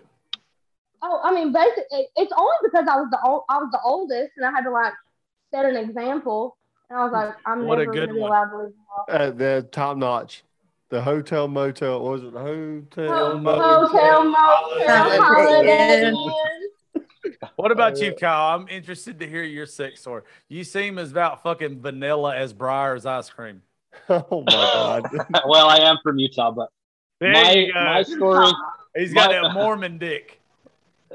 Oh, 1.03 1.21
I 1.23 1.35
mean, 1.35 1.53
basically, 1.53 2.07
it's 2.17 2.33
only 2.37 2.57
because 2.63 2.87
I 2.89 2.97
was 2.97 3.09
the 3.11 3.19
old, 3.27 3.43
I 3.49 3.59
was 3.59 3.69
the 3.73 3.81
oldest, 3.85 4.33
and 4.37 4.45
I 4.47 4.51
had 4.51 4.63
to 4.65 4.71
like 4.71 4.93
set 5.51 5.65
an 5.65 5.77
example. 5.77 6.57
And 6.91 6.99
I 6.99 7.05
was 7.05 7.13
like, 7.13 7.35
I'm 7.47 7.67
What 7.67 7.79
a 7.79 7.83
never 7.83 7.93
good 7.93 8.01
gonna 8.09 8.15
be 8.15 8.21
one. 8.21 8.31
allowed 8.31 8.51
to 8.51 8.57
leave 8.65 8.73
the. 9.09 9.15
Uh, 9.15 9.31
they're 9.31 9.63
top 9.63 9.97
notch. 9.97 10.45
The 10.95 11.03
hotel 11.03 11.49
motel 11.49 12.01
what 12.05 12.13
was 12.13 12.23
it 12.23 12.33
the 12.33 12.39
hotel 12.39 13.33
Ho- 13.33 13.39
motel? 13.39 13.87
Hotel, 13.89 14.25
motel, 14.27 14.37
Holiday 14.87 15.17
holiday 15.19 16.07
Inn. 16.07 16.15
Inn. 16.15 17.03
What 17.57 17.73
about 17.73 17.95
Uh, 18.01 18.05
you, 18.05 18.13
Kyle? 18.15 18.57
I'm 18.57 18.69
interested 18.69 19.19
to 19.19 19.27
hear 19.29 19.43
your 19.43 19.67
sex 19.67 20.03
story. 20.03 20.23
You 20.49 20.63
seem 20.63 21.01
as 21.01 21.11
about 21.11 21.43
fucking 21.43 21.81
vanilla 21.81 22.37
as 22.37 22.55
Breyers 22.55 23.07
ice 23.07 23.29
cream. 23.29 23.63
Oh 24.09 24.45
my 24.47 24.53
god. 24.53 25.03
well, 25.49 25.69
I 25.69 25.79
am 25.79 25.97
from 26.01 26.21
Utah, 26.21 26.53
but 26.53 26.69
There 27.21 27.33
my, 27.33 27.51
you 27.55 27.73
go. 27.73 27.85
my 27.85 28.03
story, 28.05 28.53
He's 28.97 29.13
got 29.13 29.33
my- 29.33 29.43
that 29.49 29.53
Mormon 29.53 29.99
dick. 29.99 30.41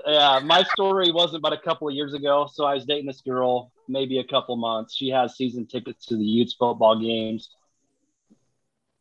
yeah, 0.05 0.41
my 0.43 0.63
story 0.63 1.09
wasn't 1.13 1.41
but 1.41 1.53
a 1.53 1.57
couple 1.57 1.87
of 1.87 1.95
years 1.95 2.13
ago. 2.13 2.49
So 2.51 2.65
I 2.65 2.73
was 2.73 2.83
dating 2.83 3.05
this 3.05 3.21
girl, 3.21 3.71
maybe 3.87 4.19
a 4.19 4.25
couple 4.25 4.57
months. 4.57 4.93
She 4.93 5.07
has 5.07 5.37
season 5.37 5.65
tickets 5.67 6.05
to 6.07 6.17
the 6.17 6.25
Utes 6.25 6.53
football 6.53 6.99
games. 6.99 7.49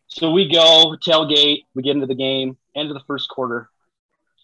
So 0.08 0.30
we 0.30 0.48
go 0.50 0.96
tailgate. 0.96 1.64
We 1.74 1.82
get 1.82 1.94
into 1.94 2.06
the 2.06 2.14
game. 2.14 2.56
End 2.74 2.88
of 2.90 2.94
the 2.94 3.04
first 3.06 3.28
quarter. 3.28 3.68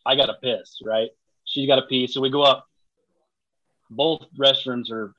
I 0.06 0.14
got 0.16 0.26
to 0.26 0.34
piss, 0.34 0.78
right? 0.84 1.08
She's 1.44 1.66
got 1.66 1.76
to 1.76 1.82
pee. 1.82 2.06
So 2.06 2.20
we 2.20 2.30
go 2.30 2.42
up. 2.42 2.68
Both 3.90 4.26
restrooms 4.38 4.90
are 4.90 5.14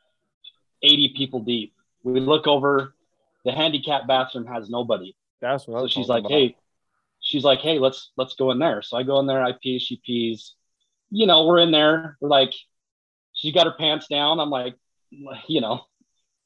80 0.84 1.14
people 1.16 1.40
deep. 1.40 1.74
We 2.04 2.20
look 2.20 2.48
over. 2.48 2.94
The 3.44 3.52
handicap 3.52 4.08
bathroom 4.08 4.46
has 4.48 4.70
nobody. 4.70 5.16
That's 5.42 5.68
what 5.68 5.82
So 5.82 5.88
she's 5.88 6.08
like, 6.08 6.22
about. 6.22 6.32
"Hey," 6.32 6.56
she's 7.20 7.44
like, 7.44 7.60
"Hey, 7.60 7.78
let's 7.78 8.12
let's 8.18 8.36
go 8.36 8.52
in 8.52 8.60
there." 8.60 8.82
So 8.82 8.98
I 8.98 9.04
go 9.04 9.20
in 9.20 9.28
there, 9.28 9.44
I 9.44 9.54
pee, 9.54 9.78
she 9.80 10.02
pees. 10.04 10.54
You 11.12 11.28
know, 11.28 11.46
we're 11.46 11.60
in 11.60 11.72
there. 11.72 12.18
We're 12.20 12.30
like, 12.30 12.54
she's 13.34 13.54
got 13.54 13.68
her 13.68 13.74
pants 13.78 14.08
down. 14.08 14.40
I'm 14.40 14.50
like, 14.50 14.76
you 15.12 15.62
know, 15.62 15.82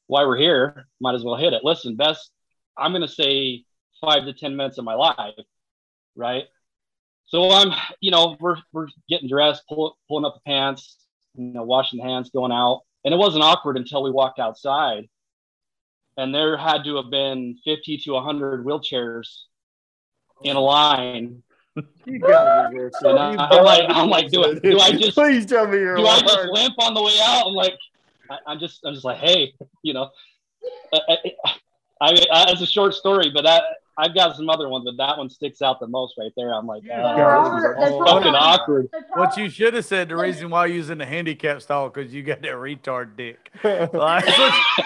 why 0.06 0.24
we're 0.26 0.36
here, 0.36 0.86
might 1.00 1.14
as 1.14 1.24
well 1.24 1.36
hit 1.36 1.54
it. 1.54 1.64
Listen, 1.64 1.96
best. 1.96 2.30
I'm 2.76 2.92
gonna 2.92 3.08
say 3.08 3.64
five 4.00 4.24
to 4.24 4.32
ten 4.32 4.56
minutes 4.56 4.78
of 4.78 4.84
my 4.84 4.94
life, 4.94 5.34
right? 6.16 6.44
So 7.26 7.50
I'm, 7.50 7.72
you 8.00 8.10
know, 8.10 8.36
we're 8.40 8.56
we're 8.72 8.88
getting 9.08 9.28
dressed, 9.28 9.62
pull, 9.68 9.96
pulling 10.08 10.24
up 10.24 10.34
the 10.34 10.40
pants, 10.50 10.96
you 11.36 11.44
know, 11.52 11.62
washing 11.62 11.98
the 11.98 12.04
hands, 12.04 12.30
going 12.30 12.52
out, 12.52 12.82
and 13.04 13.14
it 13.14 13.18
wasn't 13.18 13.44
awkward 13.44 13.76
until 13.76 14.02
we 14.02 14.10
walked 14.10 14.38
outside 14.38 15.08
and 16.16 16.34
there 16.34 16.56
had 16.56 16.84
to 16.84 16.96
have 16.96 17.10
been 17.10 17.56
50 17.64 17.98
to 17.98 18.12
100 18.12 18.64
wheelchairs 18.64 19.42
in 20.42 20.54
a 20.56 20.60
line. 20.60 21.42
You 21.76 21.84
be 22.04 22.18
there, 22.20 22.90
And 23.04 23.18
I, 23.18 23.36
I'm 23.36 23.64
like, 23.64 23.84
I'm 23.88 24.10
like, 24.10 24.30
do, 24.30 24.44
I- 24.44 24.54
do 24.54 24.78
I 24.78 24.92
just 24.92 25.14
please 25.14 25.46
tell 25.46 25.66
me 25.66 25.78
you're 25.78 25.98
I 26.06 26.20
just 26.20 26.48
limp 26.52 26.74
on 26.78 26.94
the 26.94 27.02
way 27.02 27.16
out? 27.22 27.46
I'm 27.46 27.54
like, 27.54 27.74
I, 28.30 28.38
I'm 28.46 28.58
just, 28.58 28.80
I'm 28.84 28.92
just 28.92 29.04
like, 29.04 29.18
hey, 29.18 29.54
you 29.82 29.94
know, 29.94 30.10
I, 30.92 30.98
I, 31.08 31.16
I 32.02 32.12
mean, 32.12 32.24
it's 32.30 32.60
a 32.60 32.66
short 32.66 32.94
story, 32.94 33.30
but 33.32 33.46
I, 33.46 33.60
I've 34.00 34.14
got 34.14 34.36
some 34.36 34.48
other 34.48 34.68
ones, 34.68 34.84
but 34.84 34.96
that 34.96 35.18
one 35.18 35.28
sticks 35.30 35.60
out 35.62 35.78
the 35.80 35.86
most 35.86 36.14
right 36.18 36.32
there. 36.36 36.52
I'm 36.54 36.66
like, 36.66 36.82
Yeah, 36.84 37.02
oh, 37.12 37.16
God, 37.16 37.44
this 37.56 37.62
this 37.62 37.64
is 37.64 37.70
is 37.70 37.76
They 37.76 37.92
all- 37.94 37.98
probably- 38.00 38.22
fucking 38.22 38.34
awkward. 38.34 38.88
What 39.14 39.36
you 39.36 39.48
should 39.50 39.74
have 39.74 39.84
said, 39.84 40.08
the 40.08 40.16
reason 40.16 40.50
why 40.50 40.66
you 40.66 40.78
was 40.78 40.90
in 40.90 40.98
the 40.98 41.06
handicap 41.06 41.62
stall, 41.62 41.88
because 41.88 42.12
you 42.14 42.22
got 42.22 42.42
that 42.42 42.52
retard 42.52 43.16
dick. 43.16 43.50
Like, 43.64 44.24
that's, 44.24 44.38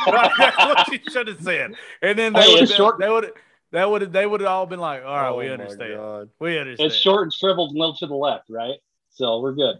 what, 0.06 0.32
that's 0.38 0.56
what 0.58 0.92
you 0.92 0.98
should 1.10 1.28
have 1.28 1.40
said. 1.40 1.74
And 2.02 2.18
then 2.18 2.32
they 2.32 2.40
Hey, 2.42 2.52
would 2.54 2.62
it's 2.64 2.72
have 2.72 2.76
short- 2.76 2.98
they 2.98 3.08
would 3.08 3.32
they 3.72 3.84
would 3.84 4.12
they 4.12 4.24
would 4.26 4.40
have 4.40 4.48
all 4.50 4.66
been 4.66 4.78
like, 4.80 5.04
all 5.04 5.14
right, 5.16 5.28
Oh 5.30 5.36
we 5.38 5.48
understand. 5.50 5.94
God. 5.96 6.30
We 6.40 6.58
understand. 6.58 6.86
It's 6.92 6.96
short 6.96 7.22
and 7.24 7.32
shriveled 7.32 7.70
and 7.70 7.78
a 7.78 7.80
little 7.80 7.96
to 7.96 8.06
the 8.06 8.14
left, 8.14 8.48
right? 8.50 8.78
So 9.10 9.40
we're 9.40 9.54
good. 9.54 9.76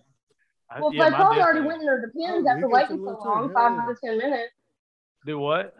I- 0.71 0.81
Well, 0.81 0.93
yeah, 0.95 1.05
they 1.05 1.11
my 1.11 1.17
probably 1.17 1.41
already 1.43 1.61
went 1.61 1.81
in 1.81 1.87
their 1.87 2.01
depends 2.01 2.47
Oh, 2.47 2.51
after 2.51 2.69
waiting 2.69 2.97
some 3.05 3.17
so 3.23 3.29
long, 3.29 3.53
five 3.53 3.73
yeah. 3.77 3.95
to 3.95 4.01
ten 4.05 4.19
minutes. 4.19 4.53
Do 5.27 5.39
what? 5.39 5.75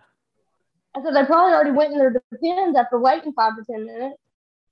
I 0.97 1.03
said 1.03 1.15
they 1.15 1.25
probably 1.25 1.53
already 1.55 1.73
went 1.73 1.93
in 1.93 1.99
their 1.99 2.11
depends 2.33 2.77
after 2.79 2.99
waiting 2.99 3.33
five 3.33 3.53
to 3.57 3.65
ten 3.65 3.85
minutes. 3.87 4.17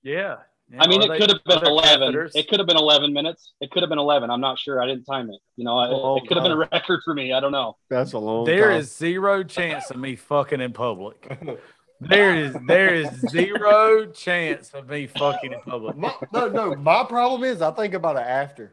Yeah. 0.02 0.36
Yeah, 0.70 0.82
I 0.82 0.86
mean, 0.86 1.02
it 1.02 1.08
they- 1.08 1.18
could 1.18 1.28
have 1.28 1.44
been 1.44 1.66
11. 1.66 2.14
catheters? 2.14 2.30
It 2.34 2.48
could 2.48 2.58
have 2.58 2.66
been 2.66 2.78
11 2.78 3.12
minutes. 3.12 3.52
It 3.60 3.70
could 3.70 3.82
have 3.82 3.90
been 3.90 3.98
11. 3.98 4.30
I'm 4.30 4.40
not 4.40 4.58
sure. 4.58 4.80
I 4.82 4.86
didn't 4.86 5.04
time 5.04 5.28
it. 5.28 5.38
You 5.56 5.64
know, 5.64 5.76
Oh, 5.78 6.16
it 6.16 6.26
could 6.26 6.36
have 6.38 6.44
been 6.44 6.52
a 6.52 6.56
record 6.56 7.00
for 7.04 7.12
me. 7.12 7.32
I 7.34 7.40
don't 7.40 7.52
know. 7.52 7.76
That's 7.90 8.14
a 8.14 8.18
long 8.18 8.44
There 8.46 8.70
time. 8.70 8.78
is 8.80 8.96
zero 8.96 9.42
chance 9.42 9.90
of 9.90 9.96
me 9.98 10.16
fucking 10.16 10.60
in 10.60 10.72
public. 10.72 11.38
There 12.04 12.34
is 12.34 12.56
there 12.66 12.92
is 12.92 13.10
zero 13.30 14.06
chance 14.06 14.74
of 14.74 14.88
me 14.88 15.06
fucking 15.06 15.52
in 15.52 15.60
public. 15.60 15.96
My, 15.96 16.12
no, 16.32 16.48
no. 16.48 16.74
My 16.74 17.04
problem 17.04 17.44
is 17.44 17.62
I 17.62 17.70
think 17.70 17.94
about 17.94 18.16
it 18.16 18.26
after. 18.26 18.72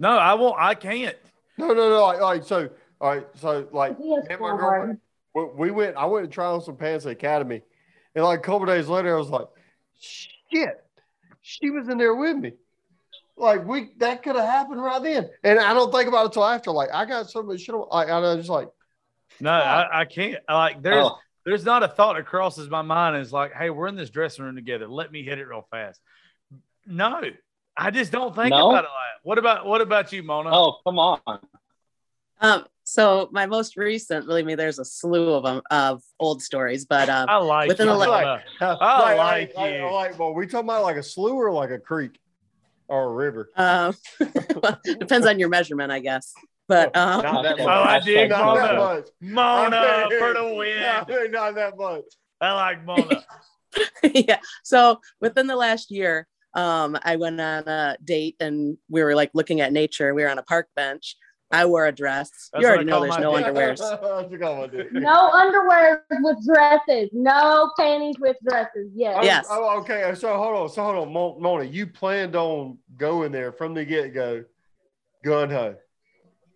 No, 0.00 0.18
I 0.18 0.34
won't. 0.34 0.56
I 0.58 0.74
can't. 0.74 1.16
No, 1.58 1.68
no, 1.68 1.88
no. 1.88 2.02
Like, 2.02 2.20
like 2.20 2.42
so, 2.42 2.68
all 3.00 3.10
right. 3.14 3.26
So, 3.36 3.68
like, 3.70 3.96
He 3.98 4.04
me 4.04 4.16
and 4.30 4.40
my 4.40 4.56
girlfriend, 4.56 4.98
we, 5.36 5.44
we 5.44 5.70
went. 5.70 5.96
I 5.96 6.06
went 6.06 6.24
to 6.26 6.32
try 6.32 6.46
on 6.46 6.62
some 6.62 6.76
pants 6.76 7.04
at 7.06 7.12
Academy, 7.12 7.62
and 8.14 8.24
like 8.24 8.38
a 8.38 8.42
couple 8.42 8.66
days 8.66 8.88
later, 8.88 9.14
I 9.14 9.18
was 9.18 9.28
like, 9.28 9.46
"Shit, 10.00 10.82
she 11.42 11.70
was 11.70 11.88
in 11.88 11.98
there 11.98 12.14
with 12.14 12.36
me." 12.36 12.52
Like 13.36 13.66
we, 13.66 13.90
that 13.98 14.22
could 14.22 14.34
have 14.36 14.46
happened 14.46 14.82
right 14.82 15.02
then, 15.02 15.28
and 15.44 15.58
I 15.60 15.74
don't 15.74 15.92
think 15.92 16.08
about 16.08 16.26
it 16.26 16.32
till 16.32 16.44
after. 16.44 16.70
Like 16.70 16.88
I 16.92 17.04
got 17.04 17.28
so 17.28 17.42
much 17.42 17.60
shit. 17.60 17.74
Like 17.74 18.08
I 18.08 18.18
was 18.18 18.38
just 18.38 18.48
like, 18.48 18.68
No, 19.40 19.50
I, 19.50 20.00
I 20.00 20.04
can't. 20.06 20.38
Like 20.48 20.82
there's 20.82 21.04
Oh, 21.04 21.18
there's 21.44 21.64
not 21.64 21.82
a 21.82 21.88
thought 21.88 22.16
that 22.16 22.24
crosses 22.24 22.70
my 22.70 22.80
mind. 22.80 23.16
Is 23.18 23.32
like, 23.34 23.52
hey, 23.52 23.68
we're 23.68 23.88
in 23.88 23.94
this 23.94 24.08
dressing 24.08 24.44
room 24.44 24.54
together. 24.56 24.88
Let 24.88 25.12
me 25.12 25.22
hit 25.22 25.38
it 25.38 25.46
real 25.46 25.66
fast. 25.70 26.00
No, 26.86 27.20
I 27.76 27.90
just 27.90 28.10
don't 28.10 28.34
think 28.34 28.50
No? 28.50 28.70
about 28.70 28.84
it. 28.84 28.88
Like, 28.88 29.24
what 29.24 29.36
about 29.36 29.66
what 29.66 29.82
about 29.82 30.12
you, 30.14 30.22
Mona? 30.22 30.48
oh, 30.50 30.78
come 30.82 30.98
on. 30.98 31.20
Um, 32.40 32.64
so 32.84 33.28
my 33.32 33.46
most 33.46 33.76
recent, 33.76 34.26
believe 34.26 34.44
me, 34.46 34.54
there's 34.54 34.78
a 34.78 34.84
slew 34.84 35.32
of 35.32 35.42
them 35.44 35.60
of 35.70 36.02
old 36.20 36.42
stories, 36.42 36.84
but 36.84 37.08
um, 37.08 37.26
I 37.28 37.36
like 37.36 37.68
Within 37.68 37.88
you. 37.88 37.92
the 37.94 37.98
Mona. 37.98 38.42
I 38.60 38.66
I 38.66 39.14
like 39.14 39.54
like, 39.56 39.72
you. 39.74 39.82
like, 39.84 39.92
like, 39.92 40.18
well, 40.18 40.34
we 40.34 40.46
talking 40.46 40.68
about 40.68 40.82
like 40.84 40.96
a 40.96 41.02
slough 41.02 41.32
or 41.32 41.50
like 41.52 41.70
a 41.70 41.78
creek 41.78 42.18
or 42.88 43.04
a 43.04 43.12
river. 43.12 43.50
um, 43.56 43.94
well, 44.62 44.78
depends 44.84 45.26
on 45.26 45.38
your 45.40 45.48
measurement, 45.48 45.90
I 45.90 45.98
guess. 46.00 46.32
But 46.68 46.96
um, 46.96 47.22
Not 47.22 47.42
that 47.42 47.60
Oh. 47.60 47.66
I 47.68 48.00
dig 48.00 48.30
Not 48.30 48.54
that 48.56 48.74
Mona. 48.76 48.94
much. 48.96 49.08
Mona 49.20 50.06
for 50.18 50.34
the 50.34 50.54
win. 50.56 50.82
Not 51.32 51.54
that 51.56 51.76
much. 51.76 52.04
I 52.40 52.52
like 52.52 52.84
Mona. 52.84 53.24
yeah. 54.02 54.38
So 54.64 55.00
within 55.20 55.46
the 55.46 55.56
last 55.56 55.90
year, 55.90 56.26
um, 56.54 56.96
I 57.02 57.16
went 57.16 57.40
on 57.40 57.68
a 57.68 57.96
date 58.02 58.36
and 58.40 58.78
we 58.88 59.02
were 59.02 59.14
like 59.14 59.30
looking 59.34 59.60
at 59.60 59.72
nature. 59.72 60.14
We 60.14 60.22
were 60.22 60.28
on 60.30 60.38
a 60.38 60.42
park 60.42 60.68
bench. 60.74 61.16
I 61.52 61.64
wore 61.66 61.86
a 61.86 61.92
dress. 61.92 62.50
That's 62.52 62.62
you 62.62 62.68
already 62.68 62.84
know 62.84 63.00
there's 63.00 63.10
my 63.14 63.20
no 63.20 63.36
dick. 63.36 63.46
underwears. 63.46 63.80
I 64.26 64.28
forgot 64.28 64.58
my 64.58 64.66
dick. 64.66 64.92
No 64.92 65.30
underwear 65.30 66.04
with 66.10 66.44
dresses. 66.44 67.10
No 67.12 67.70
panties 67.78 68.16
with 68.18 68.36
dresses. 68.48 68.90
Yes. 68.94 69.16
Oh, 69.18 69.24
Yes. 69.24 69.46
Oh, 69.48 69.80
okay. 69.80 70.12
So 70.16 70.36
hold 70.36 70.56
on. 70.56 70.68
So 70.68 70.82
hold 70.82 70.96
on, 70.96 71.12
Mo- 71.12 71.38
Mona. 71.38 71.64
You 71.64 71.86
planned 71.86 72.34
on 72.34 72.78
going 72.96 73.30
there 73.30 73.52
from 73.52 73.74
the 73.74 73.84
get 73.84 74.12
go, 74.12 74.44
gun 75.24 75.50
ho. 75.50 75.76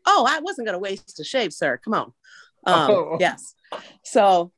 Oh, 0.07 0.26
I 0.28 0.41
wasn't 0.41 0.66
going 0.66 0.74
to 0.74 0.80
waste 0.80 1.20
a 1.20 1.24
shave, 1.24 1.53
sir. 1.53 1.78
Come 1.84 1.95
on. 1.95 2.12
Um, 2.66 2.91
Oh. 2.91 3.16
Yes. 3.20 3.55
So 4.05 4.51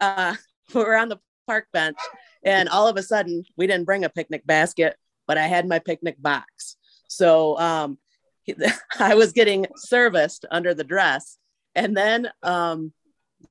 uh, 0.00 0.34
we 0.72 0.80
were 0.84 0.96
on 0.96 1.08
the 1.08 1.18
park 1.48 1.66
bench, 1.72 1.98
and 2.44 2.68
all 2.68 2.86
of 2.86 2.96
a 2.96 3.02
sudden, 3.02 3.42
we 3.56 3.66
didn't 3.66 3.86
bring 3.86 4.04
a 4.04 4.08
picnic 4.08 4.46
basket, 4.46 4.96
but 5.26 5.36
I 5.36 5.46
had 5.48 5.66
my 5.66 5.80
picnic 5.80 6.14
box. 6.22 6.76
So 7.08 7.58
um, 7.58 7.98
I 8.98 9.14
was 9.14 9.32
getting 9.32 9.66
serviced 9.76 10.44
under 10.50 10.74
the 10.74 10.84
dress. 10.84 11.38
And 11.74 11.96
then 11.96 12.28
um, 12.42 12.92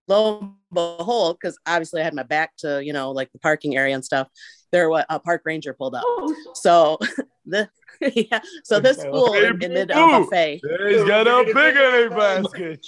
lo 0.07 0.39
and 0.39 0.51
behold, 0.73 1.37
because 1.39 1.57
obviously 1.65 2.01
I 2.01 2.03
had 2.03 2.13
my 2.13 2.23
back 2.23 2.55
to, 2.57 2.83
you 2.83 2.93
know, 2.93 3.11
like 3.11 3.31
the 3.31 3.39
parking 3.39 3.75
area 3.77 3.95
and 3.95 4.03
stuff, 4.03 4.27
there 4.71 4.89
was 4.89 5.05
a 5.09 5.19
park 5.19 5.41
ranger 5.45 5.73
pulled 5.73 5.95
up. 5.95 6.03
Oh, 6.05 6.35
So 6.55 6.97
the 7.45 7.69
yeah, 8.15 8.39
so 8.63 8.79
this 8.79 9.03
fool 9.03 9.33
Hey, 9.33 9.47
in, 9.47 9.61
in 9.63 9.73
mid 9.73 9.87
boo-boo. 9.89 9.99
uh, 9.99 10.19
buffet. 10.21 10.61
He's 10.87 11.03
got 11.03 11.27
a 11.27 11.43
picnic 11.43 12.09
basket. 12.11 12.85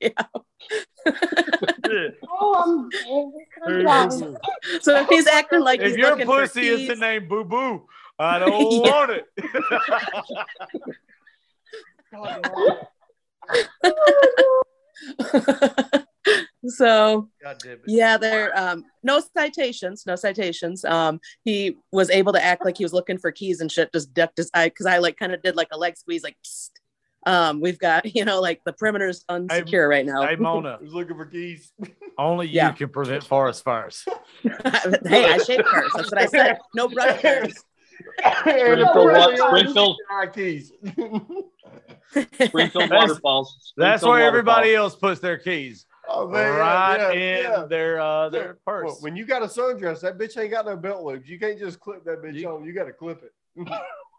yeah. 0.00 0.10
oh, 2.28 2.90
I'm 3.66 3.84
dead. 3.84 4.36
So 4.82 5.04
he's 5.06 5.26
acting 5.26 5.60
like 5.60 5.80
if 5.80 5.88
he's 5.88 5.96
your 5.96 6.10
looking 6.10 6.26
for 6.26 6.42
pussy 6.42 6.68
is 6.68 6.88
the 6.88 6.96
name 6.96 7.26
Boo 7.28 7.44
Boo, 7.44 7.86
I 8.20 8.38
don't 8.38 8.70
Yeah. 8.70 8.78
want 8.78 9.10
it. 9.12 9.24
so 16.66 17.28
God 17.42 17.56
yeah 17.86 18.18
there 18.18 18.56
um 18.58 18.84
no 19.02 19.20
citations 19.34 20.04
no 20.06 20.14
citations 20.14 20.84
um 20.84 21.18
he 21.42 21.76
was 21.90 22.10
able 22.10 22.32
to 22.34 22.44
act 22.44 22.64
like 22.64 22.76
he 22.76 22.84
was 22.84 22.92
looking 22.92 23.16
for 23.16 23.32
keys 23.32 23.60
and 23.62 23.72
shit 23.72 23.90
just 23.92 24.12
ducked 24.12 24.36
his 24.36 24.50
eye 24.52 24.68
because 24.68 24.84
i 24.86 24.98
like 24.98 25.16
kind 25.16 25.32
of 25.32 25.42
did 25.42 25.56
like 25.56 25.68
a 25.72 25.78
leg 25.78 25.96
squeeze 25.96 26.22
like 26.22 26.36
Psst. 26.44 26.70
um 27.26 27.60
we've 27.62 27.78
got 27.78 28.04
you 28.14 28.24
know 28.26 28.40
like 28.42 28.60
the 28.66 28.74
perimeter's 28.74 29.24
unsecure 29.30 29.88
right 29.88 30.04
now 30.04 30.26
Hey 30.26 30.36
Mona, 30.36 30.76
Who's 30.80 30.92
looking 30.92 31.16
for 31.16 31.24
keys? 31.24 31.72
only 32.18 32.46
you 32.48 32.52
Yeah. 32.56 32.72
can 32.72 32.90
prevent 32.90 33.24
forest 33.24 33.64
fires. 33.64 34.04
hey 34.44 35.24
i 35.24 35.38
shave 35.38 35.64
first 35.72 35.96
that's 35.96 36.10
what 36.12 36.20
i 36.20 36.26
said 36.26 36.58
no 36.74 36.88
brush 36.88 37.20
hairs 37.22 37.54
Springfield, 38.40 38.94
wa- 38.94 39.36
Springfield, 39.48 39.96
Our 40.10 40.26
keys. 40.26 40.72
Springfield 42.12 42.90
That's- 42.90 42.90
waterfalls. 42.90 43.72
That's 43.76 44.02
where 44.02 44.20
everybody 44.22 44.70
waterfalls. 44.70 44.92
else 44.94 45.00
puts 45.00 45.20
their 45.20 45.38
keys. 45.38 45.86
Oh 46.08 46.26
man, 46.26 46.56
right 46.58 46.96
yeah, 46.98 47.10
in 47.12 47.42
yeah. 47.44 47.64
their 47.68 48.00
uh 48.00 48.24
Yeah. 48.24 48.28
their 48.30 48.58
purse. 48.66 48.84
Well, 48.86 48.96
when 49.00 49.14
you 49.14 49.24
got 49.24 49.42
a 49.42 49.46
sundress, 49.46 50.00
that 50.00 50.18
bitch 50.18 50.36
ain't 50.40 50.50
got 50.50 50.66
no 50.66 50.76
belt 50.76 51.04
loops. 51.04 51.28
You 51.28 51.38
can't 51.38 51.58
just 51.58 51.78
clip 51.78 52.04
that 52.04 52.20
bitch 52.22 52.34
You- 52.34 52.48
on. 52.50 52.64
You 52.64 52.72
got 52.72 52.84
to 52.84 52.92
clip 52.92 53.22
it. 53.22 53.32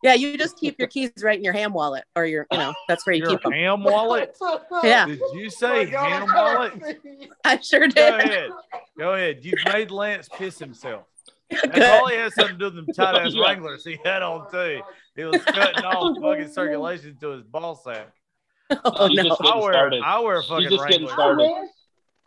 yeah 0.03 0.13
you 0.13 0.37
just 0.37 0.57
keep 0.57 0.77
your 0.77 0.87
keys 0.89 1.11
right 1.23 1.37
in 1.37 1.43
your 1.43 1.53
ham 1.53 1.71
wallet 1.73 2.03
or 2.17 2.25
your 2.25 2.45
you 2.51 2.57
know 2.57 2.73
that's 2.89 3.05
where 3.07 3.15
you 3.15 3.21
Your 3.21 3.31
keep 3.31 3.43
them 3.43 3.53
ham 3.53 3.81
wallet? 3.83 4.35
yeah 4.83 5.05
Did 5.05 5.19
you 5.33 5.45
Oh 5.45 5.49
say 5.49 5.85
my 5.85 5.91
God, 5.91 6.09
ham 6.09 6.27
wallet? 6.35 6.99
i 7.45 7.57
sure 7.59 7.87
did. 7.87 7.95
Go 7.95 8.17
did 8.17 8.25
ahead. 8.29 8.49
Go 8.99 9.13
ahead. 9.13 9.39
You've 9.41 9.59
made 9.71 9.89
Lance 9.89 10.27
piss 10.29 10.59
himself. 10.59 11.03
That 11.51 11.73
Good. 11.73 11.83
probably 11.83 12.15
has 12.17 12.33
something 12.35 12.57
to 12.57 12.59
do 12.59 12.65
with 12.65 12.75
them 12.75 12.87
tight 12.95 13.15
ass 13.25 13.35
Wranglers 13.35 13.83
he 13.83 13.97
had 14.05 14.21
on 14.23 14.49
too. 14.51 14.81
He 15.15 15.23
was 15.25 15.43
cutting 15.43 15.83
off 15.85 16.17
fucking 16.21 16.49
circulation 16.51 17.17
to 17.19 17.29
his 17.31 17.43
ball 17.43 17.75
sack. 17.75 18.07
oh 18.85 19.07
You 19.07 19.15
no 19.17 19.23
just- 19.29 19.41
I 19.41 19.45
Getting 19.45 19.61
wear 19.61 19.73
started. 19.73 20.01
I 20.03 20.19
wear 20.19 20.41
fucking 20.43 20.69
just 20.69 20.87
getting 20.87 21.07
Wranglers. 21.07 21.11
I 21.11 21.13
started. 21.13 21.37
wish, 21.37 21.69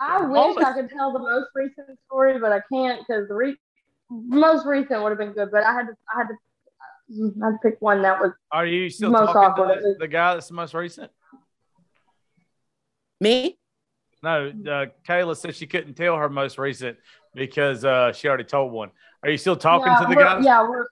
I 0.01 0.21
wish 0.27 0.57
I 0.65 0.73
could 0.75 0.91
tell 0.91 1.13
the 1.13 1.19
most 1.21 1.47
recent 1.55 1.99
story, 2.07 2.39
but 2.39 2.53
I 2.53 2.61
can't 2.73 3.01
because 3.01 3.29
the 3.29 3.35
re- 3.35 3.57
most 4.11 4.67
recent 4.67 5.03
would 5.03 5.09
have 5.11 5.19
been 5.19 5.33
good. 5.33 5.51
But 5.51 5.65
I 5.65 5.73
had 5.73 5.87
to, 5.87 5.93
I 6.15 6.19
had 6.19 6.29
to, 6.29 6.35
I 7.43 7.47
had 7.47 7.53
to 7.53 7.59
pick 7.63 7.77
one 7.81 8.03
that 8.03 8.21
was 8.21 8.33
Are 8.53 8.67
you 8.67 8.91
still 8.91 9.11
Most 9.11 9.33
talking 9.33 9.43
awkward, 9.65 9.75
to 9.77 9.81
the, 9.81 9.97
the 10.01 10.09
guy 10.09 10.35
that's 10.35 10.49
the 10.49 10.55
most 10.55 10.75
recent? 10.75 11.11
me 13.21 13.57
No, 14.23 14.49
uh, 14.49 14.87
Kayla 15.09 15.37
said 15.37 15.55
she 15.55 15.67
couldn't 15.67 15.95
tell 15.95 16.17
her 16.17 16.29
most 16.29 16.59
recent 16.59 16.99
because 17.35 17.85
uh, 17.85 18.13
she 18.13 18.29
already 18.29 18.45
told 18.45 18.73
one. 18.73 18.91
Are 19.25 19.31
you 19.31 19.39
still 19.39 19.57
talking 19.57 19.91
yeah, 19.91 20.01
to 20.01 20.07
the 20.07 20.15
guy? 20.15 20.41
Yeah, 20.41 20.69
we're 20.69 20.87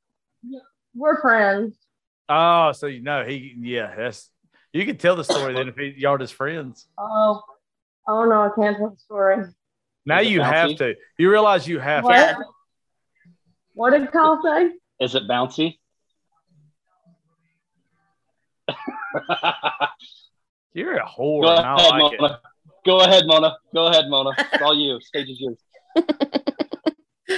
we're 0.95 1.21
friends. 1.21 1.77
Oh, 2.29 2.73
so 2.73 2.87
you 2.87 3.03
know 3.03 3.25
he, 3.25 3.55
yeah, 3.61 3.95
that's 3.95 4.31
you 4.73 4.87
can 4.87 4.97
tell 4.97 5.17
the 5.17 5.25
story 5.25 5.53
then 5.53 5.69
if 5.69 5.77
he, 5.77 5.95
y'all 5.99 6.17
just 6.17 6.33
friends. 6.35 6.87
Oh, 6.97 7.43
oh 8.09 8.25
no, 8.25 8.43
I 8.43 8.51
can't 8.59 8.77
tell 8.79 8.91
the 8.91 8.97
story. 8.97 9.45
Now 10.07 10.21
Is 10.21 10.29
it 10.29 10.31
you 10.31 10.41
have 10.41 10.75
to. 10.77 10.95
You 11.19 11.31
realize 11.31 11.69
you 11.69 11.79
have 11.79 12.05
What? 12.05 12.17
to. 12.17 12.45
What 13.75 13.91
did 13.91 14.11
Kyle 14.13 14.41
say? 14.43 14.71
Is 15.01 15.15
it 15.15 15.25
bouncy? 15.29 15.79
You're 20.75 20.97
a 20.97 21.07
whore. 21.07 21.43
Go 21.43 21.53
ahead, 21.53 21.65
I 21.65 21.99
like 21.99 22.13
it. 22.15 22.21
Mona. 22.21 22.41
Go 22.85 23.01
ahead, 23.01 23.27
Mona. 23.27 23.57
Go 23.75 23.87
ahead, 23.89 24.09
Mona. 24.09 24.31
It's 24.39 24.63
all 24.63 24.75
you. 24.75 25.01
Stage 25.01 25.29
is 25.29 25.39
yours. 25.41 25.59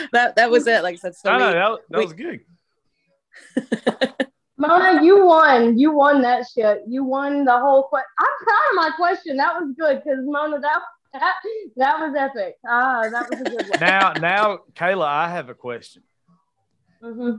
that 0.12 0.36
that 0.36 0.50
was 0.50 0.66
it 0.66 0.82
like 0.82 0.94
i 0.94 0.96
said 0.96 1.14
so 1.14 1.30
I 1.30 1.38
know 1.38 1.48
we- 1.48 1.52
that, 1.54 1.78
that 1.90 1.98
we- 1.98 2.04
was 2.04 2.12
good. 2.14 2.40
Mona, 4.56 5.02
you 5.02 5.24
won. 5.26 5.76
You 5.78 5.92
won 5.92 6.22
that 6.22 6.46
shit. 6.54 6.82
You 6.86 7.02
won 7.04 7.44
the 7.44 7.58
whole 7.58 7.82
question. 7.84 8.06
I'm 8.18 8.46
proud 8.46 8.70
of 8.70 8.76
my 8.76 8.90
question. 8.96 9.36
That 9.36 9.54
was 9.54 9.74
good 9.76 10.02
because 10.02 10.20
Mona, 10.22 10.60
that, 10.60 10.78
that 11.12 11.34
that 11.76 11.98
was 11.98 12.14
epic. 12.16 12.54
Ah, 12.66 13.02
that 13.10 13.28
was 13.28 13.40
a 13.40 13.44
good 13.44 13.68
one. 13.68 13.80
Now, 13.80 14.12
now, 14.12 14.58
Kayla, 14.74 15.06
I 15.06 15.28
have 15.28 15.48
a 15.48 15.54
question. 15.54 16.02
hmm 17.02 17.32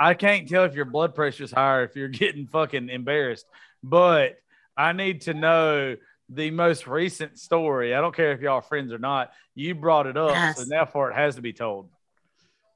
I 0.00 0.14
can't 0.14 0.48
tell 0.48 0.64
if 0.64 0.74
your 0.74 0.86
blood 0.86 1.14
pressure's 1.14 1.52
higher 1.52 1.84
if 1.84 1.94
you're 1.94 2.08
getting 2.22 2.46
fucking 2.46 2.88
embarrassed, 2.88 3.44
but 3.82 4.38
I 4.78 4.92
need 4.94 5.20
to 5.22 5.34
know 5.34 5.96
the 6.28 6.50
most 6.50 6.86
recent 6.86 7.38
story. 7.38 7.94
I 7.94 8.00
don't 8.00 8.14
care 8.14 8.32
if 8.32 8.40
y'all 8.40 8.54
are 8.56 8.62
friends 8.62 8.92
or 8.92 8.98
not. 8.98 9.30
You 9.54 9.74
brought 9.74 10.06
it 10.06 10.16
up, 10.16 10.30
so 10.30 10.34
Yes. 10.34 10.68
therefore 10.68 11.10
it 11.10 11.14
has 11.14 11.36
to 11.36 11.42
be 11.42 11.52
told. 11.52 11.90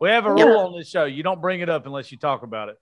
We 0.00 0.08
have 0.10 0.26
a 0.26 0.34
Yeah. 0.36 0.44
rule 0.44 0.58
on 0.68 0.78
this 0.78 0.88
show. 0.88 1.04
You 1.04 1.22
don't 1.22 1.40
bring 1.40 1.60
it 1.60 1.68
up 1.68 1.86
unless 1.86 2.10
you 2.10 2.18
talk 2.18 2.42
about 2.42 2.68
it. 2.70 2.78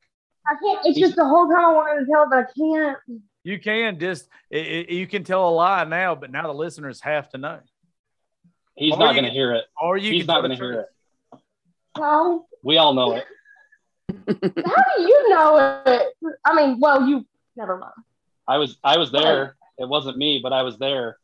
I 0.47 0.55
can't. 0.63 0.87
It's 0.87 0.99
just 0.99 1.17
the 1.17 1.25
whole 1.25 1.49
time 1.49 1.65
I 1.65 1.73
wanted 1.73 2.07
to 2.07 2.11
tell, 2.11 2.29
but 2.31 2.39
I 2.39 2.45
can't. 2.59 2.99
You 3.43 3.59
can 3.59 3.99
just 3.99 4.29
it, 4.51 4.67
it- 4.67 4.91
you 4.91 5.07
can 5.07 5.25
tell 5.25 5.49
a 5.49 5.51
lie 5.51 5.85
now, 5.85 6.15
but 6.15 6.31
now 6.31 6.47
the 6.47 6.55
listeners 6.55 7.01
have 7.03 7.29
to 7.31 7.39
know. 7.39 7.61
He's 8.77 8.95
Or 8.95 8.99
not 8.99 9.13
going 9.13 9.25
to 9.25 9.31
hear 9.31 9.53
it. 9.55 9.65
Or 9.81 9.97
you 9.99 10.13
He's 10.13 10.27
not 10.27 10.41
going 10.41 10.51
to 10.53 10.57
hear 10.57 10.73
it. 10.81 10.87
How? 11.97 12.47
We 12.63 12.79
all 12.79 12.95
know 12.95 13.17
it. 13.17 13.25
How 14.09 14.85
do 14.97 15.03
you 15.03 15.29
know 15.31 15.83
it? 15.87 16.09
I 16.45 16.55
mean, 16.55 16.79
well, 16.81 17.07
you 17.07 17.27
never 17.57 17.77
mind. 17.77 17.93
I 18.49 18.57
was 18.59 18.79
I 18.83 18.97
was 18.97 19.13
there. 19.13 19.57
It 19.81 19.89
wasn't 19.89 20.19
me, 20.19 20.41
but 20.43 20.53
I 20.53 20.63
was 20.63 20.79
there. 20.79 21.17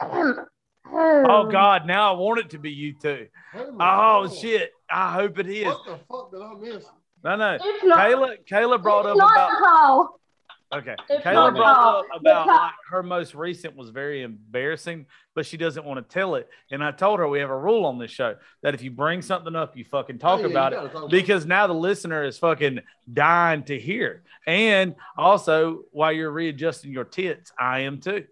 Oh. 0.00 0.46
oh 0.90 1.48
God, 1.50 1.86
now 1.86 2.14
I 2.14 2.16
want 2.16 2.40
it 2.40 2.50
to 2.50 2.58
be 2.58 2.70
you 2.70 2.94
too. 3.00 3.28
Oh 3.78 4.34
shit. 4.34 4.70
I 4.90 5.12
hope 5.12 5.38
it 5.38 5.46
is. 5.46 5.66
What 5.66 5.84
the 5.86 5.98
fuck 6.08 6.32
did 6.32 6.40
I 6.40 6.54
miss? 6.54 6.84
No, 7.22 7.36
no. 7.36 7.58
It's 7.60 7.84
not. 7.84 7.98
Kayla 7.98 8.36
Kayla 8.50 8.82
brought 8.82 9.04
it's 9.04 9.12
up 9.12 9.16
not 9.18 9.34
about 9.34 9.58
Kyle. 9.58 10.20
Okay. 10.72 10.96
It's 11.10 11.24
Kayla 11.24 11.34
not 11.34 11.54
brought 11.56 11.98
up 12.00 12.06
about 12.20 12.40
It's 12.46 12.48
like 12.48 12.70
her 12.90 13.02
most 13.02 13.34
recent 13.34 13.76
was 13.76 13.90
very 13.90 14.22
embarrassing, 14.22 15.06
but 15.34 15.44
she 15.44 15.56
doesn't 15.58 15.84
want 15.84 15.98
to 16.06 16.14
tell 16.14 16.34
it. 16.36 16.48
And 16.70 16.82
I 16.82 16.92
told 16.92 17.18
her 17.18 17.28
we 17.28 17.40
have 17.40 17.50
a 17.50 17.56
rule 17.58 17.84
on 17.84 17.98
this 17.98 18.10
show 18.10 18.36
that 18.62 18.72
if 18.74 18.82
you 18.82 18.90
bring 18.90 19.20
something 19.20 19.54
up, 19.54 19.76
you 19.76 19.84
fucking 19.84 20.18
talk 20.18 20.40
Oh, 20.40 20.42
Yeah, 20.44 20.48
about 20.50 20.72
it 20.72 20.76
gotta 20.76 20.88
talk 20.88 20.96
about 20.98 21.10
because 21.10 21.44
now 21.44 21.66
the 21.66 21.74
listener 21.74 22.24
is 22.24 22.38
fucking 22.38 22.80
dying 23.12 23.64
to 23.64 23.78
hear. 23.78 24.22
And 24.46 24.94
also, 25.16 25.82
while 25.92 26.12
you're 26.12 26.30
readjusting 26.32 26.90
your 26.90 27.04
tits, 27.04 27.52
I 27.58 27.80
am 27.80 28.00
too. 28.00 28.24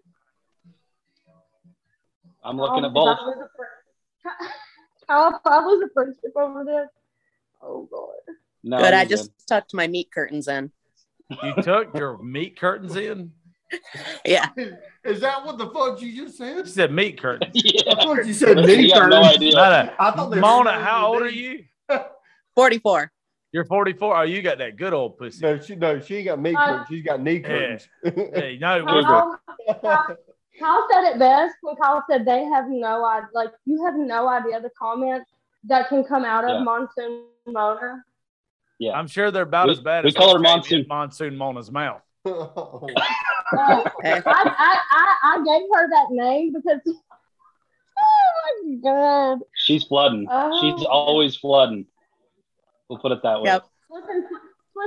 I'm 2.43 2.57
looking 2.57 2.83
Oh, 2.83 2.87
at 2.87 2.93
both. 2.93 3.17
Kyle 3.17 3.25
was 3.27 3.37
a 3.37 3.49
fr- 3.55 4.45
Kyle, 5.07 5.41
Kyle 5.45 5.61
was 5.65 5.83
a 5.89 5.93
friendship 5.93 6.31
over 6.35 6.63
this. 6.63 6.87
Oh 7.61 7.87
god. 7.91 8.35
No, 8.63 8.77
good 8.77 8.93
i 8.93 9.01
you're 9.01 9.09
just 9.09 9.31
tucked 9.47 9.73
my 9.75 9.87
meat 9.87 10.11
curtains 10.11 10.47
in 10.47 10.71
You 11.43 11.53
tucked 11.63 11.95
your 11.97 12.17
meat 12.21 12.59
curtains 12.59 12.95
in. 12.95 13.31
yeah 14.25 14.49
Is 15.05 15.21
that 15.21 15.43
what 15.45 15.57
the 15.57 15.69
fuck 15.69 16.01
you 16.01 16.25
just 16.25 16.37
said? 16.37 16.67
She 16.67 16.73
said 16.73 16.91
meat 16.91 17.19
curtains. 17.21 17.53
good. 17.63 17.87
I 17.87 17.95
thought 18.03 18.25
you 18.25 18.33
said 18.33 18.57
You 18.59 18.65
knee 18.65 18.89
have 18.91 19.09
no 19.09 19.21
curtains. 19.21 19.35
idea. 19.37 19.51
No, 19.55 19.69
no. 19.83 19.93
I 19.99 20.11
thought 20.11 20.37
Mona, 20.37 20.73
how 20.73 21.07
old 21.13 21.21
are 21.23 21.29
you? 21.29 21.63
44 22.55 23.11
You're 23.53 23.65
44. 23.65 24.17
Oh, 24.17 24.21
you 24.23 24.41
got 24.41 24.57
that 24.59 24.75
good 24.77 24.93
old 24.93 25.17
pussy. 25.17 25.41
No, 25.41 25.59
she 25.59 25.75
no, 25.75 25.99
she 25.99 26.17
ain't 26.17 26.25
got 26.25 26.39
meat 26.41 26.55
Uh, 26.55 26.65
curtains. 26.67 26.87
She's 26.89 27.03
got 27.03 27.21
knee 27.21 27.39
curtains. 27.39 27.87
Hey, 28.03 28.57
no, 28.61 28.79
Google. 28.85 29.03
Kyle, 29.03 29.39
Kyle, 29.81 30.17
Kyle 30.59 30.87
said 30.91 31.03
it 31.11 31.19
best 31.19 31.55
when 31.61 31.75
Kyle 31.77 32.03
said 32.09 32.25
they 32.25 32.43
have 32.43 32.65
no 32.67 33.03
idea, 33.05 33.29
like 33.33 33.51
you 33.65 33.83
have 33.85 33.95
no 33.95 34.27
idea 34.29 34.59
the 34.61 34.69
comments 34.77 35.31
that 35.63 35.87
can 35.89 36.03
come 36.03 36.25
out 36.25 36.43
of 36.43 36.49
Yeah. 36.51 36.63
Monsoon 36.63 37.25
Mona. 37.47 38.03
Yeah. 38.81 38.93
I'm 38.93 39.07
sure 39.07 39.29
they're 39.29 39.43
about 39.43 39.67
We- 39.67 39.73
as 39.73 39.79
bad 39.79 40.03
we 40.03 40.07
as 40.09 40.15
call 40.15 40.33
her 40.33 40.39
Monsoon. 40.39 40.85
Monsoon 40.89 41.37
Mona's 41.37 41.71
mouth. 41.71 42.01
Oh, 43.53 43.91
I, 44.05 44.21
I, 44.25 44.81
I, 44.91 45.15
I 45.23 45.37
gave 45.45 45.67
her 45.73 45.89
that 45.89 46.07
name 46.09 46.53
because. 46.53 46.79
Oh 48.03 48.63
my 48.65 48.75
god! 48.81 49.39
She's 49.55 49.83
flooding. 49.83 50.25
Oh. 50.29 50.59
She's 50.61 50.85
always 50.85 51.35
flooding. 51.35 51.85
We'll 52.89 52.97
put 52.99 53.11
it 53.11 53.21
that 53.23 53.41
way. 53.41 53.49
Yep. 53.49 53.65
Slip 53.89 54.03
and, 54.09 54.23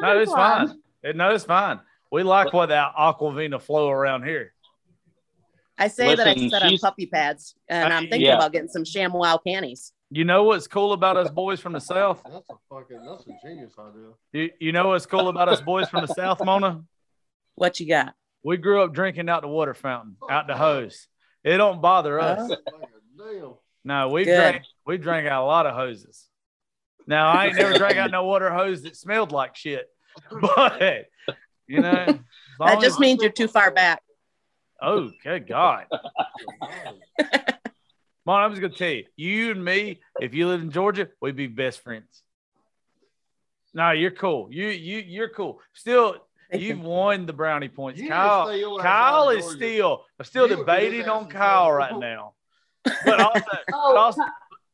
No, 0.02 0.18
it's 0.18 0.30
slide. 0.30 0.66
fine. 0.68 0.78
It- 1.02 1.16
No, 1.16 1.30
it's 1.34 1.44
fine. 1.44 1.80
We 2.10 2.22
like 2.22 2.52
what 2.52 2.70
that 2.70 2.94
Aquafina 2.96 3.60
flow 3.60 3.90
around 3.90 4.24
here. 4.24 4.52
i 5.78 5.88
say 5.88 6.14
that 6.14 6.26
i 6.26 6.34
set 6.48 6.62
up 6.62 6.80
puppy 6.80 7.06
pads 7.06 7.54
and 7.68 7.92
Uh, 7.92 7.96
i'm 7.96 8.02
thinking 8.04 8.22
yeah. 8.28 8.36
about 8.36 8.52
getting 8.52 8.68
some 8.68 8.84
ShamWow 8.84 9.38
panties 9.46 9.92
You 10.14 10.24
know 10.24 10.44
what's 10.44 10.68
cool 10.68 10.92
about 10.92 11.16
us 11.16 11.28
boys 11.28 11.58
from 11.58 11.72
the 11.72 11.80
South? 11.80 12.22
that's 12.32 12.48
a 12.48 12.54
fucking 12.70 13.04
that's 13.04 13.26
a 13.26 13.32
genius 13.44 13.72
idea. 13.76 14.10
You, 14.32 14.50
you 14.60 14.70
know 14.70 14.90
what's 14.90 15.06
cool 15.06 15.28
about 15.28 15.48
us 15.48 15.60
boys 15.60 15.88
from 15.88 16.06
the 16.06 16.14
South, 16.14 16.44
Mona? 16.44 16.84
what 17.56 17.80
you 17.80 17.88
got 17.88 18.14
We 18.44 18.56
grew 18.56 18.82
up 18.82 18.92
drinking 18.92 19.28
out 19.28 19.42
the 19.42 19.48
water 19.48 19.74
fountain, 19.74 20.16
oh, 20.22 20.30
out 20.30 20.46
the 20.46 20.56
hose. 20.56 21.08
It 21.42 21.56
don't 21.56 21.82
bother 21.82 22.20
us. 22.20 22.38
Oh. 22.42 22.46
Like 22.48 22.60
a 22.60 23.40
damn. 23.40 23.54
No, 23.82 24.08
we 24.10 24.24
Good. 24.24 24.36
drank 24.36 24.62
we 24.86 24.98
drank 24.98 25.26
out 25.26 25.42
a 25.42 25.46
lot 25.46 25.66
of 25.66 25.74
hoses. 25.74 26.28
Now 27.08 27.32
I 27.32 27.46
ain't 27.46 27.56
never 27.56 27.76
drank 27.76 27.96
out 27.96 28.12
no 28.12 28.24
water 28.24 28.52
hose 28.52 28.82
that 28.82 28.96
smelled 28.96 29.32
like 29.32 29.56
shit. 29.56 29.88
But 30.40 31.06
you 31.66 31.80
know, 31.80 32.20
that 32.60 32.80
just 32.80 33.00
means 33.00 33.20
you're 33.20 33.32
too 33.32 33.48
far 33.48 33.72
back 33.72 34.00
oh 34.80 35.10
good 35.22 35.48
God. 35.48 35.86
Mom, 38.26 38.40
I'm 38.42 38.50
just 38.52 38.62
gonna 38.62 38.74
tell 38.74 38.88
you, 38.88 39.04
you 39.16 39.50
and 39.50 39.64
me, 39.64 40.00
if 40.20 40.32
you 40.34 40.48
live 40.48 40.62
in 40.62 40.70
Georgia, 40.70 41.08
we'd 41.20 41.36
be 41.36 41.46
best 41.46 41.80
friends. 41.82 42.22
No, 43.74 43.90
you're 43.90 44.10
cool. 44.12 44.48
You 44.50 44.68
you 44.68 44.98
you're 44.98 45.28
cool. 45.28 45.60
Still, 45.74 46.16
you've 46.52 46.80
won 46.80 47.26
the 47.26 47.32
brownie 47.32 47.68
points. 47.68 48.00
You 48.00 48.08
Kyle, 48.08 48.46
stay 48.46 48.60
your 48.60 48.80
ass 48.80 48.84
Kyle 48.84 49.28
is 49.30 49.44
Georgia. 49.44 49.56
still 49.56 50.04
I'm 50.18 50.24
still 50.24 50.48
You 50.48 50.56
debating 50.56 51.08
on 51.08 51.28
Kyle 51.28 51.70
right 51.72 51.88
trouble. 51.90 52.00
now. 52.00 52.34
But 53.04 53.20
also, 53.20 53.40
but 53.50 53.64
Oh, 53.72 53.96
also, 53.96 54.22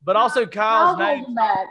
but 0.05 0.17
also 0.17 0.47
Kyle's 0.47 0.97
Kyle 0.97 1.17
name 1.17 1.25
holds. 1.37 1.71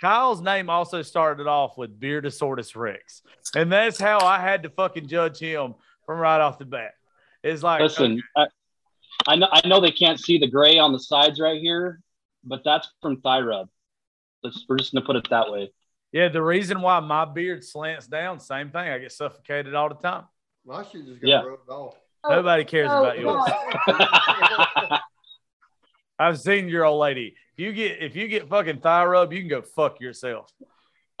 Kyle's 0.00 0.40
name 0.40 0.70
also 0.70 1.02
started 1.02 1.48
off 1.48 1.76
with 1.76 1.98
Beardosaurus 1.98 2.76
Rex. 2.76 3.22
And 3.56 3.70
that's 3.72 3.98
how 4.00 4.20
I 4.24 4.38
had 4.38 4.62
to 4.62 4.70
fucking 4.70 5.08
judge 5.08 5.38
him 5.40 5.74
from 6.06 6.20
right 6.20 6.40
off 6.40 6.58
the 6.58 6.64
bat. 6.64 6.92
It's 7.42 7.64
like 7.64 7.80
Listen, 7.82 8.22
I, 8.36 8.46
I 9.26 9.36
know 9.36 9.48
I 9.50 9.66
know 9.66 9.80
they 9.80 9.90
can't 9.90 10.18
see 10.20 10.38
the 10.38 10.46
gray 10.46 10.78
on 10.78 10.92
the 10.92 10.98
sides 11.00 11.40
right 11.40 11.60
here, 11.60 12.00
but 12.44 12.62
that's 12.64 12.88
from 13.02 13.20
thigh 13.20 13.40
rub. 13.40 13.68
Let's, 14.42 14.64
we're 14.68 14.78
just 14.78 14.92
gonna 14.92 15.04
put 15.04 15.16
it 15.16 15.28
that 15.30 15.50
way. 15.50 15.72
yeah, 16.12 16.28
the 16.28 16.42
reason 16.42 16.80
why 16.80 17.00
my 17.00 17.24
beard 17.24 17.64
slants 17.64 18.06
down, 18.06 18.40
same 18.40 18.70
thing. 18.70 18.88
I 18.88 18.98
get 18.98 19.12
suffocated 19.12 19.74
all 19.74 19.88
the 19.88 19.96
time. 19.96 20.24
My 20.64 20.82
shit 20.84 21.06
just 21.06 21.20
got 21.20 21.28
Yeah. 21.28 21.42
rubbed 21.42 21.68
off. 21.68 21.96
Oh, 22.24 22.30
Nobody 22.30 22.64
cares 22.64 22.88
so, 22.88 23.04
about 23.04 23.18
oh, 23.18 23.20
yours. 23.20 25.00
I've 26.18 26.38
seen 26.40 26.68
your 26.68 26.84
old 26.84 27.00
lady. 27.00 27.34
If 27.56 27.64
you 27.64 27.72
get 27.72 28.02
if 28.02 28.16
you 28.16 28.28
get 28.28 28.48
fucking 28.48 28.80
thigh 28.80 29.04
rub, 29.04 29.32
you 29.32 29.40
can 29.40 29.48
go 29.48 29.62
fuck 29.62 30.00
yourself. 30.00 30.52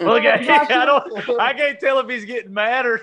Look 0.00 0.24
at 0.24 0.42
Josh, 0.42 0.70
I 0.70 0.84
don't 0.84 1.40
I 1.40 1.52
can't 1.54 1.78
tell 1.80 1.98
if 2.00 2.08
he's 2.08 2.24
getting 2.24 2.52
mad 2.52 2.86
or 2.86 3.00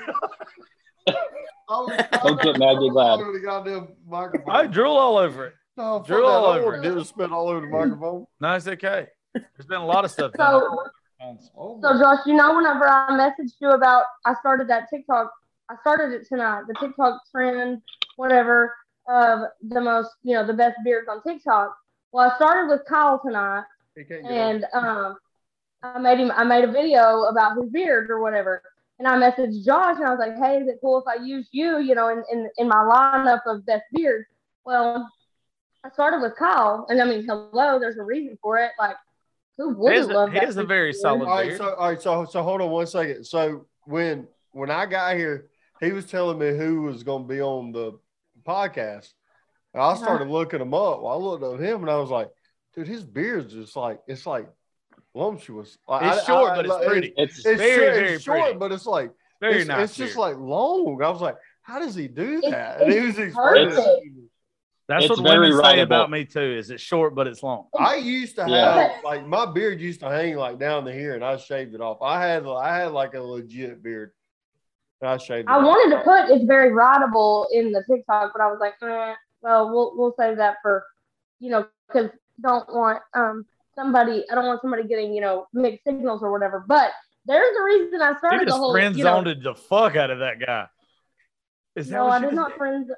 Don't 1.69 2.41
get 2.41 2.57
mad, 2.59 2.77
get 2.79 2.89
glad. 2.91 3.11
All 3.11 3.21
over 3.21 3.31
the 3.31 3.39
goddamn 3.39 3.87
microphone. 4.07 4.55
I 4.55 4.65
drool 4.65 4.97
all 4.97 5.17
over 5.17 5.47
it. 5.47 5.53
no, 5.77 5.99
fuck 5.99 6.07
drew 6.07 6.25
all 6.25 6.45
over 6.45 6.75
it. 6.75 6.81
to 6.81 6.89
do 6.89 6.99
is 6.99 7.09
spit 7.09 7.31
all 7.31 7.47
over 7.47 7.61
the 7.61 7.67
microphone. 7.67 8.25
No, 8.41 8.53
it's 8.53 8.67
okay. 8.67 9.07
There's 9.33 9.67
been 9.67 9.81
a 9.81 9.85
lot 9.85 10.03
of 10.05 10.11
stuff. 10.11 10.31
So, 10.35 10.83
Oh, 11.21 11.79
so 11.81 11.99
Josh, 11.99 12.19
you 12.25 12.33
know, 12.33 12.55
whenever 12.55 12.87
I 12.87 13.09
messaged 13.11 13.55
you 13.59 13.69
about, 13.71 14.05
I 14.25 14.35
started 14.39 14.69
that 14.69 14.89
TikTok. 14.89 15.29
I 15.69 15.75
started 15.81 16.13
it 16.13 16.25
tonight. 16.27 16.63
The 16.67 16.73
TikTok 16.79 17.21
trend, 17.29 17.81
whatever, 18.15 18.73
of 19.09 19.41
the 19.61 19.81
most, 19.81 20.11
you 20.23 20.33
know, 20.35 20.47
the 20.47 20.53
best 20.53 20.77
beards 20.85 21.07
on 21.09 21.21
TikTok. 21.23 21.75
Well, 22.13 22.31
I 22.31 22.35
started 22.37 22.69
with 22.71 22.85
Kyle 22.87 23.19
tonight, 23.23 23.65
He 23.95 24.03
can't 24.05 24.23
get 24.23 24.31
and 24.31 24.65
um, 24.73 25.17
I 25.83 25.99
made 25.99 26.19
him. 26.19 26.31
I 26.31 26.43
made 26.45 26.63
a 26.63 26.71
video 26.71 27.23
about 27.23 27.57
his 27.57 27.69
beard 27.69 28.09
or 28.09 28.21
whatever, 28.21 28.61
and 28.99 29.07
I 29.07 29.15
messaged 29.15 29.65
Josh, 29.65 29.95
and 29.97 30.05
I 30.05 30.11
was 30.11 30.19
like, 30.19 30.37
"Hey, 30.37 30.57
is 30.57 30.67
it 30.67 30.79
cool 30.81 31.01
if 31.01 31.07
I 31.07 31.23
use 31.23 31.47
you, 31.51 31.79
you 31.79 31.95
know, 31.95 32.09
in 32.09 32.23
in, 32.31 32.49
in 32.57 32.67
my 32.67 32.75
lineup 32.75 33.41
of 33.45 33.65
best 33.65 33.85
beards?" 33.93 34.27
Well, 34.65 35.09
I 35.83 35.89
started 35.89 36.21
with 36.21 36.35
Kyle, 36.37 36.85
and 36.89 37.01
I 37.01 37.05
mean, 37.05 37.25
hello, 37.25 37.79
there's 37.79 37.97
a 37.97 38.03
reason 38.03 38.37
for 38.41 38.57
it. 38.57 38.71
Like, 38.77 38.97
who 39.57 39.69
wouldn't 39.69 39.97
has 39.97 40.09
a- 40.09 40.13
love 40.13 40.31
he 40.31 40.39
that? 40.39 40.45
has 40.45 40.57
a 40.57 40.63
very 40.63 40.91
beard? 40.91 41.01
solid 41.01 41.27
all 41.27 41.37
right, 41.37 41.47
beard. 41.47 41.57
so 41.57 41.73
all 41.75 41.89
right, 41.89 42.01
so 42.01 42.25
so 42.25 42.43
hold 42.43 42.61
on 42.61 42.69
one 42.69 42.87
second. 42.87 43.23
So 43.25 43.65
when 43.85 44.27
when 44.51 44.69
I 44.69 44.85
got 44.85 45.15
here, 45.15 45.49
he 45.79 45.91
was 45.93 46.05
telling 46.05 46.37
me 46.37 46.55
who 46.55 46.83
was 46.83 47.03
going 47.03 47.23
to 47.23 47.27
be 47.27 47.41
on 47.41 47.71
the 47.71 47.93
podcast. 48.43 49.13
And 49.73 49.83
I 49.83 49.91
uh-huh. 49.91 50.03
started 50.03 50.27
looking 50.27 50.61
him 50.61 50.73
up. 50.73 51.01
Well, 51.01 51.13
I 51.13 51.15
looked 51.15 51.43
at 51.43 51.65
him 51.65 51.81
and 51.81 51.89
I 51.89 51.97
was 51.97 52.09
like, 52.09 52.29
dude, 52.73 52.87
his 52.87 53.03
beard's 53.03 53.53
just 53.53 53.75
like 53.75 54.01
it's 54.07 54.25
like 54.25 54.49
lumptuous. 55.13 55.77
Like, 55.87 56.03
It's 56.13 56.23
I- 56.23 56.25
short, 56.33 56.51
I- 56.51 56.55
but 56.57 56.65
it's 56.65 56.73
like, 56.73 56.87
pretty. 56.87 57.13
It's 57.17 57.37
It's, 57.45 57.45
Very, 57.61 57.75
short, 57.75 57.93
very 57.95 58.13
it's 58.15 58.23
short, 58.23 58.39
pretty. 58.41 58.57
but 58.57 58.71
it's 58.71 58.85
like 58.85 59.11
Very 59.41 59.59
it's, 59.59 59.67
nice. 59.67 59.83
it's 59.89 59.95
just 59.97 60.17
like 60.17 60.37
long. 60.37 61.01
I 61.03 61.09
was 61.09 61.21
like, 61.21 61.37
how 61.61 61.79
does 61.79 61.95
he 61.95 62.07
do 62.07 62.37
It's- 62.39 62.51
that? 62.51 62.81
and 62.81 62.93
he 62.93 62.99
was 63.01 63.17
explaining. 63.19 63.69
perfect. 63.69 64.05
That's 64.87 65.05
it's 65.05 65.09
what 65.11 65.19
women 65.23 65.41
very 65.41 65.51
say 65.51 65.57
rideable. 65.59 65.83
about 65.83 66.09
me 66.09 66.25
too. 66.25 66.39
Is 66.41 66.71
it's 66.71 66.81
short 66.81 67.13
but 67.13 67.27
it's 67.27 67.43
long. 67.43 67.67
I 67.77 67.95
used 67.97 68.35
to 68.37 68.41
have 68.41 68.49
Yeah. 68.49 68.97
like 69.03 69.23
my 69.27 69.45
beard 69.45 69.79
used 69.79 69.99
to 69.99 70.09
hang 70.09 70.35
like 70.35 70.57
down 70.57 70.83
to 70.85 70.91
here, 70.91 71.13
and 71.13 71.23
I 71.23 71.37
shaved 71.37 71.75
it 71.75 71.81
off. 71.81 72.01
I 72.01 72.19
had 72.25 72.47
I 72.47 72.75
had 72.75 72.91
like 72.91 73.13
a 73.13 73.21
legit 73.21 73.83
beard. 73.83 74.13
And 75.01 75.11
I 75.11 75.17
shaved 75.17 75.47
it 75.47 75.51
I 75.51 75.57
off. 75.57 75.63
wanted 75.65 75.95
to 75.95 76.01
put 76.03 76.35
it's 76.35 76.43
very 76.45 76.71
rideable 76.73 77.47
in 77.53 77.71
the 77.71 77.83
TikTok, 77.87 78.31
but 78.33 78.41
I 78.41 78.47
was 78.51 78.59
like, 78.59 78.73
eh, 78.81 79.13
well, 79.43 79.69
we'll 79.71 79.93
we'll 79.95 80.15
save 80.17 80.37
that 80.37 80.57
for, 80.63 80.83
you 81.39 81.51
know, 81.51 81.67
because 81.87 82.09
don't 82.41 82.67
want 82.73 83.03
um 83.13 83.45
somebody 83.79 84.25
I 84.31 84.35
don't 84.35 84.45
want 84.45 84.61
somebody 84.61 84.83
getting 84.87 85.13
you 85.13 85.21
know 85.21 85.47
mixed 85.53 85.83
signals 85.85 86.21
or 86.21 86.31
whatever. 86.31 86.63
But 86.67 86.91
there's 87.25 87.55
a 87.57 87.63
reason 87.63 88.01
I 88.01 88.11
You 88.11 88.17
started 88.17 88.41
the 88.41 88.45
just 88.45 88.57
whole. 88.57 88.71
friend 88.73 88.95
you 88.95 89.03
know, 89.03 89.23
zoned 89.23 89.43
the 89.43 89.55
fuck 89.55 89.95
out 89.95 90.09
of 90.11 90.19
that 90.19 90.39
guy. 90.39 90.67
Is 91.75 91.89
that 91.89 91.95
no, 91.97 92.07
I 92.09 92.19
did 92.19 92.33
not 92.33 92.49
did? 92.49 92.57
friends. 92.57 92.91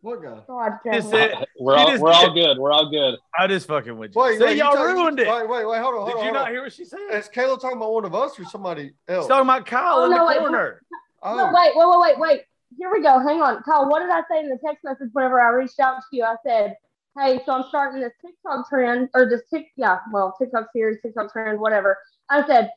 What 0.00 0.20
guy? 0.22 0.40
God, 0.48 0.78
it. 0.84 1.48
we're 1.60 1.76
all 1.76 1.98
we're 1.98 2.10
all 2.12 2.34
good. 2.34 2.58
We're 2.58 2.72
all 2.72 2.90
good. 2.90 3.16
I 3.38 3.46
just 3.46 3.68
fucking 3.68 3.96
with 3.96 4.14
you. 4.14 4.20
Wait, 4.20 4.38
See, 4.38 4.44
wait, 4.44 4.56
you 4.56 4.64
y'all 4.64 4.72
talking- 4.74 4.94
ruined 4.96 5.20
it. 5.20 5.28
Wait, 5.28 5.48
wait, 5.48 5.64
wait, 5.68 5.80
hold 5.80 5.94
on, 5.94 6.00
hold 6.00 6.06
Did 6.08 6.16
on. 6.16 6.18
you 6.18 6.22
hold 6.24 6.34
not 6.34 6.46
on. 6.46 6.52
hear 6.52 6.62
what 6.62 6.72
she 6.72 6.84
said? 6.84 6.98
Is 7.12 7.28
Kayla 7.28 7.60
talking 7.60 7.76
about 7.76 7.92
one 7.92 8.04
of 8.04 8.14
us 8.14 8.38
or 8.38 8.44
somebody 8.44 8.94
else? 9.08 9.24
She's 9.24 9.28
talking 9.28 9.48
about 9.48 9.64
Kyle 9.66 9.98
Oh, 10.00 10.04
in 10.06 10.10
no, 10.10 10.18
the 10.18 10.24
wait, 10.26 10.38
corner. 10.38 10.82
oh, 11.22 11.36
No, 11.36 11.44
wait, 11.54 11.72
wait, 11.76 11.86
wait, 11.88 11.98
wait, 12.00 12.18
wait. 12.18 12.40
Here 12.78 12.90
we 12.90 13.00
go. 13.02 13.20
Hang 13.20 13.42
on, 13.42 13.62
Kyle. 13.62 13.88
What 13.88 14.00
did 14.00 14.10
I 14.10 14.22
say 14.28 14.40
in 14.40 14.48
the 14.48 14.58
text 14.64 14.82
message 14.82 15.10
whenever 15.12 15.38
I 15.40 15.50
reached 15.50 15.78
out 15.78 15.96
to 16.10 16.16
you? 16.16 16.24
I 16.24 16.34
said, 16.44 16.74
"Hey, 17.18 17.42
so 17.44 17.52
I'm 17.52 17.64
starting 17.68 18.00
this 18.00 18.12
TikTok 18.20 18.68
trend 18.68 19.08
or 19.14 19.26
this 19.28 19.42
Tik, 19.52 19.68
yeah, 19.76 19.98
well, 20.12 20.34
TikTok 20.38 20.68
series, 20.72 20.98
TikTok 21.02 21.32
trend, 21.32 21.60
whatever." 21.60 21.98
I 22.30 22.46
said, 22.46 22.70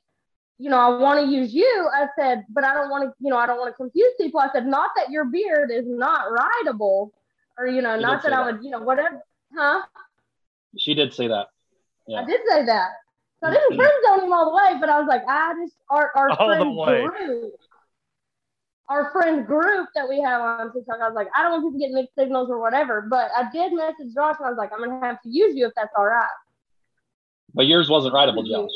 "You 0.57 0.69
know, 0.69 0.77
I 0.77 0.97
want 0.99 1.19
to 1.19 1.27
use 1.27 1.53
you." 1.53 1.89
I 1.93 2.07
said, 2.17 2.45
"But 2.49 2.63
I 2.63 2.73
don't 2.73 2.89
want 2.89 3.03
to, 3.05 3.13
you 3.19 3.29
know, 3.29 3.37
I 3.37 3.45
don't 3.45 3.59
want 3.59 3.71
to 3.73 3.75
confuse 3.75 4.13
people." 4.19 4.39
I 4.39 4.49
said, 4.51 4.65
"Not 4.65 4.91
that 4.95 5.09
your 5.09 5.25
beard 5.25 5.71
is 5.71 5.85
not 5.87 6.31
rideable, 6.31 7.13
or 7.57 7.67
you 7.67 7.81
know, 7.81 7.95
You 7.95 8.01
not 8.01 8.23
that 8.23 8.33
I 8.33 8.45
would, 8.51 8.63
you 8.63 8.71
know, 8.71 8.79
whatever." 8.79 9.21
Huh? 9.55 9.83
She 10.77 10.93
did 10.93 11.13
say 11.13 11.27
that. 11.27 11.47
Yeah. 12.07 12.21
I 12.21 12.25
did 12.25 12.41
say 12.49 12.65
that. 12.65 12.91
So 13.39 13.47
I 13.47 13.51
didn't 13.51 13.75
friend 13.75 13.91
zone 14.05 14.25
him 14.25 14.33
all 14.33 14.45
the 14.45 14.55
way, 14.55 14.79
but 14.79 14.89
I 14.89 14.99
was 14.99 15.07
like, 15.07 15.23
I 15.27 15.53
just 15.61 15.75
our 15.89 16.11
our 16.15 16.29
All 16.31 16.49
the 16.49 16.55
friend 16.55 16.75
way. 16.75 17.51
Group, 18.87 19.05
our 19.05 19.11
friend 19.11 19.45
group 19.45 19.87
that 19.95 20.07
we 20.07 20.21
have 20.21 20.41
on 20.41 20.73
TikTok. 20.73 20.97
I 21.01 21.07
was 21.07 21.15
like, 21.15 21.27
I 21.35 21.43
don't 21.43 21.51
want 21.51 21.63
people 21.65 21.79
getting 21.79 21.95
mixed 21.95 22.15
signals 22.17 22.49
or 22.49 22.59
whatever. 22.59 23.05
But 23.09 23.31
I 23.35 23.49
did 23.51 23.73
message 23.73 24.13
Josh, 24.13 24.35
and 24.39 24.47
I 24.47 24.49
was 24.49 24.57
like, 24.57 24.71
I'm 24.73 24.79
gonna 24.79 25.05
have 25.05 25.21
to 25.21 25.29
use 25.29 25.55
you 25.55 25.67
if 25.67 25.73
that's 25.75 25.91
all 25.97 26.05
right. 26.05 26.25
But 27.53 27.67
yours 27.67 27.89
wasn't 27.89 28.13
rideable, 28.13 28.43
Josh. 28.43 28.69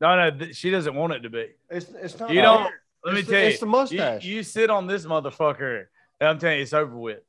No, 0.00 0.16
no, 0.16 0.30
th- 0.36 0.54
she 0.56 0.70
doesn't 0.70 0.94
want 0.94 1.12
it 1.12 1.20
to 1.20 1.30
be. 1.30 1.48
it's 1.70 1.90
it's 1.90 2.18
not. 2.18 2.30
You 2.30 2.42
don't. 2.42 2.62
beard. 2.64 2.72
Let 3.04 3.14
me 3.14 3.20
It's 3.20 3.28
tell 3.28 3.40
you. 3.40 3.46
it's 3.46 3.60
the 3.60 3.66
mustache. 3.66 4.24
You, 4.24 4.36
you 4.36 4.42
sit 4.42 4.70
on 4.70 4.86
this 4.86 5.06
motherfucker. 5.06 5.84
and 6.20 6.28
I'm 6.28 6.38
telling 6.38 6.56
you, 6.58 6.62
it's 6.62 6.72
over 6.72 6.96
with. 6.96 7.20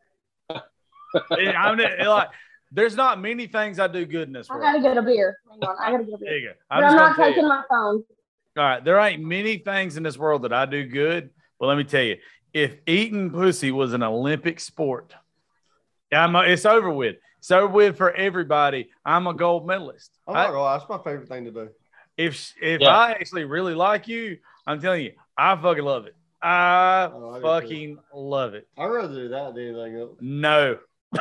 It- 1.32 1.56
I'm 1.56 1.80
it- 1.80 2.06
like, 2.08 2.30
there's 2.72 2.96
not 2.96 3.20
many 3.20 3.48
things 3.48 3.80
I 3.80 3.88
do 3.88 4.06
good 4.06 4.28
in 4.28 4.34
this 4.34 4.48
world. 4.48 4.64
I 4.64 4.74
gotta 4.74 4.84
get 4.84 4.98
a 4.98 5.02
beer. 5.02 5.38
Hang 5.50 5.60
on, 5.68 5.76
I 5.82 5.92
gotta 5.92 6.04
get 6.04 6.14
a 6.14 6.18
There 6.18 6.30
beer. 6.30 6.38
you 6.40 6.48
go. 6.50 6.54
But 6.70 6.76
I'm 6.76 6.84
I'm 6.84 6.96
not 6.96 7.16
taking 7.18 7.44
you. 7.44 7.50
my 7.50 7.64
phone. 7.68 8.04
All 8.58 8.64
right, 8.64 8.84
there 8.86 9.00
ain't 9.00 9.24
many 9.24 9.58
things 9.58 9.98
in 9.98 10.04
this 10.04 10.18
world 10.20 10.44
that 10.44 10.54
I 10.54 10.68
do 10.68 10.86
good. 10.86 11.32
But 11.60 11.68
let 11.68 11.78
me 11.78 11.84
tell 11.84 12.04
you, 12.04 12.18
if 12.54 12.78
eating 12.88 13.30
pussy 13.32 13.72
was 13.72 13.94
an 13.94 14.04
Olympic 14.04 14.60
sport, 14.60 15.14
I'm 16.12 16.36
a, 16.36 16.42
it's 16.42 16.66
over 16.66 16.90
with. 16.90 17.18
It's 17.40 17.52
over 17.52 17.68
with 17.68 17.98
for 17.98 18.12
everybody. 18.12 18.90
I'm 19.06 19.28
a 19.28 19.34
gold 19.34 19.68
medalist. 19.68 20.12
I'm 20.28 20.36
I- 20.36 20.44
not 20.44 20.48
gonna 20.52 20.62
lie, 20.62 20.78
that's 20.78 20.90
my 20.90 20.98
favorite 20.98 21.28
thing 21.30 21.46
to 21.46 21.52
do. 21.52 21.70
if 22.18 22.54
if 22.62 22.82
Yeah. 22.82 22.90
I 22.96 23.12
actually 23.12 23.44
really 23.46 23.76
like 23.76 24.08
you, 24.08 24.38
I'm 24.66 24.82
telling 24.82 25.06
you, 25.06 25.14
I 25.38 25.56
fucking 25.56 25.84
love 25.84 26.06
it. 26.06 26.16
I 26.42 27.10
Oh, 27.14 27.32
I 27.36 27.42
fucking 27.42 27.98
love 28.14 28.54
it. 28.54 28.68
I'd 28.78 28.86
rather 28.88 29.14
do 29.14 29.28
that 29.30 29.54
than 29.56 29.64
anything 29.76 30.00
else. 30.00 30.18
No. 30.22 30.78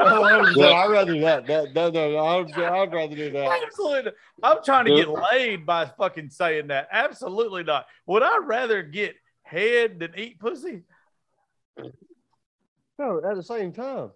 Oh, 0.00 0.22
100%. 0.54 0.72
I'd 0.72 0.90
rather 0.90 1.14
do 1.14 1.20
that. 1.20 1.46
That, 1.46 1.74
that, 1.74 1.92
no, 1.92 2.10
no, 2.12 2.18
I'd, 2.26 2.52
I'd 2.52 2.92
rather 2.92 3.14
do 3.16 3.30
that. 3.32 3.62
Absolutely. 3.66 4.12
I'm 4.42 4.58
trying 4.64 4.84
to 4.86 4.94
get 4.96 5.08
laid 5.08 5.64
by 5.66 5.86
fucking 5.86 6.30
saying 6.30 6.68
that. 6.68 6.88
Absolutely 6.92 7.62
not. 7.64 7.86
Would 8.06 8.22
I 8.22 8.38
rather 8.38 8.82
get 8.82 9.14
head 9.48 9.98
than 9.98 10.12
eat 10.16 10.38
pussy? 10.38 10.82
No, 12.98 13.18
at 13.24 13.36
the 13.36 13.42
same 13.42 13.72
time. 13.72 14.10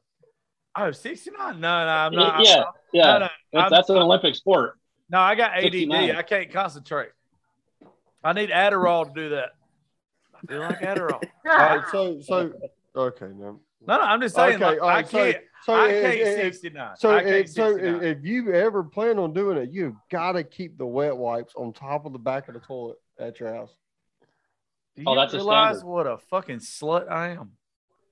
Oh, 0.76 0.90
69? 0.90 1.60
No, 1.60 1.68
no, 1.68 1.68
I'm 1.68 2.12
not. 2.14 2.44
yeah, 2.44 2.54
I'm- 2.54 2.72
yeah. 2.92 3.02
no, 3.04 3.18
no, 3.18 3.28
That's, 3.70 3.90
I'm- 3.90 3.96
an 3.96 4.02
Olympic 4.02 4.34
sport. 4.34 4.78
no, 5.10 5.20
I 5.20 5.34
got 5.34 5.52
ADD. 5.52 5.62
69. 5.72 6.16
I 6.16 6.22
can't 6.22 6.50
concentrate. 6.50 7.10
I 8.24 8.32
need 8.32 8.50
Adderall 8.50 9.06
to 9.06 9.12
do 9.14 9.28
that. 9.30 9.50
I 10.34 10.46
feel 10.46 10.60
like 10.60 10.80
Adderall. 10.80 11.22
All 11.46 11.56
right, 11.56 11.84
so, 11.92 12.20
so, 12.20 12.52
okay, 12.96 13.26
no. 13.34 13.60
No, 13.86 13.96
no, 13.96 14.00
I'm 14.02 14.20
just 14.20 14.34
saying. 14.36 14.56
Okay, 14.62 14.64
like, 14.64 14.80
all 14.80 14.88
I 14.88 15.02
so, 15.02 15.10
can't. 15.10 15.36
so, 15.64 15.74
I 15.74 15.88
can't 15.88 16.20
if- 16.20 16.54
69. 16.54 16.96
so, 16.96 17.16
can't 17.18 17.26
if, 17.26 17.48
so 17.50 17.72
69. 17.74 18.02
if 18.04 18.24
you 18.24 18.52
ever 18.52 18.84
plan 18.84 19.18
on 19.18 19.32
doing 19.32 19.58
it, 19.58 19.70
you've 19.72 19.96
got 20.08 20.32
to 20.32 20.44
keep 20.44 20.78
the 20.78 20.86
wet 20.86 21.16
wipes 21.16 21.52
on 21.56 21.72
top 21.72 22.06
of 22.06 22.12
the 22.12 22.18
back 22.20 22.46
of 22.46 22.54
the 22.54 22.60
toilet 22.60 22.96
at 23.18 23.40
your 23.40 23.52
house. 23.52 23.72
Do 24.96 25.04
Oh, 25.06 25.12
you 25.14 25.18
that's 25.20 25.32
a 25.34 25.36
realize 25.36 25.76
standard. 25.78 25.90
what 25.90 26.06
a 26.06 26.18
fucking 26.18 26.58
slut 26.58 27.10
I 27.10 27.30
am? 27.30 27.52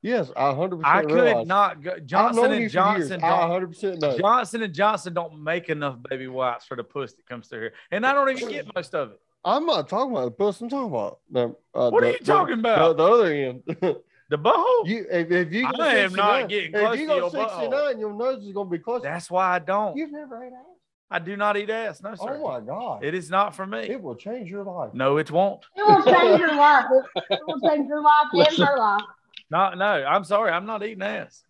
Yes, 0.02 0.30
I 0.34 0.44
100% 0.52 0.80
I 0.82 1.02
could 1.02 1.12
realize. 1.12 1.46
not 1.46 1.82
go. 1.82 1.98
Johnson 1.98 2.52
and 2.52 2.70
Johnson 2.70 3.00
years. 3.00 3.20
don't. 3.20 3.22
I 3.22 3.48
100% 3.60 4.00
know. 4.00 4.16
Johnson 4.18 4.62
and 4.62 4.74
Johnson 4.74 5.12
don't 5.12 5.42
make 5.44 5.68
enough 5.68 5.96
baby 6.08 6.26
wipes 6.26 6.64
for 6.64 6.74
the 6.76 6.84
puss 6.84 7.12
that 7.12 7.26
comes 7.26 7.48
through 7.48 7.60
here, 7.60 7.72
and 7.90 8.06
I 8.06 8.14
don't 8.14 8.30
even 8.30 8.48
get 8.48 8.74
most 8.74 8.94
of 8.94 9.10
it. 9.10 9.20
I'm 9.44 9.66
not 9.66 9.88
talking 9.90 10.12
about 10.12 10.24
the 10.24 10.30
puss. 10.30 10.60
I'm 10.62 10.70
talking 10.70 10.88
about 10.88 11.18
the. 11.30 11.54
Uh, 11.74 11.90
What 11.90 12.00
the, 12.00 12.08
are 12.08 12.12
you 12.12 12.18
talking 12.20 12.62
the, 12.62 12.74
about? 12.74 12.96
The, 12.96 13.04
the 13.06 13.12
other 13.12 13.32
end. 13.32 13.96
The 14.30 14.38
butthole. 14.38 14.86
you, 14.86 15.06
if, 15.10 15.28
if 15.32 15.52
you 15.52 15.62
go 15.72 15.82
I 15.82 15.94
am 15.96 16.12
not 16.14 16.42
69 16.42 16.46
getting 16.46 16.72
if 16.72 16.80
close 16.80 16.98
you 17.00 17.06
to 17.08 17.12
go 17.14 17.16
your 17.16 17.30
69, 17.30 17.70
butthole. 17.72 17.98
your 17.98 18.12
nose 18.14 18.44
is 18.46 18.52
gonna 18.52 18.70
be 18.70 18.78
close. 18.78 19.02
That's 19.02 19.28
why 19.28 19.56
I 19.56 19.58
don't. 19.58 19.96
You've 19.96 20.12
never 20.12 20.40
ate 20.44 20.52
ass. 20.52 20.69
I 21.10 21.18
do 21.18 21.36
not 21.36 21.56
eat 21.56 21.70
ass. 21.70 22.02
No, 22.02 22.14
sir. 22.14 22.38
Oh 22.40 22.48
my 22.48 22.60
God. 22.60 23.04
It 23.04 23.14
is 23.14 23.30
not 23.30 23.54
for 23.56 23.66
me. 23.66 23.80
It 23.80 24.00
will 24.00 24.14
change 24.14 24.48
your 24.48 24.62
life. 24.62 24.94
No, 24.94 25.16
it 25.16 25.30
won't. 25.30 25.64
It 25.76 25.82
will 25.82 26.04
change 26.04 26.38
your 26.38 26.54
life. 26.56 26.84
It, 27.16 27.24
it 27.30 27.40
will 27.46 27.60
change 27.68 27.88
your 27.88 28.02
life 28.02 28.26
and 28.32 28.58
her 28.58 28.78
life. 28.78 29.02
Not 29.50 29.76
no. 29.76 29.84
I'm 29.84 30.24
sorry. 30.24 30.52
I'm 30.52 30.66
not 30.66 30.84
eating 30.84 31.02
ass. 31.02 31.42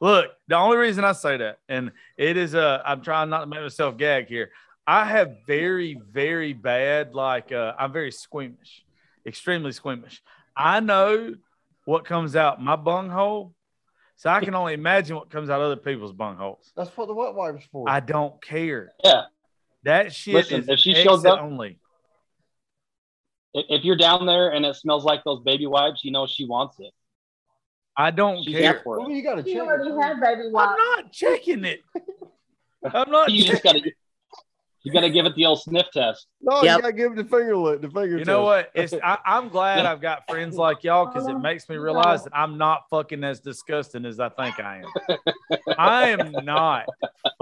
Look, 0.00 0.26
the 0.48 0.56
only 0.56 0.76
reason 0.76 1.04
I 1.04 1.12
say 1.12 1.38
that, 1.38 1.58
and 1.68 1.90
it 2.18 2.36
is 2.36 2.54
uh, 2.54 2.82
I'm 2.84 3.02
trying 3.02 3.30
not 3.30 3.40
to 3.40 3.46
make 3.46 3.60
myself 3.60 3.96
gag 3.96 4.26
here. 4.26 4.50
I 4.86 5.04
have 5.04 5.38
very, 5.46 5.98
very 6.12 6.52
bad, 6.52 7.14
like 7.14 7.50
uh, 7.50 7.72
I'm 7.78 7.92
very 7.92 8.12
squeamish, 8.12 8.84
extremely 9.24 9.72
squeamish. 9.72 10.22
I 10.56 10.80
know 10.80 11.34
what 11.86 12.04
comes 12.04 12.36
out 12.36 12.62
my 12.62 12.76
bunghole, 12.76 13.54
so 14.16 14.30
I 14.30 14.40
can 14.44 14.54
only 14.54 14.74
imagine 14.74 15.14
what 15.16 15.30
comes 15.30 15.50
out 15.50 15.60
of 15.60 15.66
other 15.66 15.76
people's 15.76 16.12
bungholes. 16.12 16.72
That's 16.76 16.94
what 16.96 17.06
the 17.08 17.14
wet 17.14 17.34
wipes 17.34 17.66
for. 17.70 17.88
I 17.88 18.00
don't 18.00 18.42
care. 18.42 18.92
Yeah. 19.04 19.22
That 19.84 20.12
shit 20.12 20.34
Listen, 20.34 20.60
is 20.62 20.68
if 20.68 20.78
she 20.80 20.90
exit 20.92 21.04
shows 21.04 21.24
up- 21.24 21.40
only. 21.40 21.78
If 23.54 23.66
if 23.68 23.84
you're 23.84 23.96
down 23.96 24.26
there 24.26 24.50
and 24.50 24.66
it 24.66 24.74
smells 24.76 25.04
like 25.04 25.22
those 25.24 25.42
baby 25.42 25.66
wipes, 25.66 26.04
you 26.04 26.10
know 26.12 26.26
she 26.26 26.44
wants 26.46 26.76
it. 26.80 26.92
I 27.96 28.10
don't 28.10 28.42
She's 28.44 28.52
care. 28.52 28.60
there 28.74 28.80
for 28.84 28.98
well, 29.00 29.10
you 29.10 29.22
got 29.22 29.36
to 29.36 29.42
check. 29.42 29.52
You 29.54 29.62
it 29.62 29.66
already 29.66 29.90
first. 29.90 30.02
had 30.02 30.20
baby 30.20 30.42
I'm 30.48 30.50
not 30.52 31.12
checking 31.12 31.64
it. 31.64 31.80
I'm 32.84 33.10
not. 33.10 33.32
You 33.32 33.44
just 33.44 33.62
gotta 33.62 33.80
you 34.86 34.92
gotta 34.92 35.10
give 35.10 35.26
it 35.26 35.34
the 35.34 35.44
old 35.46 35.60
sniff 35.60 35.86
test. 35.92 36.28
No, 36.40 36.62
Yep. 36.62 36.76
you 36.76 36.82
got 36.82 36.86
to 36.86 36.92
give 36.92 37.12
it 37.12 37.16
the 37.16 37.24
finger 37.24 37.56
lick. 37.56 37.80
The 37.80 37.88
finger. 37.90 38.18
You 38.18 38.24
know 38.24 38.42
what? 38.42 38.70
It's 38.72 38.94
I, 38.94 39.18
I'm 39.26 39.48
glad 39.48 39.84
I've 39.84 40.00
got 40.00 40.28
friends 40.30 40.56
like 40.56 40.84
y'all 40.84 41.06
because 41.06 41.26
it 41.26 41.38
makes 41.40 41.68
me 41.68 41.74
realize 41.76 42.22
that 42.22 42.36
I'm 42.36 42.56
not 42.56 42.84
fucking 42.88 43.24
as 43.24 43.40
disgusting 43.40 44.04
as 44.06 44.20
I 44.20 44.28
think 44.28 44.60
I 44.60 44.82
am. 44.82 45.18
I 45.76 46.08
am 46.10 46.30
not 46.44 46.86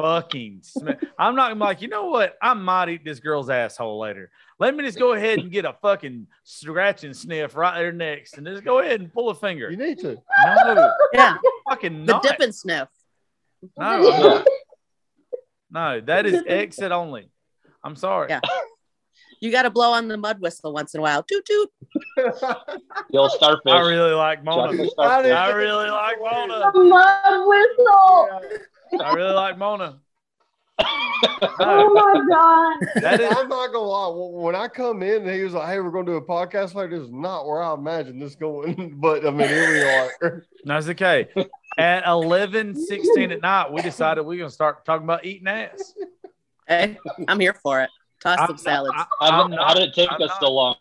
fucking. 0.01 0.61
Sm- 0.63 0.89
I'm 1.19 1.37
not 1.37 1.51
I'm 1.51 1.59
like 1.59 1.83
you 1.83 1.89
know 1.89 2.07
what? 2.07 2.37
I 2.41 2.55
might 2.55 2.89
eat 2.89 3.05
this 3.05 3.21
girl's 3.21 3.51
asshole 3.51 3.99
later. 4.01 4.31
Let 4.59 4.75
me 4.75 4.83
just 4.85 4.99
go 4.99 5.13
ahead 5.13 5.39
and 5.39 5.51
get 5.51 5.67
a 5.67 5.75
fucking 5.83 6.27
scratch 6.45 7.05
and 7.05 7.15
sniff 7.15 7.55
right 7.57 7.77
there 7.79 7.93
next, 7.93 8.39
and 8.39 8.47
just 8.47 8.65
go 8.65 8.79
ahead 8.79 9.01
and 9.01 9.13
pull 9.13 9.29
a 9.29 9.35
finger. 9.35 9.71
You 9.71 9.77
need 9.77 9.99
to. 9.99 10.17
No, 10.47 10.93
Yeah, 11.13 11.37
fucking 11.69 12.07
the 12.07 12.13
not. 12.15 12.23
dip 12.23 12.41
and 12.41 12.55
sniff. 12.55 12.89
No, 13.77 13.85
I'm 13.85 14.03
not. 14.23 14.47
no, 15.71 16.01
that 16.03 16.25
is 16.27 16.43
exit 16.47 16.93
only. 16.93 17.29
I'm 17.85 17.97
sorry. 17.97 18.29
Yeah. 18.31 18.41
You 19.41 19.51
got 19.53 19.63
to 19.63 19.71
blow 19.71 19.93
on 19.93 20.09
the 20.09 20.17
mud 20.17 20.41
whistle 20.41 20.73
once 20.73 20.95
in 20.95 21.01
a 21.01 21.03
while. 21.03 21.23
Toot 21.23 21.45
toot. 21.45 21.69
The 22.17 23.19
old 23.19 23.31
starfish. 23.33 23.71
I 23.71 23.81
really 23.81 24.13
like 24.13 24.43
Mona. 24.43 24.89
I 24.99 25.51
really 25.51 25.91
like 25.91 26.17
Mona. 26.19 26.71
A 26.75 26.83
mud 26.83 27.47
whistle. 27.47 28.41
I 29.05 29.13
really 29.15 29.33
like 29.35 29.59
Mona. 29.59 29.99
Oh 31.59 31.91
my 31.95 32.21
god. 32.29 33.03
That 33.03 33.21
is 33.21 33.35
I'm 33.37 33.49
not 33.49 33.73
gonna 33.73 33.79
lie. 33.81 34.43
When 34.43 34.55
I 34.55 34.69
come 34.69 35.03
in, 35.03 35.23
and 35.27 35.31
he 35.31 35.43
was 35.43 35.53
like, 35.55 35.69
"Hey, 35.69 35.79
we're 35.79 35.91
gonna 35.91 36.07
do 36.07 36.17
a 36.17 36.23
podcast 36.23 36.75
like 36.75 36.91
this." 36.91 37.03
Is 37.03 37.11
not 37.13 37.47
where 37.47 37.63
I 37.63 37.75
imagined 37.75 38.21
this 38.21 38.35
going, 38.35 38.95
but 38.99 39.27
I 39.27 39.31
mean, 39.31 39.49
here 39.49 39.71
we 39.71 39.83
are. 39.83 40.47
that's 40.65 40.89
okay. 40.89 41.29
At 41.79 42.07
11, 42.07 42.75
16 42.75 43.31
at 43.33 43.41
night, 43.43 43.73
we 43.73 43.83
decided 43.83 44.23
we're 44.27 44.39
gonna 44.39 44.51
start 44.51 44.85
talking 44.85 45.05
about 45.05 45.25
eating 45.25 45.47
ass. 45.49 45.95
Hey, 46.67 46.97
I'm 47.29 47.39
here 47.41 47.55
for 47.55 47.83
it. 47.83 47.91
Toss 48.23 48.39
I'm 48.41 48.47
some 48.49 48.59
salads. 48.59 48.95
I- 48.97 49.07
How, 49.31 49.43
I'm 49.43 49.51
did- 49.51 49.57
not- 49.57 49.69
how 49.69 49.75
did 49.75 49.89
it 49.89 49.95
take 49.95 50.11
I'm 50.11 50.21
us 50.23 50.29
not- 50.29 50.41
so 50.41 50.51
long? 50.53 50.77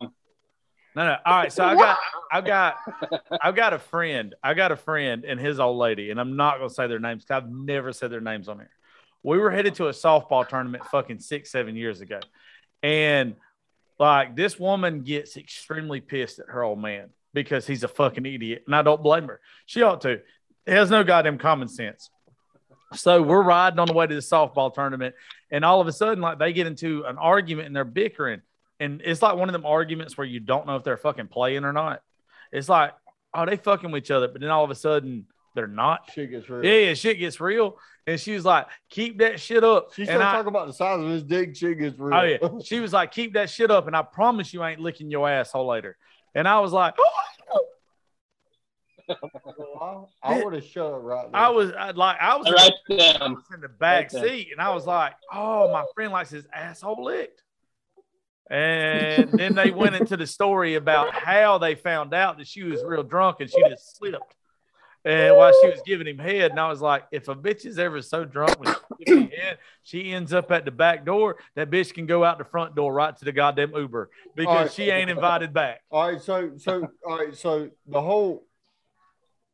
No, 0.96 1.06
no. 1.08 1.16
All 1.26 1.34
right. 1.38 1.52
So 1.52 1.66
I 1.66 1.74
got, 1.76 1.98
I've 2.32 2.46
got, 2.46 2.76
I've 3.42 3.56
got 3.56 3.74
a 3.74 3.80
friend. 3.80 4.36
I 4.44 4.54
got 4.54 4.72
a 4.72 4.76
friend 4.76 5.26
and 5.26 5.40
his 5.40 5.60
old 5.60 5.78
lady, 5.78 6.12
and 6.12 6.20
I'm 6.20 6.36
not 6.36 6.58
gonna 6.58 6.70
say 6.70 6.86
their 6.88 7.00
names. 7.00 7.26
'cause 7.26 7.38
I've 7.44 7.50
never 7.50 7.92
said 7.92 8.12
their 8.12 8.22
names 8.22 8.48
on 8.48 8.58
here. 8.60 8.70
We 9.24 9.40
were 9.40 9.50
headed 9.50 9.74
to 9.76 9.88
a 9.88 9.92
softball 9.92 10.48
tournament 10.48 10.86
fucking 10.86 11.20
six, 11.20 11.50
seven 11.52 11.76
years 11.76 12.02
ago, 12.02 12.20
and 12.84 13.36
like 14.00 14.36
this 14.36 14.60
woman 14.60 15.02
gets 15.02 15.36
extremely 15.38 16.00
pissed 16.02 16.40
at 16.40 16.48
her 16.50 16.62
old 16.64 16.80
man 16.80 17.10
because 17.34 17.66
he's 17.66 17.84
a 17.84 17.88
fucking 17.88 18.26
idiot, 18.28 18.64
and 18.68 18.76
I 18.76 18.84
don't 18.84 19.02
blame 19.02 19.28
her. 19.28 19.42
She 19.66 19.82
ought 19.82 20.02
to. 20.02 20.22
He 20.68 20.72
has 20.74 20.92
no 20.92 21.04
goddamn 21.04 21.40
common 21.40 21.68
sense. 21.70 22.10
So 22.96 23.22
we're 23.22 23.44
riding 23.44 23.80
on 23.80 23.88
the 23.88 23.94
way 23.94 24.08
to 24.08 24.14
the 24.14 24.22
softball 24.22 24.74
tournament, 24.74 25.16
and 25.52 25.64
all 25.66 25.82
of 25.82 25.88
a 25.88 25.92
sudden, 25.92 26.22
like 26.22 26.40
they 26.40 26.54
get 26.54 26.68
into 26.68 27.04
an 27.06 27.18
argument 27.18 27.68
and 27.68 27.76
they're 27.76 27.86
bickering. 27.86 28.42
And 28.80 29.02
it's 29.04 29.22
like 29.22 29.36
one 29.36 29.50
of 29.50 29.54
them 29.54 29.66
arguments 29.66 30.18
where 30.18 30.28
you 30.28 30.40
don't 30.40 30.68
know 30.68 30.76
if 30.76 30.84
they're 30.84 30.98
fucking 30.98 31.28
playing 31.28 31.64
or 31.64 31.74
not. 31.74 32.02
It's 32.52 32.68
like, 32.68 32.94
oh, 33.34 33.46
they 33.46 33.58
fucking 33.58 33.92
with 33.92 34.04
each 34.04 34.12
other, 34.12 34.28
but 34.28 34.42
then 34.42 34.50
all 34.50 34.64
of 34.64 34.72
a 34.72 34.76
sudden 34.76 35.26
they're 35.56 35.68
not. 35.68 36.10
Shit 36.14 36.32
gets 36.32 36.50
real. 36.50 36.66
Yeah, 36.66 36.88
yeah, 36.88 36.94
shit 36.94 37.20
gets 37.20 37.40
real. 37.40 37.78
And 38.06 38.20
she 38.20 38.34
was 38.34 38.44
like, 38.44 38.68
keep 38.90 39.20
that 39.20 39.40
shit 39.40 39.64
up. 39.64 39.94
She 39.94 40.02
and 40.02 40.10
started 40.10 40.26
I, 40.26 40.32
talking 40.34 40.48
about 40.50 40.68
the 40.68 40.74
size 40.74 41.00
of 41.00 41.10
his 41.10 41.24
dick. 41.24 41.56
Shit 41.56 41.80
gets 41.80 41.98
real. 41.98 42.18
oh, 42.18 42.24
yeah. 42.24 42.60
She 42.64 42.80
was 42.80 42.92
like, 42.92 43.12
keep 43.12 43.34
that 43.34 43.50
shit 43.50 43.72
up. 43.72 43.88
And 43.88 43.96
I 43.96 44.02
promise 44.02 44.54
you 44.54 44.64
ain't 44.64 44.80
licking 44.80 45.10
your 45.10 45.30
asshole 45.30 45.68
later. 45.68 45.96
And 46.36 46.48
I 46.48 46.60
was 46.60 46.74
like, 46.74 46.96
oh, 47.00 47.12
I 50.24 50.44
would 50.44 50.54
have 50.54 50.64
shut 50.64 50.94
up 50.94 51.04
right 51.04 51.32
now. 51.32 51.38
I 51.38 51.50
was 51.50 51.72
I, 51.72 51.92
like, 51.92 52.18
I 52.20 52.36
was, 52.38 52.52
Right 52.52 52.74
I 52.90 53.28
was 53.28 53.44
in 53.54 53.62
the 53.62 53.70
back 53.70 54.14
Right 54.14 54.24
seat 54.24 54.50
and 54.52 54.62
I 54.62 54.74
was 54.74 54.86
like, 54.86 55.14
oh, 55.32 55.72
my 55.72 55.86
friend 55.94 56.12
likes 56.12 56.30
his 56.30 56.46
asshole 56.54 57.04
licked. 57.04 57.44
And 58.50 59.32
then 59.32 59.56
they 59.56 59.72
went 59.72 59.96
into 59.96 60.18
the 60.18 60.28
story 60.28 60.76
about 60.76 61.14
how 61.14 61.58
they 61.58 61.76
found 61.76 62.14
out 62.14 62.38
that 62.38 62.48
she 62.48 62.64
was 62.64 62.84
real 62.84 63.04
drunk 63.04 63.38
and 63.40 63.50
she 63.50 63.62
just 63.70 63.98
slipped. 63.98 64.36
And 65.06 65.36
while 65.36 65.52
she 65.62 65.70
was 65.70 65.82
giving 65.86 66.08
him 66.08 66.18
head, 66.18 66.52
and 66.52 66.60
I 66.60 66.70
was 66.70 66.80
like, 66.80 67.04
if 67.12 67.28
a 67.28 67.36
bitch 67.36 67.66
is 67.66 67.78
ever 67.78 68.02
so 68.02 68.24
drunk 68.24 68.58
when 68.58 68.74
she's 68.74 69.06
giving 69.06 69.26
me 69.26 69.36
head, 69.36 69.58
she 69.82 70.14
ends 70.14 70.34
up 70.34 70.50
at 70.52 70.64
the 70.64 70.72
back 70.72 71.06
door, 71.06 71.38
that 71.56 71.70
bitch 71.70 71.94
can 71.94 72.06
go 72.06 72.24
out 72.24 72.38
the 72.38 72.46
front 72.46 72.74
door 72.74 72.94
right 72.94 73.16
to 73.18 73.26
the 73.26 73.34
goddamn 73.34 73.74
Uber 73.76 74.10
because 74.36 74.48
All 74.48 74.62
right. 74.62 74.72
she 74.72 74.90
ain't 74.90 75.10
invited 75.10 75.54
back. 75.54 75.82
All 75.92 76.10
right, 76.10 76.22
so 76.22 76.52
so 76.58 76.88
all 77.06 77.18
right, 77.18 77.36
so 77.36 77.70
the 77.88 78.02
whole 78.02 78.46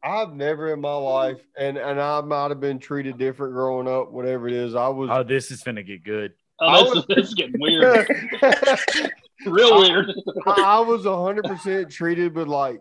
I've 0.03 0.33
never 0.33 0.71
in 0.73 0.79
my 0.81 0.95
life, 0.95 1.41
and 1.57 1.77
and 1.77 1.99
I 1.99 2.21
might 2.21 2.49
have 2.49 2.59
been 2.59 2.79
treated 2.79 3.17
different 3.17 3.53
growing 3.53 3.87
up, 3.87 4.11
whatever 4.11 4.47
it 4.47 4.53
is. 4.53 4.73
I 4.75 4.87
was 4.87 5.09
Oh, 5.11 5.23
this 5.23 5.51
is 5.51 5.61
gonna 5.63 5.83
get 5.83 6.03
good. 6.03 6.33
Oh, 6.61 6.93
this, 6.93 6.99
is, 6.99 7.05
this 7.07 7.27
is 7.29 7.33
getting 7.35 7.59
weird. 7.59 8.07
Real 9.45 9.79
weird. 9.79 10.11
I 10.45 10.77
I 10.77 10.79
was 10.81 11.03
hundred 11.05 11.45
percent 11.45 11.89
treated 11.91 12.35
with 12.35 12.47
like 12.47 12.79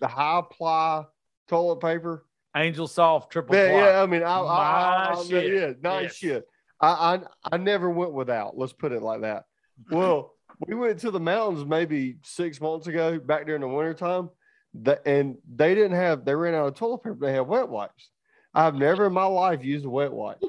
the 0.00 0.06
high 0.08 0.42
ply 0.50 1.04
toilet 1.48 1.80
paper. 1.80 2.24
Angel 2.56 2.86
soft 2.88 3.30
triple 3.32 3.54
Yeah, 3.56 3.68
ply. 3.68 3.78
yeah. 3.80 4.02
I 4.02 4.06
mean, 4.06 4.22
I, 4.22 4.38
I, 4.40 4.40
I, 4.40 5.14
My 5.14 5.20
I 5.20 5.24
shit. 5.24 5.52
yeah, 5.54 5.72
nice 5.82 6.02
Yes. 6.04 6.14
shit. 6.16 6.44
I, 6.80 6.88
I 7.16 7.20
I 7.52 7.56
never 7.56 7.90
went 7.90 8.12
without. 8.12 8.56
Let's 8.56 8.72
put 8.72 8.92
it 8.92 9.02
like 9.02 9.20
that. 9.22 9.44
Well, 9.90 10.34
we 10.66 10.74
went 10.74 10.98
to 11.00 11.10
the 11.10 11.20
mountains 11.20 11.64
maybe 11.64 12.16
six 12.22 12.60
months 12.60 12.86
ago, 12.86 13.18
back 13.18 13.46
during 13.46 13.60
the 13.62 13.68
wintertime. 13.68 14.30
The, 14.74 15.06
and 15.06 15.36
they 15.52 15.74
didn't 15.74 15.96
have 15.96 16.24
they 16.24 16.34
ran 16.34 16.54
out 16.54 16.68
of 16.68 16.74
toilet 16.74 16.98
paper. 16.98 17.18
They 17.20 17.32
had 17.32 17.46
wet 17.46 17.68
wipes. 17.68 18.10
I've 18.54 18.74
never 18.74 19.06
in 19.06 19.12
my 19.12 19.24
life 19.24 19.64
used 19.64 19.84
a 19.84 19.90
wet 19.90 20.12
wipe 20.12 20.42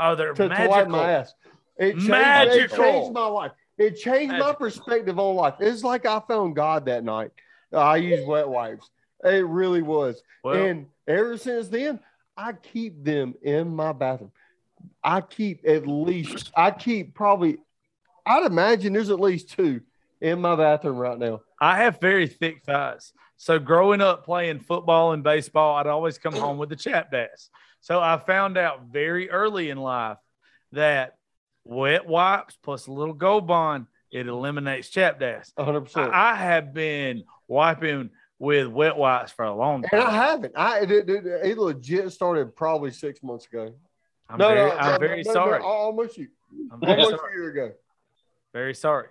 Oh, 0.00 0.14
they're 0.14 0.32
to, 0.32 0.48
to 0.48 0.48
wipe 0.48 0.68
magical. 0.68 0.90
my 0.90 1.12
ass. 1.12 1.34
It 1.76 1.92
changed, 1.98 2.56
it 2.56 2.76
changed 2.76 3.12
my 3.12 3.26
life. 3.26 3.52
It 3.76 3.96
changed 3.96 4.34
my 4.36 4.52
perspective 4.52 5.18
on 5.18 5.36
life. 5.36 5.54
It's 5.60 5.84
like 5.84 6.06
I 6.06 6.20
found 6.26 6.56
God 6.56 6.86
that 6.86 7.04
night. 7.04 7.30
I 7.72 7.96
used 7.96 8.26
wet 8.26 8.48
wipes. 8.48 8.90
It 9.24 9.46
really 9.46 9.82
was. 9.82 10.20
Well, 10.42 10.54
and 10.54 10.86
ever 11.06 11.36
since 11.36 11.68
then, 11.68 12.00
I 12.36 12.52
keep 12.52 13.04
them 13.04 13.34
in 13.42 13.74
my 13.74 13.92
bathroom. 13.92 14.32
I 15.02 15.20
keep 15.20 15.66
at 15.66 15.86
least, 15.86 16.52
I 16.56 16.70
keep 16.70 17.14
probably, 17.14 17.58
I'd 18.26 18.46
imagine 18.46 18.92
there's 18.92 19.10
at 19.10 19.20
least 19.20 19.50
two 19.50 19.80
in 20.20 20.40
my 20.40 20.54
bathroom 20.56 20.96
right 20.98 21.18
now. 21.18 21.40
I 21.60 21.78
have 21.78 22.00
very 22.00 22.26
thick 22.28 22.62
thighs. 22.64 23.12
So 23.38 23.58
growing 23.58 24.00
up 24.00 24.24
playing 24.24 24.60
football 24.60 25.12
and 25.12 25.22
baseball, 25.22 25.76
I'd 25.76 25.86
always 25.86 26.18
come 26.18 26.34
home 26.34 26.58
with 26.58 26.68
the 26.68 26.76
chap 26.76 27.10
dash. 27.10 27.48
So 27.80 28.00
I 28.00 28.18
found 28.18 28.58
out 28.58 28.82
very 28.90 29.30
early 29.30 29.70
in 29.70 29.78
life 29.78 30.18
that 30.72 31.14
wet 31.64 32.06
wipes 32.06 32.58
plus 32.62 32.88
a 32.88 32.92
little 32.92 33.14
gold 33.14 33.46
bond, 33.46 33.86
it 34.10 34.26
eliminates 34.26 34.88
chap 34.90 35.20
dash. 35.20 35.46
100%. 35.58 35.96
I, 35.96 36.32
I 36.32 36.34
have 36.34 36.74
been 36.74 37.24
wiping 37.46 38.10
with 38.40 38.66
wet 38.66 38.96
wipes 38.96 39.32
for 39.32 39.44
a 39.44 39.54
long 39.54 39.82
time. 39.82 40.00
and 40.00 40.02
I 40.02 40.10
haven't. 40.10 40.52
I 40.56 40.80
it, 40.80 40.90
it, 40.90 41.26
it 41.26 41.58
legit 41.58 42.10
started 42.12 42.54
probably 42.56 42.90
six 42.90 43.22
months 43.22 43.46
ago. 43.46 43.72
I'm 44.28 44.38
no, 44.38 44.48
very, 44.48 44.68
no, 44.68 44.76
I'm 44.76 44.92
no, 44.92 44.98
very 44.98 45.22
no, 45.22 45.30
no, 45.30 45.32
sorry. 45.32 45.62
almost 45.62 46.18
you. 46.18 46.28
I'm 46.72 46.82
Almost 46.82 47.10
sorry. 47.10 47.32
a 47.32 47.36
year 47.36 47.50
ago. 47.50 47.72
Very 48.52 48.74
sorry. 48.74 49.08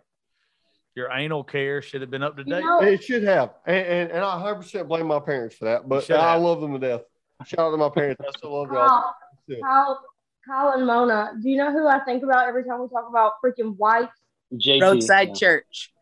Your 0.98 1.12
anal 1.12 1.44
care 1.44 1.80
should 1.80 2.02
have 2.02 2.10
been 2.10 2.24
up 2.24 2.36
to 2.38 2.44
You 2.44 2.56
date. 2.56 2.64
know, 2.64 2.82
It 2.82 3.04
should 3.04 3.22
have. 3.22 3.52
And, 3.68 3.78
and, 3.86 4.12
and 4.14 4.26
I 4.26 4.42
100% 4.42 4.88
blame 4.88 5.06
my 5.06 5.20
parents 5.20 5.56
for 5.56 5.66
that. 5.66 5.88
But 5.88 6.10
I 6.10 6.34
have. 6.34 6.42
love 6.42 6.60
them 6.60 6.74
to 6.74 6.80
death. 6.80 7.02
Shout 7.46 7.60
out 7.60 7.70
to 7.70 7.78
my 7.78 7.90
parents. 7.90 8.20
I 8.28 8.32
still 8.36 8.52
love 8.60 8.72
y'all. 8.72 8.88
Kyle, 8.90 9.16
Yeah. 9.46 9.58
Kyle, 9.62 10.02
Kyle 10.44 10.72
and 10.76 10.88
Mona, 10.88 11.34
do 11.40 11.50
you 11.52 11.58
know 11.58 11.72
who 11.72 11.86
I 11.88 12.00
think 12.00 12.24
about 12.24 12.48
every 12.48 12.64
time 12.64 12.82
we 12.82 12.88
talk 12.90 13.08
about 13.08 13.34
freaking 13.46 13.78
wipes? 13.78 14.12
JT. 14.56 14.82
Roadside 14.82 15.28
yeah. 15.28 15.34
church. 15.36 15.94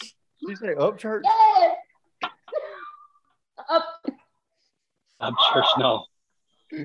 Did 0.00 0.10
you 0.40 0.56
say 0.56 0.74
up 0.74 0.98
church? 0.98 1.22
Yes! 1.24 1.76
Up, 3.70 3.84
I'm 5.20 5.34
church. 5.52 5.64
No. 5.78 6.06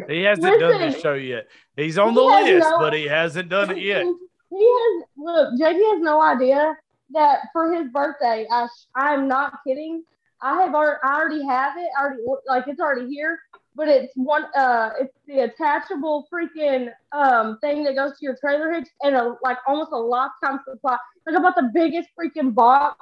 He 0.08 0.22
hasn't 0.22 0.60
done 0.60 0.70
Listen. 0.78 0.92
the 0.92 1.00
show 1.00 1.14
yet. 1.16 1.48
He's 1.76 1.98
on 1.98 2.14
the 2.14 2.22
He 2.22 2.54
list, 2.54 2.70
no- 2.70 2.78
but 2.78 2.94
he 2.94 3.06
hasn't 3.08 3.50
done 3.50 3.72
it 3.72 3.80
yet. 3.82 4.06
He 4.50 4.58
has 4.64 5.04
look. 5.18 5.54
JD 5.60 5.94
has 5.94 6.02
no 6.02 6.22
idea 6.22 6.76
that 7.12 7.40
for 7.54 7.74
his 7.74 7.88
birthday, 7.92 8.48
I 8.52 8.66
sh- 8.68 8.86
I'm 8.96 9.28
not 9.28 9.60
kidding. 9.66 10.04
I 10.42 10.62
have 10.62 10.74
already, 10.74 11.00
I 11.04 11.14
already 11.20 11.46
have 11.46 11.78
it. 11.78 11.90
I 11.98 12.02
already 12.04 12.22
like 12.48 12.68
it's 12.68 12.80
already 12.80 13.08
here. 13.14 13.40
But 13.76 13.88
it's 13.88 14.12
one. 14.16 14.46
Uh, 14.56 14.92
it's 15.00 15.14
the 15.28 15.42
attachable 15.42 16.28
freaking 16.34 16.90
um 17.12 17.58
thing 17.62 17.84
that 17.84 17.96
goes 17.96 18.12
to 18.12 18.18
your 18.22 18.36
trailer 18.42 18.72
hitch 18.74 18.88
and 19.04 19.16
a 19.16 19.36
like 19.44 19.58
almost 19.68 19.92
a 19.92 19.98
lifetime 19.98 20.60
supply. 20.68 20.98
Like 21.28 21.38
about 21.38 21.56
the 21.56 21.70
biggest 21.74 22.10
freaking 22.20 22.54
box 22.54 23.00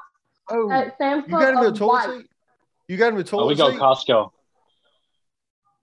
Oh, 0.49 0.69
at 0.71 0.97
Sam's 0.97 1.23
you 1.25 1.29
Club. 1.29 1.41
got 1.41 1.53
him 1.53 1.59
a 1.59 1.67
of 1.67 1.77
toilet 1.77 2.03
seat? 2.19 2.29
You 2.87 2.97
got 2.97 3.13
him 3.13 3.19
a 3.19 3.23
toilet 3.23 3.43
Oh, 3.43 3.47
we 3.47 3.55
go 3.55 3.71
seat? 3.71 3.79
Costco. 3.79 4.31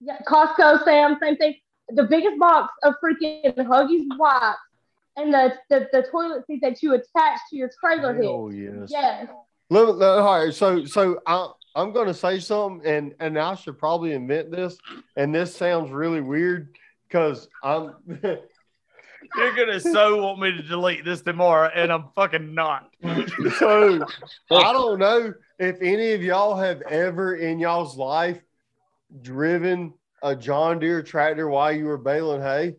Yeah, 0.01 0.19
Costco, 0.27 0.85
Sam, 0.85 1.17
same 1.21 1.37
thing. 1.37 1.55
The 1.91 2.05
biggest 2.05 2.39
box 2.39 2.73
of 2.83 2.95
freaking 3.03 3.55
Huggies 3.57 4.07
wipes 4.19 4.59
and 5.17 5.33
the, 5.33 5.55
the, 5.71 5.89
the 5.93 6.03
toilet 6.11 6.47
seat 6.47 6.61
that 6.63 6.83
you 6.83 6.95
attach 6.95 7.39
to 7.51 7.57
your 7.57 7.71
trailer 7.81 8.15
hitch. 8.15 8.27
Oh 8.27 8.51
yes. 8.51 8.89
Yes. 8.91 9.29
Let, 9.71 9.87
me- 9.87 9.93
let- 9.93 10.19
all 10.19 10.45
right, 10.45 10.55
so 10.55 10.85
so 10.85 11.21
I, 11.27 11.51
I'm 11.75 11.93
going 11.93 12.07
to 12.07 12.15
say 12.15 12.39
something, 12.41 12.87
and 12.89 13.15
and 13.21 13.39
I 13.39 13.55
should 13.55 13.79
probably 13.79 14.13
invent 14.13 14.51
this, 14.51 14.77
and 15.17 15.35
this 15.35 15.55
sounds 15.55 15.91
really 15.91 16.21
weird 16.21 16.77
because 17.09 17.49
I'm. 17.63 17.95
You're 19.37 19.57
gonna 19.57 19.81
so 19.81 20.23
want 20.23 20.39
me 20.39 20.53
to 20.53 20.63
delete 20.63 21.03
this 21.05 21.23
tomorrow, 21.23 21.71
and 21.75 21.91
I'm 21.91 22.05
fucking 22.15 22.55
not. 22.55 22.91
so 23.59 24.05
I 24.51 24.73
don't 24.73 24.99
know 24.99 25.33
if 25.59 25.81
any 25.81 26.13
of 26.13 26.23
y'all 26.23 26.55
have 26.57 26.83
ever 26.83 27.37
in 27.37 27.59
y'all's 27.59 27.97
life 27.97 28.39
driven 29.23 29.95
a 30.23 30.37
John 30.37 30.79
Deere 30.79 31.03
tractor 31.03 31.49
while 31.49 31.73
you 31.73 31.87
were 31.87 31.97
baling 31.99 32.43
hay, 32.43 32.77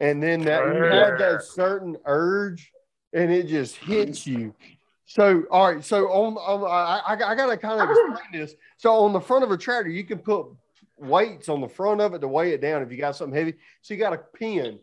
and 0.00 0.22
then 0.22 0.40
that 0.42 0.66
you 0.66 0.82
have 0.82 1.18
that 1.18 1.42
certain 1.42 1.96
urge, 2.06 2.72
and 3.12 3.30
it 3.30 3.46
just 3.46 3.76
hits 3.76 4.26
you. 4.26 4.54
So 5.06 5.44
all 5.50 5.72
right, 5.72 5.84
so 5.84 6.08
on, 6.08 6.36
on 6.36 6.64
I, 6.64 7.12
I, 7.12 7.34
gotta 7.34 7.56
kind 7.56 7.80
of 7.80 7.90
explain 7.90 8.40
this. 8.40 8.54
So 8.78 8.92
on 8.92 9.12
the 9.12 9.20
front 9.20 9.44
of 9.44 9.50
a 9.50 9.56
tractor, 9.56 9.90
you 9.90 10.04
can 10.04 10.18
put 10.18 10.46
weights 10.96 11.48
on 11.48 11.60
the 11.60 11.68
front 11.68 12.00
of 12.00 12.14
it 12.14 12.20
to 12.20 12.28
weigh 12.28 12.52
it 12.52 12.60
down 12.60 12.82
if 12.82 12.90
you 12.90 12.96
got 12.96 13.16
something 13.16 13.36
heavy. 13.36 13.54
So 13.82 13.94
you 13.94 14.00
got 14.00 14.12
a 14.12 14.18
pin, 14.18 14.78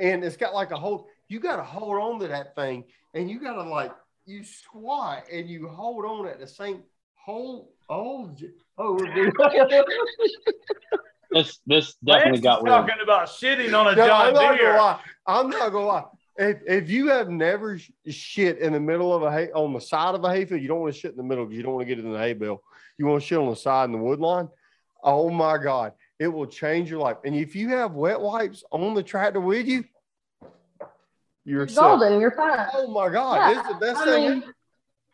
and 0.00 0.24
it's 0.24 0.36
got 0.36 0.54
like 0.54 0.70
a 0.70 0.76
hold. 0.76 1.06
You 1.28 1.40
got 1.40 1.56
to 1.56 1.62
hold 1.62 1.96
on 1.96 2.20
to 2.20 2.28
that 2.28 2.54
thing, 2.54 2.84
and 3.14 3.30
you 3.30 3.40
got 3.40 3.54
to 3.54 3.62
like 3.62 3.92
you 4.26 4.44
squat 4.44 5.24
and 5.32 5.48
you 5.48 5.68
hold 5.68 6.04
on 6.04 6.28
at 6.28 6.38
the 6.38 6.46
same 6.46 6.82
hold. 7.14 7.68
Oh, 7.88 8.34
oh, 8.76 8.98
This 11.30 11.58
this 11.66 11.94
definitely 12.04 12.32
Lance 12.32 12.42
got 12.42 12.58
is 12.58 12.62
weird. 12.64 12.74
talking 12.88 13.02
about 13.02 13.28
shitting 13.28 13.78
on 13.78 13.88
a 13.88 13.94
No, 13.96 14.06
John 14.06 14.26
I'm 14.28 14.34
not 14.34 14.56
Deere. 14.56 14.66
gonna 14.72 14.78
lie. 14.78 15.00
I'm 15.26 15.50
not 15.50 15.72
gonna 15.72 15.86
lie. 15.86 16.04
If, 16.38 16.58
if 16.66 16.88
you 16.90 17.08
have 17.08 17.28
never 17.28 17.78
shit 18.08 18.58
in 18.58 18.72
the 18.72 18.80
middle 18.80 19.12
of 19.14 19.22
a 19.24 19.30
hay 19.32 19.50
on 19.52 19.72
the 19.72 19.80
side 19.80 20.14
of 20.14 20.24
a 20.24 20.30
hayfield, 20.32 20.62
you 20.62 20.68
don't 20.68 20.80
want 20.80 20.94
to 20.94 20.98
shit 21.00 21.10
in 21.10 21.16
the 21.16 21.22
middle 21.24 21.44
because 21.44 21.56
you 21.56 21.62
don't 21.64 21.74
want 21.74 21.86
to 21.86 21.94
get 21.94 21.98
it 21.98 22.06
in 22.06 22.12
the 22.12 22.18
hay 22.18 22.32
bale. 22.32 22.62
You 22.96 23.06
want 23.06 23.20
to 23.22 23.26
shit 23.26 23.38
on 23.38 23.48
the 23.50 23.56
side 23.56 23.84
in 23.86 23.92
the 23.92 23.98
wood 23.98 24.20
line. 24.20 24.48
Oh 25.02 25.28
my 25.30 25.58
god, 25.58 25.92
it 26.18 26.28
will 26.28 26.46
change 26.46 26.90
your 26.90 27.00
life. 27.00 27.16
And 27.24 27.34
if 27.34 27.54
you 27.56 27.70
have 27.70 27.92
wet 27.92 28.20
wipes 28.20 28.64
on 28.70 28.94
the 28.94 29.02
tractor 29.02 29.40
with 29.40 29.66
you, 29.66 29.84
you're 31.44 31.66
You're 31.66 31.66
golden. 31.66 32.20
You're 32.20 32.30
fine. 32.30 32.68
Oh 32.74 32.88
my 32.88 33.08
god, 33.10 33.50
Yeah, 33.52 33.58
it's 33.60 33.68
the 33.68 33.74
best 33.74 34.00
I 34.00 34.04
thing. 34.04 34.30
mean, 34.30 34.44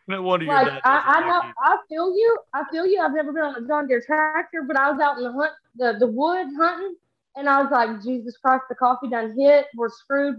No 0.06 0.22
wonder 0.22 0.46
like 0.46 0.66
dad 0.66 0.80
I, 0.84 1.16
I 1.16 1.20
know, 1.20 1.38
like. 1.38 1.54
I 1.62 1.76
feel 1.88 2.14
you. 2.14 2.38
I 2.52 2.64
feel 2.70 2.86
you. 2.86 3.00
I've 3.00 3.14
never 3.14 3.32
been 3.32 3.42
on 3.42 3.64
a 3.64 3.66
John 3.66 3.86
Deere 3.86 4.02
tractor, 4.04 4.62
but 4.66 4.76
I 4.76 4.90
was 4.90 5.00
out 5.00 5.16
in 5.16 5.24
the 5.24 5.32
hunt, 5.32 5.52
the, 5.76 5.96
the 5.98 6.06
woods 6.06 6.54
hunting, 6.58 6.94
and 7.36 7.48
I 7.48 7.62
was 7.62 7.70
like, 7.72 8.02
Jesus 8.02 8.36
Christ, 8.36 8.64
the 8.68 8.74
coffee 8.74 9.08
done 9.08 9.34
hit. 9.38 9.66
We're 9.74 9.88
screwed. 9.88 10.36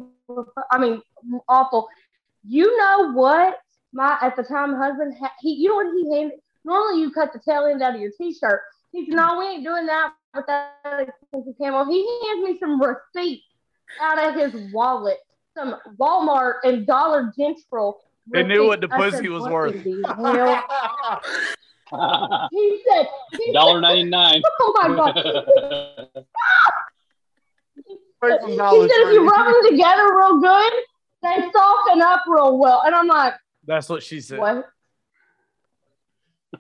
I 0.72 0.78
mean, 0.78 1.01
awful. 1.49 1.88
You 2.47 2.78
know 2.78 3.11
what? 3.13 3.59
My 3.91 4.18
at 4.22 4.36
the 4.36 4.43
time 4.43 4.76
husband, 4.76 5.16
ha- 5.20 5.34
he, 5.39 5.53
you 5.53 5.70
know 5.70 5.76
what 5.76 5.93
he 5.95 6.16
handed? 6.16 6.39
Normally 6.63 7.01
you 7.01 7.11
cut 7.11 7.34
the 7.34 7.39
tail 7.39 7.66
end 7.66 7.82
out 7.82 7.95
of 7.95 8.01
your 8.01 8.11
t-shirt. 8.18 8.61
He 8.91 9.05
said, 9.05 9.16
No, 9.16 9.39
we 9.39 9.45
ain't 9.45 9.63
doing 9.63 9.86
that 9.88 10.13
with 10.36 10.45
that 10.47 10.74
expensive 10.84 11.53
camo. 11.57 11.86
He 11.86 12.05
hands 12.26 12.45
me 12.45 12.57
some 12.59 12.82
receipts 12.82 13.45
out 14.01 14.20
of 14.20 14.36
his 14.36 14.72
wallet, 14.74 15.18
some 15.55 15.76
Walmart 15.99 16.55
and 16.63 16.86
Dollar 16.86 17.34
General. 17.38 18.01
They 18.32 18.43
knew 18.43 18.67
what 18.67 18.82
the. 18.82 18.89
I 18.91 18.97
pussy 18.97 19.17
said, 19.17 19.30
was 19.30 19.43
worth." 19.43 19.86
in 19.86 20.01
the 20.01 20.13
hell?" 20.13 21.21
He 22.51 22.82
said, 22.89 23.07
he 23.38 23.53
Dollar 23.53 23.76
said, 23.76 23.82
ninety 23.82 24.03
nine. 24.09 24.41
Oh 24.59 24.73
my 24.76 24.95
god. 24.95 26.23
He 28.26 28.32
said 28.32 28.38
if 28.49 29.13
you 29.13 29.28
rub 29.28 29.45
them 29.45 29.71
together 29.71 30.17
real 30.17 30.39
good, 30.39 30.73
they 31.21 31.36
soften 31.53 32.01
up 32.01 32.21
real 32.28 32.57
well. 32.57 32.82
And 32.84 32.95
I'm 32.95 33.05
like, 33.05 33.36
That's 33.67 33.88
what 33.88 34.01
she 34.01 34.19
said. 34.19 34.39
what? 34.39 34.65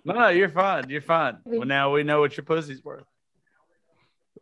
No, 0.03 0.13
no, 0.13 0.27
you're 0.27 0.49
fine. 0.49 0.89
You're 0.89 1.01
fine. 1.01 1.37
Well, 1.43 1.65
now 1.65 1.91
we 1.91 2.03
know 2.03 2.19
what 2.19 2.37
your 2.37 2.43
pussy's 2.43 2.83
worth. 2.83 3.05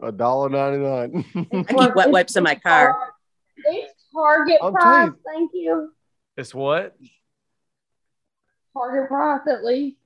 A 0.01 0.11
dollar 0.11 0.49
ninety 0.49 0.79
nine. 0.79 1.47
I 1.53 1.63
keep 1.63 1.95
wet 1.95 2.11
wipes 2.11 2.35
in 2.35 2.43
my 2.43 2.55
car. 2.55 3.13
It's 3.55 3.93
Target 4.13 4.57
I'm 4.61 4.73
price. 4.73 5.11
Thank 5.25 5.51
you. 5.53 5.92
It's 6.35 6.53
what? 6.53 6.95
Target 8.73 9.07
price 9.07 9.41
at 9.47 9.63
least. 9.63 9.97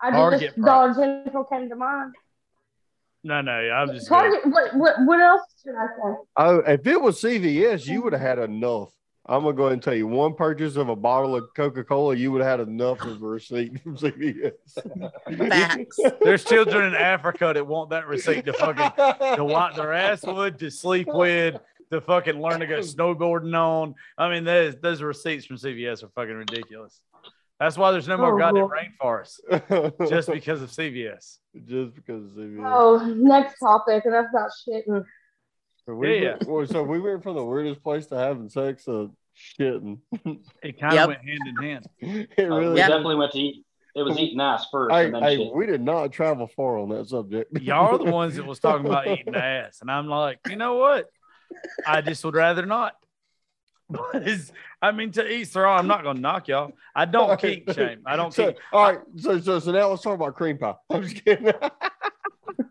I 0.00 0.10
Target 0.10 0.40
just 0.40 0.54
price. 0.56 0.96
Dollar 0.96 1.22
General 1.24 1.44
came 1.44 1.68
to 1.68 1.76
mind. 1.76 2.14
No, 3.22 3.40
no, 3.40 3.52
I'm 3.52 3.88
just. 3.88 4.08
Target. 4.08 4.40
What, 4.46 4.74
what? 4.76 4.96
What 5.04 5.20
else 5.20 5.42
should 5.62 5.74
I 5.74 5.86
say? 5.86 6.16
Oh, 6.36 6.58
if 6.58 6.86
it 6.86 7.00
was 7.00 7.20
CVS, 7.20 7.86
you 7.86 8.02
would 8.02 8.12
have 8.12 8.22
had 8.22 8.38
enough. 8.38 8.90
I'm 9.26 9.42
gonna 9.42 9.56
go 9.56 9.62
ahead 9.64 9.72
and 9.74 9.82
tell 9.82 9.94
you, 9.94 10.06
one 10.06 10.34
purchase 10.34 10.76
of 10.76 10.90
a 10.90 10.96
bottle 10.96 11.34
of 11.34 11.44
Coca 11.56 11.82
Cola, 11.82 12.14
you 12.14 12.30
would 12.32 12.42
have 12.42 12.60
had 12.60 12.68
enough 12.68 13.00
of 13.02 13.22
a 13.22 13.26
receipt 13.26 13.80
from 13.82 13.96
CVS. 13.96 14.52
Facts. 15.48 15.98
There's 16.20 16.44
children 16.44 16.88
in 16.88 16.94
Africa 16.94 17.52
that 17.54 17.66
want 17.66 17.88
that 17.90 18.06
receipt 18.06 18.44
to 18.44 18.52
fucking 18.52 19.36
to 19.36 19.44
wipe 19.44 19.76
their 19.76 19.94
ass 19.94 20.26
with, 20.26 20.58
to 20.58 20.70
sleep 20.70 21.08
with, 21.08 21.56
to 21.94 22.00
fucking 22.00 22.40
learn 22.40 22.60
to 22.60 22.66
go 22.66 22.78
snowboarding 22.80 23.54
on. 23.56 23.94
I 24.18 24.28
mean, 24.30 24.44
those 24.44 24.76
those 24.80 25.02
receipts 25.02 25.46
from 25.46 25.56
CVS 25.56 26.02
are 26.02 26.08
fucking 26.08 26.34
ridiculous. 26.34 27.00
That's 27.60 27.78
why 27.78 27.92
there's 27.92 28.08
no 28.08 28.16
more 28.18 28.34
Oh, 28.34 28.38
goddamn 28.38 28.62
Lord. 28.64 28.78
rainforests 29.00 30.08
just 30.08 30.28
because 30.30 30.60
of 30.60 30.70
CVS. 30.70 31.38
just 31.64 31.94
because 31.94 32.24
of 32.24 32.30
CVS. 32.32 32.66
Oh, 32.66 33.14
next 33.16 33.58
topic, 33.58 34.04
and 34.04 34.12
that's 34.14 34.28
about 34.30 34.50
shitting. 34.68 35.04
So 35.86 35.94
we 35.94 36.20
Yeah, 36.22 36.36
went, 36.46 36.70
so 36.70 36.82
we 36.82 37.00
went 37.00 37.22
from 37.22 37.36
the 37.36 37.44
weirdest 37.44 37.82
place 37.82 38.06
to 38.06 38.16
having 38.16 38.48
sex 38.48 38.84
to 38.86 39.10
shitting. 39.60 39.98
It 40.62 40.80
kind 40.80 40.92
of 40.92 40.94
Yep. 40.94 41.08
went 41.08 41.20
hand 41.24 41.46
in 41.46 41.56
hand. 41.56 41.86
it 42.00 42.50
Uh, 42.50 42.54
really 42.56 42.74
we 42.74 42.80
definitely 42.80 43.16
went 43.16 43.32
to 43.32 43.38
eat. 43.38 43.64
It 43.96 44.02
was 44.02 44.18
eating 44.18 44.40
ass 44.40 44.66
first, 44.72 44.92
Hey, 44.92 45.04
and 45.04 45.14
then 45.14 45.22
hey, 45.22 45.50
we 45.54 45.66
did 45.66 45.80
not 45.80 46.10
travel 46.10 46.48
far 46.48 46.78
on 46.78 46.88
that 46.88 47.06
subject. 47.08 47.56
Y'all 47.60 47.94
are 47.94 47.98
the 47.98 48.04
ones 48.10 48.34
that 48.34 48.44
was 48.46 48.58
talking 48.58 48.86
about 48.86 49.06
eating 49.06 49.36
ass, 49.36 49.78
and 49.82 49.88
I'm 49.90 50.08
like, 50.08 50.40
you 50.48 50.56
know 50.56 50.74
what? 50.74 51.06
I 51.86 52.00
just 52.00 52.24
would 52.24 52.34
rather 52.34 52.66
not. 52.66 52.94
But 53.90 54.26
it's, 54.26 54.50
I 54.80 54.92
mean, 54.92 55.10
to 55.12 55.30
each 55.30 55.52
their 55.52 55.66
own. 55.66 55.78
I'm 55.80 55.86
not 55.86 56.02
gonna 56.04 56.18
knock 56.18 56.48
y'all. 56.48 56.72
I 56.96 57.04
don't 57.04 57.38
kink 57.38 57.70
shame. 57.74 58.00
I 58.06 58.16
don't 58.16 58.32
So, 58.32 58.46
kink. 58.46 58.56
all 58.72 58.82
right, 58.82 58.98
so, 59.16 59.38
so 59.40 59.58
so 59.58 59.72
now 59.72 59.88
let's 59.90 60.00
talk 60.02 60.14
about 60.14 60.34
cream 60.36 60.56
pie. 60.56 60.74
I'm 60.88 61.02
just 61.02 61.22
kidding. 61.22 61.52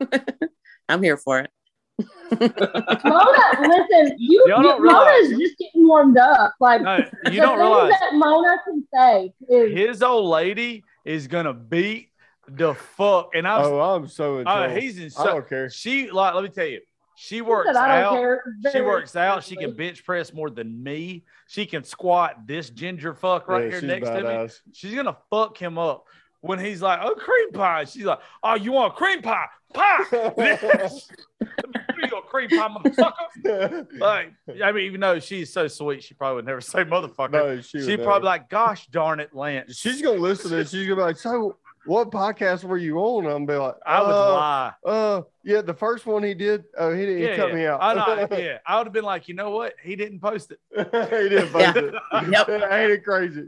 I'm 0.90 1.04
here 1.04 1.18
for 1.18 1.40
it. 1.40 1.52
Mona, 2.40 3.60
listen, 3.62 4.16
you, 4.18 4.44
Y'all 4.48 4.64
you 4.64 4.84
Mona's 4.84 5.30
just 5.38 5.58
getting 5.60 5.88
warmed 5.88 6.18
up. 6.18 6.54
Like 6.60 6.82
No, 6.82 6.98
the 7.24 7.32
you 7.32 7.42
don't 7.42 7.60
things 7.60 7.70
realize 7.70 7.92
that 7.92 8.14
Mona 8.16 8.58
can 8.66 8.88
say 8.94 9.34
is 9.50 9.78
his 9.78 10.02
old 10.02 10.30
lady 10.30 10.84
is 11.06 11.28
gonna 11.28 11.54
beat 11.54 12.10
the 12.48 12.74
fuck. 12.74 13.30
And 13.36 13.48
I'm, 13.48 13.66
oh, 13.66 13.80
I'm 13.80 14.08
so 14.08 14.40
in 14.40 14.48
oh, 14.48 14.52
trouble. 14.66 14.76
he's 14.82 14.98
in. 14.98 15.06
I 15.06 15.10
So, 15.10 15.26
don't 15.26 15.48
care. 15.48 15.70
she 15.70 16.10
like, 16.10 16.34
let 16.34 16.44
me 16.44 16.50
tell 16.50 16.66
you, 16.66 16.82
she 17.24 17.36
She 17.36 17.42
works 17.42 17.68
said, 17.68 17.76
I 17.78 18.02
don't 18.02 18.14
out. 18.14 18.20
care. 18.20 18.44
She 18.74 18.82
works 18.82 19.16
out. 19.16 19.44
She 19.46 19.56
can 19.56 19.74
bench 19.76 20.04
press 20.04 20.34
more 20.34 20.50
than 20.50 20.84
me. 20.84 21.24
She 21.48 21.66
can 21.66 21.84
squat 21.86 22.46
this 22.46 22.70
ginger 22.70 23.14
fuck 23.14 23.48
right 23.48 23.64
Yeah, 23.64 23.70
here 23.70 23.80
she's 23.80 23.88
next 23.88 24.10
to 24.10 24.16
me. 24.16 24.22
badass. 24.24 24.60
She's 24.74 24.94
gonna 24.94 25.16
fuck 25.30 25.58
him 25.58 25.78
up 25.78 26.06
when 26.42 26.60
he's 26.60 26.82
like, 26.82 27.00
"Oh, 27.02 27.16
cream 27.16 27.52
pie." 27.54 27.86
She's 27.86 28.04
like, 28.04 28.20
"Oh, 28.44 28.56
you 28.56 28.74
want 28.74 28.96
cream 28.96 29.22
pie? 29.22 29.46
Pie? 29.74 30.04
Yes. 30.38 31.08
Let 31.40 31.98
me 31.98 32.08
go 32.10 32.20
cream 32.22 32.50
pie, 32.50 32.68
motherfucker." 32.68 33.88
Like, 34.00 34.34
I 34.62 34.72
mean, 34.74 34.86
even 34.86 35.00
though 35.00 35.20
she's 35.20 35.52
so 35.54 35.68
sweet, 35.70 36.04
she 36.04 36.14
probably 36.16 36.36
would 36.38 36.46
never 36.46 36.60
say 36.62 36.84
motherfucker. 36.84 37.32
no, 37.32 37.62
she 37.62 37.80
She'd 37.80 38.00
would 38.00 38.04
probably 38.06 38.26
never. 38.28 38.42
like, 38.42 38.50
"Gosh 38.50 38.86
darn 38.88 39.20
it, 39.22 39.34
Lance." 39.34 39.78
She's 39.78 40.02
gonna 40.02 40.20
listen 40.20 40.50
to 40.52 40.58
this. 40.58 40.72
She's 40.72 40.86
gonna 40.86 40.98
be 40.98 41.02
like, 41.04 41.18
"So, 41.18 41.58
what 41.86 42.12
podcast 42.12 42.64
were 42.64 42.78
you 42.78 42.98
on?" 43.00 43.26
I'm 43.26 43.46
be 43.46 43.56
like, 43.56 43.76
I 43.86 44.02
would 44.02 44.16
uh, 44.16 44.30
lie. 44.34 44.74
Uh, 44.86 45.22
yeah, 45.44 45.62
the 45.62 45.74
first 45.74 46.06
one 46.06 46.24
he 46.24 46.34
did. 46.34 46.64
Oh, 46.78 46.94
he, 46.94 47.06
he 47.06 47.24
Yeah, 47.24 47.36
cut 47.36 47.50
yeah. 47.50 47.56
me 47.56 47.66
out. 47.66 47.80
I 47.82 47.94
know. 47.94 48.28
Yeah, 48.38 48.58
I 48.66 48.78
would 48.78 48.88
have 48.88 48.94
been 48.94 49.04
like, 49.04 49.28
you 49.28 49.34
know 49.36 49.50
what? 49.52 49.74
He 49.82 49.96
didn't 49.96 50.20
post 50.20 50.52
it. 50.52 50.60
he 50.76 51.30
didn't 51.30 51.50
post 51.50 51.76
Yeah. 51.76 51.82
it. 51.84 52.28
Yep. 52.48 52.50
Ain't 52.72 52.92
it 52.92 53.04
crazy? 53.04 53.48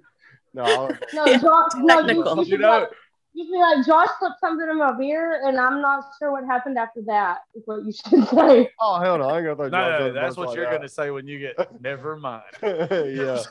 No, 0.54 0.96
No, 1.14 1.38
John, 1.38 1.66
no, 1.76 2.00
you, 2.00 2.08
Technical. 2.08 2.36
you 2.36 2.40
You 2.44 2.46
should 2.46 2.60
know, 2.62 2.70
watch, 2.82 2.90
You 3.34 3.52
be 3.52 3.58
like, 3.58 3.86
Josh 3.86 4.08
slipped 4.20 4.40
something 4.40 4.68
in 4.70 4.78
my 4.78 4.94
beer, 4.98 5.42
and 5.46 5.60
I'm 5.60 5.82
not 5.82 6.06
sure 6.18 6.32
what 6.32 6.46
happened 6.46 6.78
after 6.78 7.02
that. 7.08 7.40
Is 7.54 7.64
what 7.66 7.84
you 7.86 7.92
should 7.92 8.26
say. 8.30 8.70
Oh 8.80 9.00
hell 9.02 9.18
no, 9.18 9.26
I 9.30 9.38
ain't 9.40 9.46
gonna 9.46 9.56
throw 9.58 9.68
No, 9.68 9.70
Josh 9.70 10.00
no, 10.00 10.06
under 10.08 10.14
that's 10.14 10.38
what 10.38 10.48
like 10.48 10.56
you're 10.56 10.66
that. 10.66 10.76
gonna 10.78 10.88
say 10.88 11.10
when 11.12 11.28
you 11.28 11.40
get. 11.40 11.82
Never 11.82 12.16
mind. 12.16 12.44
yeah, 12.64 13.42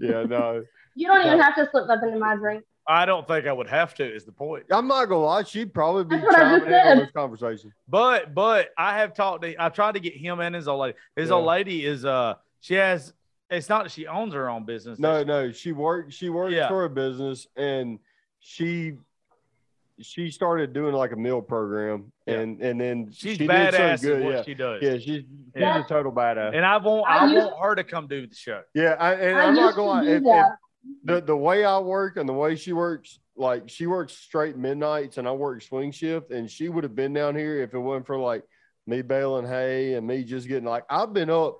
yeah, 0.00 0.24
no. 0.24 0.64
You 0.96 1.06
don't 1.06 1.24
even 1.24 1.38
have 1.38 1.54
to 1.54 1.68
slip 1.70 1.86
nothing 1.86 2.10
in 2.12 2.18
my 2.18 2.34
drink. 2.34 2.64
I 2.90 3.04
don't 3.04 3.28
think 3.28 3.46
I 3.46 3.52
would 3.52 3.68
have 3.68 3.94
to. 3.96 4.04
Is 4.14 4.24
the 4.24 4.32
point. 4.32 4.64
I'm 4.70 4.88
not 4.88 5.04
gonna 5.06 5.20
lie, 5.24 5.42
she'd 5.42 5.74
probably 5.74 6.04
be 6.04 6.16
That's 6.22 6.24
what 6.26 6.36
I 6.36 6.58
chiming 6.58 6.68
in 6.68 6.74
on 6.74 6.98
this 6.98 7.10
conversation. 7.12 7.72
But 7.86 8.34
but 8.34 8.70
I 8.78 8.98
have 8.98 9.12
talked 9.14 9.42
to 9.42 9.54
I 9.62 9.68
tried 9.68 9.92
to 9.94 10.00
get 10.00 10.14
him 10.16 10.40
and 10.40 10.54
his 10.54 10.66
old 10.68 10.80
lady. 10.80 10.96
His 11.14 11.28
Yeah. 11.28 11.34
old 11.34 11.44
lady 11.46 11.84
is 11.84 12.04
uh 12.04 12.34
she 12.60 12.74
has 12.74 13.12
it's 13.50 13.68
not 13.68 13.84
that 13.84 13.92
she 13.92 14.06
owns 14.06 14.34
her 14.34 14.48
own 14.48 14.64
business. 14.64 14.98
No, 14.98 15.22
no, 15.22 15.52
she 15.52 15.72
worked. 15.72 16.12
She 16.12 16.28
worked 16.30 16.52
Yeah. 16.54 16.68
for 16.68 16.84
a 16.84 16.90
business, 16.90 17.46
and 17.56 17.98
she 18.40 18.94
she 20.00 20.30
started 20.30 20.72
doing 20.72 20.94
like 20.94 21.10
a 21.12 21.16
meal 21.16 21.42
program, 21.42 22.12
Yeah. 22.26 22.34
and 22.40 22.60
and 22.62 22.80
then 22.80 23.10
she's 23.10 23.32
she 23.36 23.46
did 23.46 23.48
so 23.48 23.78
badass 23.78 24.00
good. 24.02 24.18
at 24.20 24.24
what 24.24 24.34
yeah, 24.34 24.42
she 24.42 24.54
does. 24.54 24.82
yeah, 24.82 24.92
she's 24.94 25.04
she's 25.04 25.24
Yeah. 25.56 25.84
a 25.84 25.88
total 25.88 26.12
badass. 26.12 26.54
And 26.54 26.64
I 26.64 26.76
want 26.76 27.10
I 27.10 27.18
I, 27.18 27.26
used- 27.26 27.46
want 27.46 27.56
her 27.62 27.74
to 27.74 27.84
come 27.84 28.06
do 28.06 28.26
the 28.26 28.34
show. 28.34 28.62
yeah, 28.74 28.96
I, 29.00 29.14
and 29.14 29.36
I 29.38 29.44
I'm 29.46 29.54
not 29.54 29.74
going 29.74 30.04
to 30.04 30.10
lie. 30.10 30.14
If, 30.14 30.18
if 30.18 30.24
that. 30.24 30.56
The 31.04 31.20
the 31.20 31.36
way 31.36 31.64
I 31.64 31.78
work 31.78 32.16
and 32.16 32.28
the 32.28 32.32
way 32.32 32.56
she 32.56 32.72
works, 32.72 33.18
like 33.36 33.68
she 33.68 33.86
works 33.86 34.12
straight 34.14 34.56
midnights, 34.56 35.18
and 35.18 35.28
I 35.28 35.32
work 35.32 35.62
swing 35.62 35.90
shift, 35.92 36.30
and 36.30 36.50
she 36.50 36.68
would 36.68 36.84
have 36.84 36.94
been 36.94 37.12
down 37.12 37.36
here 37.36 37.62
if 37.62 37.74
it 37.74 37.78
wasn't 37.78 38.06
for 38.06 38.18
like 38.18 38.42
me 38.86 39.02
baling 39.02 39.46
hay 39.46 39.94
and 39.94 40.06
me 40.06 40.24
just 40.24 40.48
getting 40.48 40.68
like 40.68 40.84
I've 40.90 41.12
been 41.12 41.30
up. 41.30 41.58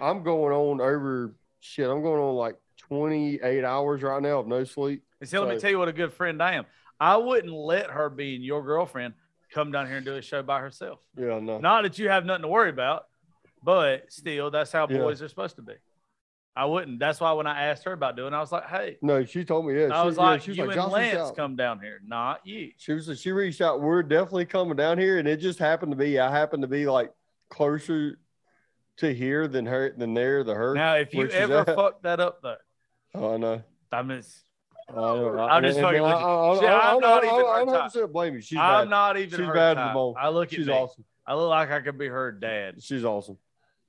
I'm 0.00 0.22
going 0.22 0.52
on 0.52 0.80
over 0.80 1.36
shit. 1.60 1.88
I'm 1.88 2.02
going 2.02 2.20
on 2.20 2.34
like 2.34 2.56
28 2.88 3.64
hours 3.64 4.02
right 4.02 4.20
now 4.22 4.40
of 4.40 4.46
no 4.46 4.64
sleep. 4.64 5.02
And 5.20 5.28
see, 5.28 5.38
let 5.38 5.48
me 5.48 5.58
tell 5.60 5.70
you 5.70 5.78
what 5.78 5.88
a 5.88 5.92
good 5.92 6.12
friend 6.12 6.42
I 6.42 6.54
am. 6.54 6.66
I 7.00 7.16
wouldn't 7.16 7.52
let 7.52 7.90
her 7.90 8.10
being 8.10 8.42
your 8.42 8.62
girlfriend 8.62 9.14
come 9.52 9.70
down 9.70 9.86
here 9.86 9.96
and 9.96 10.04
do 10.04 10.16
a 10.16 10.22
show 10.22 10.42
by 10.42 10.60
herself. 10.60 10.98
Yeah, 11.16 11.38
no. 11.38 11.58
Not 11.58 11.82
that 11.84 11.98
you 11.98 12.08
have 12.08 12.24
nothing 12.24 12.42
to 12.42 12.48
worry 12.48 12.70
about, 12.70 13.04
but 13.62 14.12
still, 14.12 14.50
that's 14.50 14.72
how 14.72 14.88
Yeah. 14.88 14.98
boys 14.98 15.22
are 15.22 15.28
supposed 15.28 15.56
to 15.56 15.62
be. 15.62 15.74
I 16.56 16.66
wouldn't. 16.66 17.00
That's 17.00 17.20
why 17.20 17.32
when 17.32 17.48
I 17.48 17.64
asked 17.64 17.84
her 17.84 17.92
about 17.92 18.14
doing, 18.16 18.32
it, 18.32 18.36
I 18.36 18.40
was 18.40 18.52
like, 18.52 18.68
"Hey," 18.68 18.96
No, 19.02 19.24
she 19.24 19.44
told 19.44 19.66
me. 19.66 19.74
Yeah, 19.74 19.88
I 19.92 20.02
she, 20.02 20.06
was 20.06 20.16
yeah, 20.16 20.22
like, 20.22 20.40
she 20.42 20.50
was 20.52 20.58
"You 20.58 20.64
like, 20.66 20.76
and 20.76 20.84
"Josh, 20.84 20.92
Lance 20.92 21.16
out." 21.30 21.36
come 21.36 21.56
down 21.56 21.80
here, 21.80 22.00
not 22.06 22.46
you." 22.46 22.70
She 22.78 22.92
was. 22.92 23.20
She 23.20 23.32
reached 23.32 23.60
out. 23.60 23.80
We're 23.80 24.04
definitely 24.04 24.46
coming 24.46 24.76
down 24.76 24.98
here, 24.98 25.18
and 25.18 25.26
it 25.26 25.38
just 25.38 25.58
happened 25.58 25.90
to 25.92 25.96
be. 25.96 26.18
I 26.20 26.30
happened 26.30 26.62
to 26.62 26.68
be 26.68 26.86
like 26.86 27.12
closer 27.50 28.18
to 28.98 29.12
here 29.12 29.48
than 29.48 29.66
her 29.66 29.92
than 29.96 30.14
there. 30.14 30.44
The 30.44 30.54
her. 30.54 30.74
Now, 30.74 30.94
if 30.94 31.12
you 31.12 31.28
ever 31.28 31.58
at. 31.68 31.74
fuck 31.74 32.02
that 32.02 32.20
up, 32.20 32.40
though, 32.42 32.56
oh, 33.16 33.34
I 33.34 33.36
know. 33.36 33.62
I 33.90 34.02
mean, 34.02 34.18
it's- 34.18 34.42
I 34.88 34.92
know. 34.92 35.38
I'm 35.38 35.62
just 35.64 35.80
fucking 35.80 35.96
and 35.96 36.04
with 36.04 36.12
I- 36.14 36.20
you. 36.20 36.26
I- 36.26 36.50
I- 36.56 36.60
See, 36.60 36.66
I- 36.66 36.92
I'm 36.94 37.00
not 37.00 37.24
even 37.24 37.34
I'm 37.34 37.66
type. 37.66 37.92
100% 37.92 38.12
blame 38.12 38.34
you. 38.34 38.40
She's 38.42 38.58
I'm 38.58 38.82
bad. 38.84 38.90
not 38.90 39.16
even 39.16 39.30
She's 39.40 39.48
bad 39.48 39.74
type. 39.74 39.96
I 40.18 40.28
look 40.28 40.52
at 40.52 40.54
She's 40.58 40.66
me. 40.66 40.72
awesome. 40.72 41.04
I 41.26 41.34
look 41.34 41.48
like 41.48 41.70
I 41.70 41.80
could 41.80 41.96
be 41.98 42.06
her 42.06 42.30
dad. 42.32 42.82
She's 42.82 43.02
awesome. 43.04 43.38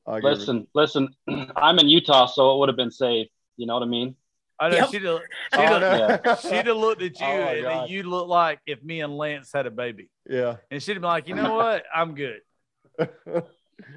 I 0.07 0.19
give 0.19 0.25
it. 0.25 0.37
Listen, 0.37 0.67
listen. 0.75 1.09
I'm 1.55 1.79
in 1.79 1.87
Utah, 1.87 2.25
so 2.27 2.53
it 2.55 2.59
would 2.59 2.69
have 2.69 2.77
been 2.77 2.91
safe. 2.91 3.27
You 3.57 3.65
know 3.67 3.73
what 3.75 3.83
I 3.83 3.87
mean? 3.87 4.15
I 4.59 4.69
know 4.69 4.75
Yep. 4.77 4.89
she'd 4.91 5.03
have, 5.03 5.19
Oh, 5.53 5.57
she'd 5.57 5.59
have, 5.81 6.21
no. 6.25 6.35
she'd 6.35 6.67
have 6.67 6.77
looked 6.77 7.01
at 7.01 7.19
you, 7.19 7.25
Oh, 7.25 7.29
and 7.29 7.63
God. 7.63 7.89
you'd 7.89 8.05
look 8.05 8.27
like 8.27 8.59
if 8.65 8.81
me 8.83 9.01
and 9.01 9.17
Lance 9.17 9.51
had 9.53 9.65
a 9.65 9.71
baby, 9.71 10.09
Yeah. 10.29 10.57
and 10.71 10.81
she'd 10.81 10.93
be 10.93 10.99
like, 10.99 11.27
"You 11.27 11.35
know 11.35 11.55
what? 11.55 11.83
I'm 11.93 12.15
good. 12.15 12.39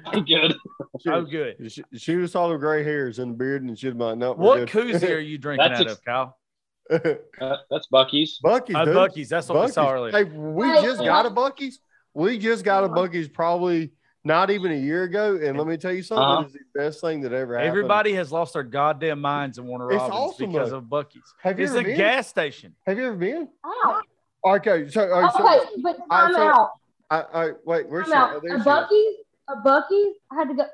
I'm 0.05 0.25
good. 0.25 0.55
she, 1.01 1.09
I'm 1.09 1.25
good." 1.29 1.71
she, 1.71 1.83
she 1.95 2.15
was 2.17 2.35
all 2.35 2.49
the 2.49 2.57
gray 2.57 2.83
hairs 2.83 3.19
and 3.19 3.31
the 3.33 3.37
beard, 3.37 3.63
and 3.63 3.77
she'd 3.77 3.97
be 3.97 4.03
like, 4.03 4.17
"No, 4.17 4.33
What 4.33 4.67
koozie 4.67 5.09
are 5.15 5.19
you 5.19 5.37
drinking 5.37 5.67
That's 5.69 5.79
out 5.81 5.87
ex- 5.87 5.93
of, 5.93 6.03
Kyle? 6.05 6.37
Uh, 6.91 7.55
that's 7.69 7.87
Buc-ee's. 7.93 8.39
Buc-ee's, 8.43 8.75
Uh. 8.75 8.85
Buc-ee's. 8.85 9.29
That's 9.29 9.47
what 9.47 9.59
we 9.59 9.65
Buc-ee's. 9.67 9.73
saw 9.75 9.93
earlier. 9.93 10.11
Hey, 10.11 10.23
we 10.23 10.67
just 10.81 10.99
what? 10.99 11.05
got 11.05 11.25
a 11.25 11.29
Buc-ee's. 11.29 11.79
We 12.15 12.37
just 12.39 12.65
got 12.65 12.83
a 12.83 12.89
Buc-ee's 12.89 13.29
probably 13.29 13.91
not 14.23 14.49
even 14.49 14.71
a 14.71 14.75
year 14.75 15.03
ago, 15.03 15.39
and 15.41 15.57
let 15.57 15.65
me 15.67 15.77
tell 15.77 15.93
you 15.93 16.03
something. 16.03 16.23
Uh-huh. 16.23 16.41
It 16.41 16.47
is 16.47 16.53
the 16.53 16.59
best 16.79 17.01
thing 17.01 17.21
that 17.21 17.31
ever 17.33 17.55
happened. 17.55 17.69
Everybody 17.69 18.13
has 18.13 18.31
lost 18.31 18.53
their 18.53 18.63
goddamn 18.63 19.21
minds 19.21 19.57
in 19.57 19.65
Warner 19.65 19.89
It's 19.91 19.97
Robins 19.99 20.15
awesome, 20.15 20.51
because 20.51 20.69
though. 20.71 20.77
of 20.77 20.83
Buc-ee's. 20.85 21.33
have 21.41 21.57
you 21.57 21.65
It's 21.65 21.73
ever 21.73 21.81
a 21.81 21.83
been? 21.85 21.97
gas 21.97 22.27
station. 22.27 22.75
Have 22.85 22.97
you 22.97 23.05
ever 23.07 23.15
been? 23.15 23.47
Ow. 23.65 24.01
Okay, 24.45 24.89
so, 24.89 25.09
all 25.11 25.21
right, 25.21 25.33
so 25.33 25.45
Okay, 25.45 25.81
but 25.83 25.97
I- 26.09 26.21
time 26.27 26.33
so- 26.33 26.41
out. 26.47 26.71
I, 27.11 27.21
I 27.33 27.51
wait. 27.65 27.89
Where's 27.89 28.05
she? 28.05 28.13
Oh, 28.13 28.37
A 28.37 28.41
she. 28.41 28.63
Buc-ee's, 28.63 29.15
a 29.47 29.55
Buc-ee's. 29.65 30.15
I 30.31 30.35
had 30.35 30.47
to 30.49 30.53
go. 30.53 30.65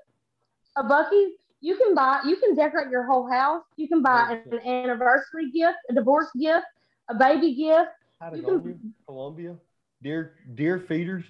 A 0.75 0.83
Buc-ee's. 0.83 1.31
You 1.61 1.77
can 1.77 1.95
buy. 1.95 2.19
You 2.25 2.35
can 2.35 2.55
decorate 2.55 2.89
your 2.91 3.03
whole 3.05 3.29
house. 3.31 3.63
You 3.77 3.87
can 3.87 4.01
buy 4.01 4.39
an, 4.45 4.53
an 4.53 4.59
anniversary 4.67 5.49
gift, 5.51 5.77
a 5.89 5.93
divorce 5.93 6.27
gift, 6.37 6.65
a 7.09 7.15
baby 7.15 7.55
gift. 7.55 7.89
Patagonia, 8.19 8.75
Columbia, 9.07 9.55
deer, 10.03 10.33
deer 10.55 10.79
feeders, 10.79 11.23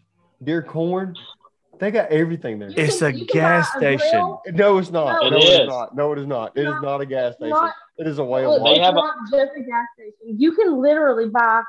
deer 0.44 0.64
corn. 0.64 1.16
They 1.80 1.92
got 1.92 2.10
everything 2.10 2.60
there. 2.60 2.70
You 2.70 2.76
It's 2.78 3.02
a 3.02 3.12
gas 3.12 3.74
a 3.76 3.78
station. 3.78 4.10
grill. 4.12 4.42
No, 4.54 4.78
it's 4.78 4.92
not. 4.92 5.22
No, 5.24 5.30
No, 5.30 5.38
It 5.38 5.44
it 5.44 5.50
is. 5.50 5.60
is 5.62 5.68
not. 5.68 5.96
No, 5.96 6.12
it 6.14 6.20
is 6.20 6.28
not. 6.28 6.52
It 6.56 6.62
is 6.62 6.66
Not- 6.66 6.82
not 6.84 7.02
a 7.02 7.06
gas 7.06 7.34
station. 7.36 7.50
not- 7.50 7.74
It 7.98 8.08
is 8.08 8.20
a 8.20 8.24
whale 8.24 8.52
Look, 8.52 8.62
market. 8.62 8.74
They 8.76 8.80
it's 8.80 8.86
have 8.86 8.96
a- 8.96 8.98
not 8.98 9.16
just 9.32 9.52
a 9.58 9.62
gas 9.62 9.86
station. 9.94 10.40
You 10.40 10.52
can 10.54 10.82
literally 10.82 11.30
buy 11.30 11.62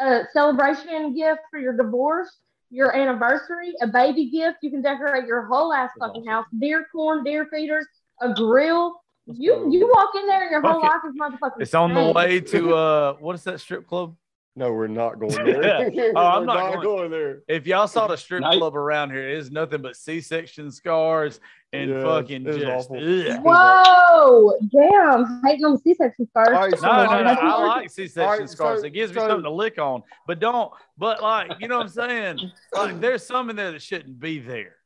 a 0.00 0.24
celebration 0.32 1.14
gift 1.14 1.40
for 1.50 1.58
your 1.58 1.72
divorce, 1.76 2.30
your 2.70 2.94
anniversary, 2.94 3.74
a 3.80 3.86
baby 3.86 4.30
gift. 4.30 4.58
You 4.62 4.70
can 4.70 4.82
decorate 4.82 5.26
your 5.26 5.42
whole 5.46 5.72
ass 5.72 5.90
fucking 5.98 6.22
awesome. 6.22 6.28
house. 6.28 6.46
Deer 6.58 6.86
corn, 6.92 7.24
deer 7.24 7.46
feeders, 7.46 7.86
a 8.20 8.32
grill. 8.34 9.00
You 9.26 9.68
you 9.70 9.90
walk 9.92 10.10
in 10.14 10.26
there 10.28 10.42
and 10.42 10.50
your 10.52 10.60
whole 10.60 10.80
Fuck 10.80 10.92
life 10.92 11.02
is 11.08 11.14
motherfucking. 11.20 11.60
It's 11.60 11.74
on 11.74 11.94
the 11.94 12.12
way 12.12 12.40
to 12.40 12.74
uh, 12.76 13.12
what 13.14 13.34
is 13.34 13.42
that 13.44 13.58
strip 13.58 13.86
club? 13.88 14.14
No, 14.58 14.72
we're 14.72 14.86
not 14.86 15.18
going 15.20 15.34
there. 15.34 15.90
Oh, 16.16 16.18
I'm 16.20 16.40
We're 16.46 16.46
not 16.46 16.82
going. 16.82 17.10
there. 17.10 17.42
If 17.46 17.66
y'all 17.66 17.86
saw 17.86 18.06
the 18.06 18.16
strip 18.16 18.42
club 18.42 18.74
around 18.74 19.10
here, 19.10 19.28
it 19.28 19.36
is 19.36 19.50
nothing 19.50 19.82
but 19.82 19.96
C-section 19.96 20.70
scars 20.70 21.40
and 21.74 21.90
Yeah, 21.90 22.02
fucking 22.02 22.46
it's 22.46 22.56
just. 22.56 22.90
awful. 22.90 22.96
Whoa, 23.44 24.52
damn! 24.72 25.42
Hating 25.44 25.64
on 25.66 25.72
the 25.72 25.78
C-section 25.84 26.26
scars. 26.28 26.48
All 26.48 26.54
right, 26.54 26.78
so- 26.78 26.86
No, 26.86 27.04
no, 27.04 27.18
no. 27.18 27.24
That's 27.24 27.40
I 27.42 27.64
like 27.66 27.90
C-section 27.90 28.22
All 28.22 28.38
right, 28.38 28.48
scars. 28.48 28.80
so- 28.80 28.86
it 28.86 28.90
gives 28.94 29.12
me 29.12 29.20
so- 29.20 29.28
something 29.28 29.44
to 29.44 29.50
lick 29.50 29.78
on, 29.78 30.02
but 30.26 30.40
don't. 30.40 30.72
But 30.96 31.22
like, 31.22 31.52
you 31.60 31.68
know 31.68 31.76
what 31.76 31.84
I'm 31.86 31.88
saying? 31.90 32.38
Like, 32.72 33.00
there's 33.00 33.26
some 33.26 33.50
in 33.50 33.56
there 33.56 33.72
that 33.72 33.82
shouldn't 33.82 34.18
be 34.18 34.38
there. 34.38 34.76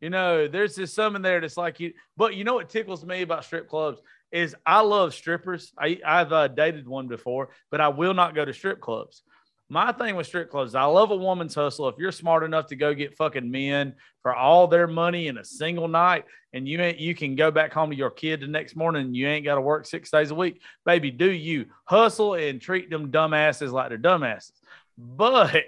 You 0.00 0.10
know, 0.10 0.48
there's 0.48 0.76
just 0.76 0.94
some 0.94 1.16
in 1.16 1.22
there 1.22 1.40
that's 1.40 1.56
like 1.56 1.78
you. 1.80 1.92
But 2.16 2.34
you 2.34 2.44
know 2.44 2.54
what 2.54 2.68
tickles 2.68 3.04
me 3.04 3.22
about 3.22 3.44
strip 3.44 3.68
clubs 3.68 4.00
is 4.32 4.54
I 4.64 4.80
love 4.80 5.14
strippers. 5.14 5.72
I, 5.78 5.98
I've 6.04 6.32
uh, 6.32 6.48
dated 6.48 6.88
one 6.88 7.08
before, 7.08 7.50
but 7.70 7.80
I 7.80 7.88
will 7.88 8.14
not 8.14 8.34
go 8.34 8.44
to 8.44 8.52
strip 8.52 8.80
clubs. 8.80 9.22
My 9.68 9.90
thing 9.90 10.14
with 10.14 10.28
strip 10.28 10.48
clubs, 10.48 10.76
I 10.76 10.84
love 10.84 11.10
a 11.10 11.16
woman's 11.16 11.54
hustle. 11.54 11.88
If 11.88 11.96
you're 11.98 12.12
smart 12.12 12.44
enough 12.44 12.68
to 12.68 12.76
go 12.76 12.94
get 12.94 13.16
fucking 13.16 13.50
men 13.50 13.94
for 14.22 14.32
all 14.32 14.68
their 14.68 14.86
money 14.86 15.26
in 15.26 15.38
a 15.38 15.44
single 15.44 15.88
night, 15.88 16.24
and 16.52 16.68
you 16.68 16.80
ain't, 16.80 17.00
you 17.00 17.16
can 17.16 17.34
go 17.34 17.50
back 17.50 17.72
home 17.72 17.90
to 17.90 17.96
your 17.96 18.10
kid 18.10 18.40
the 18.40 18.46
next 18.46 18.76
morning, 18.76 19.06
and 19.06 19.16
you 19.16 19.26
ain't 19.26 19.44
got 19.44 19.56
to 19.56 19.60
work 19.60 19.84
six 19.84 20.10
days 20.10 20.30
a 20.30 20.36
week, 20.36 20.62
baby. 20.84 21.10
Do 21.10 21.30
you 21.30 21.66
hustle 21.84 22.34
and 22.34 22.60
treat 22.60 22.90
them 22.90 23.10
dumbasses 23.10 23.72
like 23.72 23.88
they're 23.88 23.98
dumbasses? 23.98 24.52
But 24.96 25.64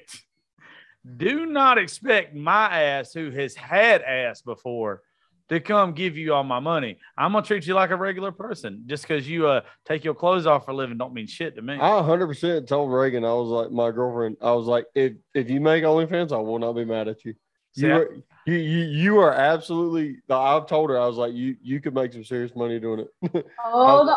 do 1.16 1.47
not 1.47 1.76
expect 1.78 2.36
my 2.36 2.82
ass, 2.82 3.12
who 3.12 3.30
has 3.32 3.56
had 3.56 4.02
ass 4.02 4.43
before, 4.43 5.02
to 5.48 5.60
come 5.60 5.92
give 5.92 6.16
you 6.16 6.34
all 6.34 6.44
my 6.44 6.60
money. 6.60 6.98
I'm 7.16 7.32
gonna 7.32 7.44
treat 7.44 7.66
you 7.66 7.74
like 7.74 7.90
a 7.90 7.96
regular 7.96 8.32
person. 8.32 8.82
Just 8.86 9.02
because 9.04 9.28
you 9.28 9.46
uh 9.48 9.62
take 9.86 10.04
your 10.04 10.14
clothes 10.14 10.46
off 10.46 10.64
for 10.64 10.72
a 10.72 10.74
living, 10.74 10.98
don't 10.98 11.14
mean 11.14 11.26
shit 11.26 11.56
to 11.56 11.62
me. 11.62 11.74
I 11.74 12.00
100% 12.02 12.66
told 12.66 12.92
Reagan, 12.92 13.24
I 13.24 13.32
was 13.32 13.48
like, 13.48 13.70
my 13.70 13.90
girlfriend, 13.90 14.36
I 14.42 14.52
was 14.52 14.66
like, 14.66 14.86
if 14.94 15.14
if 15.34 15.48
you 15.50 15.60
make 15.60 15.84
OnlyFans, 15.84 16.32
I 16.32 16.36
will 16.36 16.58
not 16.58 16.72
be 16.74 16.84
mad 16.84 17.08
at 17.08 17.24
you. 17.24 17.34
See, 17.74 17.86
You 17.86 17.92
I- 17.92 17.96
are, 17.96 18.16
you, 18.46 18.54
you, 18.56 18.84
you 18.84 19.18
are 19.20 19.32
absolutely. 19.32 20.16
I've 20.30 20.66
told 20.66 20.88
her 20.90 20.98
I 20.98 21.06
was 21.06 21.16
like, 21.16 21.34
you 21.34 21.56
you 21.62 21.80
could 21.80 21.94
make 21.94 22.12
some 22.12 22.24
serious 22.24 22.54
money 22.56 22.78
doing 22.80 23.06
it. 23.22 23.46
Oh, 23.64 24.04
the 24.06 24.12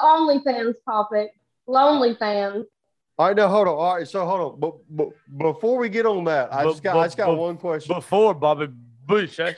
OnlyFans 0.52 0.76
topic. 0.86 1.32
Lonely 1.68 2.16
fans. 2.16 2.66
All 3.20 3.28
right, 3.28 3.36
no, 3.36 3.48
hold 3.50 3.68
on. 3.68 3.76
All 3.76 3.96
right, 3.98 4.08
so 4.08 4.26
hold 4.26 4.54
on. 4.54 4.60
But, 4.60 4.74
but 4.90 5.10
before 5.54 5.78
we 5.78 5.90
get 5.90 6.06
on 6.06 6.24
that, 6.26 6.52
I 6.54 6.64
Bu- 6.64 6.70
just 6.72 6.82
got 6.84 6.94
bu- 6.94 7.00
I 7.00 7.04
just 7.06 7.18
got 7.18 7.28
bu- 7.28 7.36
one 7.36 7.58
question. 7.58 7.94
Before 7.96 8.34
Bobby 8.34 8.68
Bush, 9.06 9.40
eh? 9.40 9.54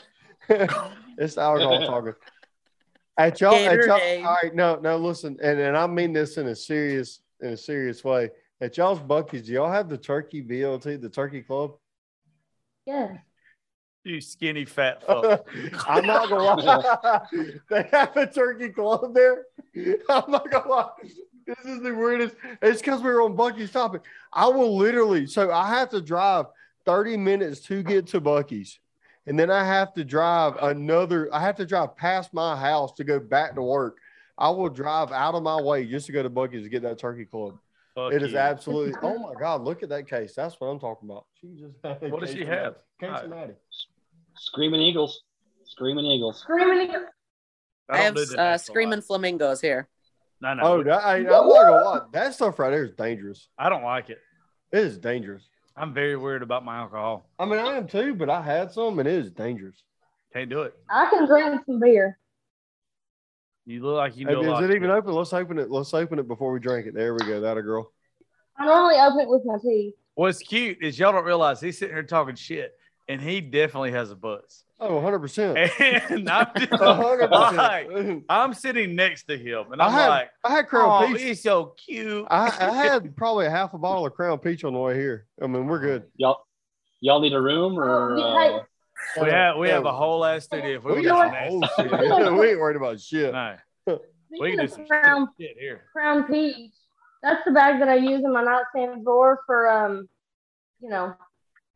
it's 1.18 1.36
the 1.36 1.42
alcohol 1.42 1.80
talking. 1.86 2.14
At 3.18 3.40
y'all, 3.42 3.54
at 3.54 3.86
y'all, 3.86 4.26
all 4.26 4.38
right, 4.42 4.56
no, 4.56 4.76
no, 4.78 4.98
listen, 4.98 5.38
and, 5.42 5.60
and 5.60 5.78
I 5.78 5.86
mean 5.86 6.14
this 6.14 6.38
in 6.38 6.48
a 6.48 6.56
serious 6.56 7.22
in 7.42 7.50
a 7.50 7.58
serious 7.58 8.04
way. 8.04 8.32
At 8.60 8.78
y'all's 8.78 9.00
Buc-ee's, 9.00 9.46
do 9.46 9.54
y'all 9.54 9.72
have 9.72 9.90
the 9.90 9.98
turkey 9.98 10.42
BLT, 10.42 11.00
the 11.02 11.10
turkey 11.10 11.42
club? 11.42 11.74
Yeah. 12.86 13.18
you 14.04 14.22
skinny 14.22 14.66
fat 14.66 15.06
fuck. 15.06 15.48
I'm 15.88 16.06
not 16.06 16.30
gonna 16.30 16.62
lie. 16.62 17.22
they 17.70 17.88
have 17.92 18.16
a 18.18 18.26
turkey 18.26 18.70
club 18.70 19.14
there. 19.14 19.46
I'm 20.10 20.32
not 20.32 20.50
gonna 20.50 20.68
lie. 20.68 20.90
This 21.46 21.66
is 21.66 21.82
the 21.82 21.94
weirdest. 21.94 22.36
It's 22.62 22.82
because 22.82 23.02
we 23.02 23.10
were 23.10 23.22
on 23.22 23.36
Buc-ee's 23.36 23.72
topic. 23.72 24.04
I 24.32 24.48
will 24.48 24.78
literally, 24.78 25.28
so 25.28 25.52
I 25.52 25.68
have 25.68 25.90
to 25.90 26.02
drive 26.02 26.46
30 26.86 27.18
minutes 27.18 27.60
to 27.62 27.84
get 27.84 28.08
to 28.08 28.22
Buc-ee's. 28.22 28.80
And 29.26 29.40
then 29.40 29.50
I 29.50 29.64
have 29.64 29.94
to 29.94 30.04
drive 30.04 30.58
another, 30.62 31.34
I 31.34 31.42
have 31.42 31.56
to 31.58 31.66
drive 31.66 31.96
past 31.96 32.34
my 32.34 32.58
house 32.58 32.92
to 32.94 33.04
go 33.04 33.20
back 33.20 33.56
to 33.56 33.62
work. 33.62 33.98
I 34.38 34.50
will 34.50 34.70
drive 34.70 35.12
out 35.12 35.36
of 35.36 35.44
my 35.44 35.62
way 35.62 35.86
just 35.86 36.08
to 36.08 36.12
go 36.12 36.24
to 36.24 36.30
Buc-ee's 36.30 36.64
to 36.64 36.70
get 36.70 36.82
that 36.82 36.98
turkey 36.98 37.26
club. 37.26 37.58
Fuck 37.96 38.14
It 38.14 38.24
is 38.24 38.32
you. 38.32 38.38
absolutely. 38.38 38.96
Oh 39.04 39.20
my 39.20 39.34
God! 39.40 39.62
Look 39.62 39.84
at 39.84 39.90
that 39.90 40.10
case. 40.10 40.34
That's 40.34 40.60
what 40.60 40.68
I'm 40.68 40.80
talking 40.80 41.10
about. 41.10 41.26
She 41.40 41.56
just. 41.56 41.76
What 42.12 42.22
does 42.22 42.32
she 42.32 42.42
of 42.42 42.48
have? 42.48 42.76
Cincinnati. 43.00 43.54
Screaming 44.36 44.82
Eagles. 44.82 45.22
Screaming 45.66 46.06
Eagles. 46.06 46.40
Screaming. 46.40 46.90
Eagles. 46.90 47.04
I, 47.90 47.98
don't 47.98 48.04
have 48.04 48.16
uh, 48.16 48.20
next 48.20 48.34
a 48.38 48.66
screaming 48.66 49.02
flamingos 49.02 49.62
here. 49.62 49.88
No, 50.42 50.54
no. 50.56 50.64
Oh, 50.64 50.84
that, 50.84 51.04
I, 51.04 51.18
I'm 51.18 51.24
not 51.24 51.48
gonna 51.48 51.72
lie. 51.72 52.00
That 52.12 52.34
stuff 52.34 52.58
right 52.58 52.72
there 52.72 52.84
is 52.84 52.92
dangerous. 52.94 53.48
I 53.58 53.70
don't 53.70 53.84
like 53.84 54.10
it. 54.10 54.20
It 54.72 54.80
is 54.80 54.98
dangerous. 54.98 55.44
I'm 55.76 55.94
very 55.94 56.16
weird 56.16 56.44
about 56.44 56.64
my 56.64 56.78
alcohol. 56.78 57.30
I 57.40 57.46
mean, 57.46 57.60
I 57.60 57.78
am 57.78 57.88
too, 57.88 58.14
but 58.14 58.30
I 58.30 58.42
had 58.42 58.72
some, 58.72 59.00
and 59.00 59.08
it 59.08 59.16
is 59.16 59.32
dangerous. 59.32 59.84
Can't 60.32 60.50
do 60.50 60.62
it. 60.62 60.74
I 60.90 61.10
can 61.10 61.26
drink 61.26 61.62
some 61.66 61.80
beer. 61.80 62.18
You 63.66 63.82
look 63.82 63.96
like 63.96 64.18
you 64.18 64.26
know. 64.26 64.42
a 64.42 64.58
is 64.58 64.70
it 64.70 64.76
even 64.76 64.90
shit. 64.90 64.92
open? 64.92 65.14
Let's 65.14 65.34
open 65.34 65.58
it. 65.58 65.72
Let's 65.72 65.94
open 65.94 66.20
it 66.20 66.28
before 66.28 66.52
we 66.52 66.60
drink 66.60 66.86
it. 66.86 66.94
There 66.94 67.14
we 67.14 67.26
go. 67.26 67.40
That 67.40 67.58
a 67.58 67.62
girl. 67.62 67.92
I 68.58 68.66
normally 68.66 68.96
open 68.96 69.22
it 69.22 69.30
with 69.30 69.44
my 69.46 69.58
teeth. 69.62 69.96
What's 70.16 70.40
cute 70.40 70.78
is 70.82 71.00
y'all 71.00 71.12
don't 71.12 71.26
realize 71.26 71.60
he's 71.60 71.80
sitting 71.80 71.96
here 71.96 72.04
talking 72.04 72.36
shit, 72.36 72.74
and 73.08 73.22
he 73.22 73.42
definitely 73.42 73.92
has 73.92 74.12
a 74.12 74.16
buzz. 74.16 74.64
Oh, 74.86 74.96
100 74.96 75.20
percent. 75.20 75.58
And 75.80 76.30
I'm 76.30 76.48
just 76.58 76.72
hundred 76.74 77.30
like. 77.32 78.24
I'm 78.28 78.54
sitting 78.54 78.96
next 78.96 79.24
to 79.30 79.38
him, 79.38 79.72
and 79.72 79.82
I 79.82 79.86
I'm 79.86 79.92
had 79.94 80.08
like, 80.10 80.30
I 80.44 80.52
had 80.56 80.68
Crown 80.68 81.04
"Oh, 81.04 81.08
Peach. 81.14 81.22
he's 81.22 81.42
so 81.42 81.68
cute." 81.86 82.28
I, 82.30 82.48
I 82.48 82.72
had 82.86 83.16
probably 83.16 83.46
a 83.46 83.50
half 83.50 83.74
a 83.74 83.78
bottle 83.78 84.06
of 84.06 84.14
Crown 84.14 84.38
Peach 84.40 84.64
on 84.66 84.74
the 84.74 84.80
way 84.80 84.96
here. 84.96 85.26
I 85.42 85.48
mean, 85.48 85.68
we're 85.68 85.80
good. 85.80 86.04
Y'all, 86.18 86.46
y'all 87.00 87.22
need 87.22 87.34
a 87.34 87.42
room 87.42 87.80
or? 87.80 88.16
Oh, 88.20 88.58
Uh, 89.18 89.24
we 89.24 89.30
have 89.30 89.58
we 89.58 89.70
have 89.70 89.86
a 89.86 89.94
whole 89.94 90.24
ass 90.26 90.44
studio. 90.46 90.78
If 90.78 90.84
we, 90.84 90.94
We 90.96 91.04
got 91.04 91.32
got 91.32 91.34
some 91.34 91.48
whole 91.50 91.60
next 91.62 91.76
shit. 91.76 91.92
we 92.40 92.50
ain't 92.50 92.60
worried 92.60 92.78
about 92.78 93.00
shit. 93.00 93.32
No, 93.34 93.56
we 93.88 93.96
Speaking 94.38 94.58
can 94.58 94.66
do 94.66 94.72
some 94.74 94.86
crown, 94.88 95.28
shit 95.40 95.56
here. 95.60 95.84
crown 95.94 96.24
peach, 96.26 96.72
that's 97.22 97.44
the 97.46 97.52
bag 97.52 97.80
that 97.80 97.88
I 97.90 97.96
use 97.96 98.24
in 98.24 98.34
my 98.34 98.44
nightstand 98.44 99.04
drawer 99.06 99.40
for 99.46 99.70
um, 99.70 100.10
you 100.82 100.90
know. 100.90 101.16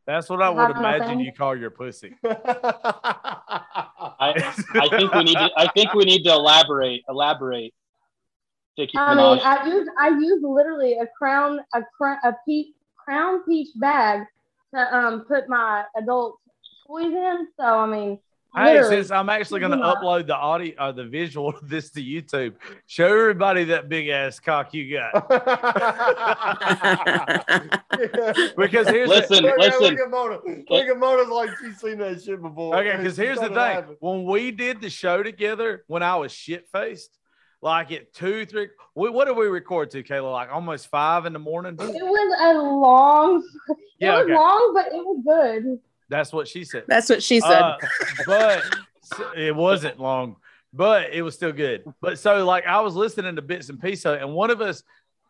That's 0.08 0.30
what 0.30 0.42
I 0.42 0.50
would 0.50 0.70
nothing. 0.70 0.78
imagine 0.78 1.20
you 1.20 1.34
call 1.34 1.54
your 1.54 1.70
pussy. 1.70 2.16
I, 2.24 2.32
I 4.74 4.88
think 4.90 5.14
we 5.14 5.24
need 5.26 5.34
to. 5.34 5.50
I 5.58 5.68
think 5.76 5.94
we 5.94 6.06
need 6.06 6.24
to 6.24 6.32
elaborate. 6.32 7.04
Elaborate. 7.10 7.74
Nicki 8.78 8.98
I 8.98 9.16
mean, 9.16 9.40
Minaj. 9.40 9.42
I 9.44 9.68
use 9.68 9.90
I 10.00 10.10
use 10.10 10.42
literally 10.42 10.94
a 10.94 11.08
crown 11.18 11.60
a 11.74 11.82
crown 11.98 12.20
a 12.24 12.34
peach 12.46 12.74
crown 12.96 13.44
peach 13.44 13.68
bag 13.76 14.22
to 14.74 14.96
um 14.96 15.26
put 15.28 15.50
my 15.50 15.84
adult 15.98 16.40
toys 16.88 17.08
in. 17.08 17.48
So 17.60 17.66
I 17.66 17.86
mean, 17.86 18.20
Hey, 18.56 18.74
literally, 18.76 18.96
since 18.96 19.12
I'm 19.12 19.30
actually 19.30 19.60
going 19.60 19.74
to 19.74 19.78
Yeah. 19.78 19.94
upload 19.96 20.26
the 20.28 20.36
audio, 20.36 20.74
uh, 20.80 20.92
the 20.92 21.06
visual 21.06 21.50
of 21.50 21.70
this 21.70 21.92
to 21.92 22.02
YouTube, 22.04 22.54
show 22.88 23.06
everybody 23.06 23.66
that 23.66 23.88
big 23.90 24.08
ass 24.08 24.40
cock 24.40 24.74
you 24.74 24.98
got. 24.98 25.14
Because 28.58 28.88
here's 28.88 29.10
Listen, 29.10 29.44
Look 29.44 29.54
at- 29.54 29.60
listen. 29.60 29.82
Look 29.82 30.00
at 30.00 30.10
Mona. 30.10 30.40
Look 30.70 30.88
at 30.88 30.98
Mona's 30.98 31.28
like 31.30 31.50
she's 31.60 31.78
seen 31.80 31.98
that 32.00 32.22
shit 32.22 32.42
before. 32.42 32.76
the, 32.76 32.82
okay, 32.90 32.98
because 32.98 33.18
here's 33.18 33.38
the 33.40 33.46
thing: 33.48 33.56
laughing. 33.56 33.96
when 34.00 34.26
we 34.26 34.52
did 34.52 34.82
the 34.82 34.90
show 34.90 35.24
together, 35.24 35.84
when 35.88 36.04
I 36.04 36.16
was 36.16 36.32
shit 36.32 36.68
faced, 36.72 37.18
like 37.62 37.92
at 37.92 38.14
two, 38.14 38.46
three, 38.46 38.70
we, 38.96 39.10
what 39.10 39.26
did 39.26 39.36
we 39.38 39.48
record 39.48 39.92
to, 39.92 40.04
Kayla? 40.04 40.32
Like 40.32 40.50
almost 40.52 40.88
five 40.90 41.26
in 41.26 41.34
the 41.34 41.40
morning. 41.40 41.74
it 41.74 41.80
was 41.80 42.40
a 42.42 42.54
long. 42.62 43.44
It 43.70 43.78
Yeah, 44.00 44.18
was 44.18 44.26
okay. 44.26 44.34
long, 44.36 44.72
but 44.76 44.86
it 44.88 45.04
was 45.04 45.24
good. 45.26 45.80
That's 46.10 46.32
what 46.34 46.48
she 46.48 46.64
said. 46.64 46.84
That's 46.88 47.10
what 47.10 47.22
she 47.24 47.40
said. 47.40 47.62
Uh, 47.62 47.78
but 48.26 48.64
it 49.36 49.56
wasn't 49.56 50.00
long, 50.00 50.38
but 50.74 51.14
it 51.14 51.22
was 51.22 51.36
still 51.36 51.52
good. 51.52 51.84
But 52.02 52.20
so 52.20 52.46
like 52.46 52.66
I 52.66 52.82
was 52.82 52.96
listening 52.96 53.36
to 53.36 53.42
bits 53.42 53.70
and 53.70 53.80
pieces, 53.82 54.06
and 54.06 54.34
one 54.34 54.50
of 54.50 54.62
us 54.62 54.84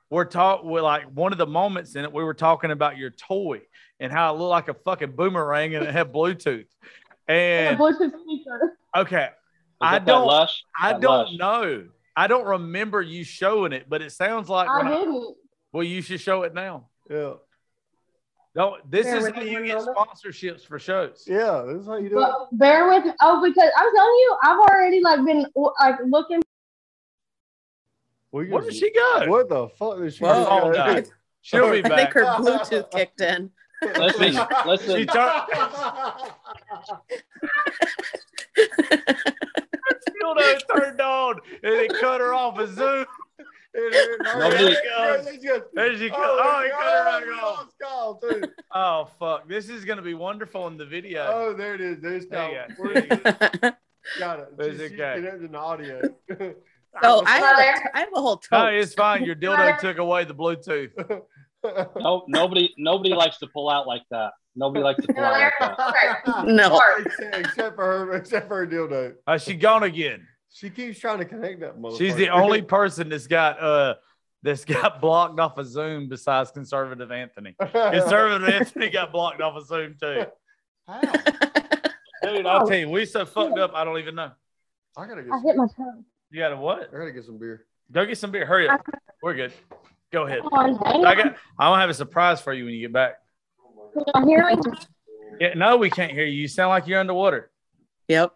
were 0.09 0.25
talk 0.25 0.63
with 0.63 0.83
like 0.83 1.03
one 1.13 1.31
of 1.31 1.37
the 1.37 1.47
moments 1.47 1.95
in 1.95 2.05
it, 2.05 2.13
we 2.13 2.23
were 2.23 2.33
talking 2.33 2.71
about 2.71 2.97
your 2.97 3.09
toy 3.09 3.61
and 3.99 4.11
how 4.11 4.33
it 4.33 4.37
looked 4.37 4.49
like 4.51 4.67
a 4.69 4.73
fucking 4.73 5.11
boomerang 5.15 5.75
and 5.75 5.85
it 5.85 5.91
had 5.91 6.13
Bluetooth. 6.13 6.65
And 7.27 7.37
a 7.67 7.69
And 7.71 7.77
Bluetooth 7.79 8.11
speaker. 8.21 8.77
okay, 8.95 9.29
I 9.81 9.99
don't 9.99 10.27
lush? 10.27 10.63
I 10.79 10.93
That 10.93 11.01
don't 11.01 11.31
lush? 11.31 11.37
know. 11.37 11.87
I 12.15 12.27
don't 12.27 12.45
remember 12.45 13.01
you 13.01 13.23
showing 13.23 13.73
it, 13.73 13.87
but 13.89 14.01
it 14.01 14.11
sounds 14.11 14.47
like 14.49 14.69
I 14.69 14.77
when 14.77 14.87
I- 14.87 14.99
didn't. 14.99 15.35
well, 15.73 15.83
you 15.83 16.01
should 16.01 16.21
show 16.21 16.43
it 16.43 16.53
now. 16.53 16.87
Yeah. 17.09 17.33
No, 18.57 18.77
this 18.89 19.05
Bear 19.05 19.17
is 19.17 19.27
how 19.35 19.41
you 19.41 19.63
get 19.67 19.77
sponsorships 19.77 20.65
for 20.65 20.79
shows. 20.79 21.25
Yeah. 21.27 21.63
This 21.67 21.81
is 21.81 21.85
how 21.85 21.97
you 21.97 22.09
do 22.09 22.19
it. 22.23 22.31
Bear 22.53 22.89
with 22.89 23.05
me. 23.05 23.11
Oh, 23.21 23.39
because 23.47 23.69
I'm 23.77 23.95
telling 23.95 24.15
you, 24.15 24.37
I've 24.43 24.57
already 24.57 24.99
like 24.99 25.23
been 25.23 25.45
like 25.79 25.95
looking. 26.07 26.41
We 28.31 28.49
Where 28.49 28.61
can- 28.63 28.71
did 28.71 28.79
she 28.79 28.91
go? 28.91 29.25
What 29.27 29.47
the 29.49 29.69
fuck 29.69 29.99
did 29.99 30.11
she 30.11 30.23
Whoa. 30.23 30.33
doing? 30.33 30.47
Oh, 30.49 30.93
no. 30.93 31.03
She'll 31.41 31.71
be 31.71 31.85
I 31.85 31.97
think 31.97 32.13
her 32.13 32.23
Bluetooth 32.23 32.89
kicked 32.89 33.21
in. 33.21 33.51
Listen, 33.95 34.31
She 34.31 34.39
listen. 34.65 35.05
turned, 35.05 35.41
dildo 40.19 40.59
turned 40.75 40.99
on 41.01 41.35
and 41.61 41.73
it 41.73 41.93
cut 41.99 42.21
her 42.21 42.33
off 42.33 42.57
a 42.57 42.67
Zoom. 42.67 43.05
Nobody- 44.23 44.75
There 45.73 45.95
she 45.97 46.09
goes. 46.09 46.17
Oh, 46.17 46.63
he 46.63 46.69
cut 46.71 46.79
her 46.81 47.05
back 47.05 47.23
oh, 47.27 47.45
off. 47.45 47.65
it's 47.67 47.75
called, 47.79 48.21
too. 48.21 48.43
Oh 48.73 49.07
fuck! 49.19 49.46
This 49.57 49.69
is 49.69 49.85
gonna 49.85 50.03
be 50.03 50.13
wonderful 50.13 50.67
in 50.67 50.77
the 50.77 50.85
video. 50.85 51.25
Oh, 51.33 51.51
there 51.51 51.73
it 51.73 51.81
is. 51.81 51.97
There's 51.99 52.27
There 52.27 52.51
you 52.51 52.57
called. 52.57 52.77
go. 52.77 52.83
Where 52.83 52.91
is 52.91 53.05
it? 53.63 53.75
Got 54.19 54.39
it. 54.41 54.55
There's 54.55 54.77
She- 54.77 54.83
it 54.83 54.89
she 54.91 54.95
go. 54.97 55.15
connected 55.15 55.55
audio. 55.55 56.01
So 57.01 57.23
I 57.25 57.37
have, 57.39 57.57
a, 57.57 57.97
I 57.97 57.99
have 58.01 58.09
a 58.13 58.21
whole 58.21 58.39
No, 58.51 58.67
it's 58.67 58.93
fine. 58.93 59.23
Your 59.25 59.33
dildo 59.35 59.79
took 59.79 59.97
away 59.97 60.25
the 60.25 60.35
Bluetooth. 60.35 60.91
No, 61.99 62.23
nobody, 62.27 62.71
nobody 62.77 63.15
likes 63.15 63.39
to 63.39 63.47
pull 63.47 63.67
out 63.67 63.87
like 63.87 64.03
that. 64.11 64.29
Nobody 64.55 64.83
likes 64.83 65.03
to 65.03 65.11
pull 65.11 65.23
out 65.23 65.51
like 65.51 65.53
that. 65.59 66.45
No. 66.45 66.79
except, 66.99 67.35
except 67.35 67.75
for 67.75 67.83
her, 67.83 68.13
except 68.13 68.47
for 68.47 68.57
her 68.57 68.67
dildo. 68.67 69.15
Uh, 69.25 69.39
she 69.39 69.55
gone 69.55 69.81
again. 69.81 70.25
She 70.53 70.69
keeps 70.69 70.99
trying 70.99 71.17
to 71.17 71.25
connect 71.25 71.61
that 71.61 71.77
motherfucker. 71.79 71.97
She's 71.97 72.15
the 72.15 72.29
only 72.29 72.61
person 72.61 73.09
that's 73.09 73.25
got 73.25 73.59
uh 73.59 73.95
that's 74.43 74.65
got 74.65 75.01
blocked 75.01 75.39
off 75.39 75.57
of 75.57 75.67
Zoom 75.67 76.09
besides 76.09 76.51
conservative 76.51 77.11
Anthony. 77.11 77.55
Conservative 77.59 78.47
Anthony 78.53 78.89
got 78.89 79.11
blocked 79.11 79.41
off 79.41 79.55
of 79.55 79.67
Zoom 79.67 79.95
too. 79.99 80.25
How? 80.87 81.01
Dude, 82.23 82.45
I'll 82.45 82.67
tell 82.67 82.77
you, 82.77 82.89
we 82.89 83.05
so 83.05 83.25
fucked 83.25 83.57
up. 83.57 83.73
I 83.73 83.83
don't 83.83 83.99
even 83.99 84.15
know. 84.15 84.31
I 84.95 85.07
gotta 85.07 85.23
get. 85.23 85.31
I 85.31 85.39
hit 85.39 85.55
my 85.55 85.67
toe. 85.67 86.03
You 86.31 86.39
got 86.39 86.51
a 86.51 86.57
what? 86.57 86.89
I 86.93 86.97
gotta 86.97 87.11
get 87.11 87.25
some 87.25 87.37
beer. 87.37 87.65
Go 87.91 88.05
get 88.05 88.17
some 88.17 88.31
beer. 88.31 88.45
Hurry 88.45 88.67
up. 88.67 88.81
We're 89.21 89.35
good. 89.35 89.53
Go 90.11 90.25
ahead. 90.25 90.39
On, 90.39 90.75
I 90.83 90.91
on. 90.91 91.01
got. 91.03 91.25
I'm 91.59 91.71
gonna 91.71 91.81
have 91.81 91.89
a 91.89 91.93
surprise 91.93 92.41
for 92.41 92.53
you 92.53 92.65
when 92.65 92.73
you 92.73 92.81
get 92.81 92.93
back. 92.93 93.15
Can 93.93 94.03
y'all 94.13 94.27
hear 94.27 94.45
me? 94.45 94.55
Yeah, 95.39 95.53
no, 95.53 95.77
we 95.77 95.89
can't 95.89 96.11
hear 96.11 96.25
you. 96.25 96.41
You 96.41 96.47
sound 96.47 96.69
like 96.69 96.87
you're 96.87 96.99
underwater. 96.99 97.51
Yep. 98.07 98.33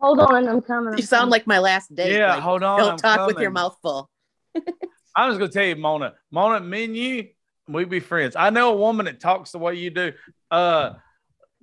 Hold 0.00 0.20
on, 0.20 0.48
I'm 0.48 0.60
coming. 0.60 0.96
You 0.96 1.02
sound 1.02 1.30
like 1.30 1.46
my 1.46 1.58
last 1.58 1.94
date. 1.94 2.16
yeah, 2.16 2.34
like, 2.34 2.42
hold 2.42 2.62
on. 2.62 2.78
don't 2.78 2.90
I'm 2.92 2.98
talk 2.98 3.26
with 3.26 3.38
your 3.38 3.50
mouth 3.50 3.76
full. 3.82 4.10
I'm 5.16 5.30
just 5.30 5.38
gonna 5.38 5.48
tell 5.50 5.64
you, 5.64 5.76
Mona. 5.76 6.14
Mona, 6.30 6.60
me 6.60 6.84
and 6.84 6.96
you, 6.96 7.28
we 7.68 7.84
be 7.84 8.00
friends. 8.00 8.36
I 8.36 8.50
know 8.50 8.72
a 8.72 8.76
woman 8.76 9.06
that 9.06 9.20
talks 9.20 9.52
the 9.52 9.58
way 9.58 9.74
you 9.76 9.90
do. 9.90 10.12
Uh, 10.50 10.94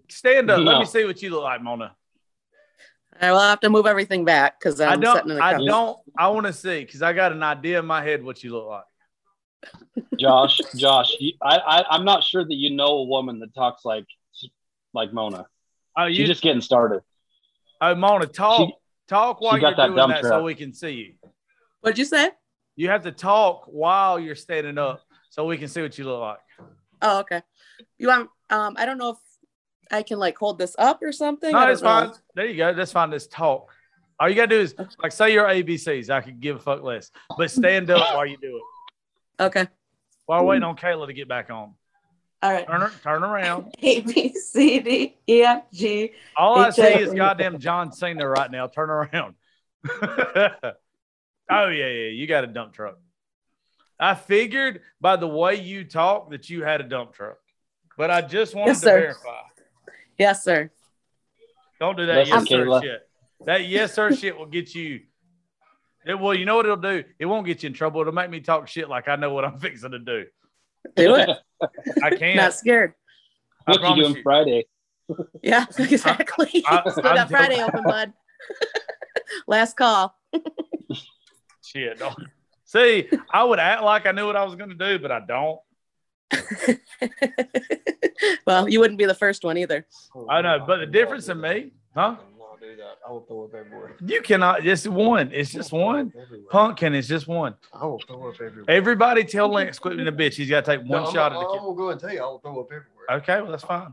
stand 0.09 0.49
up. 0.49 0.59
Let 0.59 0.79
me 0.79 0.85
see 0.85 1.03
what 1.05 1.21
you 1.21 1.29
look 1.31 1.43
like, 1.43 1.61
Mona. 1.61 1.95
I 3.19 3.31
will 3.31 3.39
have 3.39 3.59
to 3.59 3.69
move 3.69 3.85
everything 3.85 4.25
back 4.25 4.59
because 4.59 4.79
I 4.81 4.93
I'm 4.93 4.99
don't. 4.99 5.15
sitting 5.15 5.31
in 5.31 5.37
the 5.37 5.43
I 5.43 5.53
couch. 5.53 5.65
don't. 5.65 5.99
I 6.17 6.27
want 6.29 6.47
to 6.47 6.53
see 6.53 6.79
because 6.83 7.01
I 7.01 7.13
got 7.13 7.31
an 7.31 7.43
idea 7.43 7.79
in 7.79 7.85
my 7.85 8.01
head 8.03 8.23
what 8.23 8.43
you 8.43 8.51
look 8.53 8.67
like. 8.67 8.83
Josh, 10.17 10.59
Josh, 10.75 11.11
you, 11.19 11.33
I, 11.41 11.57
I, 11.57 11.85
I'm 11.91 12.03
not 12.05 12.23
sure 12.23 12.43
that 12.43 12.55
you 12.55 12.71
know 12.71 12.87
a 12.87 13.03
woman 13.03 13.39
that 13.39 13.53
talks 13.53 13.85
like, 13.85 14.05
like 14.93 15.13
Mona. 15.13 15.45
Oh, 15.95 16.07
She's 16.07 16.19
you 16.19 16.25
just 16.25 16.41
getting 16.41 16.61
started. 16.61 17.01
Oh, 17.79 17.93
Mona, 17.95 18.25
talk. 18.25 18.69
She- 18.69 18.75
talk 19.07 19.41
while 19.41 19.59
you're 19.59 19.75
doing 19.75 19.95
dump 19.95 20.13
that, 20.13 20.23
so 20.23 20.41
we 20.41 20.55
can 20.55 20.73
see 20.73 20.91
you. 20.91 21.13
What'd 21.81 21.97
you 21.99 22.05
say? 22.05 22.31
You 22.81 22.89
have 22.89 23.03
to 23.03 23.11
talk 23.11 23.65
while 23.67 24.19
you're 24.19 24.33
standing 24.33 24.79
up, 24.79 25.03
so 25.29 25.45
we 25.45 25.55
can 25.55 25.67
see 25.67 25.83
what 25.83 25.95
you 25.99 26.05
look 26.05 26.19
like. 26.19 26.39
Oh, 27.03 27.19
okay. 27.19 27.43
You 27.99 28.07
want? 28.07 28.31
Um, 28.49 28.73
I 28.75 28.87
don't 28.87 28.97
know 28.97 29.09
if 29.11 29.17
I 29.91 30.01
can 30.01 30.17
like 30.17 30.35
hold 30.35 30.57
this 30.57 30.75
up 30.79 31.03
or 31.03 31.11
something. 31.11 31.51
No, 31.51 31.59
that's 31.59 31.81
fine. 31.81 32.07
know. 32.07 32.15
There 32.33 32.47
you 32.47 32.57
go. 32.57 32.73
That's 32.73 32.91
fine. 32.91 33.11
Just 33.11 33.31
talk. 33.31 33.69
All 34.19 34.27
you 34.27 34.33
gotta 34.33 34.47
do 34.47 34.61
is 34.61 34.73
like 35.03 35.11
say 35.11 35.31
your 35.31 35.45
ABCs. 35.45 36.09
I 36.09 36.21
could 36.21 36.39
give 36.41 36.55
a 36.55 36.59
fuck 36.59 36.81
less, 36.81 37.11
but 37.37 37.51
stand 37.51 37.91
up 37.91 38.15
while 38.15 38.25
you 38.25 38.37
do 38.41 38.57
it. 38.57 39.43
Okay. 39.43 39.67
While 40.25 40.45
waiting 40.47 40.63
on 40.63 40.75
Kayla 40.75 41.05
to 41.05 41.13
get 41.13 41.27
back 41.27 41.51
on. 41.51 41.75
All 42.41 42.51
right. 42.51 42.65
Turn 42.65 42.91
turn 43.03 43.23
around. 43.23 43.75
A 43.83 44.01
B 44.01 44.33
C 44.33 44.79
D 44.79 45.17
E 45.29 45.43
F 45.43 45.71
G. 45.71 46.13
All 46.35 46.57
I 46.57 46.71
see 46.71 46.81
is 46.81 47.13
goddamn 47.13 47.59
John 47.59 47.91
Cena 47.91 48.27
right 48.27 48.49
now. 48.49 48.65
Turn 48.65 48.89
around. 48.89 49.35
oh 51.51 51.67
yeah, 51.67 51.87
yeah. 51.87 52.09
You 52.09 52.27
got 52.27 52.43
a 52.43 52.47
dump 52.47 52.73
truck. 52.73 52.97
I 53.99 54.15
figured 54.15 54.81
by 54.99 55.15
the 55.15 55.27
way 55.27 55.55
you 55.61 55.83
talk 55.83 56.31
that 56.31 56.49
you 56.49 56.63
had 56.63 56.81
a 56.81 56.83
dump 56.83 57.13
truck, 57.13 57.37
but 57.97 58.09
I 58.09 58.21
just 58.21 58.55
wanted 58.55 58.69
Yes, 58.71 58.79
to 58.81 58.85
sir. 58.85 58.99
verify. 59.01 59.41
Yes, 60.17 60.43
sir. 60.43 60.71
Don't 61.79 61.97
do 61.97 62.05
that 62.07 62.27
Listen, 62.27 62.33
yes 62.39 62.47
sir 62.47 62.65
Kayla. 62.65 62.81
shit. 62.81 63.01
That 63.45 63.67
yes 63.67 63.93
sir 63.93 64.15
shit 64.15 64.37
will 64.37 64.45
get 64.47 64.73
you. 64.75 65.01
It, 66.05 66.19
well, 66.19 66.33
you 66.33 66.45
know 66.45 66.55
what 66.55 66.65
it'll 66.65 66.77
do? 66.77 67.03
It 67.19 67.25
won't 67.27 67.45
get 67.45 67.61
you 67.61 67.67
in 67.67 67.73
trouble. 67.73 68.01
It'll 68.01 68.13
make 68.13 68.29
me 68.31 68.39
talk 68.39 68.67
shit 68.67 68.89
like 68.89 69.07
I 69.07 69.15
know 69.17 69.33
what 69.33 69.45
I'm 69.45 69.59
fixing 69.59 69.91
to 69.91 69.99
do. 69.99 70.25
Do 70.95 71.15
it. 71.15 71.29
I 72.03 72.09
can't. 72.15 72.37
Not 72.37 72.53
scared. 72.55 72.93
I 73.67 73.71
What 73.73 73.97
you 73.97 74.03
doing 74.03 74.15
you. 74.15 74.23
Friday? 74.23 74.65
Yeah, 75.43 75.65
exactly. 75.77 76.63
I- 76.67 76.81
Still 76.89 77.05
I'm 77.07 77.15
got 77.15 77.29
Friday 77.29 77.55
doing- 77.57 77.67
open, 77.69 77.83
bud. 77.83 78.13
Last 79.45 79.77
call. 79.77 80.15
Shit. 81.71 81.99
don't- 81.99 82.15
See, 82.65 83.09
I 83.33 83.43
would 83.43 83.59
act 83.59 83.83
like 83.83 84.05
I 84.05 84.11
knew 84.11 84.25
what 84.25 84.35
I 84.37 84.45
was 84.45 84.55
going 84.55 84.69
to 84.69 84.75
do, 84.75 84.97
but 84.99 85.11
I 85.11 85.19
don't. 85.19 85.59
well, 88.47 88.69
you 88.69 88.79
wouldn't 88.79 88.97
be 88.97 89.05
the 89.05 89.13
first 89.13 89.43
one 89.43 89.57
either. 89.57 89.85
I 90.29 90.41
know, 90.41 90.63
but 90.65 90.77
the 90.77 90.85
difference 90.85 91.27
in 91.27 91.41
me, 91.41 91.71
huh? 91.93 92.15
I'll 92.17 92.57
do 92.61 92.75
that. 92.77 92.97
I 93.05 93.11
will 93.11 93.21
throw 93.21 93.43
up 93.43 93.53
everywhere. 93.55 93.95
You 94.05 94.21
cannot. 94.21 94.61
Just 94.63 94.87
one. 94.87 95.31
It's 95.33 95.51
just 95.51 95.73
one. 95.73 96.13
Everywhere. 96.17 96.47
Pumpkin 96.49 96.93
is 96.93 97.09
just 97.09 97.27
one. 97.27 97.55
I 97.73 97.85
will 97.85 97.99
throw 98.07 98.29
up 98.29 98.35
everywhere. 98.35 98.65
Everybody 98.69 99.25
tell 99.25 99.49
Lance 99.49 99.77
quit 99.77 99.97
being 99.97 100.07
a 100.07 100.11
bitch. 100.11 100.35
He's 100.35 100.49
got 100.49 100.63
to 100.63 100.77
take 100.77 100.87
one 100.87 101.03
No, 101.03 101.11
shot 101.11 101.33
I'm, 101.33 101.39
at 101.39 101.41
the 101.41 101.47
I'm 101.55 101.59
gonna 101.65 101.75
go 101.75 101.89
and 101.89 101.99
tell 101.99 102.13
you, 102.13 102.19
I 102.21 102.25
will 102.25 102.39
throw 102.39 102.59
up 102.61 102.67
everywhere. 102.67 103.17
Okay, 103.21 103.41
well 103.41 103.51
that's 103.51 103.63
fine. 103.65 103.91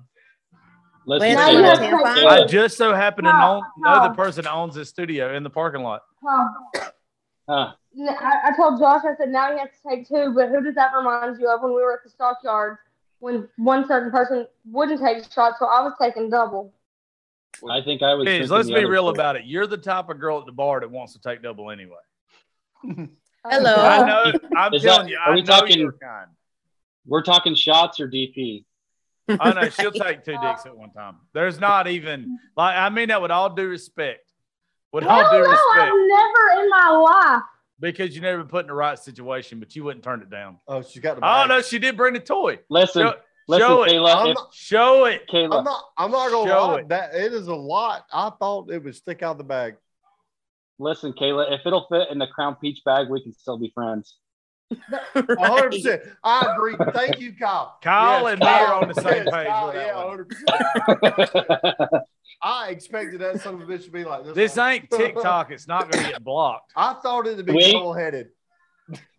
Listen, 1.07 1.35
Lance, 1.35 1.39
Now 1.41 1.51
you 1.51 1.57
you 1.59 1.65
want 1.65 1.79
have 1.81 1.91
tampons? 2.17 2.21
to- 2.23 2.29
I 2.29 2.47
just 2.47 2.77
so 2.77 2.95
happen 2.95 3.25
to 3.25 3.33
know, 3.33 3.63
know 3.79 4.03
the 4.05 4.15
person 4.15 4.45
that 4.45 4.53
owns 4.53 4.75
this 4.77 4.89
studio 4.89 5.35
in 5.35 5.43
the 5.43 5.51
parking 5.51 5.83
lot. 5.83 6.03
Huh. 7.49 7.73
Huh. 7.99 8.15
I, 8.21 8.51
I 8.53 8.57
told 8.57 8.79
Josh, 8.79 9.03
I 9.05 9.17
said, 9.17 9.31
now 9.31 9.53
he 9.53 9.59
has 9.59 9.69
to 9.83 9.89
take 9.89 10.09
two, 10.09 10.33
but 10.35 10.51
who 10.51 10.63
does 10.63 10.75
that 10.75 10.93
remind 10.97 11.41
you 11.41 11.49
of 11.49 11.63
when 11.63 11.71
we 11.73 11.83
were 11.83 11.95
at 11.95 12.05
the 12.05 12.11
stockyards 12.11 12.79
when 13.21 13.49
one 13.57 13.87
certain 13.89 14.11
person 14.13 14.47
wouldn't 14.71 15.01
take 15.01 15.25
shots, 15.33 15.59
so 15.59 15.67
I 15.67 15.83
was 15.83 15.93
taking 16.01 16.31
double. 16.31 16.73
I 17.69 17.81
think 17.81 18.03
I 18.03 18.15
was. 18.15 18.27
Kids, 18.27 18.51
let's 18.51 18.69
be 18.69 18.85
real 18.85 19.05
four. 19.05 19.13
about 19.13 19.35
it. 19.37 19.45
You're 19.47 19.67
the 19.67 19.77
type 19.79 20.09
of 20.09 20.21
girl 20.21 20.39
at 20.39 20.47
the 20.47 20.53
bar 20.53 20.79
that 20.81 20.91
wants 20.91 21.15
to 21.15 21.19
take 21.21 21.43
double 21.43 21.71
anyway. 21.73 21.97
Hello. 23.45 23.75
I 23.75 24.07
know. 24.07 24.33
I'm 24.57 24.75
Is 24.75 24.83
telling 24.83 25.07
that- 25.07 25.11
you. 25.11 25.17
are 25.19 25.33
I 25.33 25.35
we 25.35 25.41
know 25.43 25.47
talking- 25.47 25.79
you're 25.79 25.93
kind. 25.93 26.29
We're 27.07 27.23
talking 27.23 27.55
shots 27.55 27.99
or 28.01 28.09
DP. 28.09 28.65
I 29.41 29.53
know 29.53 29.69
she'll 29.71 29.91
take 29.91 30.25
two 30.25 30.37
dicks 30.43 30.67
at 30.67 30.77
one 30.77 30.91
time. 30.91 31.17
There's 31.33 31.59
not 31.59 31.89
even 31.89 32.39
like 32.57 32.77
I 32.77 32.89
mean 32.91 33.09
that 33.09 33.21
with 33.23 33.31
all 33.31 33.51
due 33.51 33.67
respect. 33.69 34.28
With 34.93 35.05
all 35.05 35.23
Hell 35.23 35.31
due 35.33 35.45
no, 35.45 35.59
I've 35.75 35.93
never 35.93 36.63
in 36.63 36.71
my 36.71 36.91
life. 36.91 37.43
because 37.81 38.15
you 38.15 38.23
never 38.23 38.39
been 38.39 38.49
put 38.49 38.61
in 38.63 38.69
the 38.69 38.75
right 38.75 38.99
situation, 38.99 39.59
but 39.61 39.77
you 39.77 39.85
wouldn't 39.85 40.03
turn 40.05 40.23
it 40.23 40.31
down. 40.31 40.59
Oh, 40.67 40.83
she 40.83 41.01
got 41.01 41.21
the. 41.21 41.27
Oh 41.29 41.47
no, 41.47 41.61
she 41.61 41.79
did 41.79 41.97
bring 41.97 42.15
the 42.15 42.21
toy. 42.21 42.59
Listen, 42.71 43.03
Show, 43.07 43.15
listen, 43.49 43.67
show 43.69 43.83
it. 43.85 43.91
Kayla. 43.91 44.15
I'm 44.17 44.33
not- 44.35 44.55
show 44.55 45.05
it. 45.05 45.29
Kayla, 45.29 45.59
I'm 45.59 45.65
not. 45.65 45.85
I'm 45.99 46.11
not 46.11 46.31
gonna 46.31 46.51
Show 46.51 46.67
lie. 46.69 46.79
it. 46.81 46.89
That 46.89 47.15
it 47.15 47.33
is 47.35 47.49
a 47.49 47.55
lot. 47.55 48.07
I 48.13 48.31
thought 48.39 48.71
it 48.71 48.83
would 48.83 48.97
stick 48.97 49.23
out 49.23 49.37
the 49.39 49.45
bag. 49.45 49.77
listen, 50.79 51.13
Kayla. 51.13 51.53
If 51.53 51.61
it'll 51.67 51.87
fit 51.91 52.09
in 52.11 52.19
the 52.19 52.27
Crown 52.29 52.57
Peach 52.61 52.81
bag, 52.85 53.09
we 53.11 53.23
can 53.23 53.35
still 53.35 53.59
be 53.59 53.71
friends. 53.75 54.17
A 55.15 55.47
hundred 55.49 55.71
percent. 55.73 56.03
I 56.23 56.53
agree. 56.55 56.77
Thank 56.93 57.21
you, 57.21 57.33
Kyle. 57.35 57.79
Kyle 57.83 58.27
and 58.27 58.39
me 58.41 58.47
are 58.47 58.75
on 58.75 58.89
the 58.89 58.95
same 58.95 59.25
Yes, 59.25 59.35
page 59.35 59.47
Kyle, 59.49 59.75
yeah, 59.75 59.95
100%. 60.85 62.01
I 62.43 62.69
expected 62.71 63.21
that 63.21 63.41
son 63.41 63.55
of 63.55 63.63
a 63.63 63.65
bitch 63.73 63.85
to 63.85 63.91
be 63.91 64.05
like 64.05 64.25
this. 64.25 64.35
This 64.35 64.57
one. 64.57 64.73
ain't 64.73 64.91
TikTok. 64.91 65.51
It's 65.51 65.67
not 65.67 65.91
going 65.91 66.05
to 66.05 66.11
get 66.13 66.23
blocked. 66.25 66.73
I 66.77 66.95
thought 66.95 67.27
it 67.27 67.37
to 67.37 67.43
be 67.43 67.53
Wait. 67.53 67.73
double 67.73 67.95
headed. 67.95 68.29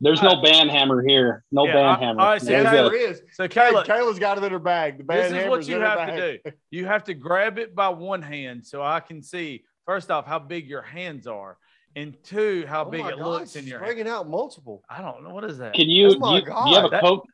There's 0.01 0.21
no 0.23 0.41
band 0.41 0.71
hammer 0.71 1.03
here. 1.05 1.43
No 1.51 1.65
Yeah, 1.65 1.73
band 1.73 1.87
I- 1.87 1.99
hammer. 1.99 2.21
all 2.21 2.27
right, 2.29 2.41
so 2.41 2.47
There 2.47 2.63
Yes, 2.63 2.73
Kayla- 2.73 2.83
go. 2.83 2.89
there 2.89 3.09
is. 3.11 3.21
So 3.33 3.47
Kayla, 3.47 3.71
Kayla, 3.71 3.85
Kayla's 3.85 4.19
got 4.19 4.37
it 4.37 4.43
in 4.43 4.51
her 4.51 4.57
bag. 4.59 4.97
The 4.99 5.03
band 5.03 5.33
this 5.33 5.43
is 5.43 5.49
what 5.49 5.67
you 5.67 5.79
have 5.79 6.15
to 6.15 6.37
do. 6.43 6.51
You 6.71 6.85
have 6.85 7.03
to 7.05 7.13
grab 7.13 7.57
it 7.59 7.75
by 7.75 7.89
one 7.89 8.21
hand 8.21 8.65
so 8.65 8.81
I 8.81 8.99
can 8.99 9.21
see 9.21 9.63
first 9.85 10.09
off 10.11 10.25
how 10.25 10.39
big 10.39 10.67
your 10.67 10.81
hands 10.81 11.27
are, 11.27 11.57
and 11.95 12.15
two 12.23 12.65
how 12.67 12.85
Oh 12.85 12.89
big 12.89 13.05
it 13.05 13.17
gosh, 13.17 13.19
looks 13.19 13.55
in 13.55 13.61
she's 13.63 13.69
your 13.71 13.79
hand. 13.79 13.87
bringing 13.95 14.07
out 14.11 14.29
multiple. 14.29 14.83
I 14.89 15.01
don't 15.01 15.23
know 15.23 15.33
what 15.33 15.43
is 15.43 15.57
that. 15.57 15.73
Can 15.73 15.89
you, 15.89 16.07
Oh 16.21 16.29
do 16.29 16.35
you, 16.35 16.41
do 16.45 16.69
you 16.69 16.75
have 16.75 16.85
a 16.85 16.89
God. 16.89 17.01
Coke? 17.01 17.25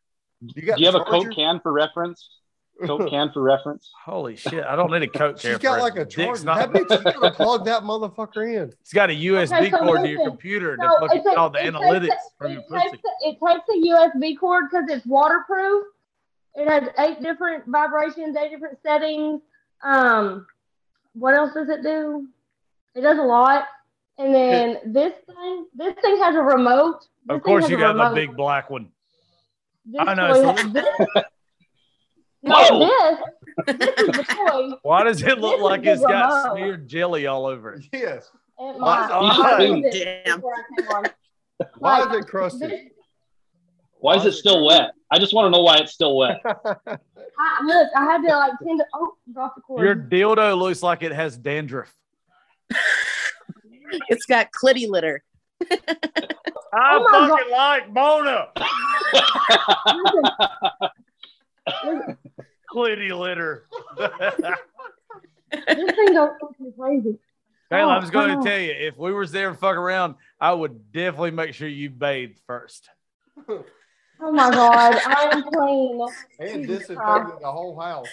You 0.41 0.53
Do 0.53 0.61
you 0.77 0.85
have 0.85 0.93
the 0.93 1.01
a 1.01 1.05
Coke 1.05 1.33
can 1.33 1.59
for 1.61 1.71
reference? 1.71 2.29
Coke 2.85 3.09
can 3.09 3.31
for 3.31 3.41
reference? 3.41 3.89
Holy 4.05 4.35
shit! 4.35 4.63
I 4.65 4.75
don't 4.75 4.91
need 4.91 5.01
a 5.03 5.07
coke. 5.07 5.39
She's 5.39 5.57
got 5.59 5.79
like 5.79 5.95
a 5.95 6.03
dick's 6.05 6.43
charger. 6.43 6.45
not- 6.45 6.73
That 6.73 6.87
bitch, 6.87 7.05
you 7.05 7.21
gotta 7.21 7.31
plug 7.35 7.65
that 7.65 7.83
motherfucker 7.83 8.45
in. 8.63 8.73
It's 8.81 8.91
got 8.93 9.09
a 9.09 9.13
USB 9.13 9.57
Okay, 9.57 9.71
so 9.71 9.77
cord 9.79 10.01
to 10.01 10.09
your 10.09 10.17
listen. 10.19 10.31
computer 10.31 10.75
to 10.77 10.83
So 10.83 11.07
fucking 11.07 11.23
it 11.25 11.37
all 11.37 11.49
the 11.49 11.59
it 11.59 11.63
takes 11.71 11.77
analytics 11.77 12.07
a- 12.09 12.37
from 12.37 12.51
your 12.51 12.61
it 12.61 12.67
pussy. 12.69 12.89
takes, 12.89 13.03
it 13.21 13.37
takes 13.39 13.69
a 13.69 13.89
USB 13.89 14.37
cord 14.37 14.65
because 14.69 14.85
it's 14.89 15.05
waterproof. 15.05 15.85
It 16.55 16.69
has 16.69 16.89
eight 16.99 17.21
different 17.21 17.65
vibrations, 17.67 18.35
eight 18.37 18.49
different 18.51 18.77
settings. 18.83 19.41
Um, 19.83 20.45
what 21.13 21.33
else 21.33 21.53
does 21.53 21.69
it 21.69 21.81
do? 21.81 22.27
It 22.93 23.01
does 23.01 23.17
a 23.17 23.21
lot. 23.23 23.65
And 24.17 24.33
then 24.33 24.77
this 24.85 25.13
thing, 25.27 25.65
this 25.75 25.93
thing 26.01 26.17
has 26.17 26.35
a 26.35 26.41
remote. 26.41 27.01
This 27.25 27.35
Of 27.35 27.43
course, 27.43 27.69
you 27.69 27.77
got 27.77 27.93
the 27.97 28.15
big 28.15 28.35
black 28.37 28.69
one. 28.69 28.89
This 29.85 30.01
I 30.07 30.13
know, 30.13 30.33
toy 30.33 30.53
has- 30.63 30.73
this- 30.73 30.85
no, 32.43 32.79
this, 33.67 33.77
this 33.77 33.89
is 33.99 34.07
the 34.07 34.23
toy. 34.23 34.69
Why 34.83 35.03
does 35.03 35.21
it 35.21 35.37
look 35.39 35.57
This 35.57 35.63
like 35.63 35.83
the 35.83 35.91
it's 35.93 36.01
got 36.01 36.43
remote. 36.43 36.55
smeared 36.57 36.87
jelly 36.87 37.27
all 37.27 37.45
over 37.45 37.73
it? 37.73 37.85
Yes. 37.91 38.29
And 38.57 38.79
Why 38.79 38.99
my, 38.99 39.05
is- 39.05 39.11
I 39.11 39.19
why- 39.19 39.61
it 39.83 40.23
Damn. 40.25 40.37
before 40.37 40.53
I 40.53 40.81
came 40.81 40.87
on. 40.89 41.05
Why 41.79 41.99
Like, 41.99 42.09
is 42.13 42.19
it 42.19 42.27
crusted? 42.29 42.69
this- 42.71 42.81
Why 43.99 44.15
is 44.15 44.25
it 44.25 44.33
still 44.33 44.65
wet? 44.65 44.91
I 45.11 45.19
just 45.19 45.33
want 45.33 45.47
to 45.47 45.49
know 45.57 45.61
why 45.63 45.77
it's 45.77 45.91
still 45.93 46.15
wet. 46.17 46.41
I, 46.45 47.63
look, 47.65 47.89
I 47.97 48.03
had 48.05 48.21
to 48.21 48.37
like 48.37 48.53
tend 48.63 48.79
to. 48.79 48.85
Oh, 48.93 49.13
drop 49.33 49.55
the 49.55 49.61
cord. 49.61 49.83
Your 49.83 49.95
dildo 49.95 50.57
looks 50.57 50.81
like 50.81 51.03
it 51.03 51.11
has 51.11 51.37
dandruff. 51.37 51.93
It's 54.09 54.25
got 54.25 54.47
clitty 54.51 54.87
litter. 54.89 55.23
I 55.71 55.77
Oh 56.73 57.07
my 57.11 57.27
fucking 57.29 57.51
like 57.51 57.93
Mona. 57.93 58.47
Listen, 59.93 60.23
listen, 61.85 62.17
Clitty 62.73 63.17
litter. 63.17 63.65
Kayla, 63.97 64.55
this 65.51 65.95
thing 65.95 66.13
goes 66.13 66.29
fucking 66.41 66.73
crazy. 66.77 67.17
I 67.71 67.97
was 67.97 68.09
going 68.11 68.31
Oh, 68.31 68.43
to 68.43 68.49
tell 68.49 68.59
you, 68.59 68.71
if 68.71 68.97
we 68.97 69.13
was 69.13 69.31
there 69.31 69.49
and 69.49 69.57
fuck 69.57 69.75
around, 69.75 70.15
I 70.39 70.53
would 70.53 70.91
definitely 70.91 71.31
make 71.31 71.53
sure 71.53 71.67
you 71.67 71.89
bathed 71.89 72.39
first. 72.45 72.89
Oh 73.49 74.31
my 74.31 74.49
god, 74.51 74.95
I 75.05 75.23
am 75.31 75.43
clean. 75.51 76.07
and 76.39 76.63
Jesus 76.65 76.79
disinfected 76.87 77.35
the 77.41 77.51
whole 77.51 77.79
house. 77.79 78.07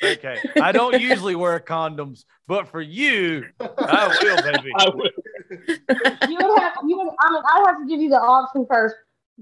It's 0.00 0.24
okay. 0.24 0.36
I 0.60 0.72
don't 0.72 1.00
usually 1.00 1.34
wear 1.36 1.58
condoms, 1.60 2.24
but 2.46 2.68
for 2.68 2.80
you, 2.80 3.46
I 3.60 4.16
will, 4.22 4.42
baby. 4.52 4.72
I 4.76 4.88
would. 4.94 5.12
You 6.28 6.36
would 6.40 6.58
have, 6.58 6.72
you 6.86 6.96
would, 6.98 7.08
I 7.20 7.30
mean, 7.32 7.42
I'd 7.48 7.64
have 7.66 7.78
to 7.80 7.86
give 7.88 8.00
you 8.00 8.08
the 8.10 8.20
option 8.20 8.66
first. 8.68 8.96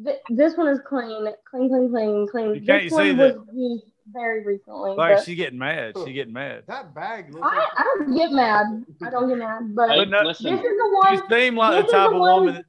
Th- 0.05 0.19
This 0.31 0.57
one 0.57 0.69
is 0.69 0.79
clean, 0.87 1.27
clean, 1.51 1.69
clean, 1.69 1.91
clean, 1.91 2.29
clean. 2.31 2.55
You 2.55 2.61
can't 2.61 2.83
this 2.85 2.93
see 2.93 2.97
one 3.13 3.17
that- 3.19 3.39
was 3.39 3.47
used 3.55 3.85
very 4.13 4.45
recently. 4.45 4.91
Like 4.93 5.17
but 5.17 5.25
she 5.25 5.35
getting 5.35 5.59
mad. 5.59 5.95
She 6.05 6.13
getting 6.13 6.33
mad. 6.33 6.65
That 6.67 6.95
bag 6.95 7.33
looks 7.33 7.47
I, 7.51 7.57
like 7.57 7.69
I 7.77 7.83
don't 7.99 8.17
get 8.17 8.33
mad. 8.33 8.67
I 9.03 9.11
don't 9.11 9.29
get 9.29 9.39
mad, 9.39 9.75
but 9.75 9.89
Hey, 9.91 9.99
But 9.99 10.09
no- 10.11 10.29
this 10.29 10.39
is 10.39 10.45
the 10.45 11.01
one. 11.03 11.15
You 11.15 11.23
seem 11.31 11.57
like 11.57 11.87
the 11.87 11.93
type 11.93 12.11
the 12.11 12.15
of 12.17 12.21
one- 12.21 12.45
woman. 12.45 12.55
That, 12.57 12.65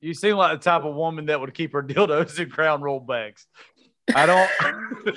you 0.00 0.14
seem 0.14 0.36
like 0.36 0.58
the 0.58 0.62
type 0.64 0.84
of 0.84 0.94
woman 0.94 1.26
that 1.26 1.40
would 1.40 1.52
keep 1.54 1.72
her 1.72 1.82
dildos 1.86 2.38
in 2.38 2.50
Crown 2.50 2.80
Royal 2.82 3.00
bags. 3.00 3.46
I 4.14 4.26
don't. 4.26 4.48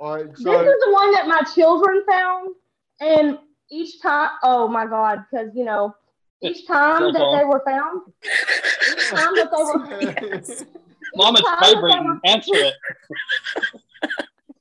all 0.00 0.16
right. 0.16 0.26
This 0.26 0.38
is 0.38 0.44
the 0.44 0.90
one 0.92 1.12
that 1.12 1.28
my 1.28 1.42
children 1.54 2.02
found, 2.08 2.54
and 3.00 3.38
each 3.70 4.00
time, 4.00 4.30
oh 4.42 4.66
my 4.66 4.86
god, 4.86 5.24
because 5.30 5.50
you 5.54 5.64
know, 5.64 5.94
each 6.42 6.66
time 6.66 7.12
that 7.12 7.28
they 7.38 7.44
were 7.44 7.62
found, 7.64 8.02
each 8.24 9.08
time 9.10 9.36
that 9.36 9.50
they 9.54 9.62
were, 9.62 10.00
each 10.52 10.66
Mom, 11.14 11.36
it's 11.36 11.48
time 11.48 11.74
vibrating. 11.74 12.20
Answer 12.24 12.54
it. 12.54 12.74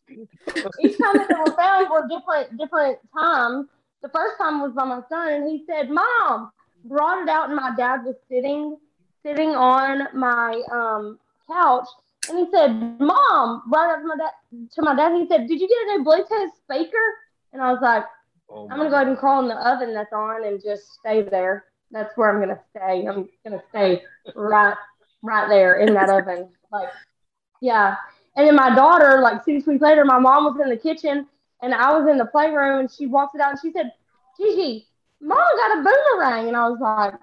each 0.82 0.98
time 0.98 1.18
that 1.18 1.28
they 1.30 1.40
were 1.40 1.56
found 1.56 1.90
were 1.90 2.08
different 2.08 2.58
different 2.58 3.00
times. 3.18 3.68
The 4.02 4.10
first 4.10 4.38
time 4.38 4.62
was 4.62 4.74
by 4.74 4.86
my 4.86 5.02
son, 5.10 5.34
and 5.34 5.50
he 5.50 5.64
said, 5.66 5.90
"Mom," 5.90 6.52
brought 6.84 7.24
it 7.24 7.30
out, 7.30 7.48
and 7.48 7.56
my 7.56 7.72
dad 7.78 8.04
was 8.04 8.16
sitting 8.30 8.78
sitting 9.26 9.50
on 9.50 10.08
my 10.14 10.62
um 10.72 11.20
couch, 11.48 11.88
and 12.30 12.40
he 12.40 12.48
said, 12.52 13.00
"Mom," 13.00 13.64
brought 13.70 13.90
it 13.90 13.96
up 13.96 14.02
to 14.02 14.08
my 14.08 14.16
dad. 14.18 14.70
To 14.76 14.82
my 14.82 14.96
dad, 14.96 15.16
he 15.20 15.28
said, 15.28 15.48
"Did 15.48 15.60
you 15.60 15.68
get 15.68 15.78
a 15.78 15.98
new 15.98 16.06
Bluetooth 16.06 16.52
speaker?" 16.64 16.98
And 17.54 17.62
I 17.62 17.72
was 17.72 17.82
like, 17.82 18.06
Oh 18.52 18.68
I'm 18.70 18.78
gonna 18.78 18.90
go 18.90 18.96
ahead 18.96 19.08
and 19.08 19.18
crawl 19.18 19.42
in 19.42 19.48
the 19.48 19.56
oven 19.56 19.94
that's 19.94 20.14
on 20.14 20.46
and 20.46 20.62
just 20.64 20.94
stay 20.94 21.22
there. 21.22 21.66
That's 21.92 22.16
where 22.18 22.30
I'm 22.32 22.40
gonna 22.40 22.60
stay. 22.72 23.06
I'm 23.08 23.28
gonna 23.44 23.62
stay 23.70 24.04
right 24.36 24.76
right 25.22 25.48
there 25.50 25.80
in 25.80 25.94
that 25.94 26.10
oven. 26.10 26.50
Like, 26.72 26.90
yeah. 27.62 27.96
And 28.36 28.48
then 28.48 28.56
my 28.56 28.74
daughter, 28.74 29.20
like 29.22 29.44
six 29.44 29.68
weeks 29.68 29.82
later, 29.82 30.06
my 30.06 30.20
mom 30.20 30.46
was 30.46 30.60
in 30.62 30.70
the 30.70 30.78
kitchen 30.78 31.28
and 31.62 31.74
I 31.74 31.98
was 31.98 32.08
in 32.08 32.18
the 32.18 32.26
playroom 32.26 32.82
and 32.82 32.92
she 32.92 33.06
walked 33.06 33.36
it 33.36 33.42
out 33.42 33.52
and 33.52 33.60
she 33.62 33.72
said, 33.72 33.92
Gigi, 34.40 34.88
mom 35.22 35.38
got 35.38 35.80
a 35.80 35.84
boomerang. 35.84 36.48
And 36.48 36.56
I 36.58 36.70
was 36.70 36.80
like, 36.80 37.14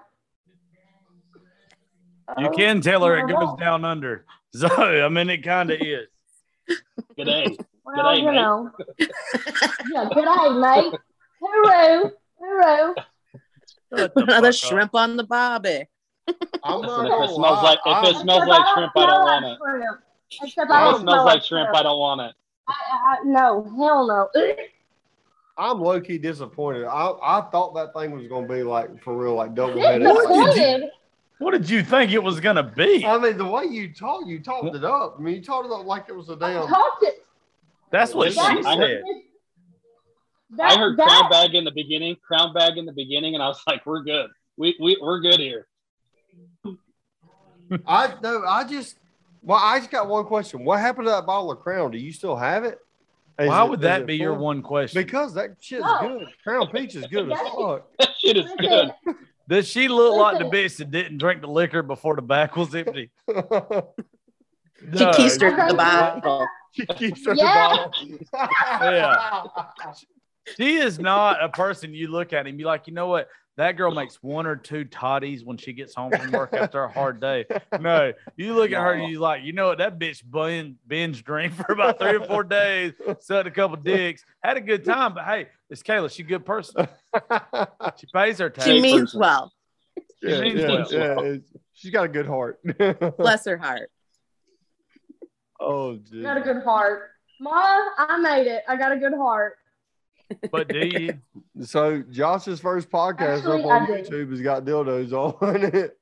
You 2.37 2.47
"Oh, 2.47 2.51
can 2.51 2.81
tell 2.81 3.03
her 3.03 3.17
it 3.17 3.23
oh, 3.23 3.27
goes 3.27 3.49
God." 3.49 3.59
down 3.59 3.85
under. 3.85 4.25
So 4.67 4.67
I 4.69 5.09
mean, 5.09 5.29
it 5.29 5.43
kind 5.43 5.71
of 5.71 5.79
is. 5.81 6.07
Good 7.15 7.25
day. 7.25 7.57
Well, 7.85 7.95
G'day, 7.97 8.19
you 8.19 8.25
mate. 8.25 8.35
know. 8.35 8.71
yeah, 8.99 10.09
good 10.13 10.25
day, 10.25 10.49
mate. 10.49 10.93
Hooroo. 11.41 12.11
Hooroo. 12.41 12.93
Shut 13.95 14.11
Another 14.15 14.51
fuck 14.51 14.63
up. 14.63 14.69
shrimp 14.69 14.95
on 14.95 15.15
the 15.17 15.23
bobby. 15.23 15.85
I'm 16.63 16.81
not 16.81 17.05
if 17.23 17.29
it 17.29 17.35
smells 17.35 17.63
like- 17.63 17.79
if 17.85 18.09
it 18.15 18.17
smells 18.21 18.47
like 18.47 18.65
shrimp, 18.73 18.91
I 18.95 19.05
don't 19.05 19.23
want 19.23 19.45
it. 19.45 19.59
If 20.29 20.43
it 20.43 20.51
smells 21.01 21.25
like 21.25 21.43
shrimp, 21.43 21.69
I 21.73 21.83
don't 21.83 21.99
want 21.99 22.21
it. 22.21 22.33
I, 22.67 22.73
I, 22.73 23.15
no, 23.23 23.63
hell 23.77 24.05
no. 24.35 24.55
I'm 25.57 25.79
low 25.79 26.01
key 26.01 26.17
disappointed. 26.17 26.83
I, 26.85 27.11
I 27.23 27.41
thought 27.49 27.73
that 27.75 27.93
thing 27.93 28.11
was 28.11 28.27
gonna 28.27 28.47
be 28.47 28.61
like 28.63 29.01
for 29.01 29.15
real, 29.17 29.35
like 29.35 29.55
double 29.55 29.79
headed. 29.79 30.05
Disappointed. 30.05 30.89
What 31.39 31.51
did 31.51 31.69
you 31.69 31.83
think 31.83 32.11
it 32.11 32.21
was 32.23 32.39
gonna 32.39 32.63
be? 32.63 33.05
I 33.05 33.17
mean, 33.19 33.37
the 33.37 33.45
way 33.45 33.65
you 33.65 33.93
talk, 33.93 34.25
you 34.25 34.39
talked 34.39 34.75
it 34.75 34.83
up. 34.83 35.15
I 35.19 35.21
mean, 35.21 35.35
you 35.35 35.41
talked 35.43 35.67
it 35.67 35.71
up 35.71 35.85
like 35.85 36.05
it 36.09 36.15
was 36.15 36.29
a 36.29 36.35
damn. 36.35 36.67
Talked 36.67 37.03
it. 37.03 37.25
That's 37.91 38.13
what 38.13 38.29
she 38.33 38.39
That- 38.39 38.65
I 38.65 38.75
said. 38.77 39.03
That, 40.51 40.71
I 40.71 40.77
heard 40.79 40.97
that, 40.97 41.07
crown 41.07 41.29
bag 41.29 41.55
in 41.55 41.65
the 41.65 41.71
beginning, 41.71 42.15
crown 42.25 42.53
bag 42.53 42.77
in 42.77 42.85
the 42.85 42.93
beginning, 42.93 43.33
and 43.35 43.43
I 43.43 43.47
was 43.49 43.61
like, 43.67 43.85
"We're 43.85 44.01
good. 44.01 44.29
We 44.55 44.75
we 44.79 44.97
we're 45.01 45.19
good 45.19 45.39
here." 45.39 45.67
I 47.85 48.13
no, 48.23 48.43
I 48.45 48.63
just. 48.67 48.97
Well, 49.43 49.59
I 49.61 49.77
just 49.79 49.91
got 49.91 50.07
one 50.07 50.25
question. 50.25 50.63
What 50.65 50.79
happened 50.79 51.05
to 51.07 51.11
that 51.11 51.25
bottle 51.25 51.51
of 51.51 51.59
Crown? 51.59 51.91
Do 51.91 51.97
you 51.97 52.11
still 52.11 52.35
have 52.35 52.63
it? 52.63 52.79
Is 53.39 53.47
Why 53.49 53.63
it- 53.63 53.69
would 53.69 53.79
is 53.79 53.83
that 53.83 54.01
it 54.01 54.07
be 54.07 54.15
your 54.15 54.33
one 54.33 54.61
question? 54.61 55.01
Because 55.03 55.33
that 55.35 55.51
shit's 55.61 55.83
No. 55.83 55.97
Oh. 56.01 56.19
good. 56.19 56.27
Crown 56.43 56.67
Peach 56.69 56.95
is 56.95 57.05
good 57.07 57.31
as 57.31 57.37
fuck. 57.39 57.85
That 57.99 58.09
shit 58.17 58.37
is 58.37 58.51
good. 58.57 58.91
Does 59.47 59.67
she 59.67 59.87
look 59.87 60.15
like 60.15 60.39
the 60.39 60.43
bitch 60.57 60.77
that 60.77 60.91
didn't 60.91 61.17
drink 61.19 61.41
the 61.41 61.47
liquor 61.47 61.81
before 61.81 62.15
the 62.15 62.21
back 62.21 62.55
was 62.55 62.73
empty? 62.75 63.11
She 64.79 65.03
No. 65.05 65.11
keistered 65.11 65.67
the 65.69 65.73
bottle. 65.73 66.47
She 66.71 66.85
keeps 66.85 67.25
her 67.25 67.33
Yeah. 67.33 67.67
bottle. 67.67 67.93
Yeah. 68.79 69.15
She 70.55 70.75
is 70.77 70.99
not 70.99 71.43
a 71.43 71.49
person 71.49 71.95
you 71.95 72.09
look 72.09 72.31
at 72.31 72.45
and 72.45 72.57
be 72.57 72.63
like, 72.63 72.85
you 72.87 72.93
know 72.93 73.07
what? 73.07 73.27
That 73.57 73.71
girl 73.71 73.91
makes 73.91 74.21
one 74.21 74.45
or 74.45 74.55
two 74.55 74.85
toddies 74.85 75.43
when 75.43 75.57
she 75.57 75.73
gets 75.73 75.95
home 75.95 76.11
from 76.11 76.31
work 76.31 76.53
after 76.53 76.83
a 76.83 76.91
hard 76.91 77.19
day. 77.19 77.45
No, 77.79 78.13
you 78.35 78.53
look 78.53 78.71
at 78.71 78.81
her 78.81 78.93
and 78.93 79.11
you 79.11 79.19
like, 79.19 79.43
you 79.43 79.53
know 79.53 79.67
what? 79.67 79.79
That 79.79 79.99
bitch 79.99 80.23
binge, 80.29 80.77
binge 80.87 81.23
drink 81.23 81.53
for 81.53 81.71
about 81.71 81.99
three 81.99 82.15
or 82.15 82.25
four 82.25 82.43
days, 82.43 82.93
sucked 83.19 83.47
a 83.47 83.51
couple 83.51 83.77
dicks, 83.77 84.23
had 84.41 84.57
a 84.57 84.61
good 84.61 84.83
time. 84.83 85.13
But 85.13 85.25
hey, 85.25 85.47
it's 85.69 85.83
Kayla. 85.83 86.09
She's 86.11 86.25
a 86.25 86.29
good 86.29 86.45
person. 86.45 86.87
She 87.97 88.05
pays 88.13 88.37
her 88.37 88.49
taxes. 88.49 88.73
She 88.73 88.81
means 88.81 89.01
person. 89.05 89.19
well. 89.19 89.53
yeah, 90.21 90.41
means 90.41 90.59
yeah, 90.91 91.15
well. 91.15 91.25
yeah, 91.25 91.37
she's 91.73 91.91
got 91.91 92.05
a 92.05 92.07
good 92.07 92.27
heart. 92.27 92.59
Bless 93.17 93.45
her 93.45 93.57
heart. 93.57 93.89
oh, 95.59 95.97
got 96.21 96.37
a 96.37 96.41
good 96.41 96.63
heart. 96.63 97.09
Ma, 97.39 97.51
I 97.97 98.19
made 98.19 98.47
it. 98.47 98.63
I 98.67 98.75
got 98.75 98.91
a 98.91 98.97
good 98.97 99.13
heart. 99.13 99.57
But 100.51 100.67
do 100.67 100.79
you? 100.79 101.13
So 101.63 102.01
Josh's 102.09 102.59
first 102.59 102.89
podcast 102.89 103.37
Actually, 103.39 103.61
up 103.63 103.67
on 103.67 103.83
I 103.83 103.85
did. 103.85 104.07
YouTube 104.09 104.29
has 104.31 104.41
got 104.41 104.65
dildos 104.65 105.13
on 105.13 105.63
it. 105.73 105.97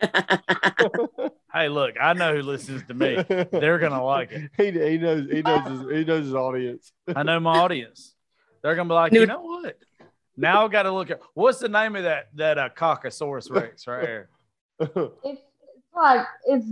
Hey, 1.52 1.70
look, 1.70 1.94
I 1.98 2.12
know 2.12 2.34
who 2.34 2.42
listens 2.42 2.82
to 2.86 2.92
me. 2.92 3.16
They're 3.50 3.78
gonna 3.78 4.04
like 4.04 4.30
it. 4.30 4.50
He, 4.58 4.64
he 4.72 4.98
knows 4.98 5.26
he 5.30 5.40
knows 5.40 5.66
his, 5.66 5.80
he 5.90 6.04
knows 6.04 6.24
his 6.26 6.34
audience. 6.34 6.92
I 7.14 7.22
know 7.22 7.40
my 7.40 7.56
audience. 7.58 8.14
They're 8.62 8.74
gonna 8.74 8.90
be 8.90 8.94
like, 8.94 9.12
New- 9.12 9.20
you 9.20 9.26
know 9.26 9.40
what? 9.40 9.78
Now 10.36 10.66
I 10.66 10.68
got 10.68 10.82
to 10.82 10.92
look 10.92 11.10
at 11.10 11.20
what's 11.32 11.58
the 11.60 11.70
name 11.70 11.96
of 11.96 12.02
that 12.02 12.26
that 12.34 12.58
uh, 12.58 12.68
Caucasaurus 12.68 13.50
Rex 13.50 13.86
right 13.86 14.04
here. 14.06 14.28
It's, 14.80 14.90
it's 15.24 15.40
like 15.94 16.26
it's. 16.44 16.66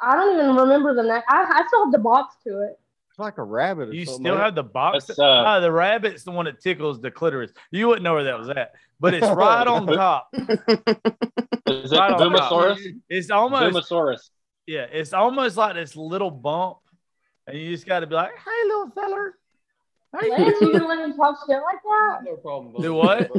I 0.00 0.16
don't 0.16 0.34
even 0.36 0.56
remember 0.56 0.94
the 0.96 1.04
name. 1.04 1.22
I, 1.28 1.44
I 1.62 1.64
still 1.68 1.84
have 1.84 1.92
the 1.92 1.98
box 2.00 2.34
to 2.44 2.62
it. 2.62 2.80
It's 3.14 3.18
like 3.20 3.38
a 3.38 3.44
rabbit. 3.44 3.90
Or 3.90 3.92
You 3.92 4.04
something, 4.06 4.24
still 4.24 4.34
ain't 4.34 4.42
have 4.42 4.54
the 4.56 4.64
box. 4.64 5.04
That's, 5.06 5.20
uh, 5.20 5.44
no, 5.44 5.60
the 5.60 5.70
rabbit's 5.70 6.24
the 6.24 6.32
one 6.32 6.46
that 6.46 6.60
tickles 6.60 7.00
the 7.00 7.12
clitoris. 7.12 7.52
You 7.70 7.86
wouldn't 7.86 8.02
know 8.02 8.14
where 8.14 8.24
that 8.24 8.36
was 8.36 8.48
at, 8.48 8.72
but 8.98 9.14
it's 9.14 9.24
right 9.28 9.64
on 9.68 9.86
top. 9.86 10.30
Is 10.34 10.42
it 11.92 11.96
Right 11.96 12.10
on 12.12 12.76
It's 13.08 13.30
almost 13.30 13.88
Zumosaurus. 13.88 14.30
yeah, 14.66 14.86
it's 14.90 15.12
almost 15.12 15.56
like 15.56 15.74
this 15.76 15.94
little 15.94 16.32
bump, 16.32 16.78
and 17.46 17.56
you 17.56 17.70
just 17.70 17.86
got 17.86 18.00
to 18.00 18.08
be 18.08 18.16
like, 18.16 18.32
"Hey, 18.32 18.66
little 18.66 18.90
feller, 18.90 19.34
how 20.12 20.20
you 20.22 20.30
Lance, 20.32 20.48
you 20.48 20.60
doing?" 20.60 20.72
gonna 20.72 20.88
let 20.88 20.98
him 20.98 21.16
talk 21.16 21.36
shit 21.46 21.62
like 21.62 21.82
that? 21.84 22.18
No 22.24 22.34
problem. 22.38 22.72
bud. 22.72 22.82
Do 22.82 22.94
what? 22.94 23.30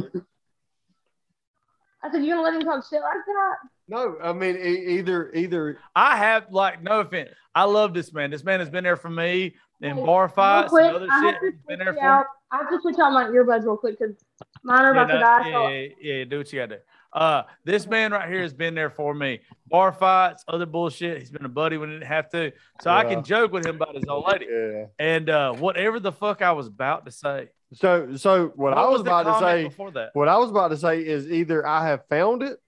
I 2.02 2.10
said, 2.10 2.24
you 2.24 2.30
gonna 2.34 2.42
let 2.42 2.54
him 2.54 2.62
talk 2.62 2.82
shit 2.88 3.02
like 3.02 3.24
that? 3.26 3.54
No, 3.88 4.16
I 4.22 4.32
mean 4.32 4.56
e- 4.56 4.98
either 4.98 5.30
either 5.34 5.78
I 5.94 6.16
have 6.16 6.46
like 6.50 6.82
no 6.82 7.00
offense. 7.00 7.30
I 7.54 7.64
love 7.64 7.94
this 7.94 8.12
man. 8.12 8.30
This 8.30 8.42
man 8.44 8.58
has 8.60 8.68
been 8.70 8.84
there 8.84 8.96
for 8.96 9.08
me 9.10 9.54
in 9.80 9.96
Hey, 9.96 10.04
bar 10.04 10.28
fights 10.28 10.70
quick, 10.70 10.86
and 10.86 10.96
other 10.96 11.08
I 11.10 11.20
shit. 11.24 11.32
have 11.34 11.40
to 11.40 11.46
He's 11.46 11.54
been 11.54 11.76
switch 11.76 11.78
there 11.78 11.94
for 11.94 12.00
out. 12.00 12.26
I 12.50 12.56
have 12.58 12.70
to 12.70 12.80
switch 12.80 12.96
out 12.98 13.12
my 13.12 13.24
earbuds 13.24 13.64
real 13.64 13.76
quick 13.76 13.98
because 13.98 14.16
mine 14.62 14.84
are 14.84 14.94
Yeah, 14.94 15.02
about 15.04 15.12
to 15.12 15.18
die. 15.18 15.48
yeah, 15.48 15.52
So 15.54 15.68
yeah, 15.68 16.14
yeah, 16.18 16.24
do 16.24 16.38
what 16.38 16.52
you 16.52 16.60
gotta 16.60 16.76
do. 16.76 16.82
Uh, 17.12 17.42
this 17.64 17.86
man 17.86 18.12
right 18.12 18.28
here 18.28 18.42
has 18.42 18.52
been 18.52 18.74
there 18.74 18.90
for 18.90 19.14
me. 19.14 19.40
Bar 19.68 19.92
fights, 19.92 20.44
other 20.48 20.66
bullshit. 20.66 21.18
He's 21.18 21.30
been 21.30 21.46
a 21.46 21.48
buddy 21.48 21.78
when 21.78 21.88
he 21.88 21.94
didn't 21.96 22.08
have 22.08 22.28
to. 22.30 22.52
So 22.82 22.90
I 22.90 23.04
can 23.04 23.24
joke 23.24 23.52
with 23.52 23.64
him 23.66 23.76
about 23.76 23.94
his 23.94 24.04
old 24.06 24.26
lady. 24.30 24.46
yeah. 24.50 24.84
And 24.98 25.30
uh, 25.30 25.54
whatever 25.54 25.98
the 25.98 26.12
fuck 26.12 26.42
I 26.42 26.52
was 26.52 26.66
about 26.66 27.06
to 27.06 27.12
say. 27.12 27.48
So 27.72 28.16
so 28.16 28.52
what, 28.54 28.74
I 28.74 28.86
was 28.88 29.02
the 29.02 29.10
about 29.10 29.22
to 29.40 29.44
say 29.44 29.64
before 29.64 29.90
that. 29.92 30.10
what 30.12 30.28
I 30.28 30.36
was 30.36 30.50
about 30.50 30.68
to 30.68 30.76
say 30.76 31.00
is 31.00 31.30
either 31.30 31.66
I 31.66 31.86
have 31.88 32.06
found 32.08 32.42
it 32.42 32.58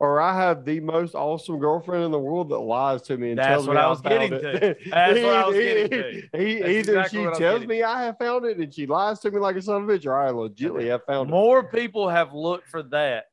or 0.00 0.20
I 0.20 0.34
have 0.34 0.64
the 0.64 0.80
most 0.80 1.14
awesome 1.14 1.58
girlfriend 1.58 2.04
in 2.04 2.10
the 2.10 2.18
world 2.18 2.48
that 2.50 2.58
lies 2.58 3.02
to 3.02 3.16
me 3.16 3.30
and 3.30 3.38
That's 3.38 3.48
tells 3.48 3.68
me 3.68 3.76
I 3.76 3.84
I 3.84 3.88
was 3.88 4.00
getting 4.00 4.32
it. 4.32 4.40
to. 4.40 4.90
That's 4.90 5.20
what 5.20 5.34
I 5.34 5.46
was 5.46 5.56
getting 5.58 5.90
to. 5.90 6.12
He, 6.38 6.58
That's 6.58 6.68
either 6.70 6.78
exactly 6.78 7.08
she 7.10 7.18
what 7.18 7.26
I 7.26 7.30
was 7.30 7.38
tells 7.38 7.66
me 7.66 7.82
I 7.82 8.04
have 8.04 8.18
found 8.18 8.44
it 8.44 8.58
and 8.58 8.74
she 8.74 8.86
lies 8.86 9.20
to 9.20 9.30
me 9.30 9.38
like 9.38 9.56
a 9.56 9.62
son 9.62 9.82
of 9.82 9.88
a 9.88 9.92
bitch, 9.98 10.06
or 10.06 10.14
I 10.16 10.30
legitly 10.30 10.88
have 10.88 11.04
found 11.04 11.30
More 11.30 11.62
people 11.62 12.08
have 12.08 12.32
looked 12.32 12.68
for 12.68 12.82
that 12.84 13.26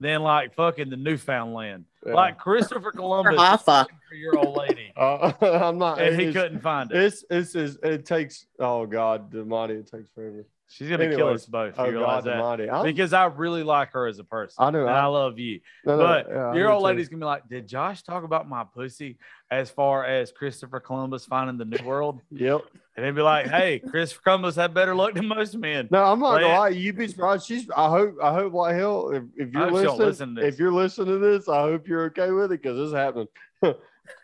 than 0.00 0.22
like 0.22 0.54
fucking 0.54 0.88
the 0.90 0.96
Newfoundland. 0.96 1.84
it. 2.06 2.14
Like 2.14 2.38
Christopher 2.38 2.90
Columbus 2.90 3.36
Hoffa. 3.36 3.80
looking 3.82 3.98
for 4.08 4.14
your 4.14 4.38
old 4.38 4.56
lady, 4.56 4.92
Uh, 4.96 5.32
I'm 5.42 5.78
not. 5.78 6.00
and 6.00 6.18
he 6.20 6.32
couldn't 6.32 6.60
find 6.60 6.90
it. 6.90 6.96
It's 6.96 7.24
it's 7.30 7.54
is 7.54 7.78
it 7.82 8.04
takes 8.06 8.46
oh 8.58 8.86
god, 8.86 9.30
Damani, 9.30 9.78
it 9.80 9.90
takes 9.90 10.08
forever. 10.14 10.46
She's 10.72 10.88
gonna 10.88 11.08
kill 11.08 11.18
anyway. 11.18 11.34
us 11.34 11.46
both. 11.46 11.74
Oh 11.78 11.90
realize 11.90 12.22
god, 12.24 12.60
that? 12.60 12.84
Because 12.84 13.12
I 13.12 13.24
really 13.24 13.64
like 13.64 13.92
her 13.92 14.06
as 14.06 14.20
a 14.20 14.24
person. 14.24 14.54
I 14.64 14.70
know, 14.70 14.86
I- 14.86 15.00
I 15.00 15.06
love 15.06 15.36
you. 15.36 15.60
no, 15.84 15.96
no, 15.96 16.02
But 16.04 16.28
yeah, 16.28 16.54
your 16.54 16.70
old 16.70 16.84
lady's 16.84 17.08
gonna 17.08 17.18
be 17.18 17.24
like, 17.26 17.48
"Did 17.48 17.66
Josh 17.66 18.04
talk 18.04 18.22
about 18.22 18.48
my 18.48 18.62
pussy 18.62 19.18
as 19.50 19.68
far 19.68 20.04
as 20.04 20.30
Christopher 20.30 20.78
Columbus 20.78 21.24
finding 21.24 21.58
the 21.58 21.64
New 21.64 21.84
World?" 21.84 22.20
Yep. 22.30 22.60
And 22.96 23.04
they'd 23.04 23.14
be 23.16 23.20
like, 23.20 23.48
"Hey, 23.48 23.80
Christopher 23.80 24.22
Columbus 24.22 24.54
had 24.54 24.72
better 24.72 24.94
luck 24.94 25.14
than 25.14 25.26
most 25.26 25.56
men." 25.56 25.88
No, 25.90 26.04
I'm 26.04 26.20
not 26.20 26.40
gonna 26.40 26.46
lie. 26.46 26.68
You'd 26.68 26.96
be 26.96 27.08
surprised. 27.08 27.46
She's. 27.46 27.68
I 27.76 27.88
hope. 27.88 28.14
I 28.22 28.32
hope 28.32 28.52
like 28.52 28.76
hell. 28.76 29.10
If, 29.10 29.24
if 29.36 29.52
you're 29.52 29.68
hope 29.68 29.78
she 29.78 29.84
don't 29.84 29.98
listening, 29.98 30.06
listen 30.06 30.34
to 30.36 30.40
this. 30.42 30.54
if 30.54 30.60
you're 30.60 30.72
listening 30.72 31.06
to 31.08 31.18
this, 31.18 31.48
I 31.48 31.62
hope 31.62 31.88
you're 31.88 32.04
okay 32.04 32.30
with 32.30 32.52
it 32.52 32.62
because 32.62 32.76
this 32.78 32.96
happening. 32.96 33.26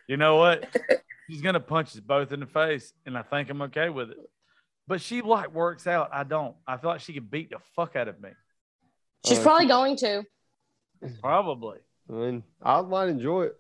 You 0.09 0.17
know 0.17 0.37
what? 0.37 0.69
She's 1.29 1.41
gonna 1.43 1.61
punch 1.61 1.89
us 1.89 2.01
both 2.01 2.33
in 2.33 2.41
the 2.41 2.47
face, 2.47 2.93
and 3.05 3.19
I 3.19 3.23
think 3.23 3.51
I'm 3.51 3.63
okay 3.63 3.89
with 3.89 4.11
it. 4.11 4.19
But 4.89 5.01
she 5.01 5.21
like 5.23 5.53
works 5.53 5.87
out. 5.87 6.11
I 6.13 6.23
don't. 6.25 6.55
I 6.67 6.77
feel 6.77 6.91
like 6.91 7.01
she 7.01 7.13
could 7.13 7.31
beat 7.31 7.51
the 7.51 7.59
fuck 7.75 7.97
out 7.97 8.09
of 8.09 8.21
me. 8.21 8.31
she's 9.27 9.39
Uh, 9.39 9.43
probably 9.43 9.67
going 9.67 9.97
to. 9.97 10.23
Probably. 11.21 11.79
I 12.09 12.13
mean, 12.13 12.43
I 12.63 12.81
might 12.83 13.09
enjoy 13.09 13.45
it. 13.47 13.57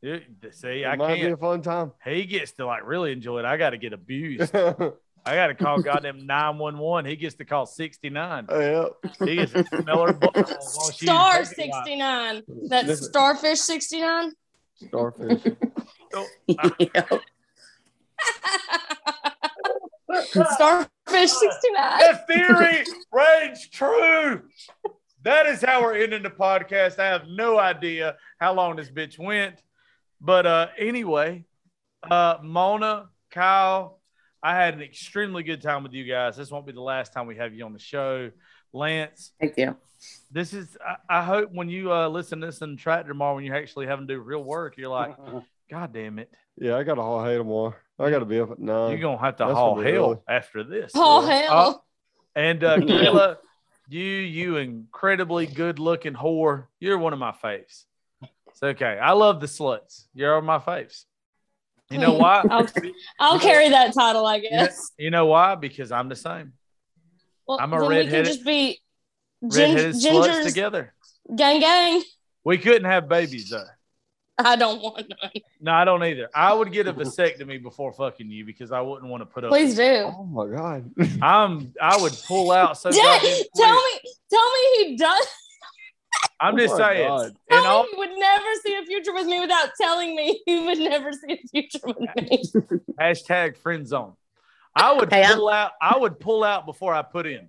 You- 0.00 0.20
see, 0.50 0.82
It 0.82 0.86
I 0.86 0.96
might 0.96 1.14
be 1.16 1.26
a 1.30 1.36
fun 1.36 1.62
time. 1.62 1.92
He 2.04 2.24
gets 2.24 2.52
to 2.52 2.66
like 2.66 2.86
really 2.86 3.12
enjoy 3.12 3.40
it. 3.40 3.44
I 3.44 3.56
got 3.56 3.70
to 3.70 3.76
get 3.78 3.92
abused. 3.92 4.54
I 5.24 5.36
got 5.36 5.46
to 5.48 5.54
call 5.54 5.80
goddamn 5.80 6.26
nine 6.26 6.58
one 6.58 6.78
one. 6.78 7.04
He 7.04 7.14
gets 7.14 7.36
to 7.36 7.44
call 7.44 7.66
sixty 7.66 8.10
nine. 8.10 8.46
Oh, 8.48 8.60
yeah. 8.60 9.24
He 9.26 9.36
gets 9.36 9.52
to 9.52 9.64
smell 9.64 10.06
her 10.06 10.12
butt. 10.12 10.34
while 10.34 10.60
Star 10.60 11.42
taking 11.44 12.00
a 12.00 12.04
while. 12.04 12.42
69. 12.44 12.68
That's 12.68 13.06
Starfish 13.06 13.60
69. 13.60 14.32
Starfish. 14.88 15.42
Yeah. 16.78 17.04
Starfish 20.32 20.88
69. 21.30 21.98
That 21.98 22.26
theory 22.26 22.84
reigns 23.12 23.68
true. 23.68 24.42
That 25.22 25.46
is 25.46 25.62
how 25.62 25.82
we're 25.82 25.96
ending 25.96 26.22
the 26.22 26.30
podcast. 26.30 26.98
I 26.98 27.06
have 27.06 27.28
no 27.28 27.58
idea 27.58 28.16
how 28.40 28.54
long 28.54 28.76
this 28.76 28.90
bitch 28.90 29.18
went. 29.18 29.62
But 30.20 30.46
uh 30.46 30.68
anyway, 30.78 31.44
uh 32.10 32.38
Mona, 32.42 33.08
Kyle, 33.30 34.00
I 34.42 34.54
had 34.56 34.74
an 34.74 34.82
extremely 34.82 35.42
good 35.42 35.62
time 35.62 35.82
with 35.82 35.92
you 35.92 36.04
guys. 36.04 36.36
This 36.36 36.50
won't 36.50 36.66
be 36.66 36.72
the 36.72 36.80
last 36.80 37.12
time 37.12 37.26
we 37.26 37.36
have 37.36 37.54
you 37.54 37.64
on 37.64 37.72
the 37.72 37.78
show. 37.78 38.30
Lance, 38.72 39.32
Thank 39.38 39.58
you. 39.58 39.76
this 40.30 40.52
is 40.54 40.76
I, 40.84 41.18
I 41.20 41.24
hope 41.24 41.50
when 41.52 41.68
you 41.68 41.92
uh 41.92 42.08
listen 42.08 42.40
to 42.40 42.46
this 42.46 42.62
and 42.62 42.78
track 42.78 43.06
tomorrow 43.06 43.34
when 43.34 43.44
you're 43.44 43.54
actually 43.56 43.86
having 43.86 44.06
to 44.08 44.14
do 44.14 44.20
real 44.20 44.42
work, 44.42 44.76
you're 44.78 44.88
like, 44.88 45.16
God 45.70 45.92
damn 45.92 46.18
it. 46.18 46.30
Yeah, 46.58 46.76
I 46.76 46.82
got 46.82 46.98
a 46.98 47.02
haul 47.02 47.24
hay 47.24 47.36
tomorrow. 47.36 47.74
I 47.98 48.10
got 48.10 48.18
to 48.20 48.24
be 48.24 48.40
up 48.40 48.50
at 48.52 48.58
nine. 48.58 48.90
You're 48.90 49.00
gonna 49.00 49.18
have 49.20 49.36
to 49.36 49.44
That's 49.44 49.54
haul 49.56 49.80
hell 49.80 50.04
early. 50.04 50.16
after 50.28 50.64
this. 50.64 50.92
Haul 50.94 51.26
Yeah. 51.26 51.42
hell. 51.42 51.84
And 52.34 52.64
uh, 52.64 52.76
Kayla, 52.78 53.36
you, 53.88 54.02
you 54.02 54.56
incredibly 54.56 55.46
good 55.46 55.78
looking 55.78 56.14
whore. 56.14 56.66
You're 56.80 56.98
one 56.98 57.12
of 57.12 57.18
my 57.18 57.32
faves. 57.32 57.84
It's 58.48 58.62
okay. 58.62 58.98
I 59.00 59.12
love 59.12 59.40
the 59.40 59.46
sluts. 59.46 60.04
You're 60.14 60.40
my 60.42 60.58
faves. 60.58 61.04
You 61.90 61.98
know 61.98 62.14
why? 62.14 62.42
I'll, 62.50 62.66
I'll 63.20 63.38
carry 63.38 63.68
that 63.68 63.92
title, 63.92 64.24
I 64.26 64.36
You 64.36 64.42
know, 64.50 64.56
guess. 64.64 64.90
you 64.98 65.10
know 65.10 65.26
why? 65.26 65.54
Because 65.56 65.92
I'm 65.92 66.08
the 66.08 66.16
same. 66.16 66.54
Well, 67.46 67.58
I'm 67.60 67.72
a 67.72 67.80
then 67.80 67.88
we 67.88 67.94
can 67.96 68.04
redheaded- 68.06 68.26
just 68.26 68.44
be 68.44 68.80
Gin- 69.42 69.74
redheaded 69.74 69.94
sluts 69.96 70.44
together. 70.44 70.94
gang, 71.36 71.60
gang. 71.60 72.02
We 72.44 72.56
couldn't 72.58 72.84
have 72.90 73.08
babies 73.08 73.50
though. 73.50 73.64
I 74.38 74.56
don't 74.56 74.80
want 74.82 75.08
none. 75.08 75.30
No, 75.60 75.72
I 75.72 75.84
don't 75.84 76.02
either. 76.02 76.28
I 76.34 76.52
would 76.54 76.72
get 76.72 76.86
a 76.88 76.92
vasectomy 76.92 77.62
before 77.62 77.92
fucking 77.92 78.30
you 78.30 78.44
because 78.44 78.72
I 78.72 78.80
wouldn't 78.80 79.10
want 79.10 79.20
to 79.20 79.26
put 79.26 79.44
up. 79.44 79.50
Please 79.50 79.76
do. 79.76 80.10
Oh 80.16 80.24
my 80.24 80.46
god. 80.46 80.90
I'm. 81.22 81.72
I 81.80 82.00
would 82.00 82.14
pull 82.26 82.50
out 82.50 82.78
so. 82.78 82.90
Dad, 82.92 83.20
tell 83.56 83.74
me, 83.74 84.00
tell 84.30 84.52
me 84.52 84.84
he 84.86 84.96
does. 84.96 85.26
I'm 86.40 86.54
oh 86.54 86.58
just 86.58 86.74
Oh 86.74 86.78
saying. 86.78 87.08
God. 87.08 87.26
And 87.26 87.36
Tell 87.50 87.66
all, 87.66 87.82
me 87.84 87.88
he 87.92 87.98
would 87.98 88.18
never 88.18 88.46
see 88.64 88.74
a 88.74 88.84
future 88.84 89.12
with 89.14 89.26
me 89.26 89.40
without 89.40 89.70
telling 89.80 90.16
me 90.16 90.40
he 90.46 90.64
would 90.64 90.78
never 90.78 91.12
see 91.12 91.34
a 91.34 91.46
future 91.48 91.78
with 91.84 91.98
me. 92.16 92.42
hashtag 93.00 93.56
friend 93.56 93.86
zone. 93.86 94.14
I 94.74 94.92
would 94.92 95.12
Hey, 95.12 95.22
I'm- 95.24 95.36
pull 95.36 95.48
out. 95.50 95.72
I 95.80 95.96
would 95.98 96.18
pull 96.18 96.42
out 96.42 96.66
before 96.66 96.94
I 96.94 97.02
put 97.02 97.26
in. 97.26 97.48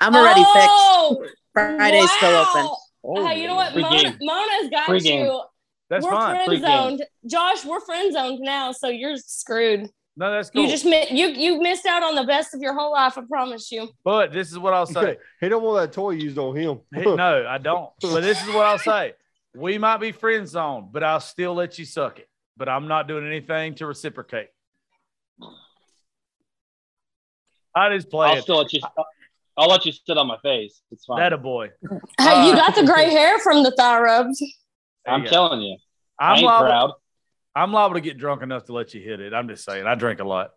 I'm 0.00 0.14
already 0.14 0.42
oh, 0.44 1.18
fixed. 1.20 1.36
Friday's 1.52 2.10
still 2.12 2.36
open. 2.36 2.70
Oh, 3.04 3.26
Hey, 3.26 3.40
you 3.40 3.46
know 3.48 3.54
what? 3.54 3.74
Mona, 3.76 4.16
Mona's 4.20 4.70
got 4.70 4.86
Free 4.86 5.00
game. 5.00 5.24
you. 5.26 5.40
That's 5.90 6.04
we're 6.04 6.12
fine. 6.12 6.46
Friend 6.46 6.62
zoned. 6.62 7.04
Josh, 7.26 7.64
we're 7.64 7.80
friend 7.80 8.12
zoned 8.12 8.38
now, 8.40 8.70
so 8.72 8.88
you're 8.88 9.16
screwed. 9.16 9.90
No, 10.16 10.30
that's 10.30 10.50
cool. 10.50 10.62
You 10.62 10.68
just 10.68 10.84
mi- 10.84 11.08
you 11.10 11.28
you 11.28 11.60
missed 11.60 11.84
out 11.86 12.02
on 12.02 12.14
the 12.14 12.24
best 12.24 12.54
of 12.54 12.60
your 12.60 12.74
whole 12.74 12.92
life. 12.92 13.18
I 13.18 13.22
promise 13.28 13.70
you. 13.72 13.88
but 14.04 14.32
this 14.32 14.50
is 14.50 14.58
what 14.58 14.72
I'll 14.72 14.86
say. 14.86 15.18
he 15.40 15.48
don't 15.48 15.62
want 15.62 15.80
that 15.80 15.92
toy 15.92 16.10
used 16.10 16.38
on 16.38 16.56
him. 16.56 16.80
Hey, 16.94 17.04
no, 17.04 17.46
I 17.46 17.58
don't. 17.58 17.90
But 18.00 18.20
this 18.20 18.40
is 18.40 18.48
what 18.48 18.64
I'll 18.66 18.78
say. 18.78 19.14
We 19.54 19.78
might 19.78 19.96
be 19.98 20.12
friend 20.12 20.46
zoned, 20.48 20.92
but 20.92 21.02
I'll 21.02 21.20
still 21.20 21.54
let 21.54 21.78
you 21.78 21.84
suck 21.84 22.18
it. 22.20 22.28
But 22.56 22.68
I'm 22.68 22.86
not 22.86 23.08
doing 23.08 23.26
anything 23.26 23.74
to 23.76 23.86
reciprocate. 23.86 24.48
I 27.74 27.94
just 27.96 28.10
play 28.10 28.28
I'll 28.28 28.36
it. 28.36 28.42
still 28.42 28.58
let 28.58 28.72
you. 28.72 28.80
I'll 29.56 29.68
let 29.68 29.84
you 29.86 29.92
sit 29.92 30.16
on 30.16 30.26
my 30.26 30.38
face. 30.42 30.82
It's 30.92 31.04
fine. 31.04 31.18
That 31.18 31.32
a 31.32 31.38
boy. 31.38 31.70
Hey, 32.18 32.46
you 32.46 32.52
Uh, 32.52 32.56
got 32.56 32.74
the 32.74 32.84
gray 32.84 33.10
hair 33.10 33.38
from 33.40 33.62
the 33.62 33.70
thigh 33.72 34.00
rubs. 34.00 34.42
There 35.04 35.14
I'm 35.14 35.22
you 35.22 35.28
telling 35.28 35.60
you. 35.62 35.76
I 36.18 36.32
I'm 36.32 36.36
ain't 36.38 36.46
liable, 36.46 36.66
proud. 36.66 36.92
I'm 37.54 37.72
liable 37.72 37.94
to 37.94 38.00
get 38.00 38.18
drunk 38.18 38.42
enough 38.42 38.64
to 38.66 38.72
let 38.72 38.94
you 38.94 39.00
hit 39.00 39.20
it. 39.20 39.32
I'm 39.34 39.48
just 39.48 39.64
saying. 39.64 39.86
I 39.86 39.94
drink 39.94 40.20
a 40.20 40.24
lot. 40.24 40.50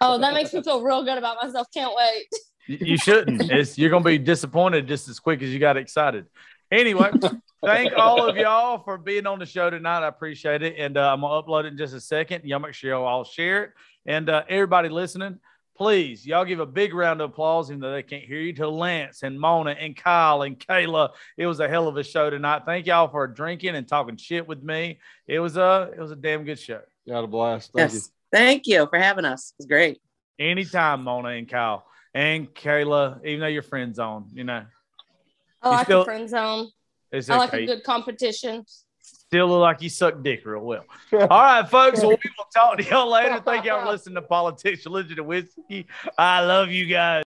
Oh, 0.00 0.18
that 0.18 0.34
makes 0.34 0.52
me 0.52 0.62
feel 0.62 0.82
real 0.82 1.04
good 1.04 1.18
about 1.18 1.38
myself. 1.42 1.68
Can't 1.72 1.92
wait. 1.96 2.26
You 2.66 2.78
you 2.92 2.98
shouldn't. 2.98 3.42
It's, 3.50 3.78
you're 3.78 3.90
going 3.90 4.02
to 4.02 4.08
be 4.08 4.18
disappointed 4.18 4.86
just 4.86 5.08
as 5.08 5.18
quick 5.18 5.42
as 5.42 5.50
you 5.50 5.58
got 5.58 5.76
excited. 5.76 6.26
Anyway, 6.70 7.10
thank 7.64 7.92
all 7.96 8.28
of 8.28 8.36
y'all 8.36 8.82
for 8.82 8.98
being 8.98 9.26
on 9.26 9.38
the 9.38 9.46
show 9.46 9.70
tonight. 9.70 10.00
I 10.00 10.08
appreciate 10.08 10.62
it. 10.62 10.74
And 10.78 10.96
uh, 10.96 11.12
I'm 11.12 11.20
going 11.20 11.42
to 11.42 11.46
upload 11.48 11.64
it 11.64 11.68
in 11.68 11.78
just 11.78 11.94
a 11.94 12.00
second. 12.00 12.44
Y'all 12.44 12.58
make 12.58 12.74
sure 12.74 12.90
y'all 12.90 13.06
all 13.06 13.24
share 13.24 13.64
it. 13.64 13.70
And 14.06 14.28
uh, 14.28 14.42
everybody 14.48 14.88
listening, 14.88 15.38
please, 15.76 16.26
y'all 16.26 16.44
give 16.44 16.60
a 16.60 16.66
big 16.66 16.94
round 16.94 17.20
of 17.20 17.30
applause, 17.30 17.70
even 17.70 17.80
though 17.80 17.92
they 17.92 18.02
can't 18.02 18.24
hear 18.24 18.40
you, 18.40 18.52
to 18.54 18.68
Lance 18.68 19.22
and 19.22 19.38
Mona 19.38 19.70
and 19.72 19.96
Kyle 19.96 20.42
and 20.42 20.58
Kayla. 20.58 21.10
It 21.36 21.46
was 21.46 21.60
a 21.60 21.68
hell 21.68 21.88
of 21.88 21.96
a 21.96 22.02
show 22.02 22.30
tonight. 22.30 22.62
Thank 22.66 22.86
y'all 22.86 23.08
for 23.08 23.26
drinking 23.26 23.74
and 23.76 23.86
talking 23.86 24.16
shit 24.16 24.46
with 24.48 24.62
me. 24.62 24.98
It 25.26 25.38
was 25.40 25.56
a, 25.56 25.90
it 25.94 26.00
was 26.00 26.10
a 26.10 26.16
damn 26.16 26.44
good 26.44 26.58
show. 26.58 26.80
You 27.04 27.14
had 27.14 27.24
a 27.24 27.26
blast. 27.26 27.72
Thank 27.74 27.92
Yes. 27.92 28.10
Thank 28.32 28.66
you 28.66 28.86
for 28.90 28.98
having 28.98 29.24
us. 29.24 29.52
It's 29.58 29.66
great. 29.66 30.00
Anytime, 30.38 31.04
Mona 31.04 31.28
and 31.30 31.48
Kyle 31.48 31.86
and 32.12 32.52
Kayla, 32.52 33.24
even 33.24 33.40
though 33.40 33.46
you're 33.46 33.62
friends 33.62 33.98
on, 33.98 34.26
you 34.32 34.44
know, 34.44 34.64
I 35.62 35.68
You 35.68 35.70
like 35.76 35.84
still- 35.86 35.98
the 36.00 36.04
friend 36.06 36.28
zone. 36.28 36.68
it's 37.12 37.30
I 37.30 37.36
like 37.36 37.52
a 37.52 37.66
good 37.66 37.84
competition. 37.84 38.64
Still 39.28 39.48
look 39.48 39.60
like 39.60 39.82
you 39.82 39.88
suck 39.88 40.22
dick 40.22 40.46
real 40.46 40.60
well. 40.60 40.84
All 41.12 41.26
right, 41.26 41.68
folks. 41.68 42.00
Well, 42.00 42.10
we 42.10 42.30
will 42.38 42.46
talk 42.54 42.78
to 42.78 42.84
y'all 42.84 43.10
later. 43.10 43.40
Thank 43.44 43.64
y'all 43.64 43.84
for 43.84 43.90
listening 43.92 44.14
to 44.14 44.22
Politics, 44.22 44.86
Religion, 44.86 45.18
and 45.18 45.26
Whiskey. 45.26 45.86
I 46.16 46.44
love 46.44 46.70
you 46.70 46.86
guys. 46.86 47.24